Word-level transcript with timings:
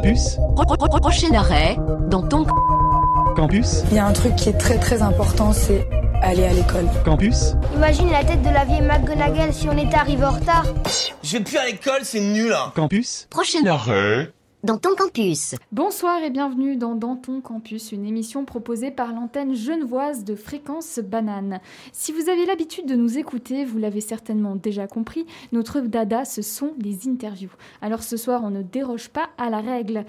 Campus. 0.00 0.38
Prochain 1.02 1.34
arrêt, 1.34 1.76
dans 2.08 2.26
ton 2.26 2.46
Campus. 3.36 3.82
Il 3.90 3.96
y 3.96 3.98
a 3.98 4.06
un 4.06 4.14
truc 4.14 4.34
qui 4.34 4.48
est 4.48 4.56
très 4.56 4.78
très 4.78 5.02
important, 5.02 5.52
c'est 5.52 5.86
aller 6.22 6.46
à 6.46 6.54
l'école. 6.54 6.86
Campus. 7.04 7.54
Imagine 7.74 8.10
la 8.10 8.24
tête 8.24 8.40
de 8.40 8.48
la 8.48 8.64
vieille 8.64 8.80
McGonagall 8.80 9.52
si 9.52 9.68
on 9.68 9.76
était 9.76 9.96
arrivé 9.96 10.24
en 10.24 10.30
retard. 10.30 10.64
Je 11.22 11.36
vais 11.36 11.44
plus 11.44 11.58
à 11.58 11.66
l'école, 11.66 12.00
c'est 12.04 12.20
nul 12.20 12.50
hein. 12.50 12.72
Campus. 12.74 13.26
prochain 13.28 13.66
arrêt, 13.66 14.32
dans 14.62 14.76
ton 14.76 14.94
campus. 14.94 15.54
Bonsoir 15.72 16.22
et 16.22 16.28
bienvenue 16.28 16.76
dans 16.76 16.94
Danton 16.94 17.40
Campus, 17.40 17.92
une 17.92 18.04
émission 18.04 18.44
proposée 18.44 18.90
par 18.90 19.14
l'antenne 19.14 19.54
genevoise 19.54 20.22
de 20.24 20.34
Fréquence 20.34 20.98
Banane. 20.98 21.60
Si 21.92 22.12
vous 22.12 22.28
avez 22.28 22.44
l'habitude 22.44 22.86
de 22.86 22.94
nous 22.94 23.16
écouter, 23.16 23.64
vous 23.64 23.78
l'avez 23.78 24.02
certainement 24.02 24.56
déjà 24.56 24.86
compris, 24.86 25.24
notre 25.52 25.80
dada, 25.80 26.26
ce 26.26 26.42
sont 26.42 26.74
les 26.78 27.08
interviews. 27.08 27.52
Alors 27.80 28.02
ce 28.02 28.18
soir, 28.18 28.42
on 28.44 28.50
ne 28.50 28.62
déroge 28.62 29.08
pas 29.08 29.30
à 29.38 29.48
la 29.48 29.60
règle. 29.60 30.04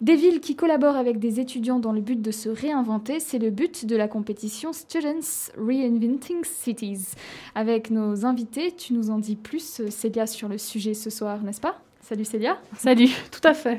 Des 0.00 0.16
villes 0.16 0.40
qui 0.40 0.56
collaborent 0.56 0.96
avec 0.96 1.20
des 1.20 1.38
étudiants 1.38 1.78
dans 1.78 1.92
le 1.92 2.00
but 2.00 2.20
de 2.20 2.32
se 2.32 2.48
réinventer, 2.48 3.20
c'est 3.20 3.38
le 3.38 3.50
but 3.50 3.86
de 3.86 3.94
la 3.94 4.08
compétition 4.08 4.72
Students 4.72 5.52
Reinventing 5.56 6.44
Cities. 6.44 7.14
Avec 7.54 7.90
nos 7.90 8.26
invités, 8.26 8.72
tu 8.72 8.94
nous 8.94 9.10
en 9.10 9.18
dis 9.18 9.36
plus, 9.36 9.82
Célia, 9.90 10.26
sur 10.26 10.48
le 10.48 10.58
sujet 10.58 10.94
ce 10.94 11.10
soir, 11.10 11.42
n'est-ce 11.44 11.60
pas? 11.60 11.80
Salut 12.04 12.24
Célia. 12.24 12.58
Salut, 12.76 13.08
tout 13.30 13.46
à 13.46 13.54
fait. 13.54 13.78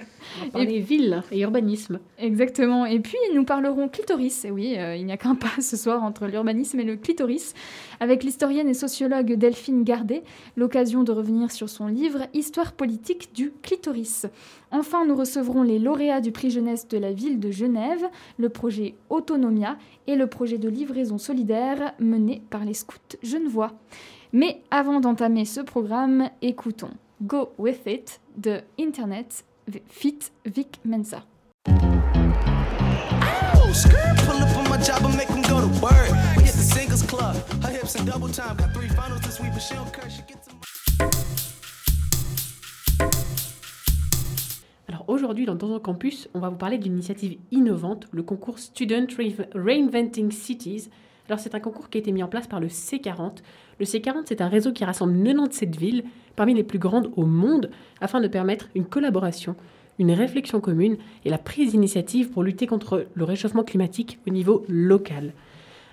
On 0.54 0.60
va 0.60 0.64
Et- 0.64 0.80
villes 0.80 1.22
et 1.30 1.42
urbanisme. 1.42 2.00
Exactement. 2.18 2.86
Et 2.86 3.02
puis, 3.02 3.18
nous 3.36 3.44
parlerons 3.44 3.90
clitoris. 3.90 4.46
Et 4.46 4.50
oui, 4.52 4.76
euh, 4.78 4.96
il 4.96 5.06
n'y 5.06 5.12
a 5.12 5.18
qu'un 5.18 5.36
pas 5.36 5.50
ce 5.60 5.76
soir 5.76 6.02
entre 6.04 6.26
l'urbanisme 6.28 6.80
et 6.80 6.86
le 6.86 6.96
clitoris. 6.96 7.54
Avec 8.00 8.24
l'historienne 8.24 8.70
et 8.70 8.74
sociologue 8.74 9.34
Delphine 9.34 9.84
Gardet, 9.84 10.24
l'occasion 10.56 11.04
de 11.04 11.12
revenir 11.12 11.52
sur 11.52 11.68
son 11.68 11.88
livre 11.88 12.22
Histoire 12.34 12.72
politique 12.72 13.34
du 13.36 13.52
clitoris. 13.62 14.26
Enfin, 14.72 15.06
nous 15.06 15.16
recevrons 15.18 15.62
les 15.62 15.78
lauréats 15.78 16.22
du 16.22 16.32
prix 16.32 16.50
jeunesse 16.50 16.88
de 16.88 16.98
la 16.98 17.12
ville 17.12 17.42
de 17.42 17.52
Genève, 17.52 18.06
le 18.38 18.48
projet 18.48 18.96
Autonomia 19.10 19.78
et 20.08 20.16
le 20.16 20.28
projet 20.28 20.58
de 20.58 20.70
livraison 20.70 21.18
solidaire 21.18 21.94
mené 22.00 22.42
par 22.50 22.64
les 22.64 22.74
scouts 22.74 22.96
genevois. 23.22 23.74
Mais 24.32 24.62
avant 24.72 25.02
d'entamer 25.02 25.44
ce 25.44 25.60
programme, 25.60 26.30
écoutons 26.42 26.90
Go 27.22 27.50
With 27.58 27.82
It 27.86 28.20
de 28.38 28.62
Internet 28.80 29.46
Fit 29.88 30.20
Vic 30.46 30.80
Mensa. 30.86 31.24
Oh. 31.68 31.72
Alors 44.88 45.06
aujourd'hui, 45.08 45.46
dans 45.46 45.56
Dans 45.56 45.80
Campus, 45.80 46.30
on 46.34 46.40
va 46.40 46.50
vous 46.50 46.58
parler 46.58 46.78
d'une 46.78 46.94
initiative 46.94 47.38
innovante, 47.52 48.08
le 48.12 48.24
concours 48.24 48.60
Student 48.60 49.08
Re- 49.18 49.48
Reinventing 49.56 50.32
Cities. 50.32 50.90
Alors 51.30 51.40
c'est 51.40 51.56
un 51.56 51.60
concours 51.60 51.90
qui 51.90 51.98
a 51.98 52.02
été 52.02 52.12
mis 52.12 52.22
en 52.22 52.28
place 52.28 52.48
par 52.48 52.60
le 52.60 52.68
C40. 52.68 53.38
Le 53.80 53.86
C40, 53.86 54.24
c'est 54.26 54.42
un 54.42 54.50
réseau 54.50 54.74
qui 54.74 54.84
rassemble 54.84 55.14
97 55.14 55.76
villes, 55.76 56.04
parmi 56.36 56.54
les 56.54 56.64
plus 56.64 56.80
grandes 56.80 57.12
au 57.16 57.26
monde, 57.26 57.70
afin 58.02 58.20
de 58.20 58.28
permettre 58.28 58.68
une 58.76 58.86
collaboration, 58.86 59.56
une 60.00 60.12
réflexion 60.12 60.60
commune 60.60 60.98
et 61.24 61.30
la 61.30 61.38
prise 61.38 61.72
d'initiative 61.72 62.30
pour 62.30 62.44
lutter 62.44 62.68
contre 62.68 63.06
le 63.14 63.24
réchauffement 63.24 63.64
climatique 63.64 64.20
au 64.28 64.32
niveau 64.32 64.66
local. 64.68 65.32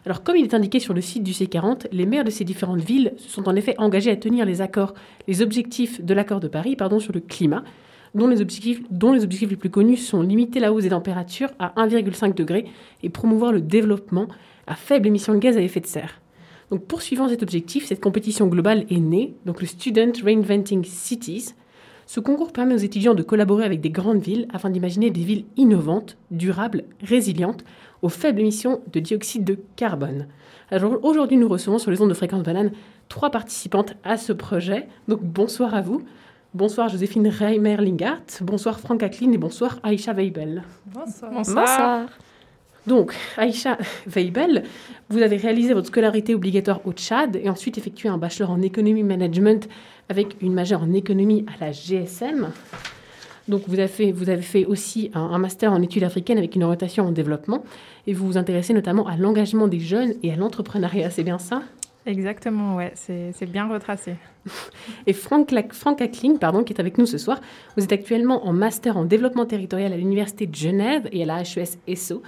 Alors, 0.05 0.23
comme 0.23 0.37
il 0.37 0.45
est 0.45 0.55
indiqué 0.55 0.81
sur 0.81 0.95
le 0.95 1.01
site 1.01 1.23
du 1.23 1.33
C40, 1.33 1.87
les 1.93 2.07
maires 2.07 2.25
de 2.25 2.31
ces 2.31 2.45
différentes 2.45 2.81
villes 2.81 3.13
se 3.19 3.29
sont 3.29 3.49
en 3.49 3.55
effet 3.55 3.75
engagés 3.79 4.11
à 4.11 4.17
tenir 4.17 4.47
les 4.47 4.63
accords, 4.63 4.95
les 5.29 5.43
objectifs 5.43 6.03
de 6.03 6.15
l'accord 6.15 6.41
de 6.41 6.49
Paris, 6.49 6.75
pardon, 6.75 6.99
sur 6.99 7.13
le 7.13 7.21
climat, 7.21 7.63
dont 8.15 8.27
les 8.27 8.41
objectifs, 8.41 8.81
dont 8.91 9.13
les 9.13 9.23
objectifs 9.23 9.51
les 9.51 9.57
plus 9.57 9.71
connus 9.71 9.99
sont 9.99 10.23
limiter 10.23 10.59
la 10.59 10.73
hausse 10.73 10.85
des 10.85 10.91
températures 10.91 11.51
à 11.59 11.73
1,5 11.77 12.35
degré 12.35 12.65
et 13.03 13.11
promouvoir 13.11 13.53
le 13.53 13.61
développement 13.61 14.27
à 14.71 14.77
faible 14.77 15.09
émission 15.09 15.35
de 15.35 15.39
gaz 15.39 15.57
à 15.57 15.61
effet 15.61 15.81
de 15.81 15.87
serre. 15.87 16.21
Donc, 16.71 16.85
poursuivant 16.85 17.29
cet 17.29 17.43
objectif, 17.43 17.85
cette 17.87 18.01
compétition 18.01 18.47
globale 18.47 18.87
est 18.89 19.01
née, 19.01 19.35
donc 19.45 19.61
le 19.61 19.67
Student 19.67 20.13
Reinventing 20.25 20.85
Cities. 20.85 21.55
Ce 22.07 22.21
concours 22.21 22.53
permet 22.53 22.75
aux 22.75 22.79
étudiants 22.79 23.15
de 23.15 23.25
collaborer 23.25 23.65
avec 23.65 23.81
des 23.81 23.91
grandes 23.91 24.23
villes 24.23 24.47
afin 24.53 24.71
d'imaginer 24.71 25.11
des 25.11 25.25
villes 25.25 25.45
innovantes, 25.57 26.17
durables, 26.31 26.85
résilientes, 27.03 27.65
aux 28.03 28.09
faibles 28.09 28.41
émissions 28.41 28.81
de 28.93 29.01
dioxyde 29.01 29.45
de 29.45 29.59
carbone. 29.75 30.29
Alors 30.71 31.05
aujourd'hui, 31.05 31.37
nous 31.37 31.49
recevons 31.49 31.79
sur 31.79 31.91
les 31.91 32.01
ondes 32.01 32.09
de 32.09 32.15
fréquence 32.15 32.45
banane 32.45 32.71
trois 33.09 33.31
participantes 33.31 33.95
à 34.05 34.17
ce 34.17 34.33
projet. 34.33 34.87
Donc 35.09 35.21
bonsoir 35.23 35.75
à 35.75 35.83
vous. 35.83 36.03
Bonsoir 36.55 36.89
Joséphine 36.89 37.29
Reimer-Lingart, 37.29 38.43
bonsoir 38.43 38.81
Franck 38.81 39.03
Acklin 39.03 39.33
et 39.33 39.39
bonsoir 39.39 39.79
Aïcha 39.83 40.13
Weibel. 40.13 40.63
Bonsoir. 40.87 42.09
Donc, 42.87 43.15
Aïcha 43.37 43.79
Weibel, 44.07 44.65
vous 45.09 45.23
avez 45.23 45.37
réalisé 45.37 45.75
votre 45.75 45.89
scolarité 45.89 46.35
obligatoire 46.35 46.81
au 46.85 46.93
Tchad 46.93 47.37
et 47.37 47.49
ensuite 47.49 47.79
effectué 47.79 48.09
un 48.09 48.19
bachelor 48.19 48.51
en 48.51 48.63
économie 48.63 49.03
management 49.03 49.69
avec 50.09 50.37
une 50.41 50.55
majeure 50.55 50.83
en 50.83 50.93
économie 50.93 51.45
à 51.47 51.65
la 51.65 51.73
GSM. 51.73 52.51
Donc, 53.49 53.63
vous 53.67 53.79
avez 53.79 53.89
fait, 53.89 54.13
vous 54.13 54.31
avez 54.31 54.43
fait 54.43 54.65
aussi 54.65 55.11
un, 55.15 55.21
un 55.21 55.39
master 55.39 55.73
en 55.73 55.83
études 55.83 56.05
africaines 56.05 56.39
avec 56.39 56.55
une 56.55 56.65
orientation 56.65 57.07
en 57.07 57.13
développement 57.13 57.65
et 58.07 58.13
vous 58.13 58.27
vous 58.27 58.39
intéressez 58.39 58.73
notamment 58.73 59.07
à 59.07 59.17
l'engagement 59.17 59.69
des 59.69 59.81
jeunes 59.81 60.15
et 60.23 60.33
à 60.33 60.37
l'entrepreneuriat, 60.37 61.11
c'est 61.11 61.25
bien 61.25 61.39
ça? 61.39 61.63
Exactement, 62.07 62.77
ouais, 62.77 62.93
c'est 62.95 63.51
bien 63.51 63.69
retracé. 63.69 64.15
Et 65.07 65.13
Franck, 65.13 65.53
Franck 65.73 66.01
Ackling, 66.01 66.39
pardon, 66.39 66.65
qui 66.65 66.73
est 66.73 66.81
avec 66.81 66.97
nous 66.97 67.05
ce 67.05 67.19
soir, 67.19 67.41
vous 67.77 67.85
êtes 67.85 67.93
actuellement 67.93 68.47
en 68.47 68.55
master 68.55 68.97
en 68.97 69.05
développement 69.05 69.45
territorial 69.45 69.93
à 69.93 69.97
l'Université 69.99 70.47
de 70.47 70.55
Genève 70.55 71.09
et 71.13 71.23
à 71.23 71.27
la 71.27 71.43
HES 71.43 71.77
ESSO. 71.87 72.23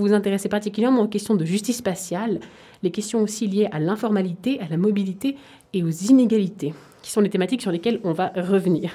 Vous 0.00 0.06
vous 0.06 0.14
intéressez 0.14 0.48
particulièrement 0.48 1.02
aux 1.02 1.08
questions 1.08 1.34
de 1.34 1.44
justice 1.44 1.76
spatiale, 1.76 2.40
les 2.82 2.90
questions 2.90 3.20
aussi 3.20 3.46
liées 3.46 3.68
à 3.70 3.78
l'informalité, 3.78 4.58
à 4.60 4.66
la 4.66 4.78
mobilité 4.78 5.36
et 5.74 5.82
aux 5.82 5.90
inégalités, 5.90 6.72
qui 7.02 7.10
sont 7.10 7.20
les 7.20 7.28
thématiques 7.28 7.60
sur 7.60 7.70
lesquelles 7.70 8.00
on 8.02 8.12
va 8.12 8.32
revenir. 8.34 8.92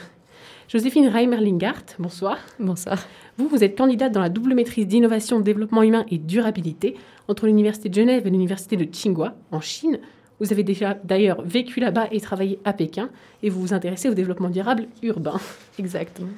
Joséphine 0.68 1.08
Reimer-Lingart, 1.08 1.84
bonsoir. 2.00 2.40
Bonsoir. 2.60 3.06
Vous, 3.38 3.48
vous 3.48 3.64
êtes 3.64 3.78
candidate 3.78 4.14
dans 4.14 4.20
la 4.20 4.30
double 4.30 4.56
maîtrise 4.56 4.88
d'innovation, 4.88 5.40
développement 5.40 5.84
humain 5.84 6.08
et 6.10 6.18
durabilité 6.18 6.96
entre 7.28 7.46
l'Université 7.46 7.88
de 7.88 7.94
Genève 7.94 8.26
et 8.26 8.32
l'Université 8.32 8.76
de 8.76 8.86
Tsinghua, 8.86 9.36
en 9.52 9.62
Chine. 9.62 10.00
Vous 10.40 10.52
avez 10.52 10.64
déjà 10.64 10.96
d'ailleurs 11.04 11.44
vécu 11.44 11.82
là-bas 11.82 12.08
et 12.12 12.20
travaillé 12.20 12.58
à 12.66 12.74
Pékin, 12.74 13.12
et 13.44 13.52
vous 13.52 13.62
vous 13.62 13.74
intéressez 13.76 14.10
au 14.10 14.16
développement 14.16 14.50
durable 14.50 14.88
urbain. 15.04 15.40
Exactement. 15.78 16.30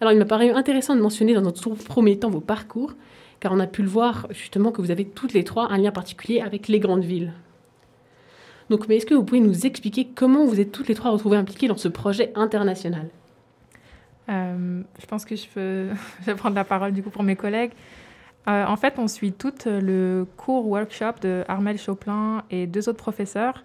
Alors, 0.00 0.14
il 0.14 0.18
m'a 0.18 0.24
paru 0.24 0.48
intéressant 0.48 0.96
de 0.96 1.02
mentionner 1.02 1.34
dans 1.34 1.42
notre 1.42 1.68
premier 1.74 2.18
temps 2.18 2.30
vos 2.30 2.40
parcours, 2.40 2.94
car 3.40 3.52
on 3.52 3.60
a 3.60 3.66
pu 3.66 3.82
le 3.82 3.88
voir 3.88 4.26
justement 4.30 4.70
que 4.70 4.80
vous 4.80 4.90
avez 4.90 5.06
toutes 5.06 5.32
les 5.32 5.44
trois 5.44 5.70
un 5.70 5.78
lien 5.78 5.90
particulier 5.90 6.40
avec 6.40 6.68
les 6.68 6.78
grandes 6.78 7.04
villes. 7.04 7.32
Donc, 8.68 8.86
mais 8.86 8.98
est-ce 8.98 9.06
que 9.06 9.14
vous 9.14 9.24
pouvez 9.24 9.40
nous 9.40 9.66
expliquer 9.66 10.06
comment 10.14 10.44
vous 10.44 10.60
êtes 10.60 10.70
toutes 10.70 10.86
les 10.86 10.94
trois 10.94 11.10
retrouvées 11.10 11.36
impliquées 11.36 11.66
dans 11.66 11.76
ce 11.76 11.88
projet 11.88 12.30
international? 12.36 13.08
Euh, 14.28 14.82
je 15.00 15.06
pense 15.06 15.24
que 15.24 15.34
je 15.34 15.46
peux, 15.48 15.88
vais 16.22 16.34
prendre 16.36 16.54
la 16.54 16.64
parole 16.64 16.92
du 16.92 17.02
coup 17.02 17.10
pour 17.10 17.24
mes 17.24 17.34
collègues. 17.34 17.72
Euh, 18.48 18.64
en 18.64 18.76
fait, 18.76 18.94
on 18.98 19.08
suit 19.08 19.32
toutes 19.32 19.66
le 19.66 20.26
cours 20.36 20.66
workshop 20.66 21.14
de 21.22 21.44
Armel 21.48 21.78
Choplin 21.78 22.44
et 22.50 22.66
deux 22.66 22.88
autres 22.88 22.98
professeurs, 22.98 23.64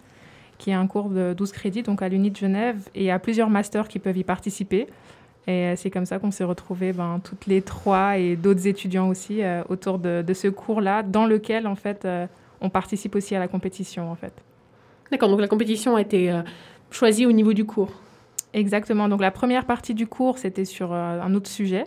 qui 0.57 0.71
est 0.71 0.73
un 0.73 0.87
cours 0.87 1.09
de 1.09 1.33
12 1.33 1.51
crédits, 1.51 1.83
donc 1.83 2.01
à 2.01 2.09
l'Uni 2.09 2.31
de 2.31 2.35
Genève, 2.35 2.89
et 2.95 3.01
il 3.01 3.05
y 3.05 3.11
a 3.11 3.19
plusieurs 3.19 3.49
masters 3.49 3.87
qui 3.87 3.99
peuvent 3.99 4.17
y 4.17 4.23
participer. 4.23 4.87
Et 5.47 5.65
euh, 5.65 5.75
c'est 5.75 5.91
comme 5.91 6.05
ça 6.05 6.17
qu'on 6.17 6.31
s'est 6.31 6.43
retrouvés, 6.43 6.91
ben, 6.91 7.19
toutes 7.23 7.45
les 7.45 7.61
trois 7.61 8.17
et 8.17 8.35
d'autres 8.35 8.67
étudiants 8.67 9.09
aussi, 9.09 9.43
euh, 9.43 9.63
autour 9.69 9.99
de, 9.99 10.23
de 10.25 10.33
ce 10.33 10.47
cours-là, 10.47 11.03
dans 11.03 11.27
lequel, 11.27 11.67
en 11.67 11.75
fait, 11.75 12.05
euh, 12.05 12.25
on 12.61 12.69
participe 12.69 13.15
aussi 13.15 13.35
à 13.35 13.39
la 13.39 13.47
compétition, 13.47 14.11
en 14.11 14.15
fait. 14.15 14.33
D'accord, 15.11 15.29
donc 15.29 15.39
la 15.39 15.47
compétition 15.47 15.95
a 15.95 16.01
été 16.01 16.31
euh, 16.31 16.41
choisie 16.89 17.27
au 17.27 17.31
niveau 17.31 17.53
du 17.53 17.63
cours. 17.63 17.91
Exactement. 18.53 19.07
Donc 19.07 19.21
la 19.21 19.31
première 19.31 19.65
partie 19.65 19.93
du 19.93 20.07
cours, 20.07 20.39
c'était 20.39 20.65
sur 20.65 20.93
un 20.93 21.33
autre 21.35 21.49
sujet. 21.49 21.83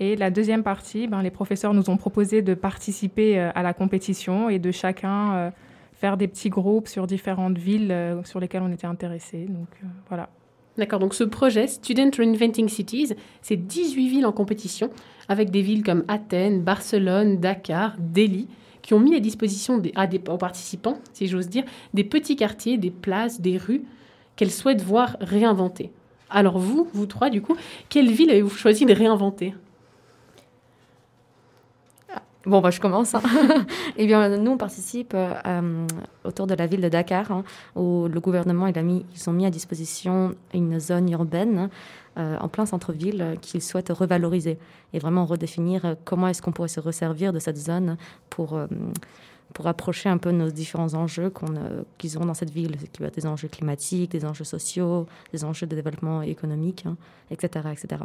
Et 0.00 0.16
la 0.16 0.30
deuxième 0.30 0.64
partie, 0.64 1.06
ben, 1.06 1.22
les 1.22 1.30
professeurs 1.30 1.72
nous 1.74 1.90
ont 1.90 1.96
proposé 1.96 2.42
de 2.42 2.54
participer 2.54 3.38
à 3.38 3.62
la 3.62 3.72
compétition 3.72 4.48
et 4.48 4.58
de 4.58 4.72
chacun 4.72 5.52
faire 5.94 6.16
des 6.16 6.26
petits 6.26 6.50
groupes 6.50 6.88
sur 6.88 7.06
différentes 7.06 7.56
villes 7.56 7.94
sur 8.24 8.40
lesquelles 8.40 8.62
on 8.62 8.72
était 8.72 8.88
intéressés. 8.88 9.46
Donc 9.48 9.68
voilà. 10.08 10.28
D'accord, 10.78 11.00
donc 11.00 11.12
ce 11.12 11.24
projet, 11.24 11.66
Student 11.66 12.10
Reinventing 12.16 12.68
Cities, 12.68 13.12
c'est 13.42 13.56
18 13.56 14.08
villes 14.08 14.26
en 14.26 14.32
compétition, 14.32 14.88
avec 15.28 15.50
des 15.50 15.60
villes 15.60 15.82
comme 15.82 16.04
Athènes, 16.08 16.62
Barcelone, 16.62 17.38
Dakar, 17.38 17.94
Delhi, 17.98 18.48
qui 18.80 18.94
ont 18.94 19.00
mis 19.00 19.14
à 19.14 19.20
disposition 19.20 19.78
des, 19.78 19.92
aux 20.28 20.38
participants, 20.38 20.98
si 21.12 21.26
j'ose 21.26 21.48
dire, 21.48 21.64
des 21.92 22.04
petits 22.04 22.36
quartiers, 22.36 22.78
des 22.78 22.90
places, 22.90 23.40
des 23.40 23.58
rues 23.58 23.82
qu'elles 24.34 24.50
souhaitent 24.50 24.82
voir 24.82 25.16
réinventées. 25.20 25.92
Alors 26.30 26.58
vous, 26.58 26.88
vous 26.94 27.06
trois, 27.06 27.28
du 27.28 27.42
coup, 27.42 27.56
quelle 27.90 28.10
ville 28.10 28.30
avez-vous 28.30 28.56
choisi 28.56 28.86
de 28.86 28.94
réinventer? 28.94 29.54
Bon, 32.44 32.60
bah, 32.60 32.70
je 32.70 32.80
commence. 32.80 33.14
Hein. 33.14 33.22
eh 33.96 34.06
bien, 34.06 34.36
nous, 34.36 34.52
on 34.52 34.56
participe 34.56 35.14
euh, 35.14 35.86
autour 36.24 36.48
de 36.48 36.54
la 36.54 36.66
ville 36.66 36.80
de 36.80 36.88
Dakar, 36.88 37.30
hein, 37.30 37.44
où 37.76 38.08
le 38.08 38.20
gouvernement 38.20 38.66
il 38.66 38.76
a 38.76 38.82
mis, 38.82 39.06
ils 39.14 39.30
ont 39.30 39.32
mis 39.32 39.46
à 39.46 39.50
disposition 39.50 40.34
une 40.52 40.80
zone 40.80 41.08
urbaine 41.10 41.70
euh, 42.18 42.36
en 42.40 42.48
plein 42.48 42.66
centre-ville 42.66 43.36
qu'ils 43.40 43.62
souhaitent 43.62 43.90
revaloriser 43.90 44.58
et 44.92 44.98
vraiment 44.98 45.24
redéfinir 45.24 45.84
euh, 45.84 45.94
comment 46.04 46.26
est-ce 46.26 46.42
qu'on 46.42 46.50
pourrait 46.50 46.68
se 46.68 46.80
resservir 46.80 47.32
de 47.32 47.38
cette 47.38 47.56
zone 47.56 47.96
pour, 48.28 48.58
pour 49.54 49.66
approcher 49.68 50.08
un 50.08 50.18
peu 50.18 50.32
nos 50.32 50.50
différents 50.50 50.94
enjeux 50.94 51.30
qu'on, 51.30 51.54
qu'ils 51.98 52.18
ont 52.18 52.24
dans 52.24 52.34
cette 52.34 52.50
ville, 52.50 52.76
qui 52.92 53.02
va 53.02 53.10
des 53.10 53.24
enjeux 53.24 53.48
climatiques, 53.48 54.10
des 54.10 54.24
enjeux 54.24 54.44
sociaux, 54.44 55.06
des 55.32 55.44
enjeux 55.44 55.68
de 55.68 55.76
développement 55.76 56.22
économique, 56.22 56.86
etc. 57.30 57.68
etc. 57.70 58.02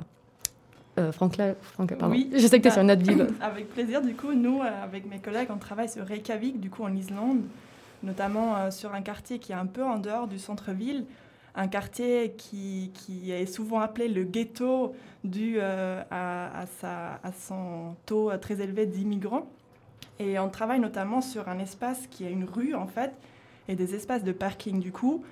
Euh, 0.98 1.12
Franck, 1.12 1.38
pardon. 1.38 2.10
Oui, 2.10 2.30
je 2.34 2.48
sais 2.48 2.58
que 2.58 2.64
tu 2.64 2.70
es 2.70 2.72
sur 2.72 2.82
une 2.82 2.92
autre 2.92 3.04
ville. 3.04 3.28
Avec 3.42 3.70
plaisir, 3.70 4.02
du 4.02 4.16
coup, 4.16 4.34
nous, 4.34 4.62
avec 4.62 5.10
mes 5.10 5.20
collègues, 5.20 5.50
on 5.52 5.58
travaille 5.58 5.90
sur 5.90 6.06
Reykjavik, 6.06 6.60
du 6.60 6.70
coup, 6.70 6.84
en 6.84 6.96
Islande, 6.96 7.42
notamment 8.04 8.72
sur 8.72 8.94
un 8.94 9.02
quartier 9.02 9.40
qui 9.40 9.52
est 9.52 9.56
un 9.56 9.68
peu 9.68 9.84
en 9.84 9.98
dehors 9.98 10.28
du 10.28 10.40
centre-ville, 10.40 11.06
un 11.58 11.68
quartier 11.68 12.36
qui, 12.38 12.92
qui, 12.94 13.32
est 13.32 13.48
souvent 13.48 13.80
appelé 13.80 14.08
le 14.08 14.24
ghetto 14.24 14.94
dû 15.24 15.56
euh, 15.58 16.04
à, 16.12 16.66
sa, 16.80 17.20
à, 17.24 17.32
son 17.32 17.96
taux 18.06 18.32
très 18.38 18.62
élevé 18.62 18.86
d'immigrants. 18.86 19.48
Et 20.20 20.38
on 20.40 20.50
travaille 20.50 20.80
notamment 20.80 21.22
sur 21.22 21.50
un 21.50 21.60
espace 21.60 22.08
qui 22.10 22.26
est 22.26 22.32
une 22.32 22.46
rue 22.46 22.76
en 22.76 22.88
fait 22.88 23.12
et 23.68 23.76
des 23.76 23.96
espaces 23.96 24.24
de 24.24 24.32
parking 24.32 24.80
du 24.80 24.92
coup. 24.92 25.24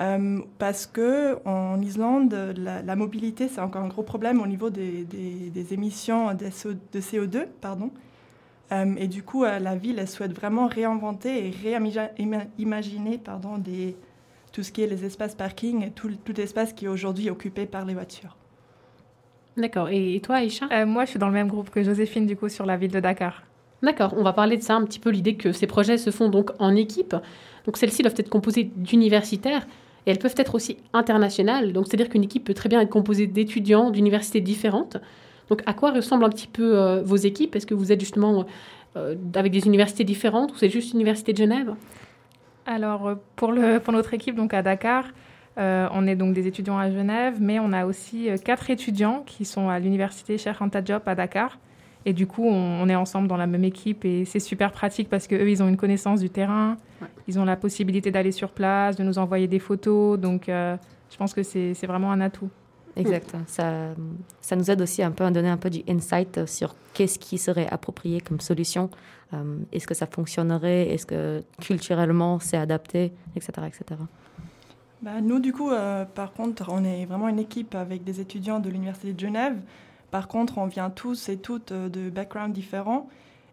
Euh, 0.00 0.40
parce 0.58 0.86
que 0.86 1.38
en 1.46 1.80
Islande, 1.80 2.34
la, 2.56 2.96
mobilité 2.96 3.48
c'est 3.48 3.60
encore 3.60 3.82
un 3.82 3.88
gros 3.88 4.02
problème 4.02 4.40
au 4.40 4.46
niveau 4.46 4.70
des, 4.70 5.04
des, 5.04 5.74
émissions 5.74 6.32
de 6.32 7.00
CO2, 7.00 7.46
pardon. 7.60 7.90
Euh, 8.72 8.94
et 8.96 9.08
du 9.08 9.22
coup, 9.22 9.44
la 9.44 9.76
ville 9.76 9.98
elle 9.98 10.08
souhaite 10.08 10.32
vraiment 10.32 10.68
réinventer 10.68 11.46
et 11.46 11.50
réimaginer 11.50 13.18
pardon 13.18 13.58
des 13.58 13.96
tout 14.52 14.62
ce 14.62 14.72
qui 14.72 14.82
est 14.82 14.86
les 14.86 15.04
espaces 15.04 15.34
parking 15.34 15.84
et 15.84 15.90
tout, 15.90 16.10
tout 16.24 16.38
espace 16.40 16.72
qui 16.72 16.86
est 16.86 16.88
aujourd'hui 16.88 17.30
occupé 17.30 17.66
par 17.66 17.84
les 17.84 17.94
voitures. 17.94 18.36
D'accord. 19.56 19.88
Et, 19.90 20.20
toi, 20.22 20.36
Aïcha? 20.36 20.66
Euh, 20.72 20.86
Moi, 20.86 21.04
je 21.04 21.10
suis 21.10 21.18
dans 21.18 21.28
le 21.28 21.32
même 21.32 21.48
groupe 21.48 21.70
que 21.70 21.82
Joséphine, 21.82 22.26
du 22.26 22.36
coup, 22.36 22.48
sur 22.48 22.66
la 22.66 22.76
ville 22.76 22.90
de 22.90 23.00
Dakar. 23.00 23.42
D'accord. 23.82 24.14
On 24.16 24.22
va 24.22 24.32
parler 24.32 24.56
de 24.56 24.62
ça 24.62 24.74
un 24.74 24.84
petit 24.84 24.98
peu, 24.98 25.10
l'idée 25.10 25.34
que 25.36 25.52
ces 25.52 25.66
projets 25.66 25.98
se 25.98 26.10
font 26.10 26.28
donc 26.28 26.50
en 26.58 26.74
équipe. 26.74 27.14
Donc, 27.66 27.76
celles-ci 27.76 28.02
doivent 28.02 28.14
être 28.16 28.28
composées 28.28 28.70
d'universitaires 28.76 29.66
et 30.06 30.10
elles 30.10 30.18
peuvent 30.18 30.34
être 30.36 30.54
aussi 30.54 30.78
internationales. 30.92 31.72
Donc, 31.72 31.86
c'est-à-dire 31.86 32.08
qu'une 32.08 32.24
équipe 32.24 32.44
peut 32.44 32.54
très 32.54 32.68
bien 32.68 32.80
être 32.80 32.90
composée 32.90 33.26
d'étudiants 33.26 33.90
d'universités 33.90 34.40
différentes. 34.40 34.96
Donc, 35.48 35.62
à 35.66 35.74
quoi 35.74 35.90
ressemblent 35.90 36.24
un 36.24 36.30
petit 36.30 36.46
peu 36.46 36.78
euh, 36.78 37.02
vos 37.02 37.16
équipes? 37.16 37.56
Est-ce 37.56 37.66
que 37.66 37.74
vous 37.74 37.92
êtes 37.92 38.00
justement 38.00 38.46
euh, 38.96 39.16
avec 39.34 39.52
des 39.52 39.66
universités 39.66 40.04
différentes 40.04 40.52
ou 40.52 40.56
c'est 40.56 40.70
juste 40.70 40.92
l'université 40.92 41.32
de 41.32 41.38
Genève? 41.38 41.74
Alors, 42.66 43.08
euh, 43.08 43.14
pour, 43.36 43.52
notre 43.52 44.14
équipe 44.14 44.36
donc 44.36 44.54
à 44.54 44.62
Dakar, 44.62 45.06
euh, 45.58 45.88
on 45.92 46.06
est 46.06 46.14
donc 46.14 46.34
des 46.34 46.46
étudiants 46.46 46.78
à 46.78 46.90
Genève, 46.90 47.38
mais 47.40 47.58
on 47.58 47.72
a 47.72 47.84
aussi 47.84 48.30
euh, 48.30 48.36
quatre 48.36 48.70
étudiants 48.70 49.24
qui 49.26 49.44
sont 49.44 49.68
à 49.68 49.78
l'université 49.78 50.38
Cheikh 50.38 50.60
Anta 50.60 50.80
à 51.06 51.14
Dakar. 51.14 51.58
Et 52.06 52.12
du 52.12 52.26
coup, 52.26 52.46
on, 52.46 52.88
est 52.88 52.94
ensemble 52.94 53.28
dans 53.28 53.36
la 53.36 53.46
même 53.46 53.64
équipe 53.64 54.04
et 54.06 54.24
c'est 54.24 54.40
super 54.40 54.72
pratique 54.72 55.08
parce 55.08 55.26
qu'eux, 55.26 55.50
ils 55.50 55.62
ont 55.62 55.68
une 55.68 55.76
connaissance 55.76 56.20
du 56.20 56.30
terrain, 56.30 56.76
ils 57.28 57.38
ont 57.38 57.44
la 57.44 57.56
possibilité 57.56 58.10
d'aller 58.10 58.32
sur 58.32 58.50
place, 58.50 58.96
de 58.96 59.04
nous 59.04 59.18
envoyer 59.18 59.48
des 59.48 59.58
photos. 59.58 60.18
Donc, 60.18 60.44
je 60.46 61.16
pense 61.18 61.34
que 61.34 61.42
c'est 61.42 61.86
vraiment 61.86 62.10
un 62.10 62.22
atout. 62.22 62.48
Exact. 62.96 63.36
Ça, 63.46 63.94
ça 64.40 64.56
nous 64.56 64.70
aide 64.70 64.80
aussi 64.80 65.02
un 65.02 65.10
peu 65.10 65.24
à 65.24 65.30
donner 65.30 65.50
un 65.50 65.58
peu 65.58 65.68
du 65.68 65.82
insight 65.88 66.46
sur 66.46 66.74
qu'est-ce 66.94 67.18
qui 67.18 67.36
serait 67.36 67.68
approprié 67.68 68.22
comme 68.22 68.40
solution 68.40 68.88
euh, 69.32 69.58
est-ce 69.72 69.86
que 69.86 69.94
ça 69.94 70.06
fonctionnerait? 70.06 70.88
Est-ce 70.88 71.06
que 71.06 71.42
culturellement 71.60 72.38
c'est 72.40 72.56
adapté? 72.56 73.12
Etc. 73.36 73.52
etc. 73.66 74.00
Bah, 75.02 75.20
nous, 75.22 75.38
du 75.38 75.52
coup, 75.52 75.70
euh, 75.70 76.04
par 76.04 76.32
contre, 76.32 76.66
on 76.68 76.84
est 76.84 77.06
vraiment 77.06 77.28
une 77.28 77.38
équipe 77.38 77.74
avec 77.74 78.04
des 78.04 78.20
étudiants 78.20 78.60
de 78.60 78.68
l'Université 78.68 79.12
de 79.12 79.20
Genève. 79.20 79.56
Par 80.10 80.28
contre, 80.28 80.58
on 80.58 80.66
vient 80.66 80.90
tous 80.90 81.28
et 81.28 81.36
toutes 81.36 81.72
euh, 81.72 81.88
de 81.88 82.10
backgrounds 82.10 82.52
différents. 82.52 83.08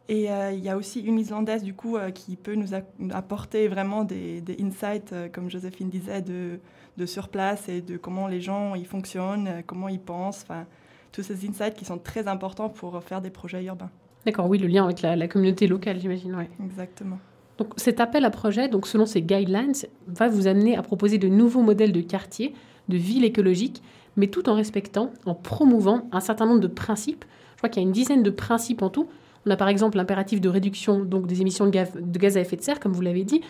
Et 0.09 0.29
il 0.53 0.63
y 0.63 0.69
a 0.69 0.77
aussi 0.77 1.01
une 1.01 1.19
Islandaise, 1.19 1.63
du 1.63 1.73
coup, 1.73 1.97
qui 2.15 2.37
peut 2.37 2.55
nous 2.55 2.69
apporter 3.11 3.67
vraiment 3.67 4.05
des, 4.05 4.41
insights, 4.57 5.13
comme 5.33 5.49
Joséphine 5.49 5.89
disait, 5.89 6.21
de, 6.21 6.61
de, 6.95 7.05
sur 7.05 7.27
place 7.27 7.67
et 7.67 7.81
de 7.81 7.97
comment 7.97 8.29
les 8.29 8.39
gens 8.39 8.73
ils 8.73 8.85
fonctionnent, 8.85 9.63
comment 9.65 9.89
ils 9.89 9.99
pensent. 9.99 10.43
Enfin, 10.43 10.65
tous 11.11 11.23
ces 11.23 11.45
insights 11.45 11.73
qui 11.73 11.83
sont 11.83 11.97
très 11.97 12.29
importants 12.29 12.69
pour 12.69 13.03
faire 13.03 13.19
des 13.19 13.31
projets 13.31 13.65
urbains. 13.65 13.89
D'accord, 14.27 14.49
oui, 14.49 14.57
le 14.57 14.67
lien 14.67 14.83
avec 14.83 15.01
la, 15.01 15.27
communauté 15.29 15.67
locale, 15.67 15.99
j'imagine. 15.99 16.47
Exactement. 16.63 17.17
Donc 17.57 17.73
cet 17.77 17.99
appel 17.99 18.25
à 18.25 18.29
projet, 18.29 18.67
donc 18.67 18.85
selon 18.85 19.05
ces 19.05 19.21
guidelines, 19.21 19.73
va 20.07 20.27
vous 20.27 20.47
amener 20.47 20.77
à 20.77 20.83
proposer 20.83 21.17
de 21.17 21.27
nouveaux 21.27 21.61
modèles 21.61 21.91
de 21.91 22.01
quartier, 22.01 22.53
de 22.89 22.97
ville 22.97 23.23
écologique, 23.23 23.81
mais 24.17 24.27
tout 24.27 24.49
en 24.49 24.55
respectant, 24.55 25.13
en 25.25 25.33
promouvant 25.33 26.09
un 26.11 26.19
certain 26.19 26.45
nombre 26.45 26.59
de 26.59 26.67
principes. 26.67 27.23
Je 27.53 27.57
crois 27.57 27.69
qu'il 27.69 27.81
y 27.81 27.85
a 27.85 27.87
une 27.87 27.93
dizaine 27.93 28.23
de 28.23 28.29
principes 28.29 28.81
en 28.81 28.89
tout. 28.89 29.07
On 29.45 29.51
a 29.51 29.55
par 29.55 29.69
exemple 29.69 29.97
l'impératif 29.97 30.41
de 30.41 30.49
réduction 30.49 30.99
des 31.05 31.41
émissions 31.41 31.65
de 31.65 31.71
gaz, 31.71 31.93
de 31.95 32.19
gaz 32.19 32.35
à 32.35 32.41
effet 32.41 32.57
de 32.57 32.61
serre, 32.61 32.79
comme 32.79 32.91
vous 32.91 33.01
l'avez 33.01 33.23
dit. 33.23 33.41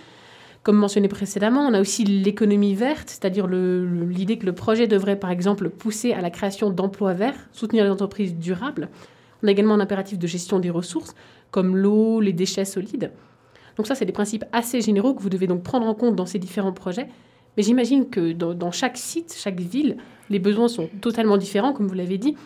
Comme 0.64 0.78
mentionné 0.78 1.08
précédemment, 1.08 1.62
on 1.62 1.74
a 1.74 1.80
aussi 1.80 2.04
l'économie 2.04 2.76
verte, 2.76 3.10
c'est-à-dire 3.10 3.48
l'idée 3.48 4.38
que 4.38 4.46
le 4.46 4.54
projet 4.54 4.86
devrait 4.86 5.18
par 5.18 5.32
exemple 5.32 5.70
pousser 5.70 6.12
à 6.12 6.22
la 6.22 6.30
création 6.30 6.70
d'emplois 6.70 7.14
verts, 7.14 7.48
soutenir 7.54 7.86
les 7.86 7.90
entreprises 7.90 8.36
durables. 8.36 8.90
On 9.42 9.48
a 9.48 9.52
également 9.52 9.76
un 9.76 9.80
impératif 9.80 10.20
de 10.20 10.28
gestion 10.28 10.60
des 10.60 10.70
ressources, 10.70 11.16
comme 11.52 11.78
l'eau, 11.78 12.20
les 12.20 12.34
déchets 12.34 12.66
solides. 12.66 13.12
Donc 13.78 13.88
ça, 13.88 13.96
c'est 13.96 14.06
des 14.06 14.12
principes 14.12 14.44
assez 14.52 14.82
généraux 14.82 15.14
que 15.14 15.22
vous 15.22 15.30
devez 15.30 15.48
donc 15.48 15.64
prendre 15.64 15.88
en 15.88 15.94
compte 15.94 16.16
dans 16.16 16.26
ces 16.26 16.40
différents 16.40 16.74
projets. 16.74 17.08
Mais 17.58 17.64
j'imagine 17.64 18.10
que 18.10 18.32
dans, 18.32 18.72
chaque 18.72 18.98
site, 18.98 19.36
chaque 19.36 19.60
ville, 19.60 19.98
les 20.30 20.40
besoins 20.40 20.68
sont 20.68 20.90
totalement 21.02 21.38
différents, 21.38 21.74
comme 21.74 21.88
vous 21.88 21.96
l'avez 21.96 22.18
dit. 22.18 22.38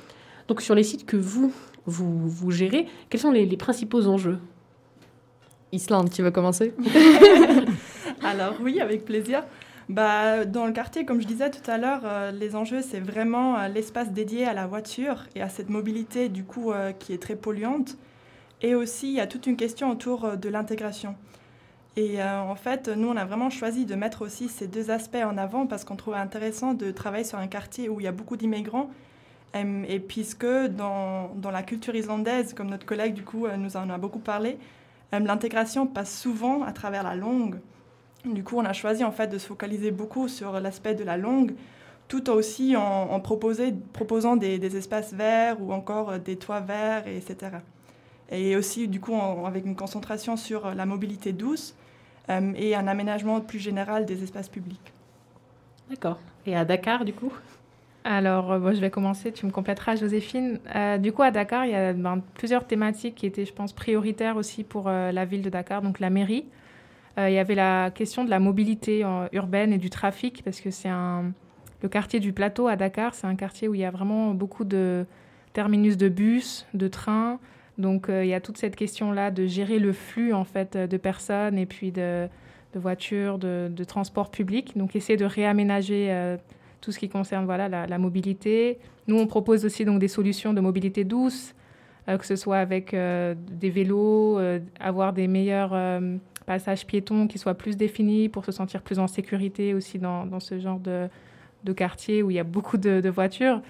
Donc 0.48 0.62
sur 0.62 0.74
les 0.74 0.84
sites 0.84 1.06
que 1.06 1.18
vous, 1.18 1.54
vous, 1.86 2.28
vous 2.28 2.52
gérez, 2.52 2.88
quels 3.10 3.22
sont 3.22 3.32
les, 3.32 3.46
les 3.46 3.58
principaux 3.58 4.08
enjeux? 4.08 4.40
Islande, 5.72 6.10
tu 6.10 6.22
veux 6.22 6.32
commencer? 6.32 6.74
Alors 8.24 8.56
oui, 8.62 8.80
avec 8.80 9.06
plaisir. 9.06 9.44
Bah, 9.90 10.46
dans 10.46 10.66
le 10.66 10.72
quartier, 10.72 11.04
comme 11.04 11.22
je 11.22 11.28
disais 11.28 11.50
tout 11.50 11.70
à 11.70 11.78
l'heure, 11.78 12.02
euh, 12.06 12.32
les 12.32 12.56
enjeux, 12.56 12.82
c'est 12.82 13.02
vraiment 13.02 13.58
euh, 13.58 13.68
l'espace 13.68 14.12
dédié 14.12 14.46
à 14.46 14.54
la 14.54 14.66
voiture 14.66 15.26
et 15.36 15.42
à 15.42 15.50
cette 15.50 15.70
mobilité, 15.70 16.30
du 16.30 16.46
coup, 16.46 16.72
euh, 16.72 16.94
qui 16.94 17.12
est 17.12 17.22
très 17.22 17.36
polluante. 17.36 17.98
Et 18.62 18.74
aussi, 18.74 19.08
il 19.10 19.16
y 19.16 19.20
a 19.20 19.28
toute 19.28 19.48
une 19.48 19.58
question 19.58 19.90
autour 19.90 20.38
de 20.38 20.48
l'intégration. 20.50 21.16
Et 21.98 22.24
en 22.24 22.56
fait, 22.56 22.88
nous, 22.88 23.10
on 23.10 23.18
a 23.18 23.26
vraiment 23.26 23.50
choisi 23.50 23.86
de 23.86 23.96
mettre 23.96 24.22
aussi 24.22 24.48
ces 24.48 24.68
deux 24.68 24.92
aspects 24.92 25.18
en 25.24 25.38
avant 25.38 25.68
parce 25.68 25.84
qu'on 25.84 25.98
trouvait 25.98 26.18
intéressant 26.18 26.74
de 26.74 26.90
travailler 26.92 27.26
sur 27.26 27.38
un 27.38 27.48
quartier 27.48 27.90
où 27.90 28.00
il 28.00 28.04
y 28.04 28.08
a 28.08 28.14
beaucoup 28.14 28.38
d'immigrants. 28.38 28.90
Et 29.54 30.00
puisque 30.00 30.46
dans, 30.46 31.36
dans, 31.36 31.52
la 31.52 31.64
culture 31.64 31.94
islandaise, 31.94 32.54
comme 32.54 32.70
notre 32.70 32.86
collègue, 32.86 33.14
du 33.14 33.24
coup, 33.24 33.46
nous 33.58 33.76
en 33.76 33.90
a 33.90 33.98
beaucoup 33.98 34.20
parlé, 34.20 34.58
l'intégration 35.12 35.86
passe 35.86 36.18
souvent 36.18 36.64
à 36.64 36.72
travers 36.72 37.04
la 37.04 37.16
langue. 37.16 37.60
Du 38.24 38.44
coup, 38.44 38.58
on 38.58 38.66
a 38.66 38.72
choisi 38.72 39.04
en 39.04 39.12
fait 39.12 39.28
de 39.28 39.38
se 39.38 39.48
focaliser 39.48 39.92
beaucoup 39.92 40.30
sur 40.30 40.60
l'aspect 40.62 40.96
de 40.96 41.04
la 41.04 41.18
langue, 41.18 41.54
tout 42.08 42.30
aussi 42.30 42.76
en, 42.78 43.20
proposant 43.20 44.36
des, 44.38 44.78
espaces 44.78 45.14
verts 45.14 45.62
ou 45.62 45.74
encore 45.74 46.20
des 46.20 46.38
toits 46.38 46.62
verts, 46.62 47.08
etc. 47.08 47.58
Et 48.30 48.56
aussi, 48.56 48.88
du 48.88 49.02
coup, 49.02 49.16
avec 49.46 49.66
une 49.66 49.76
concentration 49.76 50.38
sur 50.38 50.74
la 50.74 50.86
mobilité 50.86 51.34
douce 51.34 51.74
euh, 51.74 51.81
et 52.30 52.76
un 52.76 52.88
aménagement 52.88 53.42
plus 53.42 53.60
général 53.60 54.06
des 54.06 54.24
espaces 54.24 54.48
publics. 54.48 54.94
D'accord. 55.90 56.20
Et 56.46 56.56
à 56.56 56.64
Dakar, 56.64 57.04
du 57.04 57.14
coup? 57.14 57.34
Alors, 58.04 58.54
euh, 58.54 58.74
je 58.74 58.80
vais 58.80 58.90
commencer, 58.90 59.32
tu 59.32 59.46
me 59.46 59.52
compléteras, 59.52 59.96
Joséphine. 59.96 60.60
Euh, 60.76 60.98
du 60.98 61.12
coup, 61.12 61.22
à 61.24 61.32
Dakar, 61.32 61.66
il 61.66 61.72
y 61.72 61.76
a 61.76 61.94
ben, 61.94 62.22
plusieurs 62.36 62.66
thématiques 62.66 63.16
qui 63.16 63.26
étaient, 63.26 63.46
je 63.46 63.54
pense, 63.54 63.74
prioritaires 63.74 64.38
aussi 64.38 64.64
pour 64.64 64.90
la 64.90 65.26
ville 65.26 65.42
de 65.42 65.50
Dakar, 65.50 65.82
donc 65.82 66.00
la 66.00 66.10
mairie. 66.10 66.46
Euh, 67.18 67.30
il 67.30 67.34
y 67.34 67.40
avait 67.40 67.56
la 67.56 67.92
question 67.92 68.24
de 68.24 68.30
la 68.30 68.40
mobilité 68.40 69.04
euh, 69.04 69.28
urbaine 69.34 69.74
et 69.74 69.78
du 69.78 69.90
trafic, 69.90 70.44
parce 70.44 70.62
que 70.62 70.72
c'est 70.72 70.90
un... 70.90 71.34
Le 71.82 71.90
quartier 71.90 72.20
du 72.20 72.32
plateau 72.32 72.68
à 72.68 72.76
Dakar, 72.76 73.16
c'est 73.16 73.26
un 73.26 73.36
quartier 73.36 73.68
où 73.68 73.74
il 73.74 73.82
y 73.82 73.86
a 73.86 73.90
vraiment 73.92 74.36
beaucoup 74.36 74.64
de 74.64 75.06
terminus 75.52 75.98
de 75.98 76.10
bus, 76.10 76.68
de 76.76 76.88
trains. 76.88 77.40
Donc 77.78 78.10
euh, 78.10 78.24
il 78.24 78.30
y 78.30 78.34
a 78.34 78.42
toute 78.42 78.58
cette 78.58 78.76
question-là 78.76 79.32
de 79.32 79.48
gérer 79.48 79.80
le 79.80 79.94
flux 79.94 80.34
en 80.34 80.44
fait 80.44 80.78
de 80.78 80.98
personnes 80.98 81.58
et 81.58 81.66
puis 81.66 81.92
de, 81.92 82.28
voitures, 82.76 83.38
de, 83.38 83.70
de, 83.72 83.84
transport 83.84 84.32
public. 84.32 84.78
Donc 84.78 84.96
essayer 84.96 85.18
de 85.18 85.26
réaménager 85.26 86.36
tout 86.82 86.92
ce 86.92 87.00
qui 87.00 87.10
concerne 87.10 87.46
voilà 87.46 87.70
la, 87.70 87.98
mobilité. 87.98 88.80
Nous 89.08 89.18
on 89.18 89.28
propose 89.28 89.66
aussi 89.66 89.86
donc 89.86 90.00
des 90.00 90.08
solutions 90.08 90.54
de 90.54 90.62
mobilité 90.62 91.04
douce, 91.04 91.54
que 92.08 92.26
ce 92.26 92.36
soit 92.36 92.58
avec 92.58 92.92
des 92.94 93.70
vélos, 93.70 94.40
avoir 94.80 95.14
des 95.14 95.28
meilleurs 95.28 95.74
passage 96.46 96.86
piéton 96.86 97.28
qui 97.28 97.38
soit 97.38 97.54
plus 97.54 97.78
défini 97.78 98.30
pour 98.30 98.44
se 98.46 98.52
sentir 98.52 98.82
plus 98.82 99.00
en 99.00 99.08
sécurité 99.08 99.74
aussi 99.74 100.00
dans, 100.00 100.40
ce 100.40 100.60
genre 100.60 100.80
de, 100.80 101.10
quartier 101.74 102.24
où 102.24 102.32
il 102.32 102.36
y 102.36 102.40
a 102.40 102.44
beaucoup 102.44 102.78
de, 102.78 103.10
voitures. 103.10 103.62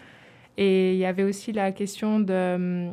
Et 0.58 0.93
il 0.93 0.98
y 0.98 1.05
avait 1.05 1.24
aussi 1.24 1.51
la 1.51 1.72
question 1.72 2.20
de 2.20 2.89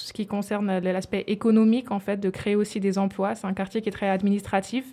tout 0.00 0.06
ce 0.06 0.12
qui 0.12 0.26
concerne 0.26 0.78
l'aspect 0.78 1.24
économique, 1.26 1.90
en 1.90 2.00
fait, 2.00 2.18
de 2.18 2.30
créer 2.30 2.56
aussi 2.56 2.80
des 2.80 2.96
emplois. 2.98 3.34
C'est 3.34 3.46
un 3.46 3.52
quartier 3.54 3.82
qui 3.82 3.88
est 3.88 3.92
très 3.92 4.08
administratif. 4.08 4.84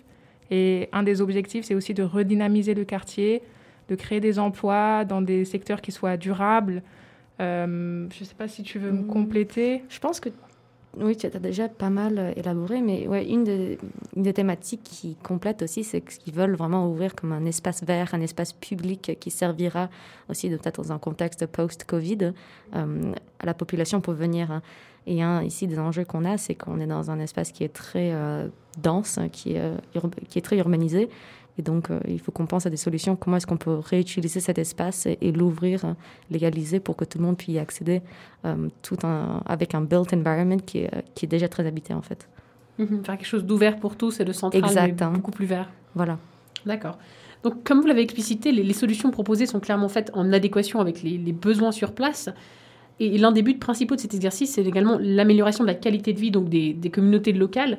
Et 0.50 0.88
un 0.92 1.02
des 1.02 1.20
objectifs, 1.20 1.64
c'est 1.64 1.74
aussi 1.74 1.94
de 1.94 2.02
redynamiser 2.02 2.74
le 2.74 2.84
quartier, 2.84 3.42
de 3.88 3.94
créer 3.94 4.20
des 4.20 4.38
emplois 4.38 5.04
dans 5.04 5.22
des 5.22 5.44
secteurs 5.44 5.80
qui 5.80 5.92
soient 5.92 6.16
durables. 6.16 6.82
Euh, 7.40 8.06
je 8.12 8.20
ne 8.20 8.24
sais 8.24 8.34
pas 8.34 8.48
si 8.48 8.62
tu 8.62 8.78
veux 8.78 8.90
me 8.92 9.02
Mmh. 9.02 9.06
compléter. 9.06 9.82
Je 9.88 9.98
pense 10.00 10.20
que 10.20 10.30
oui, 10.96 11.16
tu 11.16 11.26
as 11.26 11.30
déjà 11.38 11.68
pas 11.68 11.90
mal 11.90 12.18
euh, 12.18 12.32
élaboré, 12.34 12.80
mais 12.80 13.06
ouais, 13.06 13.24
une, 13.26 13.44
des, 13.44 13.78
une 14.16 14.22
des 14.22 14.32
thématiques 14.32 14.82
qui 14.82 15.16
complète 15.22 15.62
aussi, 15.62 15.84
c'est 15.84 16.00
qu'ils 16.00 16.32
veulent 16.34 16.56
vraiment 16.56 16.88
ouvrir 16.90 17.14
comme 17.14 17.32
un 17.32 17.44
espace 17.44 17.84
vert, 17.84 18.14
un 18.14 18.20
espace 18.22 18.52
public 18.54 19.16
qui 19.20 19.30
servira 19.30 19.90
aussi 20.30 20.48
peut-être 20.48 20.82
dans 20.82 20.90
un 20.92 20.98
contexte 20.98 21.46
post-Covid 21.46 22.32
euh, 22.74 23.12
à 23.38 23.46
la 23.46 23.54
population 23.54 24.00
pour 24.00 24.14
venir. 24.14 24.50
hein. 24.50 24.62
Et 25.10 25.22
un, 25.22 25.42
ici, 25.42 25.66
des 25.66 25.78
enjeux 25.78 26.04
qu'on 26.04 26.24
a, 26.26 26.36
c'est 26.36 26.54
qu'on 26.54 26.78
est 26.80 26.86
dans 26.86 27.10
un 27.10 27.18
espace 27.18 27.50
qui 27.50 27.64
est 27.64 27.72
très 27.72 28.12
euh, 28.12 28.46
dense, 28.82 29.18
qui 29.32 29.54
est, 29.54 29.60
euh, 29.60 29.74
qui 30.28 30.38
est 30.38 30.42
très 30.42 30.58
urbanisé. 30.58 31.08
Et 31.58 31.62
donc, 31.62 31.90
euh, 31.90 31.98
il 32.06 32.20
faut 32.20 32.30
qu'on 32.30 32.46
pense 32.46 32.66
à 32.66 32.70
des 32.70 32.76
solutions. 32.76 33.16
Comment 33.16 33.38
est-ce 33.38 33.46
qu'on 33.46 33.56
peut 33.56 33.78
réutiliser 33.78 34.40
cet 34.40 34.58
espace 34.58 35.06
et, 35.06 35.16
et 35.22 35.32
l'ouvrir, 35.32 35.84
euh, 35.84 35.92
légaliser 36.30 36.78
pour 36.78 36.94
que 36.94 37.04
tout 37.06 37.18
le 37.18 37.24
monde 37.24 37.38
puisse 37.38 37.54
y 37.54 37.58
accéder, 37.58 38.02
euh, 38.44 38.68
tout 38.82 38.96
avec 39.46 39.74
un 39.74 39.80
built 39.80 40.12
environment 40.12 40.58
qui 40.58 40.78
est, 40.80 40.90
qui 41.14 41.24
est 41.24 41.28
déjà 41.28 41.48
très 41.48 41.66
habité, 41.66 41.94
en 41.94 42.02
fait. 42.02 42.28
Mhm, 42.78 43.02
Faire 43.04 43.16
quelque 43.16 43.26
chose 43.26 43.44
d'ouvert 43.44 43.76
pour 43.80 43.96
tous 43.96 44.20
et 44.20 44.24
de 44.24 44.32
central, 44.32 44.62
Exact, 44.62 45.00
mais 45.00 45.06
hein. 45.06 45.12
beaucoup 45.12 45.32
plus 45.32 45.46
vert. 45.46 45.68
Voilà. 45.94 46.18
D'accord. 46.66 46.98
Donc, 47.42 47.64
comme 47.64 47.80
vous 47.80 47.86
l'avez 47.86 48.02
explicité, 48.02 48.52
les, 48.52 48.62
les 48.62 48.72
solutions 48.74 49.10
proposées 49.10 49.46
sont 49.46 49.58
clairement 49.60 49.88
faites 49.88 50.10
en 50.14 50.32
adéquation 50.32 50.80
avec 50.80 51.02
les, 51.02 51.16
les 51.18 51.32
besoins 51.32 51.72
sur 51.72 51.92
place. 51.92 52.28
Et, 53.00 53.18
l'un 53.18 53.32
des 53.32 53.42
buts 53.42 53.58
principaux 53.58 53.96
de 53.96 54.00
cet 54.00 54.14
exercice, 54.14 54.52
c'est 54.52 54.64
également 54.64 54.98
l'amélioration 55.00 55.64
de 55.64 55.68
la 55.68 55.74
qualité 55.74 56.12
de 56.12 56.18
vie 56.18 56.30
donc 56.30 56.48
des, 56.48 56.90
communautés 56.92 57.32
locales. 57.32 57.78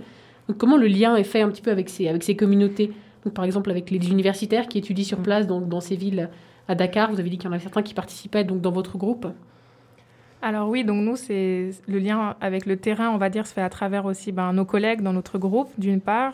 Comment 0.57 0.77
le 0.77 0.87
lien 0.87 1.15
est 1.15 1.23
fait 1.23 1.41
un 1.41 1.49
petit 1.49 1.61
peu 1.61 1.71
avec 1.71 1.89
ces, 1.89 2.07
avec 2.07 2.23
ces 2.23 2.35
communautés? 2.35 2.91
Par 3.33 3.45
exemple, 3.45 3.69
avec 3.69 3.91
les 3.91 4.09
universitaires 4.09 4.67
qui 4.67 4.77
étudient 4.77 5.03
sur 5.03 5.19
place 5.19 5.45
dans, 5.45 5.61
dans 5.61 5.81
ces 5.81 5.95
villes 5.95 6.29
à 6.67 6.75
Dakar. 6.75 7.11
Vous 7.11 7.19
avez 7.19 7.29
dit 7.29 7.37
qu'il 7.37 7.49
y 7.49 7.53
en 7.53 7.55
a 7.55 7.59
certains 7.59 7.81
qui 7.81 7.93
participaient 7.93 8.43
donc, 8.45 8.61
dans 8.61 8.71
votre 8.71 8.97
groupe. 8.97 9.27
Alors 10.41 10.69
oui, 10.69 10.85
donc 10.85 11.03
nous, 11.03 11.17
c'est 11.17 11.71
le 11.87 11.99
lien 11.99 12.35
avec 12.39 12.65
le 12.65 12.77
terrain, 12.77 13.09
on 13.09 13.17
va 13.17 13.29
dire, 13.29 13.45
se 13.45 13.53
fait 13.53 13.61
à 13.61 13.69
travers 13.69 14.05
aussi 14.05 14.31
ben, 14.31 14.53
nos 14.53 14.63
collègues 14.63 15.01
dans 15.01 15.11
notre 15.11 15.37
groupe, 15.37 15.69
d'une 15.77 15.99
part. 15.99 16.33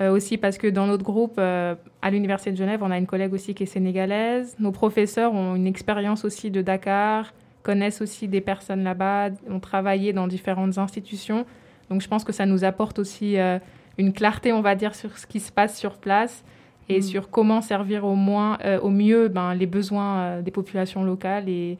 Euh, 0.00 0.10
aussi 0.10 0.38
parce 0.38 0.56
que 0.56 0.66
dans 0.66 0.86
notre 0.86 1.04
groupe, 1.04 1.34
euh, 1.38 1.74
à 2.00 2.10
l'Université 2.10 2.52
de 2.52 2.56
Genève, 2.56 2.80
on 2.82 2.90
a 2.90 2.98
une 2.98 3.06
collègue 3.06 3.32
aussi 3.32 3.54
qui 3.54 3.62
est 3.64 3.66
sénégalaise. 3.66 4.56
Nos 4.58 4.72
professeurs 4.72 5.32
ont 5.34 5.56
une 5.56 5.66
expérience 5.66 6.24
aussi 6.24 6.50
de 6.50 6.62
Dakar, 6.62 7.32
connaissent 7.62 8.00
aussi 8.00 8.28
des 8.28 8.40
personnes 8.40 8.84
là-bas, 8.84 9.30
ont 9.48 9.60
travaillé 9.60 10.12
dans 10.12 10.26
différentes 10.26 10.78
institutions. 10.78 11.46
Donc 11.90 12.00
je 12.00 12.08
pense 12.08 12.24
que 12.24 12.32
ça 12.32 12.46
nous 12.46 12.64
apporte 12.64 12.98
aussi 12.98 13.38
euh, 13.38 13.58
une 13.98 14.12
clarté, 14.12 14.52
on 14.52 14.62
va 14.62 14.74
dire, 14.74 14.94
sur 14.94 15.18
ce 15.18 15.26
qui 15.26 15.40
se 15.40 15.52
passe 15.52 15.78
sur 15.78 15.98
place 15.98 16.44
et 16.88 16.98
Mm. 16.98 17.02
sur 17.02 17.30
comment 17.30 17.60
servir 17.60 18.04
au, 18.04 18.14
moins, 18.14 18.58
euh, 18.64 18.80
au 18.80 18.90
mieux 18.90 19.28
ben, 19.28 19.54
les 19.54 19.66
besoins 19.66 20.18
euh, 20.18 20.42
des 20.42 20.50
populations 20.50 21.04
locales 21.04 21.48
et, 21.48 21.78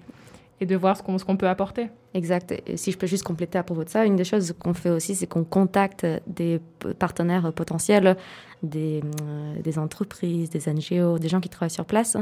et 0.60 0.66
de 0.66 0.76
voir 0.76 0.96
ce 0.96 1.02
qu'on 1.02 1.18
ce 1.18 1.24
qu'on 1.24 1.36
peut 1.36 1.48
apporter. 1.48 1.88
Exact. 2.12 2.54
Si 2.74 2.90
je 2.90 2.98
peux 2.98 3.06
juste 3.06 3.22
compléter 3.22 3.56
à 3.56 3.62
propos 3.62 3.84
de 3.84 3.88
ça, 3.88 4.04
une 4.04 4.16
des 4.16 4.24
choses 4.24 4.52
qu'on 4.58 4.74
fait 4.74 4.90
aussi, 4.90 5.14
c'est 5.14 5.28
qu'on 5.28 5.44
contacte 5.44 6.04
des 6.26 6.60
partenaires 6.98 7.52
potentiels, 7.52 8.16
des, 8.64 9.00
euh, 9.22 9.80
entreprises, 9.80 10.50
des 10.50 10.68
NGO, 10.72 11.18
des 11.18 11.28
gens 11.28 11.40
qui 11.40 11.48
travaillent 11.48 11.70
sur 11.70 11.84
place, 11.84 12.16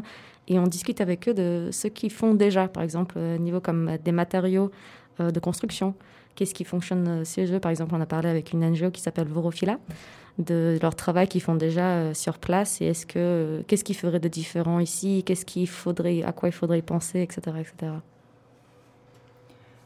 et 0.47 0.59
on 0.59 0.67
discute 0.67 1.01
avec 1.01 1.29
eux 1.29 1.35
de 1.35 1.71
ce 1.73 1.89
qu'ils 1.89 2.13
font 2.13 2.35
déjà, 2.35 2.69
par 2.69 2.83
exemple, 2.83 3.19
au 3.19 3.39
niveau 3.39 3.61
comme 3.61 3.97
des 4.05 4.13
matériaux 4.13 4.71
euh, 5.21 5.31
de 5.31 5.41
construction. 5.41 5.95
Qu'est-ce 6.39 6.55
qui 6.55 6.63
fonctionne 6.63 7.09
euh, 7.09 7.25
chez 7.25 7.53
eux? 7.53 7.59
Par 7.59 7.73
exemple, 7.73 7.97
on 7.97 8.01
a 8.01 8.07
parlé 8.07 8.29
avec 8.29 8.53
une 8.53 8.65
NGO 8.65 8.93
qui 8.93 9.01
s'appelle 9.01 9.27
Vorofila, 9.27 9.81
de 10.39 10.79
leur 10.81 10.95
travail 10.95 11.27
qu'ils 11.27 11.41
font 11.41 11.57
déjà 11.57 11.95
euh, 11.95 12.15
sur 12.15 12.39
place, 12.39 12.81
et 12.81 12.85
est-ce 12.87 13.07
que 13.07 13.19
euh, 13.19 13.63
qu'est-ce 13.67 13.83
qui 13.83 13.93
ferait 13.93 14.21
de 14.21 14.29
différent 14.29 14.79
ici? 14.79 15.25
Qu'est-ce 15.27 15.45
qu'il 15.45 15.67
faudrait, 15.67 16.23
à 16.23 16.31
quoi 16.31 16.49
il 16.49 16.53
faudrait 16.53 16.81
penser, 16.81 17.23
etc., 17.23 17.41
etc. 17.59 17.93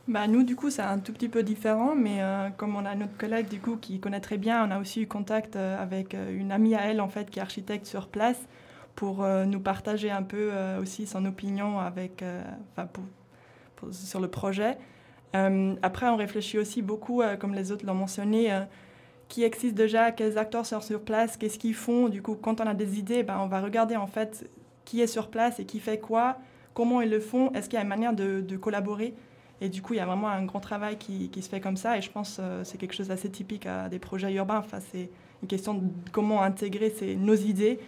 Bah, 0.09 0.27
nous, 0.27 0.43
du 0.43 0.57
coup, 0.57 0.71
c'est 0.71 0.83
un 0.83 0.99
tout 0.99 1.13
petit 1.13 1.29
peu 1.29 1.43
différent, 1.45 1.95
mais 1.95 2.21
euh, 2.23 2.49
comme 2.57 2.75
on 2.75 2.85
a 2.85 2.95
notre 2.97 3.17
collègue, 3.17 3.49
du 3.49 3.61
coup, 3.61 3.77
qui 3.77 4.01
connaît 4.01 4.21
très 4.21 4.37
bien, 4.37 4.67
on 4.67 4.71
a 4.73 4.81
aussi 4.81 5.03
eu 5.03 5.07
contact 5.07 5.55
euh, 5.55 5.81
avec 5.81 6.15
euh, 6.15 6.37
une 6.37 6.51
amie 6.51 6.75
à 6.75 6.81
elle, 6.87 7.01
en 7.01 7.09
fait, 7.09 7.31
qui 7.31 7.39
est 7.39 7.43
architecte 7.43 7.87
sur 7.87 8.09
place, 8.09 8.41
pour 8.97 9.25
nous 9.47 9.59
partager 9.59 10.11
un 10.11 10.23
peu 10.23 10.51
aussi 10.79 11.07
son 11.07 11.25
opinion 11.25 11.79
avec, 11.79 12.23
pour- 12.93 13.05
pour- 13.77 13.95
sur 13.95 14.21
le 14.21 14.29
projet. 14.29 14.77
Après, 15.33 16.09
on 16.11 16.17
réfléchit 16.17 16.59
aussi 16.59 16.83
beaucoup, 16.83 17.23
comme 17.41 17.55
les 17.55 17.73
autres 17.73 17.87
l'ont 17.87 17.95
mentionné, 17.95 18.51
qui 19.29 19.45
existe 19.45 19.75
déjà, 19.75 20.13
quels 20.13 20.37
acteurs 20.37 20.67
sont 20.67 20.83
sur 20.83 21.01
place, 21.01 21.39
qu'est-ce 21.39 21.59
qu'ils 21.59 21.75
font. 21.75 22.11
Du 22.11 22.21
coup, 22.21 22.35
quand 22.35 22.61
on 22.61 22.67
a 22.67 22.75
des 22.75 22.99
idées, 22.99 23.23
ben, 23.23 23.39
on 23.41 23.47
va 23.47 23.63
regarder 23.63 23.97
en 23.97 24.07
fait 24.07 24.47
qui 24.85 25.01
est 25.01 25.07
sur 25.07 25.29
place 25.31 25.59
et 25.59 25.65
qui 25.65 25.81
fait 25.81 25.99
quoi, 25.99 26.37
comment 26.75 27.01
ils 27.01 27.09
le 27.11 27.21
font, 27.21 27.51
est-ce 27.55 27.71
qu'il 27.71 27.79
y 27.79 27.81
a 27.81 27.83
une 27.83 27.89
manière 27.89 28.13
de 28.13 28.57
collaborer. 28.59 29.15
Et 29.63 29.69
du 29.69 29.81
coup, 29.81 29.95
il 29.95 29.99
y 29.99 30.01
a 30.01 30.07
vraiment 30.07 30.29
un 30.29 30.45
grand 30.45 30.59
travail 30.59 30.99
qui, 30.99 31.31
se 31.41 31.49
fait 31.49 31.61
comme 31.61 31.77
ça. 31.77 31.97
Et 31.97 32.03
je 32.03 32.11
pense 32.11 32.39
que 32.39 32.65
c'est 32.65 32.79
quelque 32.79 32.95
chose 32.95 33.07
d'assez 33.07 33.31
typique 33.31 33.65
à 33.65 33.89
des 33.89 34.01
projets 34.01 34.33
urbains. 34.33 34.59
Enfin, 34.59 34.81
c'est 34.91 35.09
une 35.41 35.47
question 35.47 35.75
de 35.75 35.83
comment 36.11 36.43
intégrer 36.43 36.93
nos 37.17 37.37
idées 37.37 37.79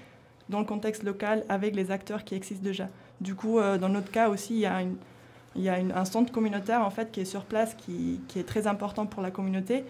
dans 0.48 0.60
le 0.60 0.66
contexte 0.66 1.02
local 1.02 1.44
avec 1.48 1.74
les 1.74 1.90
acteurs 1.90 2.22
qui 2.22 2.36
existent 2.36 2.62
déjà. 2.62 2.88
Du 3.20 3.34
coup, 3.34 3.58
euh, 3.58 3.76
dans 3.76 3.88
notre 3.88 4.12
cas 4.12 4.28
aussi, 4.28 4.54
il 4.54 4.60
y 4.60 5.68
a, 5.68 5.74
un 5.74 6.04
centre 6.04 6.30
communautaire 6.30 6.82
en 6.82 6.90
fait, 6.90 7.10
qui 7.10 7.20
est 7.20 7.24
sur 7.24 7.44
place, 7.44 7.74
qui, 7.74 8.20
est 8.36 8.46
très 8.46 8.68
important 8.68 9.06
pour 9.06 9.20
la 9.20 9.32
communauté. 9.32 9.82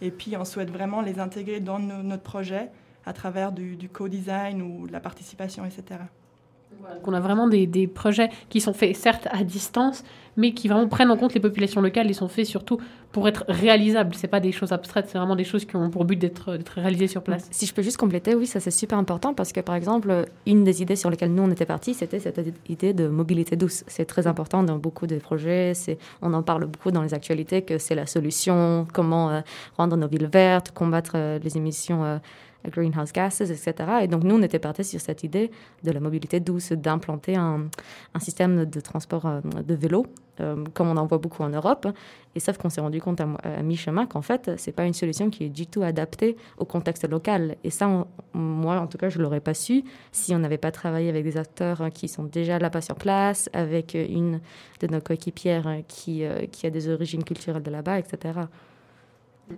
Et 0.00 0.12
puis, 0.12 0.36
on 0.36 0.44
souhaite 0.44 0.70
vraiment 0.70 1.00
les 1.00 1.18
intégrer 1.18 1.58
dans 1.58 1.80
notre 1.80 2.22
projet 2.22 2.70
à 3.04 3.12
travers 3.12 3.50
du 3.50 3.88
co-design 3.88 4.62
ou 4.62 4.86
de 4.86 4.92
la 4.92 5.00
participation, 5.00 5.64
etc. 5.64 6.02
Donc, 6.80 7.08
on 7.08 7.12
a 7.12 7.20
vraiment 7.20 7.48
des, 7.48 7.66
des 7.66 7.86
projets 7.86 8.28
qui 8.48 8.60
sont 8.60 8.72
faits, 8.72 8.96
certes, 8.96 9.28
à 9.30 9.44
distance, 9.44 10.04
mais 10.36 10.52
qui 10.52 10.68
vraiment 10.68 10.88
prennent 10.88 11.10
en 11.10 11.16
compte 11.16 11.34
les 11.34 11.40
populations 11.40 11.80
locales 11.80 12.10
et 12.10 12.14
sont 12.14 12.28
faits 12.28 12.46
surtout 12.46 12.78
pour 13.12 13.28
être 13.28 13.44
réalisables. 13.48 14.14
Ce 14.14 14.26
pas 14.26 14.40
des 14.40 14.52
choses 14.52 14.72
abstraites, 14.72 15.06
c'est 15.08 15.18
vraiment 15.18 15.36
des 15.36 15.44
choses 15.44 15.64
qui 15.64 15.76
ont 15.76 15.90
pour 15.90 16.04
but 16.04 16.18
d'être 16.18 16.58
réalisées 16.74 17.06
sur 17.06 17.22
place. 17.22 17.48
Si 17.50 17.66
je 17.66 17.74
peux 17.74 17.82
juste 17.82 17.98
compléter, 17.98 18.34
oui, 18.34 18.46
ça 18.46 18.60
c'est 18.60 18.70
super 18.70 18.98
important 18.98 19.34
parce 19.34 19.52
que 19.52 19.60
par 19.60 19.74
exemple, 19.74 20.24
une 20.46 20.64
des 20.64 20.80
idées 20.80 20.96
sur 20.96 21.10
lesquelles 21.10 21.34
nous 21.34 21.42
on 21.42 21.50
était 21.50 21.66
partis, 21.66 21.92
c'était 21.92 22.18
cette 22.18 22.40
idée 22.68 22.94
de 22.94 23.08
mobilité 23.08 23.56
douce. 23.56 23.84
C'est 23.86 24.06
très 24.06 24.26
important 24.26 24.62
dans 24.62 24.78
beaucoup 24.78 25.06
de 25.06 25.16
projets. 25.16 25.74
C'est, 25.74 25.98
on 26.22 26.32
en 26.32 26.42
parle 26.42 26.64
beaucoup 26.66 26.90
dans 26.90 27.02
les 27.02 27.12
actualités 27.12 27.62
que 27.62 27.76
c'est 27.78 27.94
la 27.94 28.06
solution, 28.06 28.86
comment 28.92 29.30
euh, 29.30 29.40
rendre 29.76 29.96
nos 29.96 30.08
villes 30.08 30.30
vertes, 30.32 30.70
combattre 30.72 31.12
euh, 31.16 31.38
les 31.42 31.56
émissions 31.58 32.04
euh, 32.04 32.18
greenhouse 32.70 33.12
gases, 33.12 33.40
etc. 33.50 33.74
Et 34.02 34.08
donc 34.08 34.24
nous 34.24 34.36
on 34.36 34.42
était 34.42 34.58
partis 34.58 34.84
sur 34.84 35.00
cette 35.00 35.24
idée 35.24 35.50
de 35.82 35.90
la 35.90 36.00
mobilité 36.00 36.40
douce, 36.40 36.72
d'implanter 36.72 37.36
un, 37.36 37.68
système 38.20 38.64
de 38.64 38.80
transport 38.80 39.26
euh, 39.26 39.40
de 39.40 39.74
vélo, 39.74 40.06
euh, 40.40 40.64
comme 40.74 40.88
on 40.88 40.96
en 40.96 41.06
voit 41.06 41.18
beaucoup 41.18 41.42
en 41.42 41.48
Europe. 41.48 41.86
Et 42.34 42.40
sauf 42.40 42.56
qu'on 42.56 42.70
s'est 42.70 42.80
rendu 42.80 43.00
compte 43.00 43.20
à, 43.20 43.26
mi-chemin 43.62 44.06
qu'en 44.06 44.22
fait, 44.22 44.52
c'est 44.56 44.72
pas 44.72 44.86
une 44.86 44.94
solution 44.94 45.28
qui 45.28 45.44
est 45.44 45.48
du 45.50 45.66
tout 45.66 45.82
adaptée 45.82 46.36
au 46.56 46.64
contexte 46.64 47.08
local. 47.08 47.56
Et 47.64 47.70
ça, 47.70 48.06
moi, 48.32 48.80
en 48.80 48.86
tout 48.86 48.96
cas, 48.96 49.10
je 49.10 49.18
l'aurais 49.18 49.40
pas 49.40 49.52
su 49.52 49.84
si 50.12 50.34
on 50.34 50.38
n'avait 50.38 50.58
pas 50.58 50.70
travaillé 50.70 51.10
avec 51.10 51.24
des 51.24 51.36
acteurs 51.36 51.82
hein, 51.82 51.90
qui 51.90 52.08
sont 52.08 52.24
déjà 52.24 52.58
là-bas 52.58 52.80
sur 52.80 52.94
place, 52.94 53.50
avec 53.52 53.94
une 53.94 54.40
de 54.80 54.86
nos 54.86 55.00
coéquipières 55.00 55.66
hein, 55.66 55.82
euh, 56.08 56.46
qui 56.46 56.66
a 56.66 56.70
des 56.70 56.88
origines 56.88 57.24
culturelles 57.24 57.62
de 57.62 57.70
là-bas, 57.70 57.98
etc. 57.98 58.40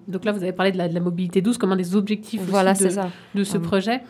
Donc 0.09 0.25
là, 0.25 0.33
vous 0.33 0.43
avez 0.43 0.53
parlé 0.53 0.73
de 0.73 0.79
la, 0.79 0.89
de 0.89 0.95
la 0.95 1.01
mobilité 1.01 1.41
douce 1.41 1.59
comme 1.59 1.73
un 1.73 1.77
des 1.77 1.97
objectifs 1.97 2.41
aussi 2.43 2.53
de, 2.53 2.75
c'est 2.75 2.91
ça. 2.91 3.11
de 3.35 3.45
ce 3.45 3.57
Hum. 3.57 3.63
projet. 3.63 4.01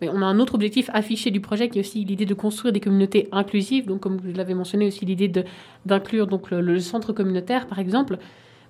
Mais 0.00 0.08
on 0.08 0.20
a 0.20 0.24
un 0.24 0.38
autre 0.40 0.54
objectif 0.56 0.90
affiché 0.92 1.30
du 1.30 1.40
projet 1.40 1.68
qui 1.68 1.78
est 1.78 1.80
aussi 1.80 2.04
l'idée 2.04 2.26
de 2.26 2.34
construire 2.34 2.72
des 2.72 2.80
communautés 2.80 3.28
inclusives. 3.30 3.86
Donc, 3.86 4.00
comme 4.00 4.16
vous 4.16 4.32
l'avez 4.34 4.54
mentionné, 4.54 4.86
aussi 4.88 5.04
l'idée 5.04 5.28
de- 5.28 5.44
d'inclure 5.86 6.26
donc 6.26 6.50
le, 6.50 6.60
le 6.60 6.80
centre 6.80 7.12
communautaire, 7.12 7.66
par 7.68 7.78
exemple. 7.78 8.18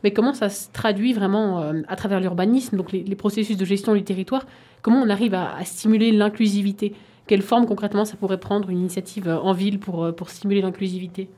Mais 0.05 0.11
comment 0.11 0.35
ça 0.35 0.49
se 0.51 0.69
traduit 0.73 1.13
vraiment 1.13 1.61
euh, 1.63 1.81
à 1.89 1.97
travers 1.97 2.21
l'urbanisme, 2.21 2.77
donc 2.77 2.93
les, 2.93 3.03
les 3.05 3.15
processus 3.17 3.57
de 3.57 3.65
gestion 3.65 3.95
du 3.95 4.03
territoire? 4.03 4.45
Comment 4.83 5.01
on 5.01 5.09
arrive 5.09 5.33
à, 5.35 5.55
à 5.57 5.65
stimuler 5.65 6.11
l'inclusivité? 6.13 6.93
Quelle 7.29 7.41
forme 7.43 7.67
concrètement 7.67 8.05
ça 8.05 8.17
pourrait 8.17 8.41
prendre 8.41 8.69
une 8.69 8.81
initiative 8.81 9.29
euh, 9.29 9.39
en 9.39 9.53
ville 9.53 9.79
pour, 9.79 10.05
euh, 10.05 10.13
pour 10.13 10.29
stimuler 10.29 10.61
l'inclusivité? 10.61 11.31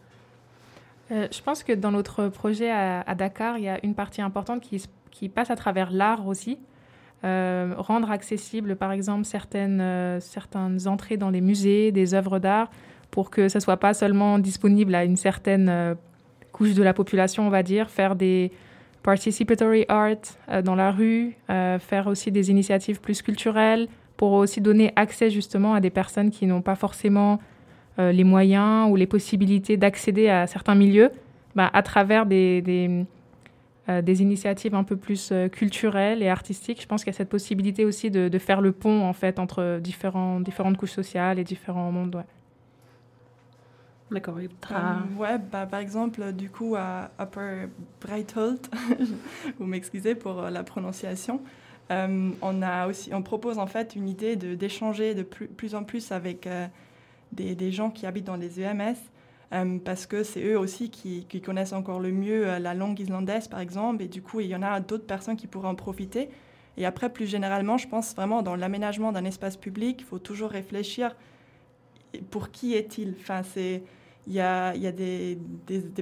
Euh, 1.13 1.29
je 1.31 1.43
pense 1.43 1.63
que 1.63 1.73
dans 1.75 1.91
notre 1.91 2.29
projet 2.29 2.71
à, 2.71 3.03
à 3.03 3.15
Dakar, 3.15 3.59
il 3.59 3.65
y 3.65 3.69
a 3.69 3.79
une 3.85 3.95
partie 3.95 4.23
importante 4.23 4.63
qui, 4.63 4.77
s- 4.77 4.89
qui 5.15 5.29
passe 5.29 5.51
à 5.51 5.57
travers 5.57 5.91
l'art 5.91 6.27
aussi. 6.27 6.59
Euh, 7.25 7.73
rendre 7.79 8.11
accessible, 8.11 8.77
par 8.77 8.93
exemple, 8.93 9.25
certaines, 9.25 9.81
euh, 9.81 10.21
certaines 10.21 10.87
entrées 10.87 11.17
dans 11.17 11.31
les 11.31 11.41
musées, 11.41 11.93
des 11.93 12.13
œuvres 12.13 12.39
d'art, 12.39 12.69
pour 13.11 13.31
que 13.31 13.49
ça 13.49 13.61
soit 13.61 13.79
pas 13.79 13.95
seulement 13.95 14.39
disponible 14.39 14.95
à 14.95 15.05
une 15.05 15.17
certaine 15.17 15.69
euh, 15.71 15.95
couche 16.53 16.75
de 16.75 16.83
la 16.83 16.93
population, 16.93 17.47
on 17.47 17.51
va 17.51 17.63
dire. 17.63 17.89
Faire 17.89 18.17
des 18.17 18.53
participatory 19.03 19.85
art 19.89 20.63
dans 20.65 20.75
la 20.75 20.91
rue, 20.91 21.37
faire 21.47 22.07
aussi 22.07 22.33
des 22.33 22.51
initiatives 22.51 23.03
plus 23.03 23.21
culturelles, 23.21 23.87
pour 24.17 24.33
aussi 24.33 24.63
donner 24.63 24.95
accès 24.97 25.29
justement 25.29 25.75
à 25.75 25.81
des 25.81 25.91
personnes 25.91 26.31
qui 26.31 26.47
n'ont 26.47 26.63
pas 26.63 26.75
forcément 26.75 27.39
les 27.99 28.25
moyens 28.25 28.91
ou 28.91 28.97
les 28.97 29.07
possibilités 29.07 29.77
d'accéder 29.77 30.31
à 30.31 30.47
certains 30.47 30.75
milieux 30.75 31.11
bah, 31.55 31.71
à 31.73 31.83
travers 31.83 32.25
des, 32.25 33.05
euh, 33.89 34.03
des 34.03 34.23
initiatives 34.23 34.75
un 34.75 34.85
peu 34.85 34.97
plus 34.97 35.31
euh, 35.33 35.49
culturelles 35.49 36.23
et 36.23 36.29
artistiques. 36.29 36.81
Je 36.81 36.87
pense 36.87 37.05
qu'il 37.05 37.13
y 37.13 37.17
a 37.17 37.19
cette 37.19 37.29
possibilité 37.29 37.85
aussi 37.85 38.11
de, 38.11 38.29
de, 38.29 38.39
faire 38.39 38.61
le 38.61 38.73
pont 38.73 39.03
en 39.03 39.13
fait 39.13 39.39
entre 39.39 39.79
différents, 39.81 40.41
différentes 40.41 40.77
couches 40.77 40.93
sociales 40.93 41.39
et 41.39 41.45
différents 41.45 41.93
mondes. 41.93 42.17
Ouais. 42.17 42.25
D'accord. 44.11 44.37
Um, 44.71 45.19
ouais, 45.19 45.39
bah, 45.39 45.67
par 45.67 45.81
exemple, 45.81 46.33
du 46.33 46.51
coup, 46.51 46.77
à 46.77 47.11
Upper 47.19 47.69
Breitholt, 48.01 48.71
vous 49.59 49.67
m'excusez 49.67 50.15
pour 50.15 50.43
la 50.43 50.63
prononciation, 50.63 51.41
euh, 51.91 52.31
on, 52.41 52.63
a 52.63 52.87
aussi, 52.87 53.13
on 53.13 53.23
propose 53.23 53.59
en 53.59 53.67
fait 53.67 53.95
une 53.95 54.09
idée 54.09 54.37
d'échanger 54.37 55.15
de, 55.15 55.19
de 55.19 55.23
plus, 55.23 55.49
plus, 55.49 55.75
en 55.75 55.85
plus 55.85 56.13
avec 56.13 56.47
euh, 56.47 56.67
des, 57.33 57.55
des, 57.55 57.73
gens 57.73 57.91
qui 57.91 58.07
habitent 58.07 58.25
dans 58.25 58.37
les 58.37 58.61
EMS, 58.61 58.97
euh, 59.53 59.79
parce 59.85 60.07
que 60.07 60.23
c'est 60.23 60.43
eux 60.45 60.59
aussi 60.59 60.91
qui, 60.91 61.27
connaissent 61.41 61.73
encore 61.73 62.01
le 62.01 62.13
mieux 62.13 62.49
euh, 62.49 62.59
la 62.59 62.75
langue 62.75 62.99
islandaise, 62.99 63.49
par 63.49 63.61
exemple, 63.61 64.03
et 64.03 64.09
du 64.09 64.23
coup, 64.23 64.41
il 64.41 64.47
y 64.47 64.57
en 64.57 64.63
a 64.63 64.81
d'autres 64.81 65.07
personnes 65.07 65.37
qui 65.37 65.47
pourraient 65.47 65.69
en 65.69 65.75
profiter. 65.75 66.31
Et 66.77 66.87
après, 66.87 67.13
plus 67.13 67.27
généralement, 67.27 67.79
je 67.79 67.87
pense 67.87 68.15
vraiment 68.15 68.43
dans 68.43 68.57
l'aménagement 68.57 69.13
d'un 69.13 69.25
espace 69.25 69.57
public, 69.57 70.01
il 70.01 70.05
faut 70.05 70.19
toujours 70.19 70.51
réfléchir 70.51 71.15
pour 72.31 72.51
qui 72.51 72.75
est-il 72.75 73.15
enfin, 73.21 73.43
c'est 73.43 73.83
il 74.27 74.33
y 74.33 74.41
a, 74.41 74.75
y 74.75 74.87
a 74.87 74.93
des, 74.93 75.39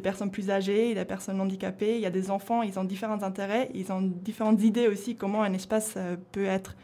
personnes 0.03 0.31
plus 0.31 0.51
âgées, 0.51 0.95
des 0.95 1.05
personnes 1.05 1.41
handicapées, 1.41 1.97
il 1.97 2.01
y 2.01 2.07
a 2.07 2.11
des 2.11 2.31
enfants, 2.31 2.63
ils 2.63 2.79
ont 2.79 2.85
différents 2.85 3.23
intérêts, 3.23 3.69
ils 3.75 3.91
ont 3.93 4.01
différentes 4.01 4.63
idées 4.63 4.87
aussi 4.87 5.17
comment 5.17 5.43
un 5.43 5.53
espace 5.53 5.95
euh, 5.97 6.17
peut 6.31 6.45
être. 6.45 6.77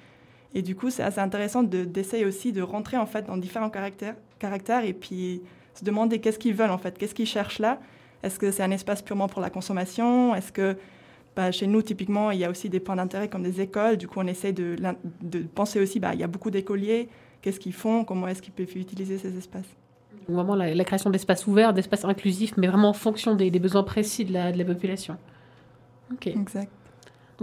Et 0.55 0.62
du 0.62 0.75
coup, 0.75 0.91
c'est 0.91 1.03
assez 1.03 1.21
intéressant 1.21 1.62
d'essayer 1.62 2.25
de, 2.25 2.29
aussi 2.29 2.53
de 2.53 2.62
rentrer 2.62 2.97
en 2.97 3.07
fait 3.07 3.27
dans 3.27 3.37
différents 3.37 3.71
caractères, 3.71 4.17
caractères 4.38 4.85
et 4.85 4.95
puis 4.95 5.43
se 5.79 5.85
demander 5.85 6.21
qu'est-ce 6.21 6.39
qu'ils 6.39 6.55
veulent 6.55 6.71
en 6.71 6.79
fait, 6.79 6.97
qu'est-ce 6.99 7.15
qu'ils 7.15 7.27
cherchent 7.27 7.59
là? 7.59 7.79
Est-ce 8.23 8.39
que 8.39 8.51
c'est 8.51 8.63
un 8.63 8.71
espace 8.71 9.03
purement 9.03 9.29
pour 9.29 9.41
la 9.41 9.51
consommation? 9.51 10.35
Est-ce 10.35 10.53
que 10.53 10.77
bah, 11.37 11.53
chez 11.53 11.69
nous, 11.69 11.83
typiquement, 11.83 12.33
il 12.33 12.41
y 12.41 12.45
a 12.45 12.51
aussi 12.51 12.69
des 12.69 12.81
points 12.81 12.97
d'intérêt 12.97 13.29
comme 13.29 13.45
des 13.45 13.61
écoles? 13.61 13.97
Du 13.97 14.09
coup, 14.09 14.19
on 14.19 14.27
essaie 14.27 14.53
de, 14.53 14.77
de 15.23 15.39
penser 15.41 15.81
aussi, 15.81 16.01
bah, 16.01 16.15
il 16.15 16.21
y 16.21 16.25
a 16.25 16.27
beaucoup 16.27 16.51
d'écoliers, 16.51 17.09
qu'est-ce 17.43 17.61
qu'ils 17.61 17.73
font, 17.75 18.05
comment 18.05 18.27
est-ce 18.27 18.43
qu'ils 18.43 18.53
peuvent 18.53 18.77
utiliser 18.77 19.19
ces 19.19 19.37
espaces? 19.37 19.69
Vraiment 20.29 20.57
la, 20.57 20.75
la 20.75 20.85
création 20.85 21.11
d'espaces 21.11 21.47
ouverts, 21.47 21.73
d'espaces 21.73 22.05
inclusifs, 22.05 22.55
mais 22.57 22.67
vraiment 22.67 22.91
en 22.91 22.95
fonction 22.95 23.35
des, 23.35 23.51
des 23.51 23.61
besoins 23.61 23.85
précis 23.85 24.25
de 24.25 24.33
la, 24.33 24.53
de 24.53 24.59
la, 24.59 24.65
population. 24.65 25.17
Ok. 26.13 26.27
Exact. 26.27 26.71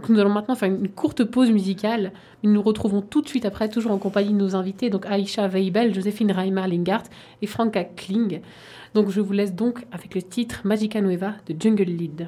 Nous 0.10 0.20
allons 0.20 0.30
maintenant 0.30 0.56
faire 0.56 0.70
une 0.70 0.90
courte 0.90 1.24
pause 1.24 1.52
musicale. 1.52 2.12
Nous 2.44 2.52
nous 2.52 2.62
retrouvons 2.62 3.02
tout 3.02 3.22
de 3.22 3.28
suite 3.28 3.46
après, 3.46 3.70
toujours 3.70 3.92
en 3.92 3.98
compagnie 3.98 4.34
de 4.34 4.38
nos 4.38 4.56
invités, 4.56 4.90
donc 4.90 5.06
Aïcha 5.06 5.48
Weibel, 5.48 5.94
Joséphine 5.96 6.32
Reimer 6.32 6.68
Lingart 6.68 7.04
et 7.42 7.48
Franka 7.48 7.86
Kling. 7.86 8.42
Donc 8.94 9.10
je 9.10 9.22
vous 9.22 9.34
laisse 9.34 9.54
donc 9.54 9.86
avec 9.92 10.14
le 10.14 10.22
titre 10.22 10.62
Magica 10.66 11.00
Nueva 11.02 11.34
de 11.48 11.56
Jungle 11.58 11.84
Lead. 11.84 12.28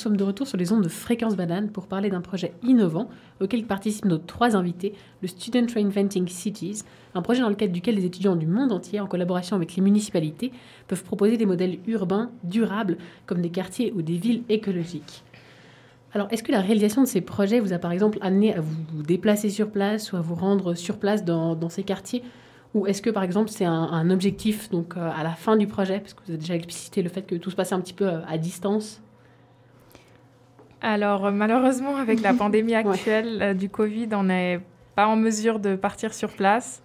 Nous 0.00 0.04
sommes 0.04 0.16
de 0.16 0.24
retour 0.24 0.48
sur 0.48 0.56
les 0.56 0.72
ondes 0.72 0.82
de 0.82 0.88
Fréquence 0.88 1.36
Banane 1.36 1.68
pour 1.68 1.86
parler 1.86 2.08
d'un 2.08 2.22
projet 2.22 2.54
innovant 2.62 3.10
auquel 3.38 3.66
participent 3.66 4.06
nos 4.06 4.16
trois 4.16 4.56
invités, 4.56 4.94
le 5.20 5.28
Student 5.28 5.66
Reinventing 5.74 6.26
Cities, 6.26 6.84
un 7.14 7.20
projet 7.20 7.42
dans 7.42 7.50
le 7.50 7.54
cadre 7.54 7.74
duquel 7.74 7.96
les 7.96 8.06
étudiants 8.06 8.34
du 8.34 8.46
monde 8.46 8.72
entier, 8.72 8.98
en 8.98 9.06
collaboration 9.06 9.56
avec 9.56 9.76
les 9.76 9.82
municipalités, 9.82 10.52
peuvent 10.88 11.04
proposer 11.04 11.36
des 11.36 11.44
modèles 11.44 11.80
urbains 11.86 12.30
durables 12.44 12.96
comme 13.26 13.42
des 13.42 13.50
quartiers 13.50 13.92
ou 13.94 14.00
des 14.00 14.16
villes 14.16 14.42
écologiques. 14.48 15.22
Alors, 16.14 16.28
est-ce 16.30 16.42
que 16.42 16.50
la 16.50 16.62
réalisation 16.62 17.02
de 17.02 17.06
ces 17.06 17.20
projets 17.20 17.60
vous 17.60 17.74
a 17.74 17.78
par 17.78 17.92
exemple 17.92 18.16
amené 18.22 18.54
à 18.54 18.62
vous 18.62 19.02
déplacer 19.02 19.50
sur 19.50 19.70
place 19.70 20.14
ou 20.14 20.16
à 20.16 20.22
vous 20.22 20.34
rendre 20.34 20.72
sur 20.72 20.96
place 20.96 21.26
dans, 21.26 21.68
ces 21.68 21.82
quartiers? 21.82 22.22
Ou 22.72 22.86
est-ce 22.86 23.02
que, 23.02 23.10
par 23.10 23.22
exemple, 23.22 23.50
c'est 23.50 23.66
un, 23.66 23.70
un, 23.70 24.08
objectif 24.08 24.70
donc 24.70 24.96
euh, 24.96 25.10
à 25.14 25.22
la 25.22 25.32
fin 25.32 25.58
du 25.58 25.66
projet, 25.66 26.00
parce 26.00 26.14
que 26.14 26.20
vous 26.24 26.30
avez 26.30 26.38
déjà 26.38 26.54
explicité 26.54 27.02
le 27.02 27.10
fait 27.10 27.22
que 27.22 27.34
tout 27.34 27.50
se 27.50 27.56
passait 27.56 27.74
un 27.74 27.80
petit 27.82 27.92
peu 27.92 28.06
euh, 28.06 28.24
à 28.26 28.38
distance 28.38 29.02
alors 30.82 31.30
malheureusement, 31.32 31.96
avec 31.96 32.20
la 32.20 32.34
pandémie 32.42 32.74
actuelle 32.74 33.36
ouais. 33.38 33.42
euh, 33.42 33.54
du 33.54 33.68
Covid, 33.68 34.08
on 34.12 34.24
n'est 34.24 34.60
pas 34.94 35.06
en 35.06 35.16
mesure 35.16 35.58
de 35.60 35.76
partir 35.76 36.14
sur 36.14 36.30
place. 36.30 36.82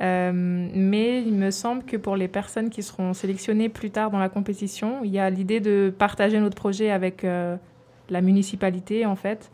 Euh, 0.00 0.32
mais 0.34 1.22
il 1.22 1.34
me 1.34 1.50
semble 1.50 1.84
que 1.84 1.96
pour 1.96 2.16
les 2.16 2.26
personnes 2.26 2.68
qui 2.68 2.82
seront 2.82 3.14
sélectionnées 3.14 3.68
plus 3.68 3.90
tard 3.90 4.10
dans 4.10 4.18
la 4.18 4.28
compétition, 4.28 5.04
il 5.04 5.10
y 5.10 5.18
a 5.18 5.30
l'idée 5.30 5.60
de 5.60 5.94
partager 5.96 6.40
notre 6.40 6.56
projet 6.56 6.90
avec 6.90 7.24
euh, 7.24 7.56
la 8.10 8.20
municipalité 8.20 9.06
en 9.06 9.14
fait, 9.14 9.52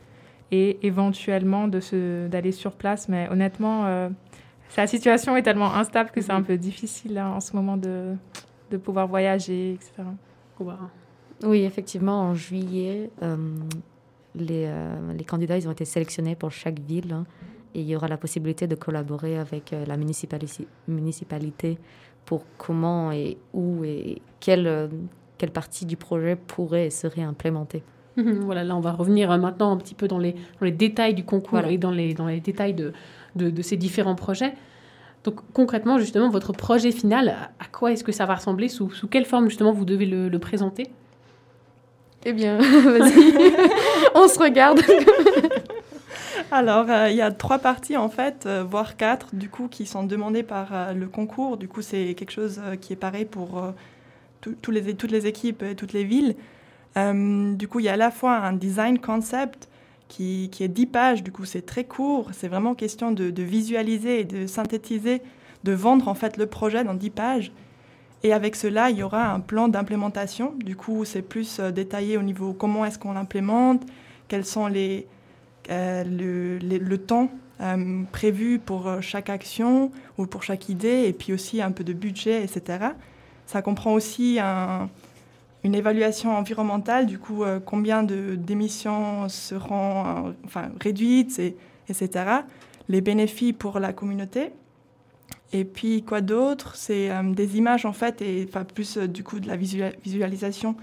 et 0.51 0.79
éventuellement 0.87 1.69
d'aller 1.69 2.53
sur 2.53 2.73
place. 2.73 3.09
Mais 3.09 3.29
honnêtement, 3.31 3.85
euh, 3.85 4.09
la 4.77 4.87
situation 4.87 5.37
est 5.37 5.43
tellement 5.43 5.75
instable 5.75 6.11
que 6.11 6.23
c'est 6.23 6.33
un 6.33 6.43
peu 6.43 6.57
difficile 6.57 7.15
là, 7.15 7.29
en 7.29 7.41
ce 7.41 7.55
moment 7.55 7.77
de, 7.77 8.15
de 8.71 8.77
pouvoir 8.79 9.07
voyager, 9.09 9.75
etc. 9.75 10.03
Wow. 10.59 10.73
Oui, 11.43 11.63
effectivement, 11.63 12.21
en 12.21 12.35
juillet, 12.35 13.11
euh, 13.23 13.37
les, 14.35 14.67
euh, 14.67 15.13
les, 15.17 15.25
candidats 15.25 15.57
ils 15.57 15.67
ont 15.67 15.73
été 15.73 15.85
sélectionnés 15.85 16.37
pour 16.37 16.51
chaque 16.53 16.79
ville 16.81 17.13
hein, 17.13 17.25
et 17.75 17.81
il 17.81 17.87
y 17.87 17.97
aura 17.97 18.09
la 18.09 18.19
possibilité 18.19 18.67
de 18.67 18.75
collaborer 18.75 19.39
avec 19.39 19.73
euh, 19.73 19.85
la 19.87 19.97
municipali 19.97 20.47
municipalité 20.87 21.79
pour 22.27 22.45
comment 22.59 23.11
et 23.11 23.39
où 23.55 23.85
et 23.85 24.21
quelle, 24.39 24.91
quelle 25.39 25.51
partie 25.51 25.87
du 25.87 25.97
projet 25.97 26.37
pourrait 26.37 26.87
et 26.87 26.91
serait 26.91 27.23
implémentée. 27.23 27.83
Voilà, 28.17 28.65
là 28.65 28.77
on 28.77 28.81
va 28.81 28.93
revenir 28.93 29.37
maintenant 29.39 29.73
un 29.73 29.79
petit 29.79 29.95
peu 29.95 30.07
dans 30.07 30.19
les, 30.19 30.33
dans 30.33 30.67
les 30.67 30.73
détails 30.73 31.15
du 31.15 31.25
concours 31.25 31.61
voilà. 31.61 31.71
et 31.71 31.79
dans 31.79 31.91
les, 31.91 32.13
dans 32.13 32.27
les 32.27 32.41
détails 32.41 32.75
de, 32.75 32.93
de, 33.35 33.49
de 33.49 33.63
ces 33.63 33.79
différents 33.79 34.15
projets. 34.15 34.53
Donc 35.25 35.41
concrètement, 35.55 35.99
justement, 35.99 36.29
votre 36.29 36.53
projet 36.53 36.93
final, 36.93 37.35
à 37.59 37.65
quoi 37.73 37.93
est-ce 37.93 38.05
que 38.05 38.13
ça 38.13 38.27
va 38.27 38.35
ressembler? 38.35 38.69
Sous, 38.69 38.91
sous 38.91 39.09
quelle 39.09 39.25
forme 39.25 39.49
justement 39.49 39.73
vous 39.73 39.87
devez 39.87 40.07
le, 40.07 40.29
le 40.29 40.39
présenter? 40.39 40.91
Eh 42.25 42.33
bien, 42.33 42.59
vas-y, 42.59 43.35
on 44.15 44.29
se 44.29 44.39
regarde. 44.39 44.81
Alors, 46.53 46.87
il 46.87 46.93
euh, 46.93 47.11
y 47.11 47.21
a 47.21 47.31
trois 47.31 47.59
parties 47.59 47.97
en 47.97 48.09
fait, 48.09 48.45
euh, 48.47 48.65
voire 48.69 48.97
quatre, 48.97 49.35
du 49.35 49.49
coup, 49.49 49.69
qui 49.69 49.87
sont 49.87 50.03
demandées 50.03 50.43
par 50.43 50.69
euh, 50.73 50.93
le 50.93 51.07
concours. 51.07 51.57
Du 51.57 51.69
coup, 51.69 51.81
c'est 51.81 52.15
quelque 52.15 52.33
chose 52.33 52.61
qui 52.81 52.93
est 52.93 52.97
pareil 52.97 53.25
pour 53.25 53.63
les, 54.69 54.95
toutes 54.95 55.11
les 55.11 55.27
équipes 55.27 55.63
et 55.63 55.75
toutes 55.75 55.93
les 55.93 56.05
villes. 56.05 56.35
du 56.97 57.69
coup, 57.69 57.81
il 57.81 57.85
y 57.85 57.89
a 57.89 57.93
à 57.93 57.97
la 57.97 58.11
fois 58.11 58.37
un 58.37 58.53
design 58.53 58.99
concept 58.99 59.69
qui, 60.09 60.49
qui 60.51 60.65
est 60.65 60.69
10 60.69 60.87
pages, 60.87 61.23
du 61.23 61.31
coup, 61.31 61.45
c'est 61.45 61.65
très 61.65 61.85
court. 61.85 62.31
C'est 62.33 62.49
vraiment 62.49 62.75
question 62.75 63.13
de, 63.13 63.31
de, 63.31 63.43
visualiser 63.45 64.21
et 64.21 64.25
de 64.25 64.47
synthétiser, 64.47 65.23
de 65.63 65.73
vendre 65.73 66.09
en 66.09 66.15
fait 66.15 66.37
le 66.37 66.47
projet 66.47 66.83
dans 66.83 66.95
10 66.95 67.11
pages. 67.11 67.53
Et 68.23 68.33
avec 68.33 68.57
cela, 68.57 68.91
il 68.91 68.99
y 68.99 69.03
aura 69.03 69.33
un 69.33 69.41
plan 69.41 69.69
d'implémentation. 69.69 70.55
Du 70.59 70.77
coup, 70.77 71.05
c'est 71.05 71.23
plus 71.23 71.59
euh, 71.59 71.71
détaillé 71.71 72.19
au 72.19 72.23
niveau 72.23 72.53
comment 72.53 72.85
est-ce 72.85 72.99
qu'on 72.99 73.13
l'implémente, 73.13 73.83
quels 74.29 74.45
sont 74.45 74.67
les, 74.67 75.07
euh, 75.71 76.05
le, 76.05 76.99
temps 76.99 77.31
euh, 77.61 78.05
prévu 78.11 78.59
pour 78.59 78.89
euh, 78.89 79.01
chaque 79.03 79.29
action 79.29 79.91
ou 80.17 80.27
pour 80.27 80.43
chaque 80.43 80.71
idée, 80.71 81.05
et 81.07 81.13
puis 81.13 81.35
aussi 81.35 81.61
un 81.61 81.73
peu 81.73 81.85
de 81.85 81.93
budget, 81.93 82.43
etc. 82.43 82.87
Ça 83.47 83.61
comprend 83.61 83.93
aussi 83.93 84.39
un, 84.41 84.89
une 85.63 85.75
évaluation 85.75 86.35
environnementale, 86.35 87.05
du 87.05 87.19
coup, 87.19 87.45
euh, 87.45 87.61
combien 87.65 88.03
d'émissions 88.03 89.29
seront 89.29 90.33
enfin, 90.47 90.71
réduites, 90.81 91.39
et, 91.39 91.57
etc. 91.91 92.25
Les 92.89 93.03
bénéfices 93.03 93.55
pour 93.59 93.79
la 93.79 93.93
communauté. 93.93 94.53
Et 95.53 95.65
puis 95.65 96.03
quoi 96.03 96.21
d'autre? 96.21 96.77
C'est 96.77 97.11
euh, 97.11 97.23
des 97.33 97.57
images 97.59 97.85
en 97.85 97.93
fait, 97.93 98.23
et 98.23 98.47
enfin 98.49 98.65
plus 98.65 98.97
euh, 98.97 99.09
du 99.09 99.25
coup 99.25 99.41
de 99.41 99.49
la 99.49 99.57
visual 99.57 99.95
visualisation, 100.05 100.77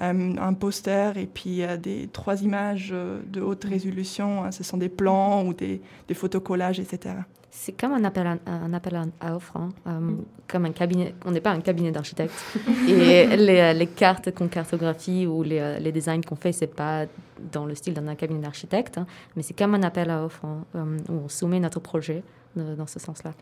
euh, 0.00 0.34
un 0.36 0.54
poster 0.54 1.16
et 1.16 1.26
puis 1.26 1.62
des 1.80 2.08
trois 2.12 2.42
images 2.42 2.90
de 2.90 3.40
haute 3.40 3.64
résolution. 3.64 4.44
Hein, 4.44 4.50
ce 4.50 4.64
sont 4.64 4.76
des 4.76 4.88
plans 4.88 5.44
ou 5.44 5.54
des, 5.54 5.80
des 6.08 6.14
photocollages, 6.14 6.80
etc. 6.80 7.14
C'est 7.50 7.72
comme 7.72 7.92
un 7.92 8.04
appel 8.04 8.26
à, 8.26 8.38
un 8.46 8.72
appel 8.74 9.00
à 9.20 9.34
offre, 9.34 9.56
hein, 9.56 9.70
mm. 9.86 10.16
comme 10.48 10.64
un 10.66 10.72
cabinet. 10.72 11.14
On 11.24 11.30
n'est 11.30 11.40
pas 11.40 11.50
un 11.50 11.60
cabinet 11.60 11.92
d'architectes. 11.92 12.44
et 12.88 13.26
les, 13.36 13.72
les, 13.72 13.86
cartes 13.86 14.32
qu'on 14.32 14.48
cartographie 14.48 15.26
ou 15.26 15.42
les, 15.42 15.78
les 15.80 15.92
designs 15.92 16.20
qu'on 16.20 16.36
fait, 16.36 16.52
c'est 16.52 16.66
pas 16.66 17.06
dans 17.52 17.66
le 17.66 17.74
style 17.74 17.94
d'un 17.94 18.14
cabinet 18.16 18.40
d'architecte, 18.40 18.98
hein, 18.98 19.06
mais 19.34 19.42
c'est 19.42 19.56
comme 19.56 19.74
un 19.74 19.82
appel 19.82 20.10
à 20.10 20.24
offre 20.24 20.44
où 20.74 21.12
on 21.12 21.28
soumet 21.28 21.60
notre 21.60 21.80
projet 21.80 22.22
dans 22.54 22.86
ce 22.86 22.98
sens-là. 22.98 23.32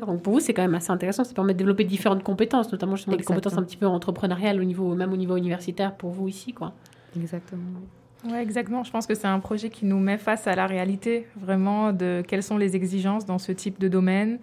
Donc 0.00 0.22
pour 0.22 0.34
vous, 0.34 0.40
c'est 0.40 0.54
quand 0.54 0.62
même 0.62 0.74
assez 0.74 0.90
intéressant. 0.90 1.24
Ça 1.24 1.34
permet 1.34 1.52
de 1.52 1.58
développer 1.58 1.84
différentes 1.84 2.22
compétences, 2.22 2.70
notamment 2.72 2.96
justement 2.96 3.16
des 3.16 3.24
compétences 3.24 3.56
un 3.56 3.62
petit 3.62 3.76
peu 3.76 3.86
entrepreneuriales, 3.86 4.60
au 4.60 4.64
niveau, 4.64 4.94
même 4.94 5.12
au 5.12 5.16
niveau 5.16 5.36
universitaire 5.36 5.94
pour 5.94 6.10
vous 6.10 6.28
ici. 6.28 6.52
Quoi. 6.52 6.72
Exactement. 7.16 7.62
Oui, 8.24 8.38
exactement. 8.38 8.84
Je 8.84 8.90
pense 8.90 9.06
que 9.06 9.14
c'est 9.14 9.26
un 9.26 9.40
projet 9.40 9.68
qui 9.68 9.84
nous 9.84 9.98
met 9.98 10.18
face 10.18 10.46
à 10.46 10.54
la 10.54 10.66
réalité, 10.66 11.26
vraiment, 11.36 11.92
de 11.92 12.22
quelles 12.26 12.42
sont 12.42 12.56
les 12.56 12.76
exigences 12.76 13.26
dans 13.26 13.38
ce 13.38 13.52
type 13.52 13.80
de 13.80 13.88
domaine 13.88 14.38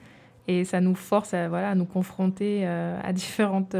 Et 0.47 0.65
ça 0.65 0.81
nous 0.81 0.95
force 0.95 1.33
à, 1.33 1.47
voilà, 1.47 1.69
à 1.69 1.75
nous 1.75 1.85
confronter 1.85 2.67
à 2.67 3.13
différentes, 3.13 3.75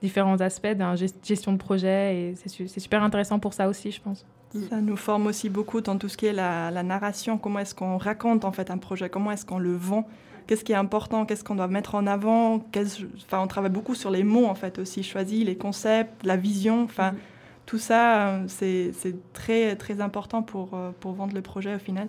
différents 0.00 0.40
aspects 0.40 0.74
d'une 0.74 0.96
gestion 1.22 1.52
de 1.52 1.58
projet. 1.58 2.16
Et 2.16 2.34
c'est 2.36 2.80
super 2.80 3.02
intéressant 3.02 3.38
pour 3.38 3.52
ça 3.52 3.68
aussi, 3.68 3.90
je 3.90 4.00
pense. 4.00 4.24
Ça 4.70 4.80
nous 4.80 4.96
forme 4.96 5.26
aussi 5.26 5.50
beaucoup 5.50 5.82
dans 5.82 5.98
tout 5.98 6.08
ce 6.08 6.16
qui 6.16 6.26
est 6.26 6.32
la, 6.32 6.70
la 6.70 6.82
narration, 6.82 7.36
comment 7.36 7.58
est-ce 7.58 7.74
qu'on 7.74 7.98
raconte 7.98 8.44
en 8.44 8.52
fait 8.52 8.70
un 8.70 8.78
projet, 8.78 9.10
comment 9.10 9.30
est-ce 9.30 9.44
qu'on 9.44 9.58
le 9.58 9.74
vend? 9.74 10.08
Qu'est-ce 10.46 10.64
qui 10.64 10.72
est 10.72 10.76
important, 10.76 11.26
qu'est-ce 11.26 11.44
qu'on 11.44 11.56
doit 11.56 11.68
mettre 11.68 11.94
en 11.94 12.06
avant. 12.06 12.64
Enfin, 12.76 13.40
on 13.40 13.46
travaille 13.46 13.70
beaucoup 13.70 13.94
sur 13.94 14.10
les 14.10 14.24
mots 14.24 14.46
en 14.46 14.54
fait 14.54 14.78
aussi, 14.78 15.02
choisi 15.02 15.44
les 15.44 15.56
concepts, 15.56 16.24
la 16.24 16.36
vision. 16.36 16.82
Enfin, 16.84 17.12
mhm. 17.12 17.18
tout 17.66 17.78
ça, 17.78 18.28
euh, 18.28 18.44
c'est 18.46 18.92
très 19.32 19.76
très 19.76 20.00
important 20.00 20.42
pour 20.42 20.74
euh, 20.74 20.90
pour 21.00 21.12
vendre 21.12 21.34
le 21.34 21.42
projet 21.42 21.74
au 21.74 21.78
final. 21.78 22.08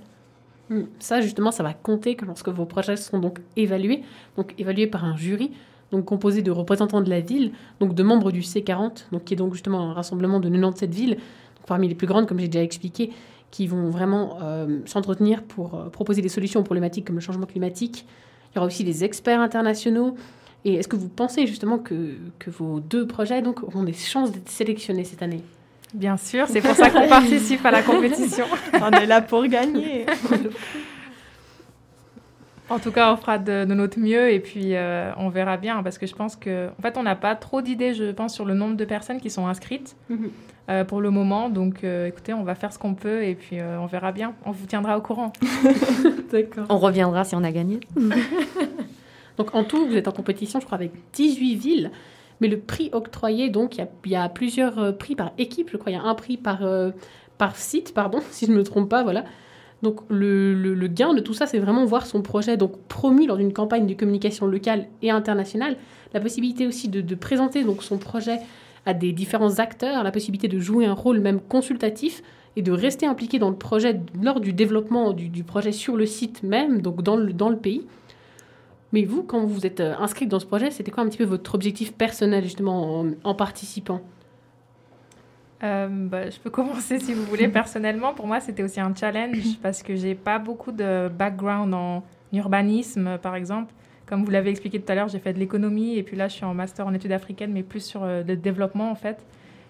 Hmm. 0.70 0.84
Ça 1.00 1.22
justement, 1.22 1.52
ça 1.52 1.64
va 1.64 1.74
compter 1.74 2.16
que 2.16 2.26
lorsque 2.26 2.50
vos 2.50 2.66
projets 2.66 2.98
seront 2.98 3.20
donc 3.20 3.40
évalués, 3.56 4.04
donc 4.36 4.54
évalués 4.58 4.88
par 4.88 5.06
un 5.06 5.16
jury, 5.16 5.52
donc 5.92 6.06
composé 6.06 6.42
de 6.42 6.52
représentants 6.52 7.02
de 7.02 7.10
la 7.10 7.22
ville, 7.22 7.54
donc 7.80 7.96
de 7.96 8.04
membres 8.04 8.32
du 8.32 8.42
C40, 8.42 9.06
donc 9.12 9.24
qui 9.24 9.34
est 9.34 9.38
donc 9.38 9.54
justement 9.54 9.92
un 9.92 9.94
rassemblement 9.94 10.42
de 10.42 10.50
97 10.50 10.94
villes, 10.94 11.18
parmi 11.66 11.88
les 11.88 11.96
plus 11.96 12.08
grandes 12.08 12.28
comme 12.28 12.40
j'ai 12.40 12.50
déjà 12.50 12.64
expliqué, 12.64 13.12
qui 13.50 13.66
vont 13.66 13.90
vraiment 13.90 14.40
euh, 14.42 14.80
s'entretenir 14.86 15.42
pour 15.44 15.90
proposer 15.92 16.22
des 16.22 16.28
solutions 16.28 16.60
aux 16.60 16.64
problématiques 16.64 17.08
comme 17.08 17.16
le 17.16 17.22
changement 17.22 17.46
climatique, 17.46 18.06
il 18.58 18.60
y 18.60 18.64
aura 18.64 18.68
aussi 18.68 18.84
des 18.84 19.04
experts 19.04 19.40
internationaux. 19.40 20.16
Et 20.66 20.74
est-ce 20.74 20.88
que 20.88 20.96
vous 20.96 21.10
pensez 21.10 21.46
justement 21.46 21.78
que, 21.78 22.16
que 22.40 22.50
vos 22.50 22.80
deux 22.80 23.06
projets 23.06 23.44
donc, 23.44 23.62
auront 23.62 23.84
des 23.84 23.94
chances 23.94 24.32
d'être 24.32 24.50
sélectionnés 24.50 25.04
cette 25.04 25.22
année? 25.22 25.44
Bien 25.94 26.18
sûr, 26.18 26.48
c'est 26.50 26.62
pour 26.62 26.76
ça 26.76 26.90
qu'on 26.90 27.08
participe 27.08 27.64
à 27.66 27.72
la 27.72 27.84
compétition. 27.84 28.46
on 28.74 28.90
est 28.90 29.06
là 29.06 29.22
pour 29.22 29.46
gagner. 29.46 30.08
En 32.70 32.80
tout 32.80 32.92
cas, 32.92 33.14
on 33.14 33.18
fera 33.18 33.38
de, 33.38 33.64
notre 33.66 34.00
mieux 34.00 34.32
et 34.32 34.40
puis 34.40 34.76
euh, 34.76 35.12
on 35.18 35.30
verra 35.30 35.58
bien 35.58 35.82
parce 35.84 35.98
que 35.98 36.06
je 36.06 36.14
pense 36.14 36.36
que, 36.36 36.68
en 36.78 36.82
fait, 36.82 36.98
on 36.98 37.04
n'a 37.04 37.16
pas 37.16 37.36
trop 37.36 37.62
d'idées, 37.62 37.94
je 37.94 38.12
pense, 38.12 38.34
sur 38.34 38.46
le 38.46 38.54
nombre 38.54 38.76
de 38.76 38.86
personnes 38.86 39.22
qui 39.22 39.30
sont 39.30 39.48
inscrites 39.48 39.96
mhm. 40.10 40.30
euh, 40.70 40.84
pour 40.84 41.00
le 41.00 41.10
moment. 41.10 41.50
Donc, 41.50 41.84
euh, 41.84 42.08
écoutez, 42.08 42.34
on 42.34 42.44
va 42.44 42.56
faire 42.56 42.74
ce 42.74 42.80
qu'on 42.80 42.94
peut 42.94 43.24
et 43.24 43.36
puis 43.36 43.58
on 43.62 43.86
verra 43.86 44.12
bien. 44.12 44.34
On 44.46 44.52
vous 44.52 44.66
tiendra 44.66 44.98
au 44.98 45.02
courant. 45.02 45.32
D'accord. 46.32 46.66
On 46.70 46.78
reviendra 46.78 47.24
si 47.24 47.36
on 47.36 47.44
a 47.44 47.52
gagné. 47.52 47.80
donc, 49.38 49.56
en 49.56 49.64
tout, 49.64 49.88
vous 49.88 49.96
êtes 49.96 50.10
en 50.10 50.14
compétition, 50.14 50.60
je 50.60 50.66
crois, 50.66 50.78
avec 50.78 50.92
18 51.14 51.56
villes. 51.56 51.92
Mais 52.42 52.50
le 52.50 52.60
prix 52.60 52.90
octroyé, 52.92 53.50
donc, 53.50 53.78
il 53.78 53.88
y, 54.06 54.10
y, 54.10 54.16
a 54.16 54.30
plusieurs 54.30 54.96
prix 54.98 55.16
par 55.16 55.32
équipe, 55.38 55.70
je 55.72 55.78
crois. 55.78 55.92
Il 55.92 55.96
y 55.96 55.98
a 55.98 56.04
un 56.04 56.16
prix 56.16 56.38
par, 56.38 56.60
par 57.38 57.56
site, 57.56 57.94
pardon, 57.94 58.20
si 58.32 58.46
je 58.46 58.52
ne 58.52 58.58
me 58.58 58.64
trompe 58.64 58.90
pas, 58.90 59.04
voilà. 59.04 59.24
Donc 59.84 60.02
le, 60.10 60.88
gain 60.88 61.14
de 61.14 61.20
tout 61.20 61.34
ça, 61.34 61.46
c'est 61.46 61.60
vraiment 61.60 61.86
voir 61.86 62.06
son 62.06 62.22
projet 62.22 62.58
donc 62.58 62.78
promu 62.88 63.28
lors 63.28 63.38
d'une 63.38 63.54
campagne 63.54 63.86
de 63.86 63.94
communication 63.94 64.48
locale 64.48 64.88
et 65.02 65.12
internationale, 65.12 65.78
la 66.14 66.20
possibilité 66.20 66.66
aussi 66.66 66.88
de, 66.90 67.16
présenter 67.16 67.64
donc 67.64 67.84
son 67.84 67.98
projet 67.98 68.40
à 68.86 68.94
des 68.94 69.12
différents 69.12 69.60
acteurs, 69.60 70.04
la 70.04 70.12
possibilité 70.12 70.48
de 70.48 70.60
jouer 70.60 70.86
un 70.86 70.94
rôle 70.94 71.20
même 71.20 71.40
consultatif 71.42 72.24
et 72.56 72.62
de 72.62 72.72
rester 72.72 73.06
impliqué 73.06 73.38
dans 73.38 73.50
le 73.50 73.56
projet 73.56 74.00
lors 74.22 74.40
du 74.40 74.54
développement 74.54 75.14
du, 75.14 75.44
projet 75.44 75.72
sur 75.72 75.96
le 75.96 76.06
site 76.06 76.42
même, 76.42 76.82
donc 76.82 77.04
dans 77.04 77.18
le, 77.18 77.34
dans 77.34 77.50
le 77.50 77.58
pays. 77.58 77.86
Mais 78.94 79.04
vous, 79.04 79.22
quand 79.22 79.46
vous 79.46 79.66
êtes 79.66 79.82
euh, 79.82 79.94
inscrit 80.00 80.28
dans 80.28 80.40
ce 80.40 80.46
projet, 80.46 80.72
c'était 80.72 80.92
quoi 80.92 81.04
un 81.04 81.10
petit 81.10 81.18
peu 81.18 81.26
votre 81.26 81.54
objectif 81.54 81.94
personnel 81.94 82.46
justement 82.46 83.06
en 83.24 83.36
participant? 83.36 84.02
Euh, 85.64 85.88
bah, 85.90 86.30
je 86.30 86.38
peux 86.40 86.50
commencer 86.52 87.00
si 87.00 87.14
vous 87.14 87.24
voulez. 87.24 87.48
Personnellement, 87.48 88.14
pour 88.14 88.28
moi, 88.28 88.40
c'était 88.40 88.64
aussi 88.64 88.80
un 88.80 88.94
challenge 88.96 89.58
parce 89.62 89.84
que 89.84 89.96
j'ai 89.96 90.16
pas 90.16 90.40
beaucoup 90.40 90.72
de 90.72 91.10
background 91.10 91.74
en 91.74 92.04
urbanisme, 92.34 93.18
par 93.22 93.36
exemple. 93.36 93.74
Comme 94.06 94.24
vous 94.24 94.32
l'avez 94.32 94.50
expliqué 94.50 94.80
tout 94.80 94.90
à 94.92 94.96
l'heure, 94.96 95.10
j'ai 95.10 95.20
fait 95.20 95.34
de 95.34 95.40
l'économie 95.40 95.98
et 95.98 96.04
puis 96.04 96.16
là, 96.16 96.28
je 96.28 96.36
suis 96.36 96.46
en 96.46 96.54
master 96.54 96.88
en 96.88 96.94
études 96.94 97.12
africaines, 97.12 97.52
mais 97.52 97.64
plus 97.64 97.82
sur 97.82 98.04
euh, 98.04 98.24
le 98.26 98.38
développement 98.38 98.90
en 98.90 98.96
fait. 98.96 99.18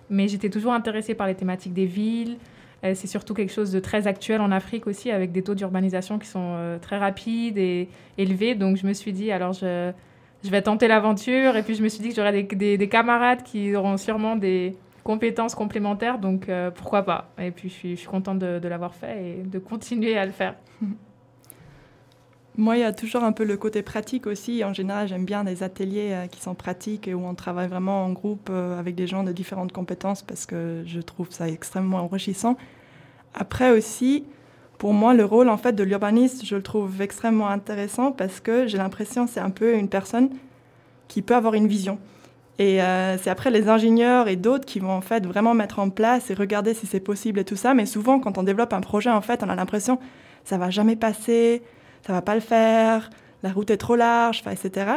Mais 0.10 0.28
j'étais 0.28 0.50
toujours 0.50 0.74
intéressée 0.74 1.16
par 1.16 1.28
les 1.28 1.36
thématiques 1.36 1.74
des 1.74 1.86
villes. 1.86 2.38
Euh, 2.84 2.94
c'est 2.94 3.08
surtout 3.08 3.34
quelque 3.34 3.52
chose 3.52 3.72
de 3.72 3.80
très 3.80 4.06
actuel 4.06 4.42
en 4.42 4.52
Afrique 4.52 4.86
aussi, 4.86 5.10
avec 5.10 5.32
des 5.32 5.42
taux 5.42 5.56
d'urbanisation 5.56 6.20
qui 6.20 6.28
sont 6.28 6.78
très 6.82 6.98
rapides 6.98 7.58
et 7.58 7.90
élevés. 8.18 8.54
Donc, 8.54 8.78
je 8.78 8.86
me 8.86 8.94
suis 8.94 9.12
dit, 9.12 9.32
alors 9.32 9.54
je, 9.54 9.92
je 10.44 10.50
vais 10.52 10.62
tenter 10.62 10.88
l'aventure. 10.88 11.56
Et 11.58 11.64
puis, 11.64 11.74
je 11.74 11.82
me 11.82 11.90
suis 11.90 12.04
dit 12.04 12.10
que 12.10 12.16
j'aurais 12.16 12.32
des, 12.32 12.44
des, 12.44 12.78
des 12.78 12.90
camarades 12.90 13.42
qui 13.42 13.76
auront 13.76 13.98
sûrement 13.98 14.36
des, 14.36 14.76
compétences 15.08 15.56
complémentaires, 15.56 16.20
donc 16.20 16.50
euh, 16.50 16.70
pourquoi 16.70 17.04
pas 17.04 17.30
Et 17.42 17.52
puis 17.52 17.70
je 17.70 17.74
suis, 17.74 17.92
je 17.92 18.02
suis 18.02 18.10
contente 18.10 18.40
de, 18.40 18.68
l'avoir 18.68 18.94
fait 18.94 19.40
et 19.40 19.44
de 19.44 19.58
continuer 19.58 20.18
à 20.18 20.26
le 20.26 20.34
faire. 20.34 20.56
Moi, 22.58 22.76
il 22.76 22.82
y 22.82 22.84
a 22.84 22.92
toujours 22.92 23.24
un 23.24 23.32
peu 23.32 23.46
le 23.46 23.56
côté 23.56 23.84
pratique 23.84 24.28
aussi. 24.28 24.66
En 24.66 24.74
général, 24.74 25.08
j'aime 25.08 25.24
bien 25.24 25.46
des 25.46 25.64
ateliers 25.64 26.10
euh, 26.12 26.28
qui 26.28 26.42
sont 26.42 26.56
pratiques 26.56 27.08
et 27.08 27.14
où 27.14 27.26
on 27.26 27.36
travaille 27.36 27.70
vraiment 27.70 28.04
en 28.04 28.12
groupe 28.12 28.50
euh, 28.50 28.78
avec 28.78 28.96
des 28.96 29.08
gens 29.08 29.24
de 29.24 29.32
différentes 29.32 29.72
compétences 29.72 30.24
parce 30.24 30.46
que 30.46 30.84
je 30.86 31.00
trouve 31.00 31.32
ça 31.32 31.48
extrêmement 31.48 32.00
enrichissant. 32.00 32.58
Après 33.34 33.72
aussi, 33.72 34.26
pour 34.78 34.92
moi, 34.92 35.14
le 35.14 35.24
rôle 35.24 35.48
en 35.48 35.58
fait 35.58 35.72
de 35.72 35.84
l'urbaniste, 35.84 36.46
je 36.46 36.58
le 36.58 36.64
trouve 36.64 37.02
extrêmement 37.02 37.48
intéressant 37.48 38.12
parce 38.12 38.42
que 38.42 38.68
j'ai 38.68 38.78
l'impression 38.78 39.26
c'est 39.26 39.40
un 39.40 39.52
peu 39.52 39.74
une 39.76 39.88
personne 39.88 40.32
qui 41.08 41.22
peut 41.22 41.36
avoir 41.36 41.54
une 41.54 41.68
vision. 41.68 41.98
Et 42.60 42.82
euh, 42.82 43.18
c'est 43.18 43.30
après 43.30 43.52
les 43.52 43.70
ingénieurs 43.70 44.28
et 44.28 44.36
d'autres 44.36 44.66
qui 44.66 44.80
vont 44.80 44.92
en 44.92 45.02
fait 45.02 45.26
vraiment 45.26 45.54
mettre 45.54 45.80
en 45.80 45.90
place 45.90 46.32
et 46.32 46.34
regarder 46.34 46.74
si 46.74 46.88
c'est 46.88 47.00
possible 47.00 47.40
et 47.40 47.44
tout 47.44 47.56
ça. 47.56 47.74
Mais 47.74 47.86
souvent, 47.86 48.20
quand 48.20 48.38
on 48.38 48.44
développe 48.44 48.74
un 48.74 48.82
projet, 48.82 49.12
en 49.12 49.22
fait, 49.22 49.44
on 49.44 49.50
a 49.50 49.56
l'impression 49.56 50.00
ça 50.48 50.58
va 50.58 50.70
jamais 50.70 50.96
passer, 50.96 51.62
ça 52.06 52.14
va 52.14 52.22
pas 52.22 52.34
le 52.34 52.42
faire, 52.42 53.10
la 53.44 53.52
route 53.52 53.70
est 53.70 53.78
trop 53.78 53.98
large, 53.98 54.44
etc. 54.50 54.92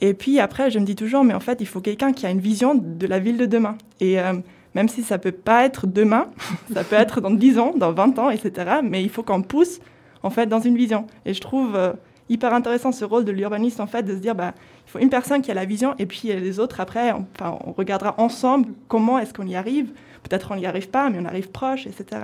Et 0.00 0.12
puis 0.12 0.40
après, 0.40 0.70
je 0.70 0.78
me 0.78 0.84
dis 0.84 0.94
toujours, 0.94 1.24
mais 1.24 1.32
en 1.32 1.40
fait, 1.40 1.60
il 1.60 1.66
faut 1.66 1.80
quelqu'un 1.80 2.12
qui 2.12 2.26
a 2.26 2.30
une 2.30 2.40
vision 2.40 2.74
de 2.74 3.06
la 3.06 3.18
ville 3.18 3.38
de 3.38 3.46
demain. 3.46 3.78
Et 4.00 4.20
euh, 4.20 4.34
même 4.74 4.88
si 4.88 5.02
ça 5.02 5.18
peut 5.18 5.32
pas 5.32 5.64
être 5.64 5.86
demain, 5.86 6.26
ça 6.74 6.84
peut 6.84 6.96
être 6.96 7.22
dans 7.22 7.30
10 7.30 7.58
ans, 7.58 7.72
dans 7.74 7.92
20 7.92 8.18
ans, 8.18 8.30
etc. 8.30 8.80
Mais 8.82 9.02
il 9.02 9.08
faut 9.08 9.22
qu'on 9.22 9.40
pousse 9.40 9.80
en 10.22 10.28
fait 10.28 10.46
dans 10.46 10.60
une 10.60 10.76
vision. 10.76 11.06
Et 11.24 11.32
je 11.32 11.40
trouve 11.40 11.74
euh, 11.74 11.94
hyper 12.28 12.54
intéressant 12.54 12.92
ce 12.92 13.04
rôle 13.04 13.24
de 13.24 13.32
l'urbaniste 13.32 13.80
en 13.80 13.86
fait 13.86 14.02
de 14.02 14.14
se 14.14 14.20
dire 14.20 14.34
bah 14.34 14.54
il 14.86 14.90
faut 14.90 14.98
une 14.98 15.10
personne 15.10 15.42
qui 15.42 15.50
a 15.50 15.54
la 15.54 15.64
vision 15.64 15.94
et 15.98 16.06
puis 16.06 16.28
les 16.28 16.58
autres 16.58 16.80
après 16.80 17.12
on, 17.12 17.26
enfin, 17.38 17.58
on 17.64 17.72
regardera 17.72 18.14
ensemble 18.18 18.68
comment 18.88 19.18
est-ce 19.18 19.34
qu'on 19.34 19.46
y 19.46 19.56
arrive 19.56 19.92
peut-être 20.22 20.50
on 20.52 20.56
n'y 20.56 20.66
arrive 20.66 20.88
pas 20.88 21.10
mais 21.10 21.18
on 21.20 21.26
arrive 21.26 21.50
proche 21.50 21.86
etc 21.86 22.22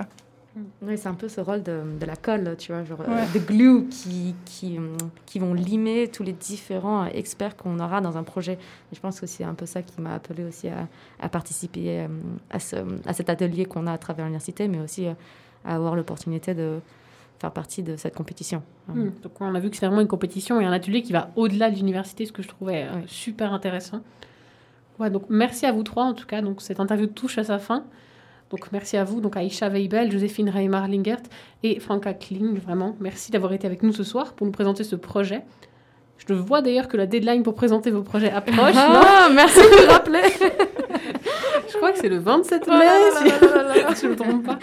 mm. 0.55 0.61
oui, 0.81 0.97
c'est 0.97 1.07
un 1.07 1.13
peu 1.13 1.29
ce 1.29 1.39
rôle 1.39 1.61
de, 1.61 1.81
de, 1.99 2.05
la 2.05 2.15
colle, 2.15 2.55
tu 2.57 2.71
vois, 2.71 2.83
genre 2.83 3.01
euh, 3.07 3.25
de 3.33 3.39
glue 3.39 3.87
qui, 3.89 4.35
qui, 4.45 4.79
qui, 5.25 5.39
vont 5.39 5.53
limer 5.53 6.09
tous 6.11 6.23
les 6.23 6.33
différents 6.33 7.05
experts 7.05 7.55
qu'on 7.55 7.79
aura 7.79 8.01
dans 8.01 8.17
un 8.17 8.23
projet. 8.23 8.53
Et 8.91 8.95
je 8.95 8.99
pense 8.99 9.19
que 9.19 9.27
c'est 9.27 9.43
un 9.43 9.53
peu 9.53 9.65
ça 9.65 9.81
qui 9.81 10.01
m'a 10.01 10.15
appelé 10.15 10.43
aussi 10.43 10.67
à, 10.67 10.87
à 11.21 11.29
participer 11.29 12.01
euh, 12.01 12.07
à, 12.49 12.59
ce, 12.59 12.75
à 13.05 13.13
cet 13.13 13.29
atelier 13.29 13.65
qu'on 13.65 13.87
a 13.87 13.93
à 13.93 13.97
travers 13.97 14.25
l'université, 14.25 14.67
mais 14.67 14.79
aussi 14.79 15.07
euh, 15.07 15.13
à 15.63 15.75
avoir 15.75 15.95
l'opportunité 15.95 16.53
de, 16.53 16.79
faire 17.41 17.51
partie 17.51 17.83
de 17.83 17.95
cette 17.97 18.15
compétition. 18.15 18.61
Hmm. 18.87 19.09
Donc 19.23 19.33
on 19.39 19.53
a 19.55 19.59
vu 19.59 19.69
que 19.69 19.75
c'est 19.75 19.85
vraiment 19.85 20.01
une 20.01 20.07
compétition 20.07 20.61
et 20.61 20.65
un 20.65 20.71
atelier 20.71 21.01
qui 21.01 21.11
va 21.11 21.31
au-delà 21.35 21.71
de 21.71 21.75
l'université, 21.75 22.25
ce 22.25 22.31
que 22.31 22.43
je 22.43 22.47
trouvais 22.47 22.83
euh, 22.83 23.01
super 23.07 23.51
intéressant. 23.51 24.01
Ouais, 24.99 25.09
donc 25.09 25.23
merci 25.29 25.65
à 25.65 25.71
vous 25.71 25.83
trois 25.83 26.03
en 26.03 26.13
tout 26.13 26.27
cas. 26.27 26.41
Donc 26.41 26.61
cette 26.61 26.79
interview 26.79 27.07
touche 27.07 27.37
à 27.37 27.43
sa 27.43 27.57
fin. 27.57 27.83
Donc 28.51 28.71
merci 28.71 28.97
à 28.97 29.03
vous, 29.03 29.21
donc 29.21 29.37
Aisha 29.37 29.69
Weibel, 29.69 30.11
Joséphine 30.11 30.49
Reimar-Lingert 30.49 31.21
et 31.63 31.79
Franka 31.79 32.13
Kling. 32.13 32.59
Vraiment, 32.59 32.95
merci 32.99 33.31
d'avoir 33.31 33.53
été 33.53 33.65
avec 33.65 33.81
nous 33.81 33.93
ce 33.93 34.03
soir 34.03 34.33
pour 34.33 34.45
nous 34.45 34.51
présenter 34.51 34.83
ce 34.83 34.95
projet. 34.95 35.41
Je 36.27 36.33
vois 36.33 36.61
d'ailleurs 36.61 36.87
que 36.87 36.97
la 36.97 37.07
deadline 37.07 37.41
pour 37.41 37.55
présenter 37.55 37.89
vos 37.89 38.03
projets 38.03 38.29
approche. 38.29 38.75
Ah, 38.75 39.29
merci 39.33 39.57
de 39.57 39.87
me 39.87 39.91
rappeler. 39.91 40.21
je 41.71 41.77
crois 41.77 41.91
que 41.93 41.97
c'est 41.97 42.09
le 42.09 42.19
27 42.19 42.67
mai, 42.67 42.75
si 43.15 43.29
je 44.01 44.05
ne 44.05 44.11
me 44.11 44.15
trompe 44.15 44.45
pas 44.45 44.59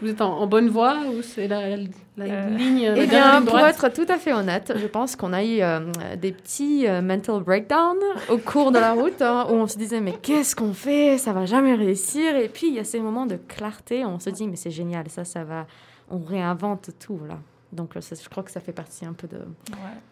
vous 0.00 0.08
êtes 0.08 0.20
en, 0.20 0.46
bonne 0.46 0.68
voie 0.68 0.98
ou 1.06 1.22
c'est 1.22 1.48
la, 1.48 1.60
euh, 1.60 2.48
ligne 2.50 2.92
Eh 2.96 3.06
bien, 3.06 3.42
pour 3.42 3.58
être 3.58 3.88
tout 3.88 4.06
à 4.08 4.18
fait 4.18 4.32
honnête, 4.32 4.72
je 4.76 4.86
pense 4.86 5.16
qu'on 5.16 5.32
a 5.32 5.42
eu 5.44 5.60
euh, 5.60 5.80
des 6.16 6.32
petits 6.32 6.86
euh, 6.86 7.02
mental 7.02 7.42
breakdowns 7.42 7.96
au 8.28 8.38
cours 8.38 8.72
de 8.72 8.78
la 8.78 8.92
route 8.92 9.20
hein, 9.22 9.46
où 9.50 9.54
on 9.54 9.66
se 9.66 9.76
disait 9.76 10.00
mais 10.00 10.12
qu'est-ce 10.12 10.54
qu'on 10.54 10.74
fait? 10.74 11.18
Ça 11.18 11.32
va 11.32 11.46
jamais 11.46 11.74
réussir. 11.74 12.36
Et 12.36 12.48
puis 12.48 12.68
il 12.68 12.74
y 12.74 12.78
a 12.78 12.84
ces 12.84 13.00
moments 13.00 13.26
de 13.26 13.36
clarté 13.36 14.04
où 14.04 14.08
on 14.08 14.18
se 14.18 14.30
dit 14.30 14.46
mais 14.46 14.56
c'est 14.56 14.70
génial, 14.70 15.08
ça, 15.08 15.24
ça 15.24 15.44
va. 15.44 15.66
On 16.10 16.18
réinvente 16.18 16.90
tout 16.98 17.20
là. 17.28 17.38
Donc 17.72 17.92
je 17.96 18.28
crois 18.28 18.42
que 18.42 18.50
ça 18.50 18.60
fait 18.60 18.72
partie 18.72 19.04
un 19.04 19.14
peu 19.14 19.26
de, 19.26 19.40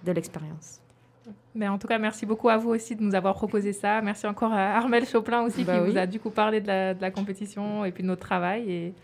de 0.05 0.12
l'expérience. 0.12 0.81
Mais 1.55 1.68
en 1.68 1.79
tout 1.79 1.87
cas, 1.87 1.99
merci 1.99 2.27
beaucoup 2.27 2.49
à 2.49 2.57
vous 2.57 2.71
aussi 2.71 2.97
de 2.97 3.03
nous 3.03 3.14
avoir 3.14 3.35
proposé 3.35 3.73
ça. 3.73 4.01
Merci 4.01 4.27
encore 4.27 4.53
à 4.53 4.77
Armel 4.77 5.07
Choplin 5.07 5.42
aussi 5.42 5.64
bah 5.64 5.79
qui 5.79 5.90
vous 5.90 5.99
a 5.99 6.07
du 6.07 6.18
coup 6.18 6.31
parlé 6.31 6.61
de 6.61 6.66
la, 6.66 6.95
de 6.95 7.01
la, 7.01 7.11
compétition 7.11 7.85
et 7.85 7.92
puis 7.92 8.03
de 8.03 8.09
notre 8.09 8.23
travail. 8.23 8.71
Et 8.71 8.95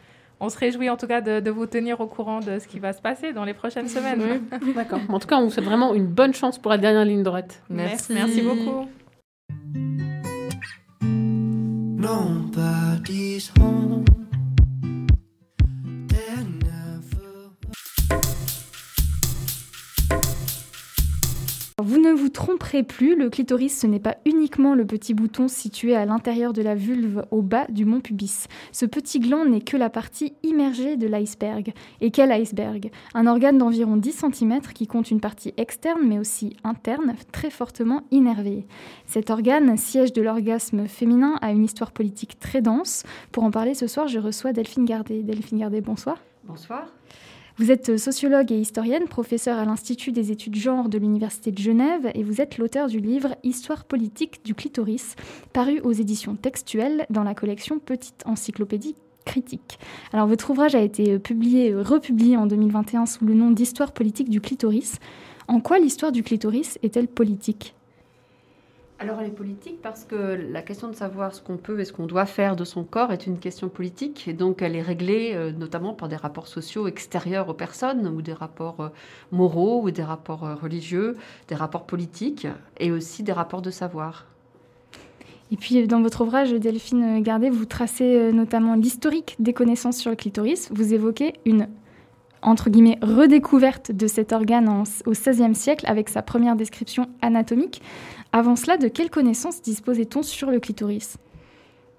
on 0.40 0.48
se 0.48 0.58
réjouit 0.58 0.90
en 0.90 0.96
tout 0.96 1.06
cas 1.06 1.20
de, 1.20 1.50
vous 1.50 1.66
tenir 1.66 2.00
au 2.00 2.06
courant 2.06 2.40
de 2.40 2.58
ce 2.58 2.68
qui 2.68 2.78
va 2.78 2.92
se 2.92 3.00
passer 3.00 3.32
dans 3.32 3.44
les 3.44 3.54
prochaines 3.54 3.88
semaines. 3.88 4.42
D'accord. 4.74 5.00
En 5.08 5.18
tout 5.18 5.26
cas, 5.26 5.36
on 5.36 5.44
vous 5.44 5.50
souhaite 5.50 5.64
vraiment 5.64 5.94
une 5.94 6.06
bonne 6.06 6.34
chance 6.34 6.58
pour 6.58 6.70
la 6.70 6.78
dernière 6.78 7.04
ligne 7.04 7.22
droite. 7.22 7.62
Merci. 7.68 8.12
Merci 8.12 8.42
beaucoup. 8.42 8.88
Vous 21.80 22.00
ne 22.00 22.10
vous 22.10 22.28
tromperez 22.28 22.82
plus, 22.82 23.14
le 23.14 23.30
clitoris 23.30 23.78
ce 23.78 23.86
n'est 23.86 24.00
pas 24.00 24.16
uniquement 24.24 24.74
le 24.74 24.84
petit 24.84 25.14
bouton 25.14 25.46
situé 25.46 25.94
à 25.94 26.06
l'intérieur 26.06 26.52
de 26.52 26.60
la 26.60 26.74
vulve 26.74 27.24
au 27.30 27.40
bas 27.40 27.66
du 27.68 27.84
mont 27.84 28.00
pubis. 28.00 28.48
Ce 28.72 28.84
petit 28.84 29.20
gland 29.20 29.44
n'est 29.44 29.60
que 29.60 29.76
la 29.76 29.88
partie 29.88 30.34
immergée 30.42 30.96
de 30.96 31.06
l'iceberg. 31.06 31.72
Et 32.00 32.10
quel 32.10 32.32
iceberg? 32.32 32.90
Un 33.14 33.28
organe 33.28 33.58
d'environ 33.58 33.96
10 33.96 34.24
cm 34.32 34.60
qui 34.74 34.88
compte 34.88 35.12
une 35.12 35.20
partie 35.20 35.54
externe 35.56 36.00
mais 36.04 36.18
aussi 36.18 36.56
interne, 36.64 37.14
très 37.30 37.50
fortement 37.50 38.02
innervée. 38.10 38.66
Cet 39.06 39.30
organe, 39.30 39.76
siège 39.76 40.12
de 40.12 40.20
l'orgasme 40.20 40.88
féminin, 40.88 41.38
a 41.42 41.52
une 41.52 41.62
histoire 41.62 41.92
politique 41.92 42.40
très 42.40 42.60
dense. 42.60 43.04
Pour 43.30 43.44
en 43.44 43.52
parler 43.52 43.74
ce 43.74 43.86
soir, 43.86 44.08
je 44.08 44.18
reçois 44.18 44.52
Delphine 44.52 44.84
Gardet. 44.84 45.22
Delphine 45.22 45.60
Gardet, 45.60 45.80
bonsoir. 45.80 46.18
Bonsoir. 46.42 46.88
Vous 47.60 47.72
êtes 47.72 47.98
sociologue 47.98 48.52
et 48.52 48.60
historienne, 48.60 49.08
professeure 49.08 49.58
à 49.58 49.64
l'Institut 49.64 50.12
des 50.12 50.30
études 50.30 50.54
genre 50.54 50.88
de 50.88 50.96
l'Université 50.96 51.50
de 51.50 51.58
Genève 51.58 52.08
et 52.14 52.22
vous 52.22 52.40
êtes 52.40 52.56
l'auteur 52.56 52.86
du 52.86 53.00
livre 53.00 53.34
Histoire 53.42 53.84
politique 53.84 54.44
du 54.44 54.54
clitoris, 54.54 55.16
paru 55.52 55.80
aux 55.80 55.90
éditions 55.90 56.36
textuelles 56.36 57.04
dans 57.10 57.24
la 57.24 57.34
collection 57.34 57.80
Petite 57.80 58.22
encyclopédie 58.26 58.94
critique. 59.24 59.80
Alors 60.12 60.28
votre 60.28 60.50
ouvrage 60.50 60.76
a 60.76 60.80
été 60.80 61.18
publié, 61.18 61.74
republié 61.74 62.36
en 62.36 62.46
2021 62.46 63.06
sous 63.06 63.24
le 63.24 63.34
nom 63.34 63.50
d'Histoire 63.50 63.90
politique 63.90 64.30
du 64.30 64.40
clitoris. 64.40 65.00
En 65.48 65.58
quoi 65.58 65.80
l'histoire 65.80 66.12
du 66.12 66.22
clitoris 66.22 66.78
est-elle 66.84 67.08
politique? 67.08 67.74
Alors 69.00 69.20
elle 69.20 69.28
est 69.28 69.30
politique 69.30 69.80
parce 69.80 70.04
que 70.04 70.16
la 70.50 70.60
question 70.60 70.88
de 70.88 70.94
savoir 70.94 71.32
ce 71.32 71.40
qu'on 71.40 71.56
peut 71.56 71.78
et 71.78 71.84
ce 71.84 71.92
qu'on 71.92 72.06
doit 72.06 72.26
faire 72.26 72.56
de 72.56 72.64
son 72.64 72.82
corps 72.82 73.12
est 73.12 73.26
une 73.26 73.38
question 73.38 73.68
politique 73.68 74.26
et 74.26 74.32
donc 74.32 74.60
elle 74.60 74.74
est 74.74 74.82
réglée 74.82 75.32
euh, 75.34 75.52
notamment 75.52 75.94
par 75.94 76.08
des 76.08 76.16
rapports 76.16 76.48
sociaux 76.48 76.88
extérieurs 76.88 77.48
aux 77.48 77.54
personnes 77.54 78.08
ou 78.08 78.22
des 78.22 78.32
rapports 78.32 78.80
euh, 78.80 78.88
moraux 79.30 79.82
ou 79.82 79.92
des 79.92 80.02
rapports 80.02 80.44
euh, 80.44 80.54
religieux, 80.56 81.16
des 81.46 81.54
rapports 81.54 81.86
politiques 81.86 82.48
et 82.80 82.90
aussi 82.90 83.22
des 83.22 83.32
rapports 83.32 83.62
de 83.62 83.70
savoir. 83.70 84.26
Et 85.52 85.56
puis 85.56 85.86
dans 85.86 86.02
votre 86.02 86.22
ouvrage, 86.22 86.52
Delphine 86.52 87.22
Gardet, 87.22 87.50
vous 87.50 87.64
tracez 87.64 88.32
notamment 88.32 88.74
l'historique 88.74 89.36
des 89.38 89.54
connaissances 89.54 89.96
sur 89.96 90.10
le 90.10 90.16
clitoris. 90.16 90.70
Vous 90.72 90.92
évoquez 90.92 91.34
une 91.46 91.68
entre 92.42 92.70
guillemets, 92.70 92.98
redécouverte 93.02 93.92
de 93.92 94.06
cet 94.06 94.32
organe 94.32 94.84
au 95.06 95.10
XVIe 95.10 95.54
siècle 95.54 95.84
avec 95.88 96.08
sa 96.08 96.22
première 96.22 96.56
description 96.56 97.06
anatomique. 97.22 97.82
Avant 98.32 98.56
cela, 98.56 98.76
de 98.76 98.88
quelles 98.88 99.10
connaissances 99.10 99.62
disposait-on 99.62 100.22
sur 100.22 100.50
le 100.50 100.60
clitoris? 100.60 101.16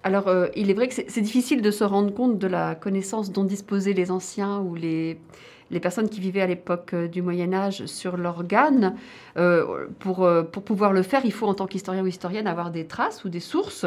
Alors, 0.02 0.28
euh, 0.28 0.46
il 0.56 0.70
est 0.70 0.74
vrai 0.74 0.88
que 0.88 0.94
c'est 0.94 1.20
difficile 1.20 1.60
de 1.60 1.70
se 1.70 1.84
rendre 1.84 2.14
compte 2.14 2.38
de 2.38 2.46
la 2.46 2.74
connaissance 2.74 3.32
dont 3.32 3.44
disposaient 3.44 3.92
les 3.92 4.10
anciens 4.10 4.60
ou 4.60 4.74
les, 4.74 5.18
les 5.70 5.80
personnes 5.80 6.08
qui 6.08 6.20
vivaient 6.20 6.40
à 6.40 6.46
l'époque 6.46 6.94
euh, 6.94 7.08
du 7.08 7.22
Moyen 7.22 7.52
Âge 7.52 7.86
sur 7.86 8.16
l'organe. 8.16 8.96
Euh, 9.36 9.86
pour, 10.00 10.24
euh, 10.24 10.42
pour 10.42 10.64
pouvoir 10.64 10.92
le 10.92 11.02
faire, 11.02 11.22
il 11.24 11.32
faut 11.32 11.46
en 11.46 11.54
tant 11.54 11.66
qu'historien 11.66 12.02
ou 12.02 12.06
historienne 12.06 12.46
avoir 12.46 12.70
des 12.70 12.86
traces 12.86 13.24
ou 13.24 13.28
des 13.28 13.40
sources. 13.40 13.86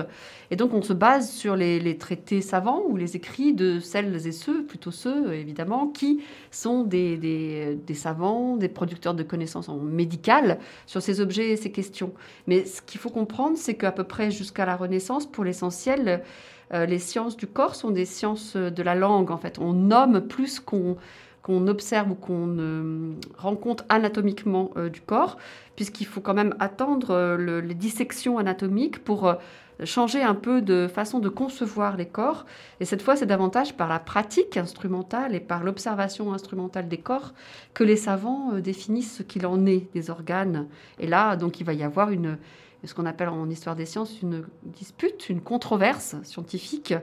Et 0.51 0.55
donc 0.55 0.73
on 0.73 0.81
se 0.81 0.93
base 0.93 1.29
sur 1.29 1.55
les, 1.55 1.97
traités 1.97 2.41
savants 2.41 2.83
ou 2.87 2.95
les 2.97 3.15
écrits 3.15 3.53
de 3.53 3.79
celles 3.79 4.27
et 4.27 4.31
ceux, 4.31 4.63
plutôt 4.65 4.91
ceux 4.91 5.33
évidemment, 5.33 5.87
qui 5.87 6.21
sont 6.51 6.83
des, 6.83 7.17
des, 7.17 7.93
savants, 7.93 8.55
des 8.55 8.69
producteurs 8.69 9.13
de 9.13 9.23
connaissances 9.23 9.69
médicales 9.69 10.59
sur 10.85 11.01
ces 11.01 11.19
objets 11.21 11.51
et 11.51 11.57
ces 11.57 11.71
questions. 11.71 12.13
Mais 12.47 12.65
ce 12.65 12.81
qu'il 12.81 12.99
faut 12.99 13.09
comprendre, 13.09 13.57
c'est 13.57 13.75
qu'à 13.75 13.91
peu 13.91 14.03
près 14.03 14.31
jusqu'à 14.31 14.65
la 14.65 14.75
Renaissance, 14.75 15.25
pour 15.25 15.43
l'essentiel, 15.43 16.23
les 16.71 16.99
sciences 16.99 17.37
du 17.37 17.45
corps 17.45 17.75
sont 17.75 17.91
des 17.91 18.05
sciences 18.05 18.55
de 18.55 18.83
la 18.83 18.95
langue. 18.95 19.29
En 19.29 19.37
fait, 19.37 19.59
on 19.59 19.73
nomme 19.73 20.21
plus 20.21 20.59
qu'on 20.59 20.97
qu'on 21.43 21.67
observe 21.67 22.09
ou 22.09 22.15
qu'on 22.15 22.57
euh, 22.57 23.11
rencontre 23.37 23.83
anatomiquement 23.89 24.71
euh, 24.77 24.89
du 24.89 25.01
corps, 25.01 25.37
puisqu'il 25.75 26.07
faut 26.07 26.21
quand 26.21 26.33
même 26.33 26.55
attendre 26.59 27.11
euh, 27.11 27.61
les 27.61 27.73
dissections 27.73 28.37
anatomiques 28.37 29.03
pour 29.03 29.35
changer 29.83 30.21
un 30.21 30.35
peu 30.35 30.61
de 30.61 30.87
façon 30.87 31.19
de 31.19 31.27
concevoir 31.27 31.97
les 31.97 32.05
corps. 32.05 32.45
Et 32.79 32.85
cette 32.85 33.01
fois, 33.01 33.15
c'est 33.15 33.25
davantage 33.25 33.75
par 33.75 33.89
la 33.89 33.99
pratique 33.99 34.55
instrumentale 34.55 35.35
et 35.35 35.39
par 35.41 35.63
l'observation 35.63 36.31
instrumentale 36.31 36.87
des 36.87 36.99
corps 36.99 37.33
que 37.73 37.83
les 37.83 37.97
savants 37.97 38.53
définissent 38.59 39.17
ce 39.17 39.23
qu'il 39.23 39.45
en 39.45 39.65
est 39.65 39.91
des 39.93 40.09
organes. 40.09 40.67
Et 40.99 41.07
là, 41.07 41.35
donc, 41.35 41.59
il 41.59 41.65
va 41.65 41.73
y 41.73 41.83
avoir 41.83 42.11
une, 42.11 42.37
ce 42.85 42.93
qu'on 42.93 43.07
appelle 43.07 43.29
en 43.29 43.49
histoire 43.49 43.75
des 43.75 43.87
sciences 43.87 44.21
une 44.21 44.45
dispute, 44.63 45.27
une 45.27 45.41
controverse 45.41 46.15
scientifique 46.23 46.93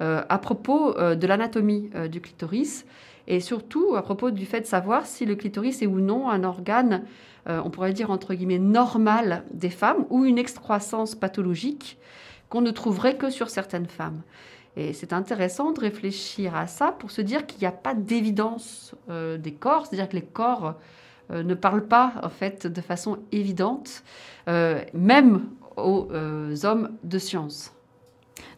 à 0.00 0.38
propos 0.38 0.94
de 0.94 1.26
l'anatomie 1.26 1.90
du 2.10 2.20
clitoris 2.20 2.84
et 3.26 3.40
surtout 3.40 3.94
à 3.96 4.02
propos 4.02 4.30
du 4.30 4.46
fait 4.46 4.60
de 4.60 4.66
savoir 4.66 5.06
si 5.06 5.26
le 5.26 5.36
clitoris 5.36 5.82
est 5.82 5.86
ou 5.86 6.00
non 6.00 6.28
un 6.28 6.44
organe, 6.44 7.04
euh, 7.48 7.60
on 7.64 7.70
pourrait 7.70 7.92
dire 7.92 8.10
entre 8.10 8.34
guillemets, 8.34 8.58
normal 8.58 9.44
des 9.52 9.70
femmes 9.70 10.06
ou 10.10 10.24
une 10.24 10.38
excroissance 10.38 11.14
pathologique 11.14 11.98
qu'on 12.48 12.60
ne 12.60 12.70
trouverait 12.70 13.16
que 13.16 13.30
sur 13.30 13.48
certaines 13.48 13.86
femmes. 13.86 14.22
Et 14.76 14.92
c'est 14.92 15.12
intéressant 15.12 15.72
de 15.72 15.80
réfléchir 15.80 16.54
à 16.54 16.66
ça 16.66 16.92
pour 16.92 17.10
se 17.10 17.20
dire 17.20 17.46
qu'il 17.46 17.60
n'y 17.60 17.66
a 17.66 17.72
pas 17.72 17.94
d'évidence 17.94 18.94
euh, 19.08 19.36
des 19.36 19.52
corps, 19.52 19.86
c'est-à-dire 19.86 20.08
que 20.08 20.16
les 20.16 20.22
corps 20.22 20.74
euh, 21.30 21.42
ne 21.42 21.54
parlent 21.54 21.86
pas 21.86 22.14
en 22.22 22.28
fait 22.28 22.66
de 22.66 22.80
façon 22.80 23.18
évidente, 23.32 24.02
même 24.92 25.48
aux 25.76 26.08
hommes 26.64 26.90
de 27.04 27.18
science. 27.18 27.72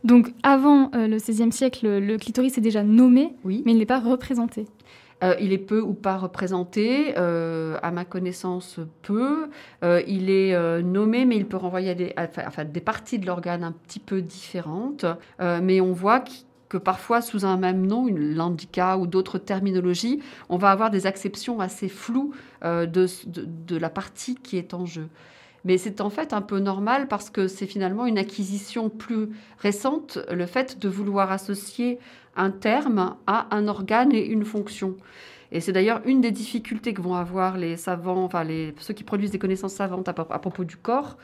Donc 0.05 0.33
avant 0.43 0.91
euh, 0.95 1.07
le 1.07 1.17
XVIe 1.17 1.53
siècle, 1.53 1.89
le 1.89 2.17
clitoris 2.19 2.59
est 2.59 2.63
déjà 2.63 2.83
nommé, 2.83 3.35
mais 3.45 3.61
il 3.67 3.79
n'est 3.79 3.87
pas 3.87 4.01
représenté. 4.01 4.67
Euh, 5.23 5.37
il 5.41 5.53
est 5.53 5.59
peu 5.59 5.81
ou 5.81 5.93
pas 5.93 6.17
représenté, 6.17 7.15
euh, 7.17 7.79
à 7.83 7.93
ma 7.93 8.05
connaissance 8.05 8.81
peu. 9.03 9.49
il 9.83 10.31
est 10.31 10.83
nommé, 10.83 11.25
mais 11.25 11.37
il 11.37 11.47
peut 11.47 11.57
renvoyer 11.57 11.91
à 12.17 12.65
des, 12.65 12.81
parties 12.81 13.19
de 13.19 13.27
l'organe 13.27 13.63
un 13.63 13.73
petit 13.73 14.01
peu 14.01 14.21
différentes. 14.21 15.05
mais 15.41 15.81
on 15.81 15.93
voit 15.93 16.25
que 16.69 16.79
parfois, 16.79 17.21
sous 17.21 17.45
un 17.45 17.59
même 17.59 17.87
nom, 17.87 18.09
une 18.09 18.35
landica 18.35 18.97
ou 18.97 19.07
d'autres 19.07 19.39
terminologies, 19.39 20.21
on 20.49 20.57
va 20.57 20.71
avoir 20.71 20.91
des 20.91 21.07
acceptions 21.07 21.61
assez 21.61 21.89
floues 21.89 22.33
de, 22.63 23.77
la 23.77 23.91
partie 23.91 24.35
qui 24.35 24.57
est 24.57 24.75
en 24.75 24.87
jeu. 24.87 25.09
Mais 25.65 25.79
c'est 25.79 26.01
en 26.01 26.11
fait 26.11 26.33
un 26.33 26.43
peu 26.43 26.59
normal 26.59 27.07
parce 27.09 27.31
que 27.31 27.47
c'est 27.47 27.67
finalement 27.67 28.07
une 28.07 28.19
acquisition 28.19 28.89
plus 28.89 29.29
récente, 29.59 30.19
le 30.31 30.47
fait 30.47 30.79
de 30.79 30.89
vouloir 30.89 31.31
associer 31.31 31.99
un 32.37 32.51
terme 32.51 33.17
à 33.27 33.55
un 33.55 33.69
organe 33.69 34.13
et 34.13 34.25
une 34.25 34.45
fonction. 34.45 34.97
Et 35.53 35.61
c'est 35.61 35.73
d'ailleurs 35.73 36.01
une 36.07 36.21
des 36.21 36.31
difficultés 36.31 36.95
que 36.95 37.03
vont 37.03 37.15
avoir 37.15 37.59
les 37.59 37.77
savants, 37.77 38.25
enfin 38.25 38.43
les, 38.43 38.75
ceux 38.79 38.95
qui 38.95 39.05
produisent 39.05 39.31
des 39.31 39.39
connaissances 39.39 39.75
savantes 39.75 40.09
à, 40.09 40.13
propos 40.15 40.65
du 40.65 40.77
corps, 40.77 41.19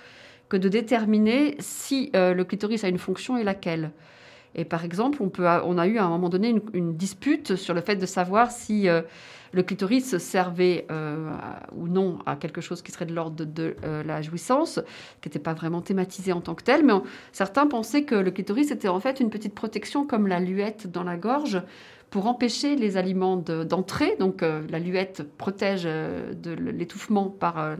que 0.48 0.56
de 0.56 0.68
déterminer 0.68 1.56
si 1.58 2.10
euh, 2.14 2.34
le 2.34 2.44
clitoris 2.44 2.84
a 2.84 2.88
une 2.88 2.98
fonction 2.98 3.36
et 3.38 3.44
laquelle. 3.44 3.90
Et 4.54 4.64
par 4.64 4.84
exemple, 4.84 5.22
on, 5.22 5.78
a 5.78 5.86
eu 5.86 5.98
à 5.98 6.04
un 6.04 6.08
moment 6.08 6.28
donné 6.28 6.54
une, 6.72 6.94
dispute 6.96 7.56
sur 7.56 7.74
le 7.74 7.80
fait 7.80 7.96
de 7.96 8.06
savoir 8.06 8.50
si 8.50 8.88
euh, 8.88 9.02
le 9.52 9.62
clitoris 9.62 10.18
servait 10.18 10.86
euh, 10.90 11.30
ou 11.76 11.88
non 11.88 12.18
à 12.26 12.36
quelque 12.36 12.60
chose 12.60 12.82
qui 12.82 12.90
serait 12.90 13.06
de 13.06 13.14
l'ordre 13.14 13.44
de, 13.44 13.76
euh, 13.84 14.02
la 14.02 14.22
jouissance, 14.22 14.80
qui 15.20 15.28
n'était 15.28 15.38
pas 15.38 15.54
vraiment 15.54 15.80
thématisé 15.80 16.32
en 16.32 16.40
tant 16.40 16.54
que 16.54 16.64
tel, 16.64 16.84
mais 16.84 16.94
certains 17.32 17.66
pensaient 17.66 18.04
que 18.04 18.14
le 18.14 18.30
clitoris 18.30 18.70
était 18.70 18.88
en 18.88 19.00
fait 19.00 19.20
une 19.20 19.30
petite 19.30 19.54
protection 19.54 20.06
comme 20.06 20.26
la 20.26 20.40
luette 20.40 20.90
dans 20.90 21.04
la 21.04 21.16
gorge 21.16 21.62
pour 22.10 22.26
empêcher 22.26 22.74
les 22.74 22.96
aliments 22.96 23.36
d'entrer. 23.36 24.16
Donc 24.18 24.40
la 24.40 24.78
luette 24.78 25.22
protège 25.36 25.84
de 25.84 26.52
l'étouffement 26.52 27.28
par 27.28 27.76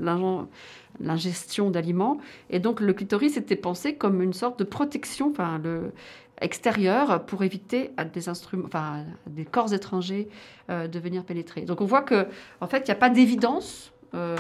l'ingestion 1.00 1.70
d'aliments. 1.70 2.18
Et 2.50 2.59
donc 2.59 2.81
le 2.81 2.92
clitoris 2.92 3.38
était 3.38 3.57
pensé 3.57 3.94
comme 3.94 4.20
une 4.20 4.35
sorte 4.35 4.59
de 4.59 4.64
protection, 4.64 5.31
enfin 5.31 5.59
le, 5.64 5.92
extérieur 6.40 7.24
pour 7.27 7.42
éviter 7.42 7.90
à 7.96 8.05
des 8.05 8.29
instruments, 8.29 8.66
enfin, 8.66 9.05
des 9.27 9.44
corps 9.44 9.72
étrangers 9.72 10.29
euh, 10.70 10.88
de 10.88 10.98
venir 10.98 11.24
pénétrer. 11.24 11.62
Donc 11.62 11.81
on 11.81 11.85
voit 11.85 12.03
que 12.03 12.29
en 12.61 12.66
fait, 12.66 12.81
il 12.81 12.85
n'y 12.85 12.92
a 12.92 12.96
pas 12.96 13.11
d'évidence 13.11 13.92
euh, 14.14 14.37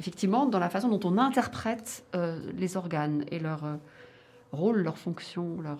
effectivement 0.00 0.46
dans 0.46 0.58
la 0.58 0.70
façon 0.70 0.88
dont 0.88 1.08
on 1.08 1.18
interprète 1.18 2.04
euh, 2.14 2.38
les 2.56 2.76
organes 2.76 3.24
et 3.30 3.38
leur 3.38 3.62
rôle, 4.52 4.78
leur 4.78 4.98
fonction, 4.98 5.60
leur 5.60 5.78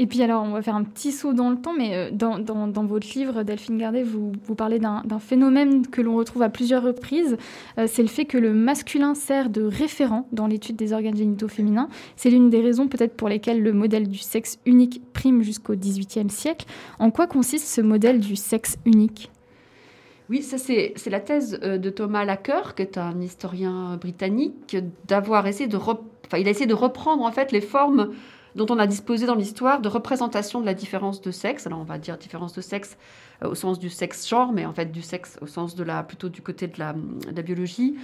et 0.00 0.06
puis 0.06 0.22
alors, 0.22 0.44
on 0.44 0.52
va 0.52 0.62
faire 0.62 0.76
un 0.76 0.84
petit 0.84 1.12
saut 1.12 1.34
dans 1.34 1.50
le 1.50 1.56
temps, 1.56 1.74
mais 1.76 1.94
euh, 1.94 2.10
dans, 2.10 2.38
dans, 2.38 2.84
votre 2.86 3.06
livre, 3.14 3.42
Delphine 3.42 3.76
Gardet, 3.76 4.02
vous, 4.02 4.32
vous 4.44 4.54
parlez 4.54 4.78
d'un 4.78 5.18
phénomène 5.18 5.86
que 5.86 6.00
l'on 6.00 6.16
retrouve 6.16 6.40
à 6.40 6.48
plusieurs 6.48 6.82
reprises. 6.82 7.36
Euh, 7.76 7.86
c'est 7.86 8.00
le 8.00 8.08
fait 8.08 8.24
que 8.24 8.38
le 8.38 8.54
masculin 8.54 9.14
sert 9.14 9.50
de 9.50 9.62
référent 9.62 10.26
dans 10.32 10.46
l'étude 10.46 10.76
des 10.76 10.94
organes 10.94 11.18
génitaux 11.18 11.48
féminins. 11.48 11.90
C'est 12.16 12.30
l'une 12.30 12.48
des 12.48 12.62
raisons 12.62 12.88
peut-être 12.88 13.14
pour 13.14 13.28
lesquelles 13.28 13.62
le 13.62 13.74
modèle 13.74 14.08
du 14.08 14.16
sexe 14.16 14.58
unique 14.64 15.02
prime 15.12 15.42
jusqu'au 15.42 15.74
XVIIIe 15.74 16.30
siècle. 16.30 16.64
En 16.98 17.10
quoi 17.10 17.26
consiste 17.26 17.66
ce 17.66 17.82
modèle 17.82 18.20
du 18.20 18.36
sexe 18.36 18.78
unique? 18.86 19.30
Oui, 20.30 20.42
ça 20.42 20.56
c'est 20.56 20.94
la 21.10 21.20
thèse 21.20 21.60
euh, 21.62 21.76
de 21.76 21.90
Thomas 21.90 22.24
Lacker, 22.24 22.74
qui 22.74 22.80
est 22.80 22.96
un 22.96 23.20
historien 23.20 23.98
britannique, 23.98 24.78
d'avoir 25.08 25.46
essayé 25.46 25.68
de, 25.68 25.76
enfin, 25.76 26.38
il 26.38 26.48
a 26.48 26.50
essayé 26.50 26.66
de 26.66 26.72
reprendre 26.72 27.22
en 27.22 27.32
fait 27.32 27.52
les 27.52 27.60
formes 27.60 28.14
dont 28.54 28.66
on 28.70 28.78
a 28.78 28.86
disposé 28.86 29.26
dans 29.26 29.34
l'histoire 29.34 29.80
de 29.80 29.88
représentation 29.88 30.60
de 30.60 30.66
la 30.66 30.74
différence 30.74 31.20
de 31.20 31.30
sexe. 31.30 31.66
Alors 31.66 31.80
on 31.80 31.84
va 31.84 31.98
dire 31.98 32.18
différence 32.18 32.52
de 32.52 32.60
sexe 32.60 32.96
euh, 33.42 33.50
au 33.50 33.54
sens 33.54 33.78
du 33.78 33.90
sexe-genre, 33.90 34.52
mais 34.52 34.66
en 34.66 34.72
fait 34.72 34.92
du 34.92 35.02
sexe 35.02 35.38
au 35.40 35.46
sens 35.46 35.74
de 35.74 35.84
la, 35.84 36.02
plutôt 36.02 36.28
du 36.28 36.42
côté 36.42 36.66
de 36.66 36.78
la 36.78 36.92
biologie. 37.42 37.96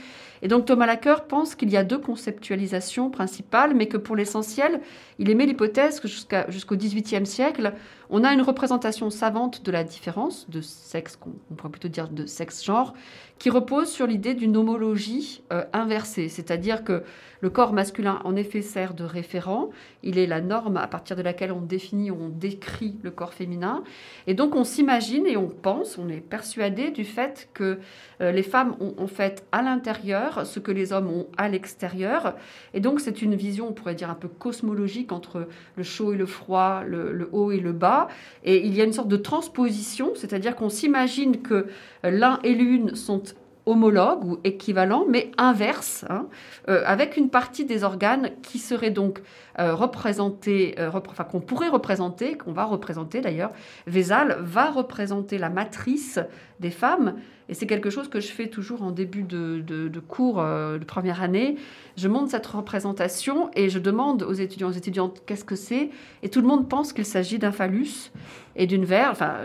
Et 0.43 0.49
donc 0.49 0.67
Thomas 0.67 0.87
Lacker 0.87 1.27
pense 1.27 1.55
qu'il 1.55 1.71
y 1.71 1.77
a 1.77 1.85
deux 1.85 1.99
conceptualisations 1.99 3.11
principales, 3.11 3.75
mais 3.75 3.87
que 3.87 3.97
pour 3.97 4.17
l'essentiel, 4.17 4.81
il 5.19 5.31
émet 5.31 5.47
l'hypothèse 5.47 6.01
que 6.01 6.09
jusqu'à, 6.09 6.51
jusqu'au 6.51 6.77
XVIIIe 6.77 7.27
siècle, 7.27 7.73
on 8.11 8.25
a 8.25 8.33
une 8.33 8.43
représentation 8.43 9.11
savante 9.11 9.65
de 9.65 9.73
la 9.73 9.85
différence 9.85 10.49
de 10.49 10.61
sexe, 10.61 11.19
on 11.51 11.55
pourrait 11.55 11.71
plutôt 11.71 11.89
dire 11.89 12.09
de 12.09 12.27
sexe-genre, 12.27 12.95
qui 13.39 13.51
repose 13.51 13.89
sur 13.89 14.07
l'idée 14.07 14.35
d'une 14.35 14.57
homologie 14.57 15.43
euh, 15.53 15.65
inversée, 15.73 16.29
c'est-à-dire 16.29 16.85
que 16.85 17.03
le 17.41 17.51
corps 17.51 17.73
masculin, 17.73 18.21
en 18.25 18.35
effet, 18.35 18.63
sert 18.63 18.95
de 18.95 19.05
référent, 19.05 19.71
il 20.03 20.19
est 20.19 20.27
la 20.27 20.41
norme 20.41 20.79
à 20.79 20.87
partir 20.87 21.17
de 21.17 21.23
laquelle 21.23 21.53
on 21.53 21.61
définit, 21.61 22.11
on 22.11 22.29
décrit 22.29 22.97
le 23.03 23.11
corps 23.11 23.35
féminin, 23.35 23.85
et 24.27 24.35
donc 24.35 24.55
on 24.55 24.65
s'imagine 24.65 25.27
et 25.27 25.37
on 25.37 25.49
pense, 25.49 25.99
on 25.99 26.09
est 26.09 26.21
persuadé 26.21 26.91
du 26.91 27.05
fait 27.05 27.49
que 27.53 27.79
euh, 28.21 28.33
les 28.33 28.43
femmes 28.43 28.77
ont 28.81 28.95
en 28.99 29.07
fait 29.07 29.45
à 29.53 29.63
l'intérieur 29.63 30.26
ce 30.45 30.61
que 30.61 30.73
les 30.73 30.93
hommes 30.93 31.09
ont 31.09 31.27
à 31.37 31.49
l'extérieur, 31.49 32.35
et 32.75 32.81
donc 32.81 33.01
c'est 33.01 33.23
une 33.23 33.35
vision, 33.35 33.69
on 33.69 33.73
pourrait 33.73 33.95
dire 33.95 34.11
un 34.11 34.15
peu 34.15 34.29
cosmologique 34.29 35.13
entre 35.13 35.49
le 35.77 35.83
chaud 35.83 36.13
et 36.13 36.17
le 36.17 36.27
froid, 36.27 36.83
le, 36.87 37.29
haut 37.33 37.51
et 37.51 37.61
le 37.61 37.73
bas, 37.73 38.09
et 38.45 38.65
il 38.67 38.75
y 38.75 38.81
a 38.81 38.85
une 38.85 38.93
sorte 38.93 39.09
de 39.09 39.17
transposition, 39.17 40.13
c'est-à-dire 40.15 40.57
qu'on 40.57 40.71
s'imagine 40.71 41.43
que 41.43 41.67
l'un 42.03 42.39
et 42.43 42.55
l'une 42.55 42.95
sont 42.95 43.23
homologues 43.67 44.25
ou 44.25 44.39
équivalents, 44.45 45.05
mais 45.09 45.33
inverses, 45.37 46.05
hein, 46.09 46.27
euh, 46.69 46.83
avec 46.87 47.17
une 47.17 47.29
partie 47.29 47.65
des 47.65 47.83
organes 47.83 48.31
qui 48.43 48.59
serait 48.59 48.91
donc 48.91 49.21
euh, 49.59 49.75
représentée, 49.75 50.75
euh, 50.79 50.91
enfin 50.93 51.25
qu'on 51.25 51.41
pourrait 51.41 51.69
représenter, 51.69 52.37
qu'on 52.37 52.53
va 52.53 52.65
représenter 52.65 53.21
d'ailleurs. 53.21 53.53
Vézal 53.87 54.37
va 54.41 54.71
représenter 54.71 55.39
la 55.39 55.49
matrice 55.49 56.19
des 56.61 56.71
femmes, 56.71 57.15
et 57.49 57.55
c'est 57.55 57.67
quelque 57.67 57.91
chose 57.91 58.09
que 58.09 58.19
je 58.19 58.29
fais 58.29 58.49
toujours 58.49 58.83
en 58.83 58.91
début 58.91 59.23
de, 59.23 59.61
de, 59.61 60.01
cours 60.01 60.43
de 60.43 60.85
première 60.85 61.23
année. 61.23 61.57
Je 61.97 62.09
montre 62.09 62.31
cette 62.31 62.47
représentation 62.47 63.51
et 63.55 63.69
je 63.69 63.79
demande 63.79 64.25
aux 64.25 64.33
étudiants, 64.33 64.69
aux 64.69 64.73
étudiantes, 64.73 65.23
qu'est-ce 65.27 65.45
que 65.45 65.55
c'est? 65.55 65.91
Et 66.25 66.29
tout 66.29 66.41
le 66.41 66.49
monde 66.49 66.69
pense 66.69 66.93
qu'il 66.93 67.05
s'agit 67.05 67.39
d'un 67.39 67.53
phallus 67.53 68.11
et 68.57 68.67
d'une 68.67 68.85
verre, 68.85 69.11
enfin, 69.13 69.43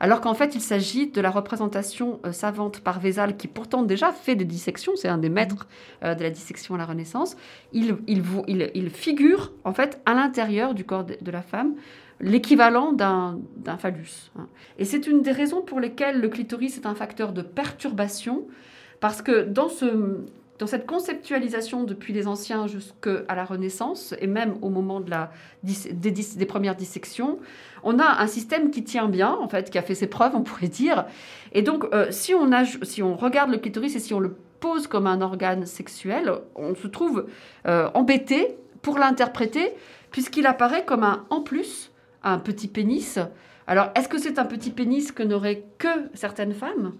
alors 0.00 0.20
qu'en 0.20 0.32
fait, 0.32 0.54
il 0.54 0.60
s'agit 0.60 1.10
de 1.10 1.20
la 1.20 1.30
représentation 1.30 2.20
savante 2.30 2.80
par 2.80 3.00
Vézal, 3.00 3.36
qui 3.36 3.48
pourtant 3.48 3.82
déjà 3.82 4.12
fait 4.12 4.36
des 4.36 4.44
dissections, 4.44 4.92
c'est 4.96 5.08
un 5.08 5.18
des 5.18 5.28
maîtres 5.28 5.66
de 6.02 6.22
la 6.22 6.30
dissection 6.30 6.76
à 6.76 6.78
la 6.78 6.86
Renaissance. 6.86 7.36
Il, 7.72 7.96
il, 8.06 8.22
il, 8.46 8.70
il 8.74 8.90
figure 8.90 9.43
en 9.64 9.72
fait 9.72 10.00
à 10.06 10.14
l'intérieur 10.14 10.74
du 10.74 10.84
corps 10.84 11.04
de, 11.04 11.30
la 11.30 11.42
femme 11.42 11.74
l'équivalent 12.20 12.92
d'un 12.92 13.38
phallus. 13.78 14.30
Hein. 14.38 14.46
Et 14.78 14.84
c'est 14.84 15.06
une 15.06 15.22
des 15.22 15.32
raisons 15.32 15.62
pour 15.62 15.80
lesquelles 15.80 16.20
le 16.20 16.28
clitoris 16.28 16.76
est 16.76 16.86
un 16.86 16.94
facteur 16.94 17.32
de 17.32 17.42
perturbation, 17.42 18.46
parce 19.00 19.20
que 19.20 19.42
dans, 19.42 19.68
ce, 19.68 20.20
dans 20.58 20.66
cette 20.66 20.86
conceptualisation 20.86 21.84
depuis 21.84 22.12
les 22.12 22.26
anciens 22.26 22.66
jusqu'à 22.66 23.34
la 23.34 23.44
Renaissance, 23.44 24.14
et 24.20 24.26
même 24.26 24.54
au 24.62 24.70
moment 24.70 25.00
de 25.00 25.10
la, 25.10 25.30
des, 25.62 26.46
premières 26.46 26.76
dissections, 26.76 27.38
on 27.82 27.98
a 27.98 28.22
un 28.22 28.26
système 28.26 28.70
qui 28.70 28.84
tient 28.84 29.08
bien, 29.08 29.32
en 29.32 29.48
fait, 29.48 29.70
qui 29.70 29.78
a 29.78 29.82
fait 29.82 29.96
ses 29.96 30.06
preuves, 30.06 30.32
on 30.34 30.42
pourrait 30.42 30.68
dire. 30.68 31.06
Et 31.52 31.62
donc, 31.62 31.84
euh, 31.92 32.06
si, 32.10 32.34
on 32.34 32.48
si 32.82 33.02
on 33.02 33.16
regarde 33.16 33.50
le 33.50 33.58
clitoris 33.58 33.96
et 33.96 34.00
si 34.00 34.14
on 34.14 34.20
le 34.20 34.36
pose 34.60 34.86
comme 34.86 35.06
un 35.06 35.20
organe 35.20 35.66
sexuel, 35.66 36.32
on 36.54 36.74
se 36.74 36.86
trouve 36.86 37.26
euh, 37.66 37.90
embêté 37.92 38.56
pour 38.84 38.98
l'interpréter, 38.98 39.72
puisqu'il 40.12 40.46
apparaît 40.46 40.84
comme 40.84 41.02
un 41.02 41.24
en 41.30 41.40
plus, 41.40 41.90
un 42.22 42.38
petit 42.38 42.68
pénis. 42.68 43.18
Alors, 43.66 43.88
est-ce 43.96 44.08
que 44.08 44.18
c'est 44.18 44.38
un 44.38 44.44
petit 44.44 44.70
pénis 44.70 45.10
que 45.10 45.24
n'auraient 45.24 45.64
que 45.78 45.88
certaines 46.12 46.52
femmes? 46.52 46.92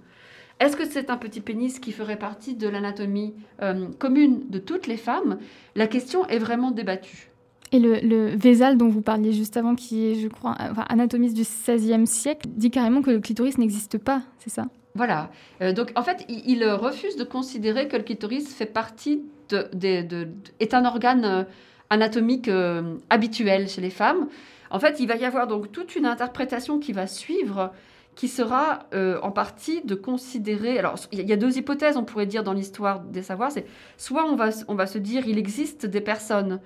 Est-ce 0.61 0.77
que 0.77 0.87
c'est 0.87 1.11
un 1.11 1.16
petit 1.16 1.40
pénis 1.40 1.79
qui 1.79 1.92
ferait 1.92 2.18
partie 2.18 2.55
de 2.55 2.68
l'anatomie 2.68 3.35
euh, 3.62 3.88
commune 3.99 4.49
de 4.49 4.59
toutes 4.59 4.87
les 4.87 4.97
femmes? 4.97 5.38
La 5.77 5.87
question 5.87 6.27
est 6.27 6.38
vraiment 6.38 6.70
débattue. 6.70 7.31
Et 7.70 7.81
le, 7.81 7.97
le 8.01 8.29
Vézal 8.29 8.79
dont 8.79 8.88
vous 8.88 9.03
parliez 9.03 9.33
juste 9.33 9.57
avant, 9.57 9.75
qui 9.75 10.07
est, 10.07 10.14
je 10.14 10.29
crois, 10.29 10.57
enfin, 10.59 10.87
anatomiste 10.88 11.35
du 11.35 11.42
XVIe 11.42 12.07
siècle, 12.07 12.49
dit 12.49 12.70
carrément 12.70 13.03
que 13.03 13.11
le 13.11 13.20
clitoris 13.20 13.59
n'existe 13.59 13.99
pas, 13.99 14.23
c'est 14.38 14.51
ça? 14.51 14.66
Voilà. 14.94 15.31
Euh, 15.61 15.73
donc, 15.73 15.92
en 15.97 16.03
fait, 16.03 16.25
il, 16.29 16.64
refuse 16.64 17.16
de 17.16 17.25
considérer 17.25 17.88
que 17.88 17.97
le 17.97 18.05
clitoris 18.05 18.55
fait 18.55 18.66
partie 18.66 19.23
de, 19.49 19.68
de, 19.75 20.29
est 20.61 20.73
un 20.73 20.85
organe 20.85 21.25
euh, 21.25 21.44
anatomique 21.90 22.49
euh, 22.49 22.97
habituelle 23.11 23.68
chez 23.68 23.81
les 23.81 23.90
femmes. 23.90 24.29
En 24.70 24.81
fait, 24.81 25.01
il 25.01 25.07
va 25.07 25.16
y 25.16 25.25
avoir 25.25 25.47
donc 25.47 25.73
toute 25.73 25.97
une 25.97 26.07
interprétation 26.07 26.79
qui 26.79 26.92
va 26.92 27.07
suivre, 27.07 27.73
qui 28.14 28.29
sera 28.29 28.81
euh, 28.94 29.18
en 29.23 29.31
partie 29.31 29.83
de 29.83 29.94
considérer. 29.94 30.79
Alors, 30.79 30.97
il 31.12 31.29
y 31.29 31.33
a 31.33 31.37
deux 31.37 31.57
hypothèses, 31.59 31.97
on 31.97 32.05
pourrait 32.05 32.27
dire, 32.27 32.42
dans 32.42 32.53
l'histoire 32.53 33.01
des 33.01 33.23
savoirs. 33.23 33.53
Soit 33.97 34.25
on 34.25 34.37
va, 34.37 34.51
on 34.68 34.75
va 34.75 34.87
se 34.87 34.99
dire, 34.99 35.27
il 35.27 35.38
existe 35.38 35.87
des 35.87 36.01
personnes 36.01 36.61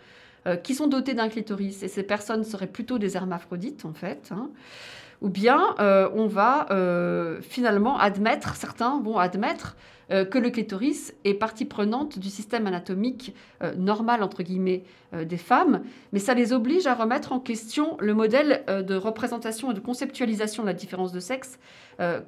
euh, 0.47 0.57
qui 0.57 0.75
sont 0.75 0.87
dotées 0.87 1.15
d'un 1.15 1.29
clitoris, 1.29 1.83
et 1.83 1.89
ces 1.89 2.03
personnes 2.03 2.45
seraient 2.45 2.67
plutôt 2.67 2.99
des 2.99 3.17
hermaphrodites, 3.17 3.85
en 3.85 3.93
fait. 3.93 4.31
Hein. 4.31 4.51
ou 5.21 5.29
bien 5.29 5.75
on 6.15 6.27
va 6.29 6.67
finalement 7.43 7.99
admettre, 7.99 8.55
certains 8.55 9.01
vont 9.01 9.19
admettre 9.19 9.77
euh, 10.11 10.25
que 10.25 10.39
le 10.39 10.51
clitoris 10.51 11.15
est 11.25 11.35
partie 11.35 11.65
prenante 11.65 12.19
du 12.19 12.31
système 12.31 12.67
anatomique 12.67 13.35
euh, 13.63 13.75
normal, 13.75 14.23
entre 14.23 14.43
guillemets, 14.43 14.85
euh, 15.13 15.25
des 15.25 15.37
femmes, 15.37 15.83
mais 16.13 16.19
ça 16.19 16.35
les 16.35 16.53
oblige 16.53 16.87
à 16.87 16.95
remettre 16.95 17.33
en 17.33 17.41
question 17.41 17.97
le 18.01 18.15
modèle 18.15 18.65
de 18.69 18.95
représentation 18.95 19.71
et 19.71 19.75
de 19.75 19.81
conceptualisation 19.81 20.63
de 20.63 20.69
la 20.69 20.75
différence 20.75 21.13
de 21.13 21.21
sexe 21.21 21.59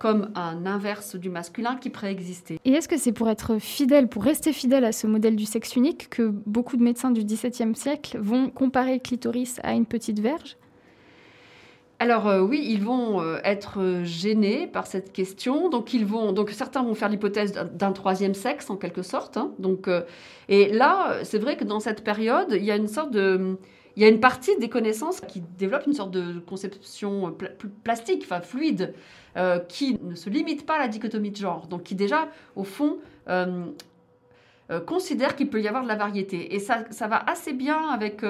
comme 0.00 0.32
un 0.34 0.66
inverse 0.66 1.14
du 1.14 1.30
masculin 1.30 1.76
qui 1.76 1.90
préexistait. 1.90 2.58
Et 2.64 2.72
est-ce 2.72 2.88
que 2.88 2.96
c'est 2.96 3.12
pour 3.12 3.30
être 3.30 3.58
fidèle, 3.58 4.08
pour 4.08 4.24
rester 4.24 4.52
fidèle 4.52 4.84
à 4.84 4.90
ce 4.90 5.06
modèle 5.06 5.36
du 5.36 5.44
sexe 5.44 5.76
unique, 5.76 6.10
que 6.10 6.28
beaucoup 6.28 6.76
de 6.76 6.82
médecins 6.82 7.12
du 7.12 7.24
XVIIe 7.24 7.76
siècle 7.76 8.18
vont 8.18 8.50
comparer 8.50 8.94
le 8.94 8.98
clitoris 8.98 9.60
à 9.62 9.74
une 9.74 9.86
petite 9.86 10.18
verge? 10.18 10.56
Alors 12.00 12.28
euh, 12.28 12.40
oui, 12.40 12.64
ils 12.66 12.82
vont 12.82 13.20
euh, 13.20 13.38
être 13.44 14.00
gênés 14.04 14.66
par 14.66 14.86
cette 14.86 15.12
question. 15.12 15.68
Donc 15.68 15.92
ils 15.92 16.06
vont, 16.06 16.32
donc 16.32 16.48
certains 16.50 16.82
vont 16.82 16.94
faire 16.94 17.10
l'hypothèse 17.10 17.52
d'un 17.52 17.92
troisième 17.92 18.32
sexe 18.32 18.70
en 18.70 18.76
quelque 18.76 19.02
sorte. 19.02 19.36
Hein. 19.36 19.52
Donc 19.58 19.86
euh, 19.86 20.00
et 20.48 20.72
là, 20.72 21.18
c'est 21.24 21.38
vrai 21.38 21.58
que 21.58 21.64
dans 21.64 21.78
cette 21.78 22.02
période, 22.02 22.48
il 22.52 22.64
y 22.64 22.70
a 22.70 22.76
une 22.76 22.88
sorte 22.88 23.10
de, 23.10 23.58
il 23.96 24.02
y 24.02 24.06
a 24.06 24.08
une 24.08 24.18
partie 24.18 24.56
des 24.56 24.70
connaissances 24.70 25.20
qui 25.20 25.42
développe 25.58 25.86
une 25.86 25.92
sorte 25.92 26.10
de 26.10 26.40
conception 26.40 27.36
plastique, 27.84 28.22
enfin 28.24 28.40
fluide, 28.40 28.94
qui 29.68 29.98
ne 30.02 30.14
se 30.14 30.30
limite 30.30 30.64
pas 30.64 30.76
à 30.76 30.78
la 30.78 30.88
dichotomie 30.88 31.30
de 31.30 31.36
genre. 31.36 31.66
Donc 31.66 31.82
qui 31.82 31.94
déjà, 31.94 32.28
au 32.56 32.64
fond, 32.64 32.98
considère 34.86 35.36
qu'il 35.36 35.50
peut 35.50 35.60
y 35.60 35.68
avoir 35.68 35.82
de 35.82 35.88
la 35.88 35.96
variété. 35.96 36.54
Et 36.54 36.60
ça, 36.60 36.84
ça 36.90 37.08
va 37.08 37.22
assez 37.30 37.52
bien 37.52 37.88
avec 37.90 38.24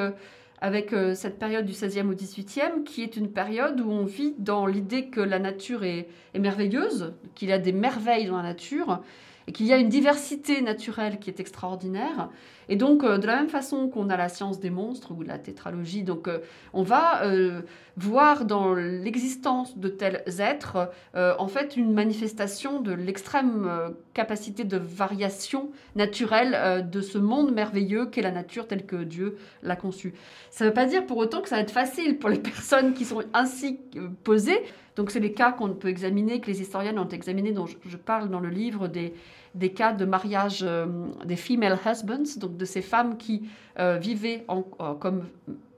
avec 0.60 0.92
euh, 0.92 1.14
cette 1.14 1.38
période 1.38 1.64
du 1.64 1.72
16e 1.72 2.08
au 2.08 2.14
18e, 2.14 2.84
qui 2.84 3.02
est 3.02 3.16
une 3.16 3.30
période 3.30 3.80
où 3.80 3.90
on 3.90 4.04
vit 4.04 4.34
dans 4.38 4.66
l'idée 4.66 5.06
que 5.06 5.20
la 5.20 5.38
nature 5.38 5.84
est, 5.84 6.08
est 6.34 6.38
merveilleuse, 6.38 7.14
qu'il 7.34 7.48
y 7.48 7.52
a 7.52 7.58
des 7.58 7.72
merveilles 7.72 8.26
dans 8.26 8.36
la 8.36 8.42
nature, 8.42 9.00
et 9.46 9.52
qu'il 9.52 9.66
y 9.66 9.72
a 9.72 9.78
une 9.78 9.88
diversité 9.88 10.60
naturelle 10.60 11.18
qui 11.18 11.30
est 11.30 11.40
extraordinaire. 11.40 12.28
Et 12.70 12.76
donc, 12.76 13.02
euh, 13.02 13.18
de 13.18 13.26
la 13.26 13.34
même 13.34 13.48
façon 13.48 13.88
qu'on 13.88 14.08
a 14.10 14.16
la 14.16 14.28
science 14.28 14.60
des 14.60 14.70
monstres 14.70 15.10
ou 15.10 15.22
la 15.22 15.38
tétralogie, 15.38 16.04
donc 16.04 16.28
euh, 16.28 16.38
on 16.72 16.84
va 16.84 17.24
euh, 17.24 17.62
voir 17.96 18.44
dans 18.44 18.74
l'existence 18.74 19.76
de 19.76 19.88
tels 19.88 20.22
êtres, 20.38 20.90
en 21.14 21.48
fait, 21.48 21.76
une 21.76 21.92
manifestation 21.92 22.80
de 22.80 22.92
l'extrême 22.92 23.68
capacité 24.14 24.64
de 24.64 24.78
variation 24.78 25.70
naturelle 25.96 26.88
de 26.88 27.00
ce 27.02 27.18
monde 27.18 27.52
merveilleux 27.52 28.06
qu'est 28.06 28.22
la 28.22 28.30
nature 28.30 28.66
telle 28.66 28.86
que 28.86 28.96
Dieu 28.96 29.36
l'a 29.62 29.76
conçue. 29.76 30.14
Ça 30.50 30.64
ne 30.64 30.70
veut 30.70 30.74
pas 30.74 30.86
dire 30.86 31.04
pour 31.04 31.18
autant 31.18 31.42
que 31.42 31.48
ça 31.48 31.56
va 31.56 31.62
être 31.62 31.72
facile 31.72 32.18
pour 32.18 32.30
les 32.30 32.38
personnes 32.38 32.94
qui 32.94 33.04
sont 33.04 33.22
ainsi 33.34 33.80
posées. 34.24 34.62
Donc, 34.96 35.10
c'est 35.10 35.20
les 35.20 35.32
cas 35.32 35.52
qu'on 35.52 35.70
peut 35.74 35.88
examiner, 35.88 36.40
que 36.40 36.46
les 36.46 36.62
historiennes 36.62 36.98
ont 36.98 37.08
examinés, 37.08 37.52
dont 37.52 37.66
je 37.66 37.96
parle 37.96 38.30
dans 38.30 38.40
le 38.40 38.50
livre 38.50 38.88
des 38.88 39.12
des 39.54 39.72
cas 39.72 39.92
de 39.92 40.04
mariage 40.04 40.64
des 41.24 41.36
female 41.36 41.78
husbands, 41.84 42.38
donc 42.38 42.56
de 42.56 42.64
ces 42.64 42.82
femmes 42.82 43.16
qui 43.16 43.48
euh, 43.78 43.96
vivaient 43.96 44.44
en, 44.48 44.64
euh, 44.80 44.94
comme 44.94 45.24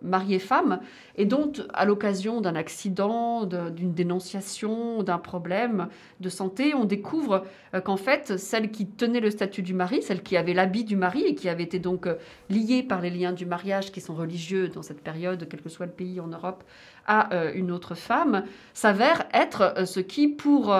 mariées 0.00 0.40
femmes 0.40 0.80
et 1.16 1.24
dont, 1.24 1.52
à 1.72 1.84
l'occasion 1.84 2.40
d'un 2.40 2.56
accident, 2.56 3.44
d'une 3.44 3.92
dénonciation, 3.92 5.04
d'un 5.04 5.18
problème 5.18 5.88
de 6.18 6.28
santé, 6.28 6.74
on 6.74 6.84
découvre 6.84 7.44
euh, 7.74 7.80
qu'en 7.80 7.96
fait, 7.96 8.38
celle 8.38 8.72
qui 8.72 8.86
tenait 8.86 9.20
le 9.20 9.30
statut 9.30 9.62
du 9.62 9.74
mari, 9.74 10.02
celle 10.02 10.22
qui 10.22 10.36
avait 10.36 10.54
l'habit 10.54 10.82
du 10.82 10.96
mari 10.96 11.22
et 11.22 11.34
qui 11.36 11.48
avait 11.48 11.62
été 11.62 11.78
donc 11.78 12.08
liée 12.50 12.82
par 12.82 13.00
les 13.00 13.10
liens 13.10 13.32
du 13.32 13.46
mariage 13.46 13.92
qui 13.92 14.00
sont 14.00 14.14
religieux 14.14 14.68
dans 14.68 14.82
cette 14.82 15.02
période, 15.02 15.46
quel 15.48 15.60
que 15.60 15.68
soit 15.68 15.86
le 15.86 15.92
pays 15.92 16.18
en 16.18 16.28
Europe, 16.28 16.64
à 17.06 17.50
une 17.54 17.70
autre 17.70 17.94
femme, 17.94 18.44
s'avère 18.74 19.24
être 19.34 19.86
ce 19.86 20.00
qui, 20.00 20.28
pour 20.28 20.74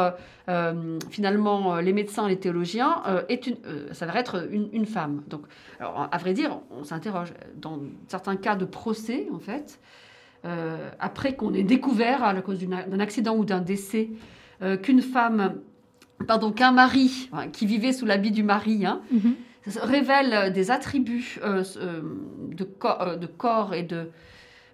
finalement 1.11 1.77
les 1.77 1.93
médecins, 1.93 2.29
les 2.29 2.39
théologiens, 2.39 3.03
est 3.29 3.47
une, 3.47 3.57
s'avère 3.93 4.17
être 4.17 4.49
une, 4.51 4.69
une 4.73 4.87
femme. 4.87 5.23
Donc, 5.29 5.43
alors, 5.81 6.09
à 6.11 6.19
vrai 6.19 6.33
dire, 6.33 6.59
on 6.71 6.85
s'interroge. 6.85 7.33
Dans 7.57 7.81
certains 8.09 8.37
cas 8.37 8.57
de 8.57 8.65
procès 8.65 9.29
en 9.33 9.39
fait, 9.39 9.81
euh, 10.45 10.91
après 10.99 11.35
qu'on 11.37 11.55
ait 11.55 11.63
découvert, 11.63 12.25
à 12.25 12.35
cause 12.43 12.59
d'un 12.61 13.01
accident 13.01 13.37
ou 13.37 13.45
d'un 13.45 13.61
décès, 13.61 14.11
euh, 14.63 14.77
qu'une 14.77 15.03
femme, 15.03 15.61
pardon, 16.27 16.53
qu'un 16.53 16.73
mari 16.73 17.31
qui 17.53 17.67
vivait 17.67 17.93
sous 17.93 18.07
l'habit 18.07 18.31
du 18.31 18.43
mari, 18.43 18.85
hein, 18.87 19.01
Mhm. 19.11 19.35
révèle 19.77 20.53
des 20.53 20.71
attributs 20.73 21.39
euh, 21.45 21.63
euh, 21.77 22.01
de, 22.51 22.65
corps, 22.65 23.03
euh, 23.03 23.17
de 23.17 23.27
corps 23.27 23.75
et 23.75 23.85
de 23.85 24.11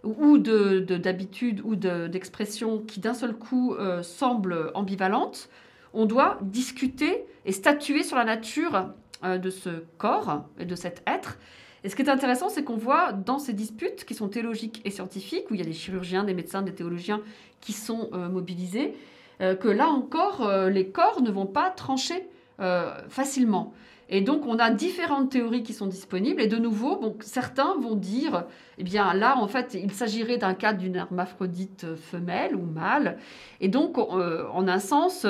ou 0.04 0.38
de 0.38 0.80
de- 0.80 0.96
d'habitude 0.96 1.60
ou 1.64 1.76
de- 1.76 2.06
d'expression 2.06 2.78
qui 2.80 3.00
d'un 3.00 3.14
seul 3.14 3.34
coup 3.34 3.74
euh, 3.74 4.02
semblent 4.02 4.70
ambivalentes, 4.74 5.48
on 5.94 6.06
doit 6.06 6.38
discuter 6.42 7.24
et 7.44 7.52
statuer 7.52 8.02
sur 8.02 8.16
la 8.16 8.24
nature 8.24 8.90
euh, 9.24 9.38
de 9.38 9.50
ce 9.50 9.70
corps 9.98 10.44
et 10.58 10.64
de 10.64 10.74
cet 10.74 11.02
être. 11.06 11.38
Et 11.84 11.88
ce 11.88 11.96
qui 11.96 12.02
est 12.02 12.08
intéressant, 12.10 12.48
c'est 12.48 12.64
qu'on 12.64 12.76
voit 12.76 13.12
dans 13.12 13.38
ces 13.38 13.52
disputes 13.52 14.04
qui 14.04 14.14
sont 14.14 14.28
théologiques 14.28 14.80
et 14.84 14.90
scientifiques, 14.90 15.50
où 15.50 15.54
il 15.54 15.60
y 15.60 15.62
a 15.62 15.66
des 15.66 15.72
chirurgiens, 15.72 16.24
des 16.24 16.34
médecins, 16.34 16.62
des 16.62 16.74
théologiens 16.74 17.20
qui 17.60 17.72
sont 17.72 18.10
euh, 18.12 18.28
mobilisés, 18.28 18.94
euh, 19.40 19.54
que 19.54 19.68
là 19.68 19.88
encore, 19.88 20.50
les 20.68 20.88
corps 20.88 21.22
ne 21.22 21.30
vont 21.30 21.46
pas 21.46 21.70
trancher 21.70 22.26
euh, 22.60 22.92
facilement. 23.08 23.72
Et 24.10 24.22
donc, 24.22 24.46
on 24.46 24.58
a 24.58 24.70
différentes 24.70 25.30
théories 25.30 25.62
qui 25.62 25.74
sont 25.74 25.86
disponibles. 25.86 26.40
Et 26.40 26.46
de 26.46 26.56
nouveau, 26.56 26.96
bon, 26.96 27.14
certains 27.20 27.74
vont 27.78 27.94
dire, 27.94 28.44
eh 28.78 28.82
bien 28.82 29.12
là, 29.12 29.36
en 29.36 29.48
fait, 29.48 29.74
il 29.74 29.92
s'agirait 29.92 30.38
d'un 30.38 30.54
cas 30.54 30.72
d'une 30.72 30.96
hermaphrodite 30.96 31.84
euh, 31.84 31.94
femelle 31.94 32.56
ou 32.56 32.62
mâle. 32.62 33.18
Et 33.60 33.68
donc, 33.68 33.98
euh, 33.98 34.46
en 34.54 34.66
un 34.66 34.78
sens, 34.78 35.26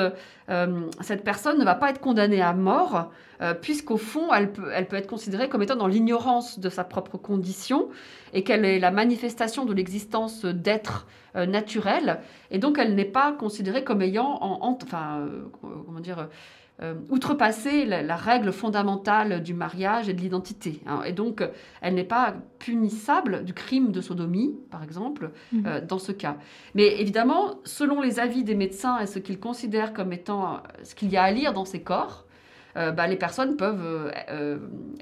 cette 1.01 1.25
personne 1.25 1.59
ne 1.59 1.65
va 1.65 1.75
pas 1.75 1.91
être 1.91 2.01
condamnée 2.01 2.41
à 2.41 2.53
mort, 2.55 3.11
puisqu'au 3.61 3.99
fond, 3.99 4.33
elle 4.33 4.51
peut, 4.53 4.71
elle 4.73 4.87
peut 4.87 4.97
être 4.97 5.07
considérée 5.07 5.49
comme 5.49 5.63
étant 5.63 5.77
dans 5.77 5.87
l'ignorance 5.87 6.59
de 6.59 6.71
sa 6.71 6.85
propre 6.85 7.19
condition, 7.19 7.89
et 8.33 8.45
qu'elle 8.45 8.65
est 8.65 8.79
la 8.79 8.91
manifestation 8.91 9.67
de 9.67 9.75
l'existence 9.75 10.45
d'êtres 10.45 11.07
naturels. 11.35 12.21
Et 12.51 12.59
donc, 12.59 12.79
elle 12.79 12.95
n'est 12.95 13.05
pas 13.05 13.33
considérée 13.33 13.85
comme 13.85 14.01
ayant, 14.03 14.39
en, 14.41 14.63
en- 14.63 14.79
enfin, 14.83 15.29
comment 15.61 16.01
dire, 16.01 16.29
euh, 16.81 16.95
outrepassé 17.11 17.85
la, 17.85 18.03
la 18.03 18.15
règle 18.17 18.53
fondamentale 18.53 19.43
du 19.43 19.53
mariage 19.55 20.09
et 20.09 20.15
de 20.15 20.21
l'identité. 20.21 20.81
hein. 20.87 21.03
Et 21.05 21.13
donc, 21.13 21.43
elle 21.81 21.95
n'est 21.95 22.05
pas 22.05 22.35
punissable 22.61 23.45
du 23.45 23.53
crime 23.55 23.91
de 23.93 24.01
sodomie, 24.01 24.55
par 24.71 24.83
exemple, 24.85 25.31
Mhm. 25.53 25.65
euh, 25.67 25.81
dans 25.81 25.99
ce 25.99 26.13
cas. 26.13 26.37
Mais 26.75 27.01
évidemment, 27.01 27.57
selon 27.65 28.01
les 28.01 28.21
avis 28.21 28.45
des 28.45 28.55
médecins 28.55 28.99
et 29.01 29.07
ce 29.07 29.19
qu'ils 29.19 29.41
considèrent 29.41 29.93
comme 29.93 30.13
étant 30.13 30.55
euh, 30.55 30.59
ce 30.85 30.95
qu'il 30.95 31.11
y 31.11 31.17
a 31.17 31.23
à 31.25 31.31
lire 31.33 31.53
dans 31.53 31.65
ces 31.65 31.83
corps, 31.83 32.25
euh, 32.77 32.93
bah, 32.93 33.07
les 33.09 33.17
personnes 33.17 33.57
peuvent 33.57 34.13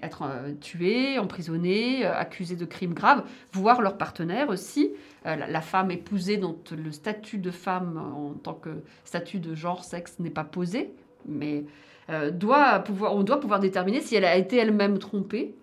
être 0.03 0.23
tuées, 0.61 1.19
emprisonnées, 1.19 2.05
accusées 2.07 2.57
de 2.57 2.65
crimes 2.65 2.95
graves, 2.95 3.25
voire 3.53 3.83
leur 3.83 3.99
partenaire 3.99 4.49
aussi. 4.49 4.93
La, 5.25 5.37
la 5.49 5.61
femme 5.61 5.91
épousée 5.91 6.37
dont 6.37 6.57
le 6.71 6.93
statut 6.93 7.39
de 7.39 7.51
femme 7.51 7.99
en 7.99 8.33
tant 8.35 8.55
que 8.55 8.71
statut 9.05 9.41
de 9.41 9.55
genre, 9.57 9.83
sexe 9.85 10.19
n'est 10.21 10.31
pas 10.31 10.45
posé, 10.45 10.95
mais 11.29 11.65
euh, 12.11 12.31
doit 12.31 12.79
pouvoir, 12.81 13.15
on 13.15 13.23
doit 13.23 13.41
pouvoir 13.41 13.61
déterminer 13.61 14.01
si 14.01 14.15
elle 14.15 14.25
a 14.25 14.37
été 14.37 14.57
elle-même 14.57 14.99
trompée, 14.99 15.55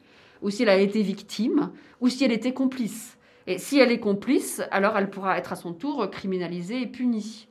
ou 0.41 0.49
si 0.49 0.63
elle 0.63 0.69
a 0.69 0.77
été 0.77 1.01
victime, 1.01 1.71
ou 2.01 2.09
si 2.09 2.23
elle 2.23 2.31
était 2.31 2.53
complice. 2.53 3.17
Et 3.47 3.57
si 3.57 3.79
elle 3.79 3.91
est 3.91 3.99
complice, 3.99 4.61
alors 4.71 4.97
elle 4.97 5.09
pourra 5.09 5.37
être 5.37 5.53
à 5.53 5.55
son 5.55 5.73
tour 5.73 6.09
criminalisée 6.09 6.81
et 6.81 6.87
punie. 6.87 7.47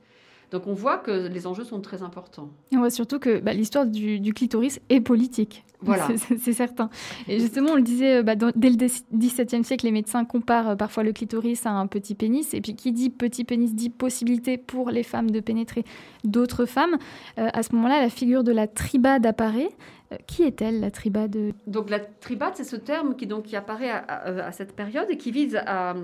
Donc 0.52 0.66
on 0.66 0.74
voit 0.74 0.98
que 0.98 1.26
les 1.28 1.46
enjeux 1.46 1.64
sont 1.64 1.80
très 1.80 2.02
importants. 2.02 2.50
Et 2.70 2.76
on 2.76 2.80
voit 2.80 2.90
surtout 2.90 3.18
que 3.18 3.40
bah, 3.40 3.52
l'histoire 3.54 3.86
du, 3.86 4.20
du 4.20 4.32
clitoris 4.34 4.80
est 4.90 5.00
politique. 5.00 5.64
Voilà. 5.80 6.06
C'est- 6.38 6.52
certain. 6.52 6.90
Et 7.26 7.40
justement, 7.40 7.70
on 7.72 7.76
le 7.76 7.82
disait, 7.82 8.18
euh, 8.18 8.22
bah, 8.22 8.36
dans- 8.36 8.52
dès 8.54 8.70
le 8.70 8.76
XVIIe 8.76 9.64
siècle, 9.64 9.84
les 9.86 9.90
médecins 9.92 10.24
comparent 10.24 10.68
euh, 10.70 10.76
parfois 10.76 11.02
le 11.02 11.12
clitoris 11.12 11.66
à 11.66 11.70
un 11.70 11.86
petit 11.88 12.14
pénis. 12.14 12.54
Et 12.54 12.60
puis, 12.60 12.76
qui 12.76 12.92
dit 12.92 13.10
petit 13.10 13.44
pénis 13.44 13.74
dit 13.74 13.88
possibilité 13.90 14.58
pour 14.58 14.90
les 14.90 15.02
femmes 15.02 15.30
de 15.30 15.40
pénétrer 15.40 15.84
d'autres 16.22 16.66
femmes. 16.66 16.96
Euh, 17.38 17.48
à 17.52 17.62
ce 17.62 17.74
moment-là, 17.74 18.00
la 18.00 18.10
figure 18.10 18.44
de 18.44 18.52
la 18.52 18.66
tribade 18.68 19.24
apparaît. 19.26 19.70
Euh, 20.12 20.16
qui 20.26 20.42
est-elle, 20.42 20.80
la 20.80 20.90
tribade? 20.90 21.36
Donc 21.66 21.88
la 21.90 21.98
tribade, 21.98 22.52
c'est 22.54 22.64
ce 22.64 22.76
terme 22.76 23.16
qui, 23.16 23.26
donc, 23.26 23.44
qui 23.44 23.56
apparaît 23.56 23.90
à, 23.90 23.96
à- 23.98 24.46
à 24.48 24.52
cette 24.52 24.76
période 24.76 25.06
et 25.10 25.16
qui 25.16 25.30
vise 25.32 25.56
à, 25.56 25.90
à 25.92 25.94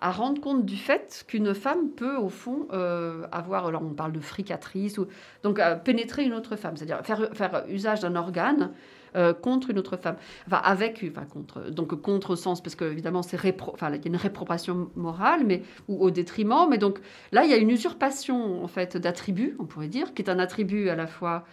rendre 0.00 0.40
compte 0.40 0.64
du 0.64 0.76
fait 0.76 1.24
qu'une 1.26 1.54
femme 1.54 1.90
peut, 1.90 2.16
au 2.16 2.28
fond, 2.28 2.68
euh, 2.72 3.26
avoir, 3.32 3.66
alors 3.66 3.82
on 3.82 3.94
parle 3.94 4.12
de 4.12 4.20
fricatrice, 4.20 4.98
ou, 4.98 5.06
donc 5.42 5.58
euh, 5.58 5.74
pénétrer 5.74 6.24
une 6.24 6.34
autre 6.34 6.56
femme, 6.56 6.76
c'est-à-dire 6.76 7.00
faire, 7.04 7.28
faire 7.34 7.64
usage 7.68 8.00
d'un 8.00 8.14
organe 8.14 8.70
euh, 9.16 9.32
contre 9.32 9.70
une 9.70 9.78
autre 9.78 9.96
femme. 9.96 10.16
Enfin, 10.46 10.60
avec, 10.62 11.04
enfin, 11.10 11.24
contre, 11.24 11.70
donc 11.70 12.00
contre 12.00 12.36
sens, 12.36 12.62
parce 12.62 12.76
qu'évidemment, 12.76 13.22
c'est 13.22 13.36
répro, 13.36 13.72
enfin, 13.74 13.90
il 13.90 13.96
y 13.96 14.04
a 14.04 14.08
une 14.08 14.16
réprobation 14.16 14.90
morale, 14.94 15.42
mais, 15.44 15.62
ou 15.88 16.00
au 16.00 16.10
détriment, 16.10 16.68
mais 16.70 16.78
donc 16.78 17.00
là, 17.32 17.44
il 17.44 17.50
y 17.50 17.54
a 17.54 17.58
une 17.58 17.70
usurpation, 17.70 18.62
en 18.62 18.68
fait, 18.68 18.96
d'attributs, 18.96 19.56
on 19.58 19.64
pourrait 19.64 19.88
dire, 19.88 20.14
qui 20.14 20.22
est 20.22 20.30
un 20.30 20.38
attribut 20.38 20.90
à 20.90 20.94
la 20.94 21.06
fois 21.06 21.44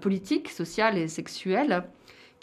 politique, 0.00 0.48
social 0.48 0.96
et 0.96 1.08
sexuel, 1.08 1.84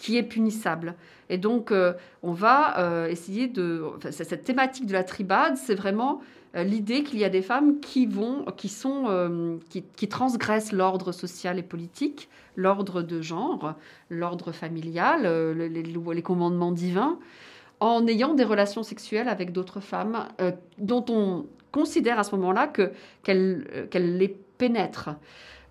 qui 0.01 0.17
est 0.17 0.23
punissable. 0.23 0.95
Et 1.29 1.37
donc, 1.37 1.71
euh, 1.71 1.93
on 2.23 2.33
va 2.33 2.79
euh, 2.79 3.07
essayer 3.07 3.47
de... 3.47 3.83
cette 4.09 4.43
thématique 4.43 4.87
de 4.87 4.93
la 4.93 5.03
tribade, 5.03 5.57
c'est 5.57 5.75
vraiment 5.75 6.21
euh, 6.55 6.63
l'idée 6.63 7.03
qu'il 7.03 7.19
y 7.19 7.23
a 7.23 7.29
des 7.29 7.43
femmes 7.43 7.79
qui 7.79 8.07
vont, 8.07 8.43
qui 8.57 8.67
sont, 8.67 9.59
qui, 9.69 10.07
transgressent 10.07 10.71
l'ordre 10.71 11.11
social 11.11 11.59
et 11.59 11.63
politique, 11.63 12.29
l'ordre 12.55 13.03
de 13.03 13.21
genre, 13.21 13.75
l'ordre 14.09 14.51
familial, 14.51 15.21
le- 15.23 15.67
les, 15.67 15.83
les 15.83 16.21
commandements 16.23 16.71
divins, 16.71 17.19
en 17.79 18.07
ayant 18.07 18.33
des 18.33 18.43
relations 18.43 18.83
sexuelles 18.83 19.29
avec 19.29 19.51
d'autres 19.51 19.81
femmes 19.81 20.27
dont 20.79 21.05
on 21.09 21.45
considère 21.71 22.17
à 22.19 22.23
ce 22.23 22.35
moment-là 22.35 22.67
que 22.67 22.91
qu'elles 23.23 24.17
les 24.17 24.35
pénètrent. 24.57 25.15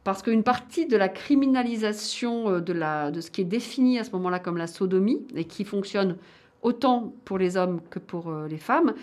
Parce 0.05 0.23
qu'une 0.23 0.43
partie 0.43 0.87
de 0.87 0.97
la 0.97 1.09
criminalisation 1.09 2.51
euh, 2.51 2.61
de, 2.61 3.21
ce 3.21 3.31
qui 3.31 3.43
est 3.43 3.45
défini 3.45 3.99
à 3.99 4.05
ce 4.05 4.11
moment-là 4.13 4.39
comme 4.39 4.57
la 4.57 4.67
sodomie, 4.67 5.27
et 5.35 5.45
qui 5.45 5.65
fonctionne 5.65 6.17
autant 6.63 7.15
pour 7.25 7.39
les 7.39 7.57
hommes 7.57 7.81
que 7.91 7.99
pour 7.99 8.29
euh, 8.29 8.47
les 8.49 8.59
femmes, 8.59 8.95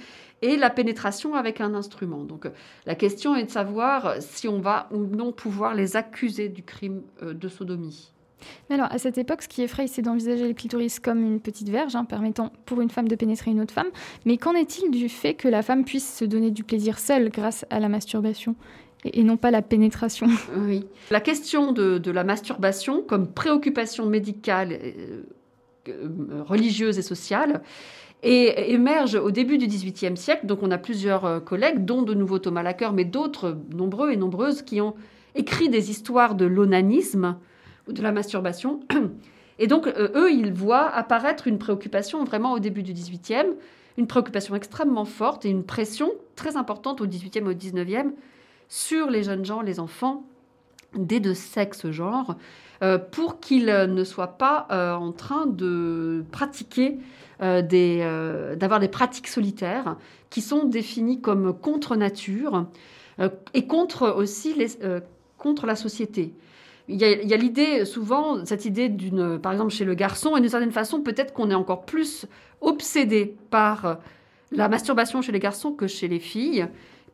et 0.41 0.58
la 0.58 0.70
pénétration 0.70 1.36
avec 1.36 1.62
un 1.62 1.74
instrument. 1.74 2.24
Donc 2.24 2.45
euh, 2.45 2.52
la 2.86 2.95
question 2.95 3.36
est 3.36 3.45
de 3.45 3.52
savoir 3.52 4.16
si 4.22 4.48
on 4.48 4.60
va 4.60 4.88
ou 4.91 5.06
non 5.06 5.32
pouvoir 5.32 5.76
les 5.76 5.95
accuser 5.95 6.50
du 6.50 6.64
crime 6.64 7.02
de 7.22 7.48
sodomie. 7.48 8.14
Mais 8.70 8.76
alors, 8.76 8.91
à 8.91 8.98
cette 8.98 9.18
époque, 9.18 9.41
ce 9.41 9.48
qui 9.48 9.64
effraie, 9.64 9.88
c'est 9.88 10.02
d'envisager 10.02 10.48
le 10.48 10.54
clitoris 10.54 11.00
comme 11.00 11.24
une 11.24 11.39
petite 11.39 11.70
verge, 11.70 11.95
hein, 11.95 12.06
permettant 12.06 12.52
pour 12.66 12.82
une 12.82 12.89
femme 12.89 13.08
de 13.08 13.16
pénétrer 13.16 13.52
une 13.52 13.62
autre 13.62 13.74
femme. 13.74 13.89
Mais 14.26 14.38
qu'en 14.38 14.54
est-il 14.54 14.91
du 14.91 15.10
fait 15.10 15.34
que 15.34 15.48
la 15.48 15.64
femme 15.64 15.86
puisse 15.86 16.18
se 16.18 16.26
donner 16.26 16.52
du 16.52 16.64
plaisir 16.64 17.00
seule 17.00 17.30
grâce 17.30 17.66
à 17.70 17.80
la 17.80 17.89
masturbation? 17.89 18.56
Et, 19.06 19.24
non 19.24 19.38
pas 19.38 19.52
la 19.52 19.62
pénétration. 19.62 20.28
La 21.12 21.22
question 21.22 21.72
de, 21.72 22.12
la 22.12 22.24
masturbation 22.24 23.02
comme 23.02 23.28
préoccupation 23.28 24.06
médicale, 24.06 24.74
euh, 24.74 25.24
euh, 25.88 26.43
religieuse 26.43 26.98
et 26.98 27.02
sociale 27.02 27.62
émerge 28.24 29.14
au 29.16 29.30
début 29.30 29.60
du 29.60 29.68
XVIIIe 29.68 30.18
siècle. 30.18 30.48
Donc 30.48 30.64
on 30.64 30.72
a 30.72 30.78
plusieurs 30.78 31.26
euh, 31.26 31.39
collègues, 31.39 31.86
dont 31.86 32.02
de 32.02 32.14
nouveau 32.14 32.39
Thomas 32.39 32.64
Laqueur, 32.64 32.91
mais 32.91 33.06
d'autres 33.06 33.58
nombreux 33.74 34.12
et 34.12 34.18
nombreuses 34.18 34.64
qui 34.64 34.82
ont 34.82 34.95
écrit 35.36 35.70
des 35.70 35.91
histoires 35.91 36.34
de 36.36 36.45
l'onanisme 36.45 37.38
ou 37.88 37.93
de 37.93 38.02
la 38.02 38.12
masturbation. 38.12 38.80
Et 39.60 39.66
donc 39.66 39.88
eux, 39.88 40.32
ils 40.32 40.54
voient 40.54 40.88
apparaître 40.88 41.48
une 41.48 41.58
préoccupation 41.58 42.24
vraiment 42.24 42.54
au 42.54 42.60
début 42.60 42.84
du 42.84 42.93
XVIIIe, 42.93 43.56
une 43.98 44.06
préoccupation 44.06 44.54
extrêmement 44.54 45.06
forte 45.06 45.45
et 45.45 45.50
une 45.50 45.64
pression 45.64 46.12
très 46.36 46.58
importante 46.58 47.02
au 47.02 47.08
XVIIIe 47.08 47.43
et 47.43 47.50
au 47.50 47.56
XIXe 47.56 48.14
sur 48.70 49.09
les 49.09 49.24
jeunes 49.24 49.45
gens, 49.45 49.61
les 49.61 49.80
enfants 49.80 50.26
des 50.95 51.20
deux 51.20 51.34
sexes 51.34 51.89
genre, 51.91 52.36
euh, 52.84 52.97
pour 52.97 53.39
qu'ils 53.39 53.70
euh, 53.70 53.88
ne 53.88 54.03
soient 54.03 54.38
pas 54.38 54.68
euh, 54.72 54.93
en 54.93 55.11
train 55.11 55.45
de 55.45 56.24
pratiquer 56.32 56.97
des, 57.39 57.99
d'avoir 58.57 58.80
des 58.80 58.88
pratiques 58.88 59.28
solitaires 59.28 59.95
qui 60.32 60.41
sont 60.41 60.63
définies 60.63 61.22
comme 61.22 61.53
contre 61.53 61.95
nature 61.95 62.65
et 63.53 63.68
contre 63.68 64.09
aussi 64.09 64.55
les, 64.55 64.70
contre 65.38 65.68
la 65.68 65.76
société. 65.76 66.34
Il 66.88 66.99
y 66.99 67.03
a, 67.03 67.11
il 67.11 67.30
y 67.30 67.36
a 67.36 67.38
l'idée 67.38 67.86
souvent, 67.86 68.43
cette 68.43 68.65
idée 68.65 68.89
d'une, 68.89 69.38
par 69.38 69.51
exemple 69.51 69.72
chez 69.72 69.86
le 69.86 69.93
garçon, 69.93 70.36
et 70.36 70.41
d'une 70.41 70.49
certaine 70.49 70.72
façon, 70.72 71.01
peut-être 71.01 71.32
qu'on 71.32 71.51
est 71.51 71.53
encore 71.53 71.86
plus 71.86 72.26
obsédé 72.59 73.38
par 73.51 73.99
la 74.51 74.68
masturbation 74.68 75.22
chez 75.22 75.32
les 75.32 75.39
garçons 75.39 75.74
que 75.74 75.86
chez 75.86 76.07
les 76.07 76.20
filles 76.20 76.68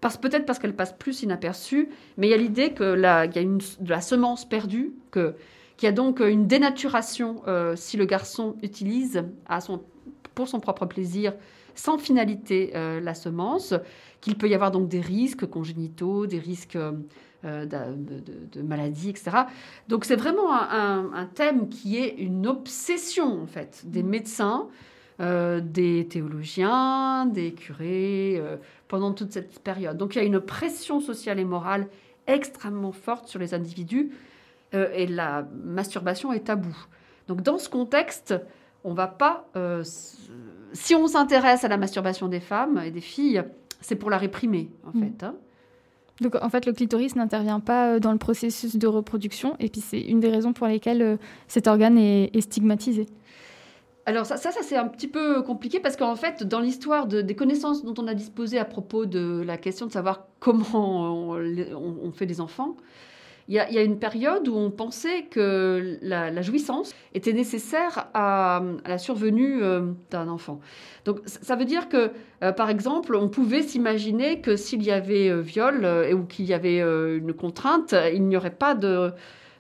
parce, 0.04 0.18
peut-être 0.18 0.45
parce 0.45 0.60
qu'elle 0.60 0.76
passe 0.76 0.91
plus 0.91 1.24
inaperçue, 1.24 1.88
mais 2.18 2.28
il 2.28 2.32
y 2.32 2.34
a 2.34 2.38
l'idée 2.38 2.74
qu'il 2.74 2.99
y 2.99 3.06
a 3.06 3.41
une, 3.41 3.60
de 3.80 3.89
la 3.89 4.01
semence 4.01 4.43
perdue, 4.43 4.91
que, 5.12 5.34
qu'il 5.78 5.88
y 5.88 5.89
a 5.89 5.93
donc 5.93 6.20
une 6.20 6.45
dénaturation 6.45 7.41
euh, 7.47 7.78
si 7.78 7.95
le 7.95 8.04
garçon 8.04 8.58
utilise 8.62 9.24
à 9.45 9.62
son, 9.62 9.82
pour 10.36 10.49
son 10.49 10.60
propre 10.60 10.86
plaisir, 10.88 11.34
sans 11.74 11.97
finalité, 11.97 12.74
euh, 12.76 12.99
la 12.99 13.14
semence, 13.14 13.74
qu'il 14.20 14.38
peut 14.38 14.49
y 14.49 14.54
avoir 14.54 14.72
donc 14.72 14.89
des 14.89 14.99
risques 14.99 15.45
congénitaux, 15.45 16.28
des 16.28 16.39
risques 16.39 16.76
euh, 16.76 16.91
de, 17.66 17.95
de, 17.95 18.24
de, 18.51 18.62
maladies, 18.62 19.10
etc. 19.10 19.32
Donc 19.88 20.04
c'est 20.04 20.18
vraiment 20.18 20.51
un, 20.51 20.68
un, 20.70 21.14
un, 21.14 21.26
thème 21.28 21.70
qui 21.70 21.95
est 21.95 22.10
une 22.18 22.45
obsession, 22.45 23.41
en 23.41 23.47
fait, 23.47 23.84
des 23.86 24.04
médecins 24.04 24.68
euh, 25.20 25.62
des 25.64 26.08
théologiens, 26.08 27.28
des 27.28 27.54
curés, 27.54 28.36
euh, 28.38 28.58
pendant 28.94 29.12
toute 29.12 29.32
cette 29.32 29.58
période. 29.60 29.98
Donc 29.98 30.14
il 30.14 30.20
y 30.20 30.22
a 30.22 30.24
une 30.24 30.39
pression 30.39 31.00
sociale 31.00 31.39
et 31.39 31.46
morale 31.46 31.88
extrêmement 32.28 32.91
forte 32.91 33.28
sur 33.28 33.39
les 33.39 33.56
individus 33.56 34.12
euh, 34.76 34.88
et 34.94 35.08
la 35.08 35.48
masturbation 35.66 36.32
est 36.32 36.41
tabou. 36.41 36.76
Donc 37.28 37.41
dans 37.41 37.58
ce 37.58 37.70
contexte, 37.70 38.36
on 38.84 38.94
va 38.94 39.08
pas... 39.08 39.48
euh, 39.56 39.84
si 40.74 40.94
on 40.94 41.08
s'intéresse 41.08 41.64
à 41.64 41.70
la 41.70 41.78
masturbation 41.78 42.28
des 42.28 42.39
femmes 42.39 42.80
et 42.86 42.91
des 42.91 43.02
filles, 43.02 43.41
c'est 43.82 43.96
pour 43.96 44.12
la 44.12 44.20
réprimer, 44.20 44.70
en 44.86 44.96
Mm. 44.96 45.02
fait. 45.02 45.24
hein. 45.24 45.34
Donc 46.22 46.36
en 46.39 46.50
fait, 46.50 46.68
le 46.68 46.74
clitoris 46.74 47.16
n'intervient 47.16 47.60
pas 47.60 47.94
euh, 47.96 48.00
dans 48.00 48.12
le 48.12 48.20
processus 48.20 48.76
de 48.76 48.86
reproduction, 48.86 49.56
et 49.60 49.70
puis 49.70 49.82
c'est 49.82 50.02
une 50.02 50.20
des 50.20 50.30
raisons 50.30 50.54
pour 50.54 50.68
lesquelles 50.68 51.18
cet 51.48 51.66
organe 51.68 51.98
est, 51.98 52.30
est 52.38 52.41
stigmatisé. 52.41 53.08
Alors 54.06 54.26
ça, 54.26 54.36
ça, 54.36 54.51
c'est 54.62 54.76
un 54.76 54.88
petit 54.88 55.08
peu 55.08 55.41
compliqué 55.43 55.80
parce 55.80 55.95
qu'en 55.95 56.16
fait, 56.16 56.43
dans 56.43 56.60
l'histoire 56.60 57.08
de- 57.08 57.22
des 57.22 57.36
connaissances 57.36 57.86
dont 57.86 57.93
on 57.97 58.08
a 58.08 58.14
disposé 58.14 58.60
à 58.60 58.66
propos 58.66 59.06
de 59.06 59.41
la 59.45 59.58
question 59.58 59.86
de 59.86 59.91
savoir 59.91 60.28
comment 60.39 61.30
on, 61.32 62.12
fait 62.12 62.26
des 62.26 62.41
enfants, 62.41 62.76
il 63.47 63.56
y, 63.56 63.60
a, 63.60 63.84
une 63.84 63.99
période 63.99 64.47
où 64.47 64.56
on 64.56 64.72
pensait 64.72 65.24
que 65.24 65.97
la, 66.01 66.41
jouissance 66.41 66.93
était 67.14 67.34
nécessaire 67.34 68.10
à, 68.14 68.62
la 68.86 68.97
survenue 68.97 69.62
euh, 69.62 69.91
d'un 70.12 70.30
enfant. 70.30 70.60
Donc 71.06 71.20
ça 71.26 71.56
veut 71.56 71.66
dire 71.66 71.89
que, 71.89 72.12
euh, 72.41 72.51
par 72.54 72.70
exemple, 72.70 73.16
on 73.16 73.28
pouvait 73.28 73.62
s'imaginer 73.62 74.39
que 74.39 74.56
s'il 74.56 74.84
y 74.84 74.91
avait 74.91 75.30
euh, 75.30 75.41
viol 75.41 75.84
euh, 75.84 76.14
ou 76.14 76.24
qu'il 76.24 76.45
y 76.45 76.54
avait 76.54 76.80
une 76.80 77.34
contrainte, 77.34 77.93
il 78.14 78.24
n'y 78.24 78.38
aurait 78.38 78.56
pas 78.56 78.76
de, 78.76 79.12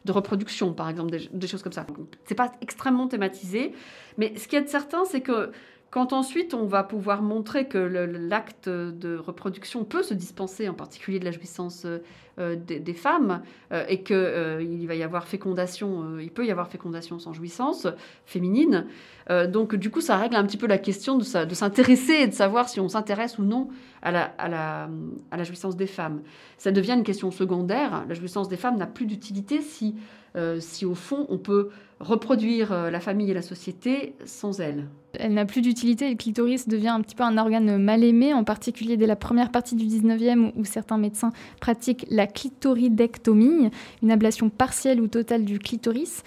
de 0.05 0.11
reproduction, 0.11 0.73
par 0.73 0.89
exemple, 0.89 1.15
des, 1.31 1.47
choses 1.47 1.63
comme 1.63 1.71
ça. 1.71 1.85
C'est 2.25 2.35
pas 2.35 2.51
extrêmement 2.61 3.07
thématisé, 3.07 3.73
mais 4.17 4.35
ce 4.37 4.47
qui 4.47 4.55
est 4.55 4.67
certain, 4.67 5.05
c'est 5.05 5.21
que 5.21 5.51
quand 5.93 6.11
ensuite 6.11 6.55
on 6.55 6.65
va 6.65 6.83
pouvoir 6.83 7.21
montrer 7.21 7.67
que 7.67 7.77
l'acte 7.77 8.67
de 8.67 9.15
reproduction 9.15 9.83
peut 9.83 10.01
se 10.01 10.15
dispenser, 10.15 10.67
en 10.67 10.73
particulier 10.73 11.19
de 11.19 11.25
la 11.25 11.29
jouissance 11.29 11.85
euh, 11.85 11.99
euh, 12.39 12.55
des, 12.55 12.93
femmes, 12.95 13.43
euh, 13.71 13.85
et 13.87 14.01
qu'il 14.01 14.81
il 14.81 14.87
va 14.87 14.95
y 14.95 15.03
avoir 15.03 15.27
fécondation, 15.27 16.15
euh, 16.15 16.23
il 16.23 16.31
peut 16.31 16.47
y 16.47 16.51
avoir 16.51 16.67
fécondation 16.67 17.19
sans 17.19 17.31
jouissance 17.31 17.85
féminine. 18.25 18.87
Euh, 19.29 19.47
donc 19.47 19.75
du 19.75 19.89
coup, 19.89 20.01
ça 20.01 20.17
règle 20.17 20.35
un 20.35 20.43
petit 20.43 20.57
peu 20.57 20.67
la 20.67 20.77
question 20.77 21.17
de, 21.17 21.23
s'intéresser 21.23 22.13
et 22.13 22.27
de 22.27 22.33
savoir 22.33 22.69
si 22.69 22.79
on 22.79 22.89
s'intéresse 22.89 23.37
ou 23.37 23.43
non 23.43 23.69
à 24.01 24.11
la, 24.11 24.23
à, 24.37 24.49
la, 24.49 25.43
jouissance 25.43 25.75
des 25.75 25.87
femmes. 25.87 26.21
Ça 26.57 26.71
devient 26.71 26.93
une 26.93 27.03
question 27.03 27.31
secondaire. 27.31 28.03
La 28.07 28.15
jouissance 28.15 28.49
des 28.49 28.57
femmes 28.57 28.77
n'a 28.77 28.87
plus 28.87 29.05
d'utilité 29.05 29.61
si, 29.61 29.95
euh, 30.35 30.59
si 30.59 30.85
au 30.85 30.95
fond 30.95 31.25
on 31.29 31.37
peut 31.37 31.69
reproduire 32.03 32.71
euh, 32.71 32.91
la 32.91 32.99
famille 32.99 33.31
et 33.31 33.33
la 33.33 33.41
société 33.41 34.15
sans 34.25 34.59
elle. 34.59 34.87
Elle 35.13 35.33
n'a 35.33 35.45
plus 35.45 35.61
d'utilité 35.61 36.07
et 36.07 36.11
le 36.11 36.15
clitoris 36.15 36.67
devient 36.67 36.89
un 36.89 37.01
petit 37.01 37.15
peu 37.15 37.23
un 37.23 37.37
organe 37.37 37.77
mal 37.77 38.03
aimé, 38.03 38.33
en 38.33 38.43
particulier 38.43 38.97
dès 38.97 39.07
la 39.07 39.15
première 39.15 39.51
partie 39.51 39.75
du 39.75 39.85
19e 39.85 40.51
où 40.55 40.65
certains 40.65 40.97
médecins 40.97 41.31
pratiquent 41.61 42.05
la 42.09 42.27
clitoridectomie, 42.27 43.69
une 44.01 44.11
ablation 44.11 44.49
partielle 44.49 45.01
ou 45.01 45.07
totale 45.07 45.45
du 45.45 45.59
clitoris. 45.59 46.23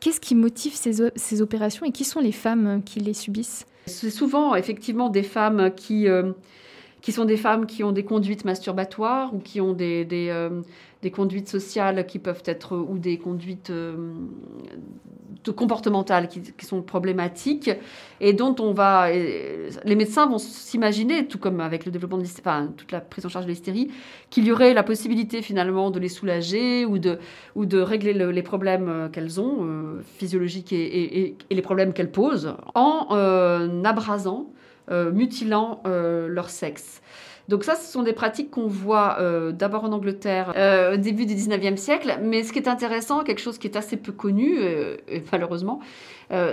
Qu'est-ce 0.00 0.20
qui 0.20 0.34
motive 0.34 0.74
ces, 0.74 1.10
ces 1.16 1.42
opérations 1.42 1.86
et 1.86 1.92
qui 1.92 2.04
sont 2.04 2.20
les 2.20 2.32
femmes 2.32 2.82
qui 2.84 3.00
les 3.00 3.14
subissent? 3.14 3.66
C'est 3.86 4.10
souvent 4.10 4.54
effectivement 4.54 5.08
des 5.08 5.22
femmes 5.22 5.70
qui, 5.74 6.08
euh, 6.08 6.32
qui 7.00 7.12
sont 7.12 7.24
des 7.24 7.36
femmes 7.36 7.66
qui 7.66 7.84
ont 7.84 7.92
des 7.92 8.04
conduites 8.04 8.44
masturbatoires 8.44 9.32
ou 9.34 9.38
qui 9.38 9.60
ont 9.60 9.72
des, 9.72 10.04
des, 10.04 10.28
euh, 10.28 10.60
des 11.06 11.12
conduites 11.12 11.48
sociales 11.48 12.04
qui 12.04 12.18
peuvent 12.18 12.42
être 12.46 12.76
ou 12.76 12.98
des 12.98 13.16
conduites 13.16 13.70
euh, 13.70 13.94
comportementales 15.54 16.26
qui, 16.26 16.66
sont 16.66 16.82
problématiques 16.82 17.70
et 18.20 18.32
dont 18.32 18.56
on 18.58 18.72
va 18.72 19.08
les 19.12 19.94
médecins 19.94 20.26
vont 20.26 20.38
s'imaginer 20.38 21.28
tout 21.28 21.38
comme 21.38 21.60
avec 21.60 21.84
le 21.86 21.92
développement 21.92 22.18
de 22.18 22.24
enfin 22.24 22.72
toute 22.76 22.90
la 22.90 23.00
prise 23.00 23.24
en 23.24 23.28
charge 23.28 23.44
de 23.44 23.50
l'hystérie 23.50 23.88
qu'il 24.30 24.44
y 24.46 24.50
aurait 24.50 24.74
la 24.74 24.82
possibilité 24.82 25.42
finalement 25.42 25.92
de 25.92 26.00
les 26.00 26.08
soulager 26.08 26.84
ou 26.84 26.98
de 26.98 27.20
ou 27.54 27.66
de 27.66 27.78
régler 27.78 28.12
le- 28.12 28.32
les 28.32 28.42
problèmes 28.42 28.88
euh, 28.88 29.08
qu'elles 29.08 29.40
ont 29.40 29.58
euh, 29.60 30.02
physiologiques 30.18 30.72
et, 30.72 31.36
les 31.48 31.62
problèmes 31.62 31.92
qu'elles 31.92 32.10
posent 32.10 32.56
en 32.74 33.84
abrasant 33.84 34.50
mutilant 35.12 35.82
leur 35.84 36.48
sexe. 36.48 37.00
Donc 37.48 37.62
ça, 37.62 37.76
ce 37.76 37.90
sont 37.90 38.02
des 38.02 38.12
pratiques 38.12 38.50
qu'on 38.50 38.66
voit 38.66 39.18
euh, 39.20 39.52
d'abord 39.52 39.84
en 39.84 39.92
Angleterre 39.92 40.52
euh, 40.56 40.94
au 40.94 40.96
début 40.96 41.26
du 41.26 41.34
19e 41.34 41.76
siècle. 41.76 42.18
Mais 42.22 42.42
ce 42.42 42.52
qui 42.52 42.58
est 42.58 42.68
intéressant, 42.68 43.22
quelque 43.22 43.40
chose 43.40 43.58
qui 43.58 43.68
est 43.68 43.76
assez 43.76 43.96
peu 43.96 44.12
connu, 44.12 44.58
euh, 44.58 44.96
et 45.08 45.22
malheureusement, 45.30 45.80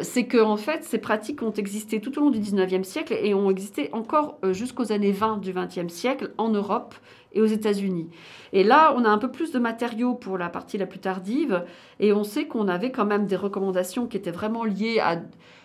c'est 0.03 0.25
que 0.25 0.37
en 0.37 0.55
fait, 0.55 0.83
ces 0.83 0.99
pratiques 0.99 1.41
ont 1.41 1.51
existé 1.51 1.99
tout 1.99 2.15
au 2.19 2.21
long 2.21 2.29
du 2.29 2.37
19e 2.37 2.83
siècle 2.83 3.17
et 3.19 3.33
ont 3.33 3.49
existé 3.49 3.89
encore 3.91 4.37
jusqu'aux 4.51 4.91
années 4.91 5.11
20 5.11 5.37
du 5.37 5.51
20e 5.51 5.89
siècle 5.89 6.31
en 6.37 6.49
Europe 6.49 6.93
et 7.31 7.41
aux 7.41 7.47
États-Unis. 7.47 8.07
Et 8.51 8.63
là, 8.63 8.93
on 8.95 9.03
a 9.03 9.09
un 9.09 9.17
peu 9.17 9.31
plus 9.31 9.51
de 9.51 9.57
matériaux 9.57 10.13
pour 10.13 10.37
la 10.37 10.49
partie 10.49 10.77
la 10.77 10.85
plus 10.85 10.99
tardive 10.99 11.63
et 11.99 12.13
on 12.13 12.23
sait 12.23 12.45
qu'on 12.45 12.67
avait 12.67 12.91
quand 12.91 13.05
même 13.05 13.25
des 13.25 13.35
recommandations 13.35 14.05
qui 14.05 14.15
étaient 14.15 14.29
vraiment 14.29 14.63
liées 14.63 14.99
à 14.99 15.19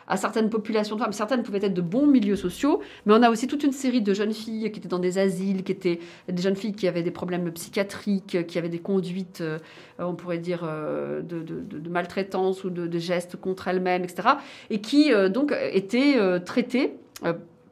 à 0.08 0.16
certaines 0.16 0.50
populations 0.50 0.96
de 0.96 1.02
femmes. 1.02 1.12
Certaines 1.12 1.42
pouvaient 1.42 1.64
être 1.64 1.74
de 1.74 1.82
bons 1.82 2.06
milieux 2.06 2.36
sociaux, 2.36 2.80
mais 3.06 3.14
on 3.14 3.22
a 3.22 3.30
aussi 3.30 3.46
toute 3.46 3.62
une 3.62 3.72
série 3.72 4.00
de 4.00 4.14
jeunes 4.14 4.32
filles 4.32 4.70
qui 4.72 4.80
étaient 4.80 4.88
dans 4.88 4.98
des 4.98 5.18
asiles, 5.18 5.62
qui 5.62 5.72
étaient 5.72 6.00
des 6.28 6.42
jeunes 6.42 6.56
filles 6.56 6.72
qui 6.72 6.88
avaient 6.88 7.02
des 7.02 7.10
problèmes 7.10 7.50
psychiatriques, 7.52 8.46
qui 8.46 8.58
avaient 8.58 8.68
des 8.68 8.78
conduites, 8.78 9.40
euh, 9.42 9.58
on 9.98 10.14
pourrait 10.14 10.38
dire, 10.38 10.62
euh, 10.64 11.20
de, 11.22 11.88
maltraitance 11.88 12.64
ou 12.64 12.70
de, 12.70 12.98
gestes 12.98 13.36
contre 13.36 13.68
elles-mêmes, 13.68 14.02
etc. 14.02 14.30
Et 14.70 14.80
qui, 14.80 15.12
euh, 15.12 15.28
donc, 15.28 15.54
étaient 15.72 16.16
traitées 16.44 16.94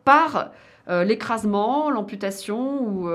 par 0.04 0.52
l'écrasement, 0.88 1.90
l'amputation 1.90 2.80
ou 2.80 3.08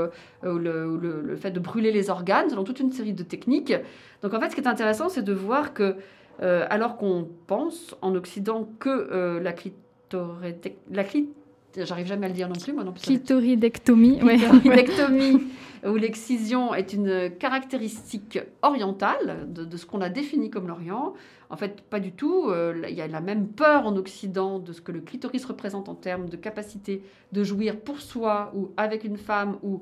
le- 0.43 1.21
le 1.23 1.35
fait 1.37 1.51
de 1.51 1.59
brûler 1.59 1.91
les 1.91 2.09
organes, 2.09 2.49
selon 2.49 2.63
toute 2.65 2.79
une 2.81 2.91
série 2.91 3.13
de 3.13 3.23
techniques. 3.23 3.73
Donc 4.21 4.33
en 4.33 4.39
fait, 4.39 4.49
ce 4.49 4.55
qui 4.55 4.61
est 4.61 4.67
intéressant, 4.67 5.09
c'est 5.09 5.23
de 5.23 5.33
voir 5.33 5.73
que, 5.73 5.95
euh, 6.41 6.65
alors 6.69 6.97
qu'on 6.97 7.27
pense 7.47 7.95
en 8.01 8.15
Occident 8.15 8.67
que 8.79 8.89
euh, 8.89 9.39
la 9.39 9.53
clitoridec- 9.53 10.75
la 10.91 11.03
clit- 11.03 11.29
J'arrive 11.77 12.05
jamais 12.07 12.25
à 12.25 12.29
le 12.29 12.35
dire 12.35 12.49
non 12.49 12.55
plus, 12.55 12.73
moi 12.73 12.83
non 12.83 12.91
plus. 12.91 13.01
Clitoridectomie, 13.01 14.21
ouais. 14.23 14.35
Clitoridectomie 14.35 15.41
ou 15.87 15.95
l'excision 15.95 16.73
est 16.73 16.91
une 16.91 17.31
caractéristique 17.39 18.39
orientale 18.61 19.47
de, 19.53 19.63
de 19.63 19.77
ce 19.77 19.85
qu'on 19.85 20.01
a 20.01 20.09
défini 20.09 20.49
comme 20.49 20.67
l'Orient. 20.67 21.13
En 21.49 21.55
fait, 21.55 21.81
pas 21.81 22.01
du 22.01 22.11
tout. 22.11 22.49
Euh, 22.49 22.83
Il 22.89 22.95
y 22.95 23.01
a 23.01 23.07
la 23.07 23.21
même 23.21 23.47
peur 23.47 23.85
en 23.87 23.95
Occident 23.95 24.59
de 24.59 24.73
ce 24.73 24.81
que 24.81 24.91
le 24.91 24.99
clitoris 24.99 25.45
représente 25.45 25.87
en 25.87 25.95
termes 25.95 26.27
de 26.27 26.35
capacité 26.35 27.03
de 27.31 27.41
jouir 27.43 27.79
pour 27.79 28.01
soi 28.01 28.51
ou 28.53 28.71
avec 28.75 29.05
une 29.05 29.17
femme 29.17 29.55
ou 29.63 29.81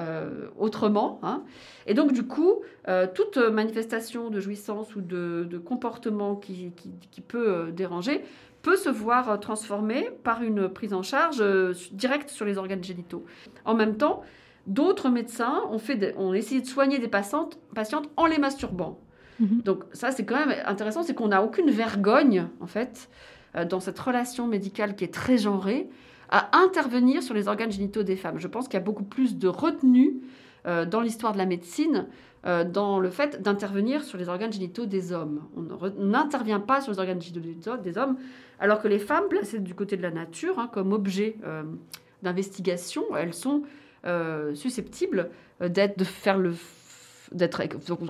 euh, 0.00 0.48
autrement. 0.58 1.18
hein. 1.22 1.42
Et 1.86 1.94
donc, 1.94 2.12
du 2.12 2.24
coup, 2.26 2.56
euh, 2.88 3.06
toute 3.12 3.38
manifestation 3.38 4.30
de 4.30 4.40
jouissance 4.40 4.94
ou 4.96 5.00
de, 5.00 5.46
de 5.48 5.58
comportement 5.58 6.36
qui, 6.36 6.72
qui- 6.76 6.92
qui 7.10 7.20
peut 7.20 7.48
euh, 7.48 7.70
déranger 7.70 8.22
peut 8.62 8.76
se 8.76 8.88
voir 8.88 9.38
transformée 9.40 10.10
par 10.24 10.42
une 10.42 10.68
prise 10.68 10.92
en 10.92 11.02
charge 11.02 11.42
directe 11.92 12.30
sur 12.30 12.44
les 12.44 12.58
organes 12.58 12.82
génitaux. 12.82 13.24
En 13.64 13.74
même 13.74 13.96
temps, 13.96 14.22
d'autres 14.66 15.08
médecins 15.08 15.62
ont, 15.70 15.78
fait 15.78 15.94
des- 15.94 16.14
ont 16.16 16.34
essayé 16.34 16.60
de 16.60 16.66
soigner 16.66 16.98
des 16.98 17.08
patientes, 17.08 17.58
patientes 17.74 18.08
en 18.16 18.26
les 18.26 18.38
masturbant. 18.38 18.98
Mhm. 19.38 19.62
Donc 19.62 19.84
ça, 19.92 20.10
c'est 20.10 20.24
quand 20.24 20.44
même 20.44 20.56
intéressant, 20.66 21.02
c'est 21.04 21.14
qu'on 21.14 21.28
n'a 21.28 21.42
aucune 21.44 21.70
vergogne, 21.70 22.48
en 22.60 22.66
fait, 22.66 23.08
dans 23.70 23.80
cette 23.80 23.98
relation 23.98 24.46
médicale 24.46 24.96
qui 24.96 25.04
est 25.04 25.14
très 25.14 25.38
genrée, 25.38 25.88
à 26.30 26.56
intervenir 26.58 27.22
sur 27.22 27.34
les 27.34 27.48
organes 27.48 27.70
génitaux 27.70 28.02
des 28.02 28.16
femmes. 28.16 28.38
Je 28.38 28.48
pense 28.48 28.66
qu'il 28.68 28.74
y 28.74 28.82
a 28.82 28.84
beaucoup 28.84 29.04
plus 29.04 29.36
de 29.38 29.48
retenue 29.48 30.16
euh, 30.66 30.84
dans 30.84 31.00
l'histoire 31.00 31.32
de 31.32 31.38
la 31.38 31.46
médecine 31.46 32.06
euh, 32.44 32.64
dans 32.64 32.98
le 33.00 33.10
fait 33.10 33.42
d'intervenir 33.42 34.02
sur 34.04 34.18
les 34.18 34.28
organes 34.28 34.52
génitaux 34.52 34.86
des 34.86 35.12
hommes. 35.12 35.42
On 35.56 36.04
n'intervient 36.04 36.60
pas 36.60 36.80
sur 36.80 36.92
les 36.92 36.98
organes 36.98 37.20
génitaux 37.20 37.40
des 37.40 37.68
ho- 37.68 37.76
des 37.76 37.98
hommes, 37.98 38.16
alors 38.58 38.80
que 38.80 38.88
les 38.88 38.98
femmes 38.98 39.28
placées 39.28 39.60
du 39.60 39.74
côté 39.74 39.96
de 39.96 40.02
la 40.02 40.10
nature, 40.10 40.58
hein, 40.58 40.68
comme 40.72 40.92
objet 40.92 41.36
euh, 41.44 41.62
d'investigation, 42.22 43.04
elles 43.16 43.34
sont 43.34 43.62
susceptibles 44.54 45.30
d'être, 45.60 45.98
de 45.98 46.04
faire 46.04 46.38
le, 46.38 46.54
d'être, 47.32 47.62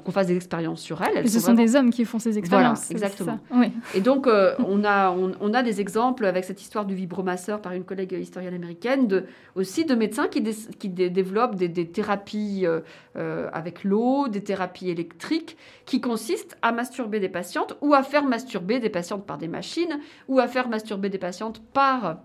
qu'on 0.02 0.10
fasse 0.12 0.26
des 0.26 0.36
expériences 0.36 0.80
sur 0.80 1.00
elles. 1.02 1.28
Ce 1.28 1.38
sont 1.40 1.52
vraiment- 1.52 1.62
des 1.62 1.76
hommes 1.76 1.90
qui 1.90 2.04
font 2.04 2.18
ces 2.18 2.36
expériences. 2.38 2.90
exactement. 2.90 3.38
Oui. 3.52 3.72
et 3.94 4.00
donc, 4.00 4.26
euh, 4.26 4.54
on, 4.66 4.84
a, 4.84 5.10
on, 5.10 5.32
on 5.40 5.54
a 5.54 5.62
des 5.62 5.80
exemples 5.80 6.26
avec 6.26 6.44
cette 6.44 6.60
histoire 6.60 6.84
du 6.84 6.94
vibromasseur 6.94 7.60
par 7.62 7.72
une 7.72 7.84
collègue 7.84 8.12
historienne 8.12 8.54
américaine, 8.54 9.08
de, 9.08 9.24
aussi 9.54 9.84
de 9.84 9.94
médecins 9.94 10.28
qui, 10.28 10.40
dé- 10.42 10.54
qui 10.78 10.88
dé- 10.88 11.10
développent 11.10 11.54
des, 11.54 11.68
des 11.68 11.88
thérapies 11.88 12.66
euh, 12.66 12.80
euh, 13.16 13.48
avec 13.52 13.84
l'eau, 13.84 14.28
des 14.28 14.42
thérapies 14.44 14.90
électriques, 14.90 15.56
qui 15.86 16.00
consistent 16.00 16.56
à 16.62 16.72
masturber 16.72 17.20
des 17.20 17.28
patientes 17.30 17.76
ou 17.80 17.94
à 17.94 18.02
faire 18.02 18.24
masturber 18.24 18.80
des 18.80 18.90
patientes 18.90 19.26
par 19.26 19.38
des 19.38 19.48
machines 19.48 19.98
ou 20.28 20.38
à 20.40 20.46
faire 20.48 20.68
masturber 20.68 21.08
des 21.08 21.18
patientes 21.18 21.62
par 21.72 22.18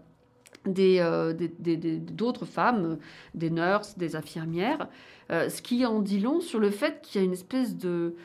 des, 0.66 0.98
euh, 1.00 1.34
des- 1.34 1.48
des- 1.58 1.78
des- 1.78 1.98
d'autres 1.98 2.46
femmes, 2.46 2.98
des 3.34 3.50
nurses, 3.50 3.98
des 3.98 4.16
infirmières, 4.16 4.88
euh, 5.32 5.50
ce 5.50 5.62
qui 5.62 5.86
en 5.86 6.02
dit 6.02 6.20
long 6.20 6.42
sur 6.42 6.60
le 6.60 6.70
fait 6.70 7.02
qu'il 7.02 7.22
y 7.22 7.24
a 7.24 7.26
une 7.26 7.34
espèce 7.34 7.78
de 7.78 8.16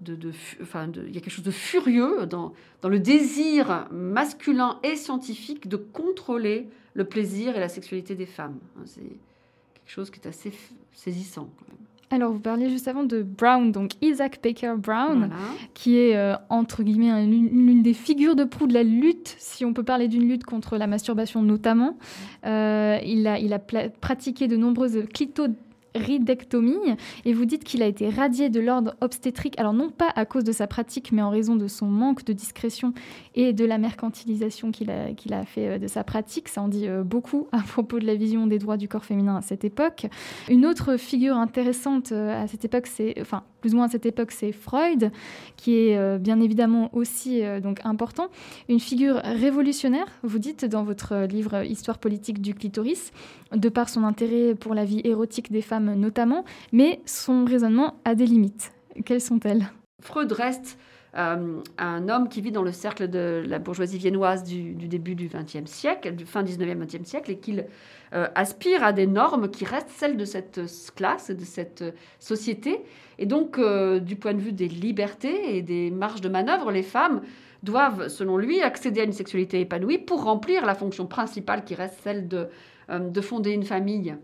de, 0.00 0.16
de, 0.16 0.32
enfin 0.60 0.88
de, 0.88 1.04
il 1.06 1.14
y 1.14 1.18
a 1.18 1.20
quelque 1.20 1.32
chose 1.32 1.44
de 1.44 1.50
furieux 1.50 2.26
dans, 2.26 2.52
dans 2.82 2.88
le 2.88 2.98
désir 2.98 3.88
masculin 3.90 4.78
et 4.82 4.96
scientifique 4.96 5.68
de 5.68 5.76
contrôler 5.76 6.68
le 6.94 7.04
plaisir 7.04 7.56
et 7.56 7.60
la 7.60 7.68
sexualité 7.68 8.14
des 8.14 8.26
femmes. 8.26 8.58
C'est 8.84 9.00
quelque 9.00 9.86
chose 9.86 10.10
qui 10.10 10.20
est 10.20 10.26
assez 10.28 10.52
saisissant. 10.92 11.48
Quand 11.58 11.68
même. 11.68 11.78
Alors, 12.10 12.32
vous 12.32 12.38
parliez 12.38 12.70
juste 12.70 12.86
avant 12.86 13.02
de 13.02 13.22
Brown, 13.22 13.72
donc 13.72 13.92
Isaac 14.00 14.38
Baker 14.42 14.74
Brown, 14.76 15.18
voilà. 15.18 15.34
qui 15.72 15.96
est, 15.96 16.16
euh, 16.16 16.36
entre 16.48 16.82
guillemets, 16.82 17.24
l'une 17.26 17.82
des 17.82 17.94
figures 17.94 18.36
de 18.36 18.44
proue 18.44 18.66
de 18.66 18.74
la 18.74 18.84
lutte, 18.84 19.34
si 19.38 19.64
on 19.64 19.72
peut 19.72 19.82
parler 19.82 20.06
d'une 20.06 20.28
lutte 20.28 20.44
contre 20.44 20.76
la 20.76 20.86
masturbation 20.86 21.42
notamment. 21.42 21.96
Euh, 22.44 22.98
il, 23.04 23.26
a, 23.26 23.38
il 23.38 23.52
a 23.52 23.58
pratiqué 23.58 24.46
de 24.46 24.56
nombreuses 24.56 25.02
clito 25.12 25.46
ridectomie 25.94 26.96
et 27.24 27.32
vous 27.32 27.44
dites 27.44 27.64
qu'il 27.64 27.82
a 27.82 27.86
été 27.86 28.08
radié 28.08 28.48
de 28.48 28.60
l'ordre 28.60 28.94
obstétrique, 29.00 29.58
alors 29.58 29.72
non 29.72 29.90
pas 29.90 30.10
à 30.14 30.24
cause 30.24 30.44
de 30.44 30.52
sa 30.52 30.66
pratique, 30.66 31.12
mais 31.12 31.22
en 31.22 31.30
raison 31.30 31.56
de 31.56 31.68
son 31.68 31.86
manque 31.86 32.24
de 32.24 32.32
discrétion 32.32 32.92
et 33.34 33.52
de 33.52 33.64
la 33.64 33.78
mercantilisation 33.78 34.72
qu'il 34.72 34.90
a, 34.90 35.12
qu'il 35.12 35.32
a 35.32 35.44
fait 35.44 35.68
euh, 35.68 35.78
de 35.78 35.86
sa 35.86 36.04
pratique. 36.04 36.48
Ça 36.48 36.62
en 36.62 36.68
dit 36.68 36.88
euh, 36.88 37.02
beaucoup 37.02 37.48
à 37.52 37.58
propos 37.58 37.98
de 37.98 38.06
la 38.06 38.14
vision 38.14 38.46
des 38.46 38.58
droits 38.58 38.76
du 38.76 38.88
corps 38.88 39.04
féminin 39.04 39.36
à 39.36 39.42
cette 39.42 39.64
époque. 39.64 40.06
Une 40.48 40.66
autre 40.66 40.96
figure 40.96 41.36
intéressante 41.36 42.12
euh, 42.12 42.42
à 42.42 42.46
cette 42.46 42.64
époque, 42.64 42.86
c'est, 42.86 43.14
enfin, 43.20 43.42
plus 43.60 43.74
ou 43.74 43.76
moins 43.76 43.86
à 43.86 43.90
cette 43.90 44.06
époque, 44.06 44.30
c'est 44.30 44.52
Freud, 44.52 45.10
qui 45.56 45.76
est 45.76 46.18
bien 46.18 46.38
évidemment 46.40 46.90
aussi 46.92 47.40
donc 47.62 47.80
important. 47.84 48.28
Une 48.68 48.78
figure 48.78 49.16
révolutionnaire, 49.24 50.04
vous 50.22 50.38
dites 50.38 50.66
dans 50.66 50.84
votre 50.84 51.24
livre 51.24 51.64
Histoire 51.64 51.96
politique 51.96 52.42
du 52.42 52.52
clitoris, 52.52 53.10
de 53.54 53.68
par 53.70 53.88
son 53.88 54.04
intérêt 54.04 54.54
pour 54.54 54.74
la 54.74 54.84
vie 54.84 55.00
érotique 55.04 55.50
des 55.50 55.62
femmes 55.62 55.83
notamment, 55.84 56.44
mais 56.72 57.00
son 57.06 57.44
raisonnement 57.44 57.94
a 58.04 58.14
des 58.14 58.26
limites. 58.26 58.72
Quelles 59.04 59.20
sont-elles? 59.20 59.66
Freud 60.00 60.32
reste 60.32 60.78
euh, 61.16 61.60
un 61.78 62.08
homme 62.08 62.28
qui 62.28 62.40
vit 62.40 62.50
dans 62.50 62.62
le 62.62 62.72
cercle 62.72 63.08
de 63.08 63.44
la 63.46 63.60
bourgeoisie 63.60 63.98
viennoise 63.98 64.42
du, 64.42 64.74
début 64.74 65.14
du 65.14 65.28
XXe 65.28 65.70
siècle, 65.70 66.14
du 66.16 66.26
fin 66.26 66.42
19e, 66.42 66.84
XXe 66.84 67.08
siècle, 67.08 67.30
et 67.30 67.38
qu'il 67.38 67.66
euh, 68.14 68.26
aspire 68.34 68.82
à 68.82 68.92
des 68.92 69.06
normes 69.06 69.48
qui 69.48 69.64
restent 69.64 69.90
celles 69.90 70.16
de 70.16 70.24
cette 70.24 70.60
classe, 70.96 71.30
de 71.30 71.44
cette 71.44 71.84
société. 72.18 72.80
Et 73.18 73.26
donc, 73.26 73.58
euh, 73.58 74.00
du 74.00 74.16
point 74.16 74.34
de 74.34 74.40
vue 74.40 74.52
des 74.52 74.66
libertés 74.66 75.56
et 75.56 75.62
des 75.62 75.90
marges 75.92 76.20
de 76.20 76.28
manœuvre, 76.28 76.72
les 76.72 76.82
femmes 76.82 77.22
doivent, 77.62 78.08
selon 78.08 78.36
lui, 78.36 78.60
accéder 78.60 79.00
à 79.00 79.04
une 79.04 79.12
sexualité 79.12 79.60
épanouie 79.60 79.98
pour 79.98 80.24
remplir 80.24 80.66
la 80.66 80.74
fonction 80.74 81.06
principale 81.06 81.64
qui 81.64 81.74
reste 81.74 82.00
celle 82.02 82.28
de 82.28 83.20
fonder 83.20 83.52
une 83.52 83.64
famille 83.64 84.14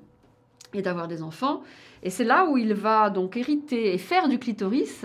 et 0.75 0.83
d'avoir 0.83 1.09
des 1.09 1.23
enfants. 1.23 1.63
Et 2.03 2.11
c'est 2.11 2.25
là 2.25 2.47
où 2.47 2.57
il 2.57 2.75
va 2.75 3.11
donc 3.11 3.37
hériter 3.37 3.93
et 3.93 3.99
faire 3.99 4.29
du 4.29 4.39
clitoris 4.39 5.05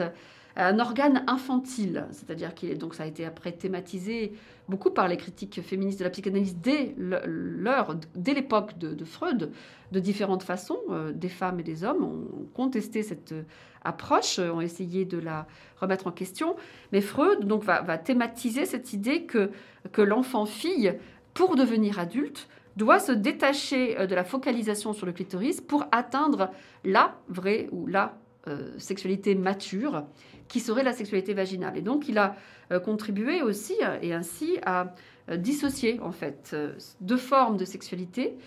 un 0.57 0.80
organe 0.80 1.24
infantile, 1.28 2.05
c'est-à-dire 2.11 2.55
qu'il 2.55 2.72
est 2.72 2.76
donc 2.76 2.95
ça 2.95 3.03
a 3.03 3.05
été 3.05 3.26
après 3.26 3.51
thématisé 3.51 4.32
beaucoup 4.70 4.89
par 4.89 5.09
les 5.09 5.18
critiques 5.18 5.61
féministes 5.61 5.99
de 5.99 6.05
la 6.05 6.09
psychanalyse 6.09 6.55
dès 6.55 6.95
l'heure, 6.97 7.97
dès 8.16 8.34
l'époque 8.34 8.78
de, 8.78 9.03
Freud, 9.03 9.51
de 9.91 9.99
différentes 9.99 10.43
façons. 10.43 10.80
Euh, 10.89 11.11
des 11.11 11.28
femmes 11.28 11.59
et 11.59 11.63
des 11.63 11.84
hommes 11.84 12.03
ont 12.03 12.47
contesté 12.53 13.03
cette 13.03 13.36
approche, 13.84 14.39
ont 14.39 14.61
essayé 14.61 15.03
de 15.03 15.18
la 15.18 15.45
remettre 15.82 16.07
en 16.07 16.11
question. 16.11 16.55
Mais 16.93 17.01
Freud 17.01 17.45
donc 17.45 17.63
va, 17.63 17.82
va 17.82 17.97
thématiser 17.97 18.66
cette 18.66 18.93
idée 18.93 19.26
que 19.26 19.51
que 19.91 20.01
l'enfant 20.01 20.45
fille, 20.45 20.97
pour 21.34 21.55
devenir 21.55 21.99
adulte, 21.99 22.47
doit 22.76 22.99
se 22.99 23.11
détacher 23.11 23.99
euh, 23.99 24.07
de 24.07 24.15
la 24.15 24.23
focalisation 24.23 24.93
sur 24.93 25.05
le 25.05 25.11
clitoris 25.11 25.61
pour 25.61 25.86
atteindre 25.91 26.51
la 26.84 27.15
vraie 27.28 27.67
ou 27.71 27.88
la 27.88 28.17
euh, 28.47 28.78
sexualité 28.78 29.36
mature, 29.36 30.03
qui 30.47 30.59
serait 30.59 30.84
la 30.84 30.93
sexualité 30.93 31.34
vaginale. 31.34 31.78
Et 31.78 31.82
donc, 31.82 32.07
il 32.07 32.17
a 32.17 32.36
euh, 32.71 32.80
contribué 32.80 33.41
aussi, 33.41 33.76
et 34.01 34.13
ainsi, 34.13 34.57
à 34.65 34.93
dissocier, 35.38 35.99
en 36.01 36.11
fait, 36.11 36.55
deux 37.01 37.17
formes 37.17 37.57
de 37.57 37.65
sexualité 37.65 38.38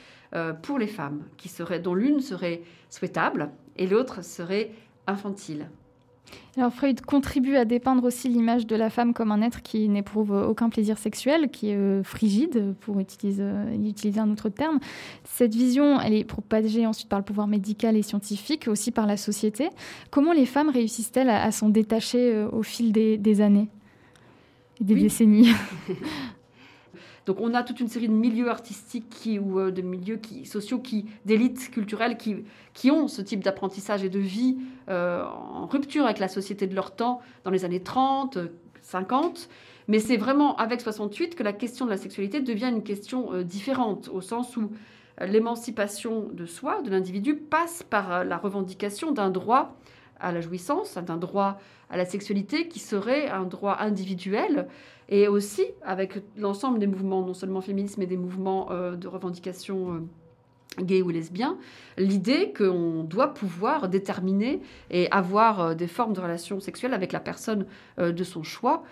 pour 0.63 0.79
les 0.79 0.87
femmes, 0.87 1.25
dont 1.83 1.95
l'une 1.95 2.21
serait 2.21 2.63
souhaitable 2.89 3.51
et 3.77 3.89
l'autre 3.89 4.23
serait 4.23 4.71
infantile. 5.09 5.69
Alors 6.57 6.73
Freud 6.73 7.01
contribue 7.03 7.57
à 7.57 7.65
dépeindre 7.65 8.05
aussi 8.05 8.29
l'image 8.29 8.67
de 8.67 8.75
la 8.75 8.91
femme 8.91 9.15
comme 9.15 9.31
un 9.31 9.43
être 9.43 9.63
qui 9.63 9.89
n'éprouve 9.89 10.33
aucun 10.33 10.71
plaisir 10.71 10.99
sexuel, 10.99 11.51
qui 11.51 11.71
est 11.71 11.77
euh, 11.77 12.03
frigide, 12.03 12.75
pour 12.81 12.99
utiliser, 12.99 13.45
utiliser, 13.75 14.19
un 14.19 14.31
autre 14.31 14.49
terme. 14.49 14.81
Cette 15.25 15.55
vision, 15.55 16.01
elle 16.01 16.15
est 16.15 16.25
propagée 16.25 16.87
ensuite 16.87 17.09
par 17.09 17.21
le 17.21 17.25
pouvoir 17.25 17.47
médical 17.47 17.97
et 17.97 18.03
scientifique, 18.03 18.67
aussi 18.67 18.91
par 18.91 19.07
la 19.07 19.17
société. 19.17 19.69
Comment 20.11 20.33
les 20.33 20.47
femmes 20.47 20.71
réussissent-elles 20.71 21.31
à, 21.31 21.53
s'en 21.53 21.69
détacher 21.69 22.33
euh, 22.35 22.49
au 22.51 22.63
fil 22.63 22.93
des, 22.93 23.41
années 23.41 23.69
et 24.81 24.85
des 24.85 24.95
décennies? 24.95 25.51
Donc 27.29 27.43
on 27.43 27.53
a 27.53 27.63
toute 27.63 27.79
une 27.81 27.89
série 27.89 28.09
de 28.09 28.15
milieux 28.15 28.49
artistiques 28.49 29.11
qui, 29.11 29.39
ou 29.39 29.61
euh, 29.61 29.71
de 29.71 29.83
milieux 29.83 30.19
sociaux, 30.47 30.79
qui, 30.79 31.05
d'élites 31.27 31.71
culturelles 31.71 32.17
qui, 32.17 32.37
qui 32.73 32.91
ont 32.91 33.07
ce 33.07 33.21
type 33.21 33.45
d'apprentissage 33.45 34.03
et 34.03 34.09
de 34.09 34.19
vie 34.19 34.57
euh, 34.89 35.23
en 35.23 35.67
rupture 35.67 36.07
avec 36.07 36.21
la 36.21 36.29
société 36.29 36.67
de 36.67 36.75
leur 36.75 36.97
temps 36.97 37.21
dans 37.45 37.51
les 37.51 37.67
années 37.67 37.83
30, 37.83 38.39
50. 38.81 39.51
Mais 39.89 39.99
c'est 39.99 40.17
vraiment 40.17 40.57
avec 40.57 40.81
68 40.81 41.35
que 41.35 41.43
la 41.43 41.53
question 41.53 41.85
de 41.85 41.91
la 41.91 41.99
sexualité 41.99 42.41
devient 42.41 42.71
une 42.71 42.83
question 42.83 43.35
euh, 43.35 43.45
différente, 43.45 44.09
au 44.09 44.23
sens 44.23 44.57
où 44.57 44.71
l'émancipation 45.21 46.29
de 46.33 46.47
soi, 46.47 46.81
de 46.81 46.89
l'individu, 46.89 47.35
passe 47.35 47.83
par 47.83 48.25
la 48.25 48.39
revendication 48.39 49.13
d'un 49.13 49.29
droit 49.29 49.77
à 50.19 50.33
la 50.33 50.41
jouissance, 50.41 50.97
d'un 50.97 51.19
droit 51.19 51.61
à 51.91 51.99
la 51.99 52.07
sexualité 52.07 52.69
qui 52.69 52.79
serait 52.79 53.29
un 53.29 53.45
droit 53.45 53.77
individuel 53.81 54.67
et 55.09 55.29
aussi 55.29 55.65
avec 55.83 56.21
l'ensemble 56.37 56.79
des 56.79 56.87
mouvements, 56.87 57.23
non 57.23 57.35
seulement 57.35 57.61
féministes, 57.61 57.99
mais 57.99 58.07
des 58.07 58.17
mouvements 58.17 58.69
euh, 58.71 58.95
de 58.95 59.09
revendication 59.09 59.95
euh, 59.95 60.83
gays 60.83 61.03
ou 61.03 61.09
lesbiens, 61.09 61.57
l'idée 61.97 62.53
qu'on 62.53 63.03
doit 63.03 63.33
pouvoir 63.33 63.89
déterminer 63.89 64.61
et 64.91 65.11
avoir 65.11 65.61
euh, 65.61 65.75
des 65.75 65.87
formes 65.87 66.13
de 66.13 66.21
relations 66.21 66.61
sexuelles 66.61 66.93
avec 66.93 67.13
la 67.13 67.21
personne 67.21 67.67
de 67.99 68.25
son 68.25 68.43
choix 68.43 68.83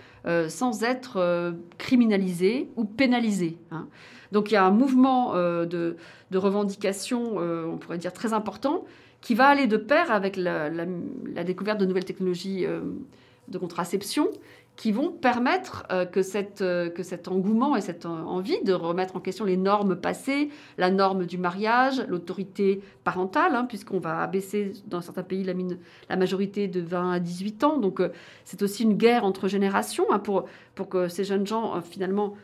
sans 0.49 0.83
être 0.83 1.55
criminalisé 1.79 2.69
ou 2.75 2.85
pénalisé. 2.85 3.59
Hein. 3.71 3.87
Donc 4.33 4.51
il 4.51 4.55
y 4.55 4.57
a 4.57 4.65
un 4.65 4.73
mouvement 4.73 5.35
de, 5.35 5.97
revendication, 6.35 7.37
on 7.37 7.77
pourrait 7.79 7.99
dire, 7.99 8.13
très 8.13 8.33
important, 8.33 8.85
qui 9.21 9.37
va 9.37 9.47
aller 9.47 9.69
de 9.69 9.77
pair 9.77 10.11
avec 10.11 10.37
la 10.37 11.45
découverte 11.45 11.79
de 11.79 11.87
nouvelles 11.87 12.05
technologies 12.05 12.67
de 13.49 13.59
contraception 13.59 14.29
qui 14.77 14.93
vont 14.93 15.11
permettre 15.11 15.85
euh, 15.91 16.05
que, 16.05 16.23
cette, 16.23 16.61
euh, 16.61 16.91
que 16.91 17.03
cet 17.03 17.29
engouement 17.29 17.77
et 17.77 17.81
cette 17.81 18.05
envie 18.05 18.63
de 18.63 18.75
remettre 18.75 19.17
en 19.17 19.21
question 19.21 19.47
les 19.47 19.57
normes 19.57 19.97
passées, 19.97 20.51
la 20.77 20.91
norme 20.91 21.25
du 21.25 21.39
mariage, 21.39 22.05
l'autorité 22.09 22.83
parentale, 23.03 23.57
hein, 23.57 23.65
puisqu'on 23.65 23.99
va 23.99 24.21
abaisser 24.21 24.75
dans 24.87 25.01
certains 25.01 25.23
pays 25.23 25.45
la, 25.45 26.17
majorité 26.17 26.69
de 26.69 26.81
20 26.81 27.13
à 27.13 27.21
18 27.21 27.65
ans. 27.65 27.79
Donc 27.79 28.01
euh, 28.01 28.11
c'est 28.45 28.63
aussi 28.63 28.83
une 28.83 28.95
guerre 28.95 29.25
entre 29.25 29.49
générations 29.49 30.05
hein, 30.13 30.19
pour, 30.19 30.45
pour 30.75 30.89
que 30.89 31.09
ces 31.09 31.25
jeunes 31.25 31.47
gens 31.47 31.81
finalement 31.81 32.35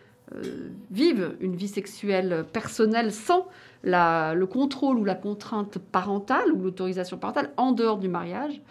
vivent 0.91 1.37
une 1.41 1.57
vie 1.57 1.69
sexuelle 1.69 2.47
personnelle 2.55 3.13
sans 3.13 3.49
la, 3.83 4.33
le 4.33 4.47
contrôle 4.47 4.97
ou 4.97 5.05
la 5.05 5.15
contrainte 5.15 5.77
parentale 5.79 6.51
ou 6.53 6.63
l'autorisation 6.63 7.19
parentale 7.19 7.51
en 7.59 7.73
dehors 7.73 7.99
du 7.99 8.09
mariage 8.09 8.63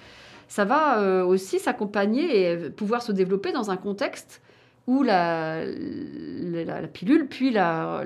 ça 0.52 0.66
va 0.66 1.00
euh, 1.00 1.24
aussi 1.24 1.60
s'accompagner 1.60 2.52
et 2.52 2.70
pouvoir 2.72 3.02
se 3.02 3.14
développer 3.14 3.54
dans 3.54 3.72
un 3.72 3.78
contexte 3.78 4.42
où 4.86 5.02
la, 5.02 5.64
pilule, 6.92 7.28
puis 7.30 7.52
la, 7.52 8.04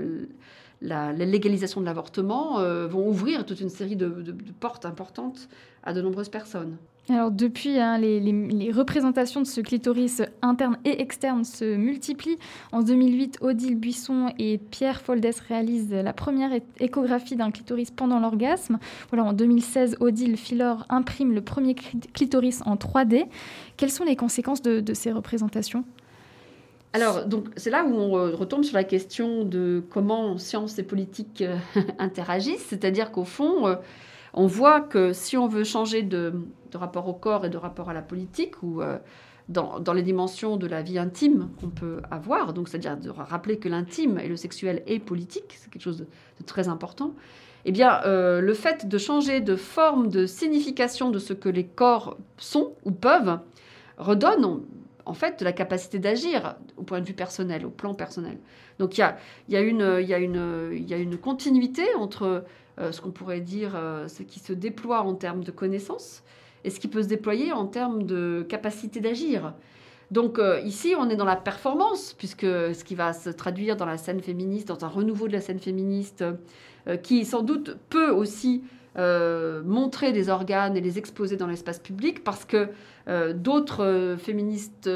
légalisation 0.79 1.81
de 1.81 1.87
l'avortement 1.87 2.59
euh, 2.59 2.85
vont 2.85 3.07
ouvrir 3.07 3.47
toute 3.47 3.61
une 3.61 3.69
série 3.69 3.95
de, 3.95 4.31
portes 4.59 4.85
importantes 4.85 5.49
à 5.81 5.91
de 5.91 6.03
nombreuses 6.03 6.29
personnes. 6.29 6.77
Alors 7.07 7.29
depuis, 7.29 7.79
hein, 7.79 7.99
les, 7.99 8.71
représentations 8.71 9.39
de 9.39 9.45
ce 9.45 9.61
clitoris 9.61 10.23
interne 10.41 10.77
et 10.85 11.01
externe 11.01 11.43
se 11.43 11.75
multiplient. 11.75 12.39
En 12.71 12.81
2008, 12.81 13.37
Odile 13.41 13.75
Buisson 13.75 14.33
et 14.39 14.57
Pierre 14.57 15.01
Foldes 15.01 15.27
réalisent 15.47 15.93
la 15.93 16.13
première 16.13 16.49
échographie 16.79 17.35
d'un 17.35 17.51
clitoris 17.51 17.91
pendant 17.91 18.19
l'orgasme. 18.19 18.79
Voilà, 19.11 19.25
en 19.25 19.33
2016, 19.33 19.97
Odile 19.99 20.35
Philor 20.35 20.85
imprime 20.89 21.31
le 21.33 21.41
premier 21.41 21.75
clitoris 21.75 22.61
en 22.65 22.75
3D. 22.75 23.25
Quelles 23.77 23.91
sont 23.91 24.05
les 24.05 24.15
conséquences 24.15 24.63
de, 24.63 24.79
de 24.79 24.93
ces 24.95 25.11
représentations? 25.11 25.83
Alors, 26.93 27.25
donc, 27.25 27.49
c'est 27.57 27.69
là 27.69 27.83
où 27.83 27.93
on 27.93 28.11
retombe 28.35 28.63
sur 28.63 28.77
la 28.77 28.85
question 28.85 29.43
de 29.43 29.83
comment 29.89 30.37
science 30.37 30.79
et 30.79 30.83
politique 30.83 31.41
euh, 31.41 31.57
interagissent, 31.99 32.65
c'est-à-dire 32.69 33.11
qu'au 33.11 33.25
fond, 33.25 33.67
euh, 33.67 33.75
on 34.35 34.47
voit 34.47 34.81
que 34.81 35.13
si 35.13 35.37
on 35.37 35.47
veut 35.47 35.63
changer 35.63 36.03
de, 36.03 36.33
rapport 36.73 37.07
au 37.07 37.13
corps 37.13 37.45
et 37.45 37.49
de 37.49 37.57
rapport 37.57 37.89
à 37.89 37.93
la 37.93 38.01
politique, 38.01 38.61
ou 38.61 38.81
euh, 38.81 38.99
dans, 39.49 39.81
les 39.93 40.03
dimensions 40.03 40.57
de 40.57 40.67
la 40.67 40.81
vie 40.81 40.99
intime 40.99 41.49
qu'on 41.59 41.69
peut 41.69 42.01
avoir, 42.11 42.53
donc 42.53 42.69
c'est-à-dire 42.69 42.97
de 42.97 43.09
rappeler 43.09 43.57
que 43.57 43.69
l'intime 43.69 44.19
et 44.19 44.27
le 44.27 44.35
sexuel 44.35 44.83
est 44.85 44.99
politique, 44.99 45.55
c'est 45.57 45.71
quelque 45.71 45.81
chose 45.81 45.99
de, 45.99 46.43
très 46.45 46.67
important, 46.67 47.13
eh 47.63 47.71
bien, 47.71 48.01
le 48.05 48.53
fait 48.53 48.87
de 48.87 48.97
changer 48.99 49.41
de 49.41 49.55
forme, 49.55 50.09
de 50.09 50.27
signification 50.27 51.09
de 51.09 51.17
ce 51.17 51.33
que 51.33 51.49
les 51.49 51.65
corps 51.65 52.17
sont 52.37 52.73
ou 52.83 52.91
peuvent, 52.91 53.39
redonne 53.97 54.61
en 55.05 55.13
fait 55.13 55.41
la 55.41 55.51
capacité 55.51 55.99
d'agir 55.99 56.55
au 56.77 56.83
point 56.83 56.99
de 56.99 57.05
vue 57.05 57.13
personnel, 57.13 57.65
au 57.65 57.69
plan 57.69 57.93
personnel. 57.93 58.37
Donc 58.79 58.97
il 58.97 59.01
y 59.49 59.55
a, 59.55 59.61
une, 59.61 61.17
continuité 61.17 61.83
entre 61.95 62.23
euh, 62.23 62.41
ce 62.77 63.01
qu'on 63.01 63.11
pourrait 63.11 63.41
dire, 63.41 63.73
euh, 63.75 64.07
ce 64.07 64.23
qui 64.23 64.39
se 64.39 64.53
déploie 64.53 65.01
en 65.01 65.13
termes 65.13 65.43
de 65.43 65.51
connaissances 65.51 66.23
et 66.63 66.69
ce 66.69 66.79
qui 66.79 66.87
peut 66.87 67.03
se 67.03 67.07
déployer 67.07 67.51
en 67.51 67.67
termes 67.67 68.03
de 68.03 68.45
capacité 68.47 68.99
d'agir. 68.99 69.53
Donc 70.11 70.39
euh, 70.39 70.59
ici, 70.61 70.93
on 70.97 71.09
est 71.09 71.15
dans 71.15 71.25
la 71.25 71.35
performance, 71.35 72.13
puisque 72.17 72.41
ce 72.41 72.83
qui 72.83 72.95
va 72.95 73.13
se 73.13 73.29
traduire 73.29 73.75
dans 73.77 73.85
la 73.85 73.97
scène 73.97 74.21
féministe, 74.21 74.67
dans 74.67 74.83
un 74.83 74.87
renouveau 74.87 75.27
de 75.27 75.33
la 75.33 75.41
scène 75.41 75.59
féministe, 75.59 76.23
qui 77.01 77.25
sans 77.25 77.41
doute 77.41 77.77
peut 77.89 78.11
aussi 78.11 78.63
montrer 78.95 80.13
des 80.13 80.29
organes 80.29 80.77
et 80.77 80.81
les 80.81 80.99
exposer 80.99 81.35
dans 81.35 81.47
l'espace 81.47 81.79
public, 81.79 82.23
parce 82.23 82.45
que 82.45 82.69
d'autres 83.33 84.15
féministes 84.19 84.87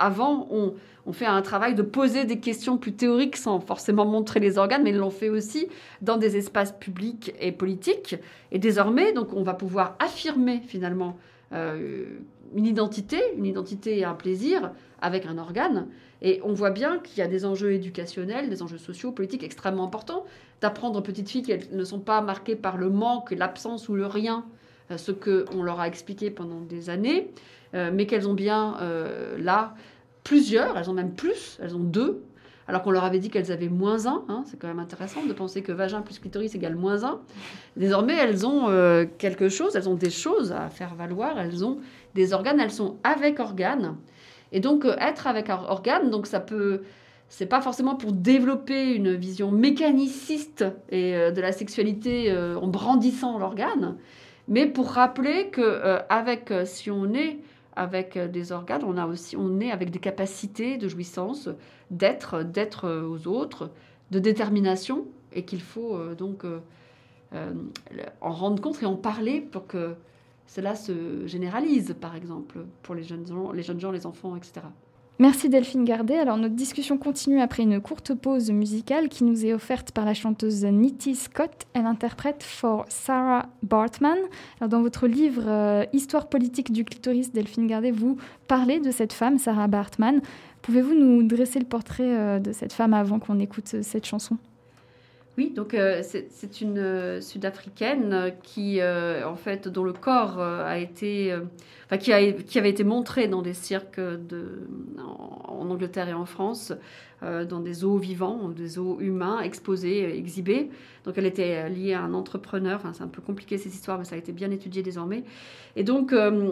avant 0.00 0.48
ont, 0.50 0.74
fait 1.12 1.26
un 1.26 1.42
travail 1.42 1.74
de 1.74 1.82
poser 1.82 2.24
des 2.24 2.38
questions 2.38 2.78
plus 2.78 2.92
théoriques 2.92 3.36
sans 3.36 3.58
forcément 3.58 4.06
montrer 4.06 4.38
les 4.38 4.58
organes, 4.58 4.84
mais 4.84 4.92
l'ont 4.92 5.10
fait 5.10 5.28
aussi 5.28 5.66
dans 6.02 6.16
des 6.16 6.36
espaces 6.36 6.72
publics 6.72 7.34
et 7.40 7.50
politiques. 7.50 8.16
Et 8.52 8.58
désormais, 8.60 9.12
donc, 9.12 9.32
on 9.32 9.42
va 9.42 9.54
pouvoir 9.54 9.96
affirmer 9.98 10.60
finalement 10.60 11.16
euh, 11.52 12.04
une 12.54 12.66
identité, 12.66 13.20
une 13.36 13.44
identité 13.44 13.98
et 13.98 14.04
un 14.04 14.14
plaisir 14.14 14.70
avec 15.00 15.26
un 15.26 15.36
organe. 15.36 15.88
Et 16.22 16.40
on 16.44 16.52
voit 16.52 16.70
bien 16.70 16.98
qu'il 16.98 17.18
y 17.18 17.22
a 17.22 17.26
des 17.26 17.44
enjeux 17.44 17.72
éducationnels, 17.72 18.48
des 18.48 18.62
enjeux 18.62 18.78
sociaux, 18.78 19.10
politiques 19.10 19.42
extrêmement 19.42 19.84
importants. 19.84 20.24
D'apprendre 20.60 20.98
aux 20.98 21.02
petites 21.02 21.28
filles 21.28 21.42
qu'elles 21.42 21.68
ne 21.72 21.84
sont 21.84 22.00
pas 22.00 22.20
marquées 22.20 22.56
par 22.56 22.76
le 22.76 22.90
manque, 22.90 23.32
l'absence 23.32 23.88
ou 23.88 23.94
le 23.94 24.06
rien, 24.06 24.44
euh, 24.90 24.96
ce 24.96 25.12
qu'on 25.12 25.62
leur 25.62 25.80
a 25.80 25.88
expliqué 25.88 26.30
pendant 26.30 26.60
des 26.60 26.90
années. 26.90 27.32
Euh, 27.74 27.90
mais 27.92 28.06
qu'elles 28.06 28.28
ont 28.28 28.34
bien 28.34 28.76
euh, 28.80 29.36
là 29.38 29.74
plusieurs, 30.24 30.76
elles 30.76 30.90
ont 30.90 30.94
même 30.94 31.14
plus, 31.14 31.58
elles 31.62 31.76
ont 31.76 31.80
deux, 31.80 32.24
alors 32.66 32.82
qu'on 32.82 32.90
leur 32.90 33.04
avait 33.04 33.18
dit 33.18 33.30
qu'elles 33.30 33.52
avaient 33.52 33.68
moins 33.68 34.06
un. 34.06 34.24
Hein, 34.28 34.42
c'est 34.46 34.58
quand 34.58 34.68
même 34.68 34.80
intéressant 34.80 35.24
de 35.24 35.32
penser 35.32 35.62
que 35.62 35.72
vagin 35.72 36.02
plus 36.02 36.18
clitoris 36.18 36.54
égale 36.54 36.74
moins 36.74 37.04
un. 37.04 37.20
Désormais, 37.76 38.14
elles 38.14 38.44
ont 38.46 38.68
euh, 38.68 39.06
quelque 39.18 39.48
chose, 39.48 39.76
elles 39.76 39.88
ont 39.88 39.94
des 39.94 40.10
choses 40.10 40.52
à 40.52 40.68
faire 40.68 40.94
valoir, 40.94 41.38
elles 41.38 41.64
ont 41.64 41.78
des 42.14 42.32
organes, 42.32 42.60
elles 42.60 42.72
sont 42.72 42.98
avec 43.04 43.38
organes. 43.38 43.96
Et 44.52 44.60
donc, 44.60 44.84
être 44.84 45.26
avec 45.28 45.48
organes, 45.48 46.10
donc 46.10 46.26
ça 46.26 46.40
peut. 46.40 46.82
C'est 47.28 47.46
pas 47.46 47.60
forcément 47.60 47.94
pour 47.94 48.12
développer 48.12 48.92
une 48.92 49.14
vision 49.14 49.52
mécaniciste 49.52 50.64
et 50.90 51.12
de 51.12 51.40
la 51.40 51.52
sexualité 51.52 52.36
en 52.60 52.66
brandissant 52.66 53.38
l'organe, 53.38 53.98
mais 54.48 54.66
pour 54.66 54.90
rappeler 54.90 55.50
que 55.50 56.00
avec 56.08 56.52
si 56.64 56.90
on 56.90 57.14
est 57.14 57.38
avec 57.76 58.16
euh, 58.16 58.28
des 58.28 58.52
organes, 58.52 58.82
on 58.84 58.96
a 58.96 59.06
aussi, 59.06 59.36
on 59.36 59.60
est 59.60 59.70
avec 59.70 59.90
des 59.90 59.98
capacités 59.98 60.76
de 60.76 60.88
jouissance, 60.88 61.48
d'être, 61.90 62.42
d'être 62.42 62.84
euh, 62.86 63.06
aux 63.06 63.28
autres, 63.28 63.70
de 64.10 64.18
détermination, 64.18 65.06
et 65.32 65.44
qu'il 65.44 65.62
faut 65.62 65.94
euh, 65.94 66.14
donc 66.14 66.44
en 68.20 68.32
rendre 68.32 68.60
compte 68.60 68.82
et 68.82 68.86
en 68.86 68.96
parler 68.96 69.40
pour 69.40 69.68
que 69.68 69.94
cela 70.48 70.74
se 70.74 71.28
généralise, 71.28 71.94
par 72.00 72.16
exemple, 72.16 72.58
pour 72.82 72.96
les 72.96 73.04
jeunes 73.04 73.24
gens, 73.24 73.52
les, 73.52 73.62
jeunes 73.62 73.78
gens, 73.78 73.92
les 73.92 74.04
enfants, 74.04 74.34
etc. 74.34 74.62
Merci 75.20 75.50
Delphine 75.50 75.84
Gardet. 75.84 76.16
Alors 76.16 76.38
notre 76.38 76.54
discussion 76.54 76.96
continue 76.96 77.42
après 77.42 77.62
une 77.62 77.78
courte 77.78 78.14
pause 78.14 78.50
musicale 78.50 79.10
qui 79.10 79.24
nous 79.24 79.44
est 79.44 79.52
offerte 79.52 79.92
par 79.92 80.06
la 80.06 80.14
chanteuse 80.14 80.64
Nitty 80.64 81.14
Scott. 81.14 81.66
Elle 81.74 81.84
interprète 81.84 82.42
For 82.42 82.86
Sarah 82.88 83.44
Bartman. 83.62 84.16
Alors, 84.60 84.70
dans 84.70 84.80
votre 84.80 85.06
livre 85.06 85.42
euh, 85.46 85.84
Histoire 85.92 86.30
politique 86.30 86.72
du 86.72 86.86
clitoris, 86.86 87.32
Delphine 87.32 87.66
Gardet, 87.66 87.90
vous 87.90 88.16
parlez 88.48 88.80
de 88.80 88.90
cette 88.90 89.12
femme, 89.12 89.36
Sarah 89.36 89.66
Bartman. 89.66 90.22
Pouvez-vous 90.62 90.94
nous 90.94 91.22
dresser 91.22 91.58
le 91.58 91.66
portrait 91.66 92.16
euh, 92.16 92.38
de 92.38 92.52
cette 92.52 92.72
femme 92.72 92.94
avant 92.94 93.18
qu'on 93.18 93.40
écoute 93.40 93.70
euh, 93.74 93.82
cette 93.82 94.06
chanson? 94.06 94.38
Oui, 95.40 95.50
donc 95.50 95.76
c'est 96.02 96.60
une 96.60 97.20
Sud-africaine 97.20 98.34
qui, 98.42 98.80
en 98.82 99.36
fait, 99.36 99.68
dont 99.68 99.84
le 99.84 99.92
corps 99.92 100.40
a 100.40 100.78
été 100.78 101.34
qui, 101.98 102.12
avait 102.12 102.70
été 102.70 102.84
montré 102.84 103.26
dans 103.26 103.42
des 103.42 103.54
cirques 103.54 104.00
en, 104.98 105.70
Angleterre 105.70 106.08
et 106.08 106.14
en 106.14 106.24
France, 106.24 106.72
euh, 107.22 107.44
dans 107.44 107.60
des 107.60 107.74
zoos 107.74 107.98
vivants, 107.98 108.48
des 108.48 108.68
zoos 108.68 108.98
humains, 109.00 109.40
exposés, 109.40 110.16
exhibés. 110.16 110.70
Donc 111.04 111.18
elle 111.18 111.26
était 111.26 111.68
liée 111.68 111.94
à 111.94 112.02
un 112.02 112.14
entrepreneur. 112.14 112.76
Enfin, 112.76 112.92
c'est 112.92 113.02
un 113.02 113.08
peu 113.08 113.22
compliqué 113.22 113.58
ces 113.58 113.68
histoires, 113.68 113.98
mais 113.98 114.04
ça 114.04 114.14
a 114.14 114.18
été 114.18 114.32
bien 114.32 114.50
étudié 114.50 114.82
désormais. 114.82 115.24
Et 115.76 115.84
donc, 115.84 116.12
euh, 116.12 116.50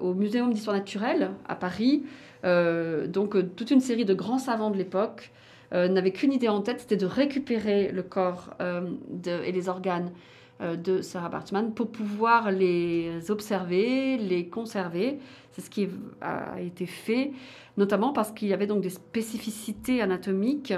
au 0.00 0.14
Muséum 0.14 0.52
d'histoire 0.52 0.76
naturelle 0.76 1.30
à 1.48 1.54
Paris, 1.54 2.04
euh, 2.44 3.06
donc 3.06 3.36
toute 3.56 3.70
une 3.70 3.80
série 3.80 4.04
de 4.04 4.14
grands 4.14 4.38
savants 4.38 4.70
de 4.70 4.76
l'époque 4.76 5.30
n'avaient 5.72 6.12
qu'une 6.12 6.32
idée 6.32 6.48
en 6.48 6.62
tête, 6.62 6.80
c'était 6.80 6.96
de 6.96 7.06
récupérer 7.06 7.92
le 7.92 8.02
corps 8.02 8.54
et 8.60 9.52
les 9.52 9.68
organes 9.68 10.12
euh, 10.60 10.74
de 10.74 11.02
Sarah 11.02 11.28
Bartman 11.28 11.72
pour 11.72 11.92
pouvoir 11.92 12.50
les 12.50 13.30
observer, 13.30 14.16
les 14.16 14.48
conserver. 14.48 15.20
C'est 15.52 15.60
ce 15.60 15.70
qui 15.70 15.88
a 16.20 16.60
été 16.60 16.84
fait, 16.86 17.30
notamment 17.76 18.12
parce 18.12 18.32
qu'il 18.32 18.48
y 18.48 18.52
avait 18.52 18.66
donc 18.66 18.80
des 18.80 18.90
spécificités 18.90 20.02
anatomiques 20.02 20.74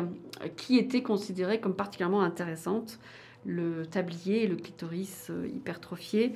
qui 0.58 0.76
étaient 0.76 1.02
considérées 1.02 1.60
comme 1.60 1.74
particulièrement 1.74 2.20
intéressantes. 2.20 2.98
Le 3.46 3.86
tablier, 3.86 4.46
le 4.46 4.56
clitoris 4.56 5.28
euh, 5.30 5.48
hypertrophié, 5.48 6.34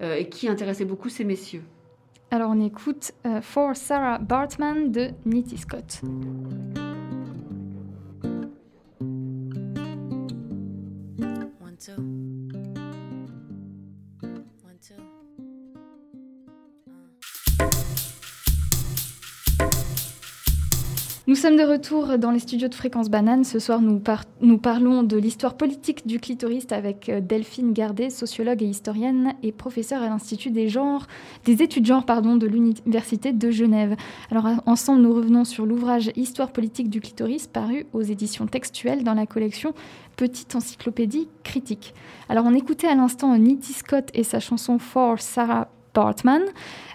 euh, 0.00 0.14
et 0.14 0.28
qui 0.28 0.48
intéressaient 0.48 0.84
beaucoup 0.84 1.08
ces 1.08 1.24
messieurs. 1.24 1.64
Alors 2.30 2.50
on 2.50 2.64
écoute 2.64 3.12
For 3.42 3.74
Sarah 3.74 4.18
Bartman 4.18 4.92
de 4.92 5.10
Nitty 5.24 5.58
Scott. 5.58 6.00
Nous 21.34 21.40
sommes 21.40 21.56
de 21.56 21.64
retour 21.64 22.16
dans 22.16 22.30
les 22.30 22.38
studios 22.38 22.68
de 22.68 22.76
Fréquence 22.76 23.10
Banane. 23.10 23.42
Ce 23.42 23.58
soir, 23.58 23.80
nous, 23.82 23.98
parlons 24.58 25.02
de 25.02 25.16
l'histoire 25.16 25.56
politique 25.56 26.06
du 26.06 26.20
clitoriste 26.20 26.70
avec 26.70 27.08
euh, 27.08 27.20
Delphine 27.20 27.72
Gardet, 27.72 28.10
sociologue 28.10 28.62
et 28.62 28.66
historienne 28.66 29.34
et 29.42 29.50
professeure 29.50 30.00
à 30.00 30.06
l'Institut 30.06 30.52
des 30.52 30.68
genres, 30.68 31.08
des 31.44 31.60
études 31.60 31.90
pardon, 32.06 32.36
de 32.36 32.46
l'Université 32.46 33.32
de 33.32 33.50
Genève. 33.50 33.96
Alors 34.30 34.46
ensemble, 34.64 35.02
nous 35.02 35.12
revenons 35.12 35.44
sur 35.44 35.66
l'ouvrage 35.66 36.12
Histoire 36.14 36.52
politique 36.52 36.88
du 36.88 37.00
clitoris 37.00 37.48
paru 37.48 37.86
aux 37.92 38.02
éditions 38.02 38.46
textuelles 38.46 39.02
dans 39.02 39.14
la 39.14 39.26
collection 39.26 39.74
Petite 40.14 40.54
encyclopédie 40.54 41.26
critique. 41.42 41.94
Alors 42.28 42.44
on 42.46 42.54
écoutait 42.54 42.86
à 42.86 42.94
l'instant 42.94 43.36
Nitty 43.36 43.72
Scott 43.72 44.08
et 44.14 44.22
sa 44.22 44.38
chanson 44.38 44.78
For 44.78 45.20
Sarah 45.20 45.68
Bartman. 45.94 46.42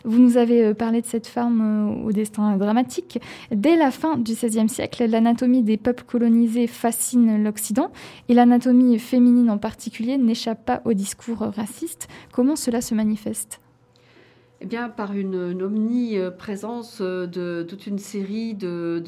Vous 0.06 0.20
nous 0.20 0.38
avez 0.38 0.66
euh, 0.66 0.74
parlé 0.74 1.02
de 1.02 1.06
cette 1.06 1.28
femme 1.28 1.62
euh, 1.62 2.08
au 2.08 2.12
destin 2.12 2.58
dramatique. 2.58 3.20
Dès 3.52 3.76
la 3.76 3.92
fin 3.92 4.18
du 4.18 4.34
XVIe 4.34 4.70
siècle, 4.70 5.06
l'anatomie 5.06 5.64
des 5.64 5.78
peuples 5.78 6.04
colonisés 6.04 6.68
fascine 6.68 7.44
l'Occident 7.44 7.92
et 8.28 8.34
l'anatomie 8.34 9.00
féminine 9.00 9.50
en 9.50 9.58
particulier 9.58 10.18
n'échappe 10.18 10.66
pas 10.66 10.82
au 10.86 10.94
discours 10.94 11.40
raciste. 11.40 12.08
Comment 12.32 12.56
cela 12.56 12.82
se 12.82 12.94
manifeste? 12.94 13.60
Eh 14.62 14.66
bien, 14.66 14.90
par 14.90 15.14
une, 15.14 15.64
omniprésence 15.64 17.02
de 17.02 17.64
toute 17.64 17.88
une 17.88 17.98
série 17.98 18.56
d'éléments 18.56 19.02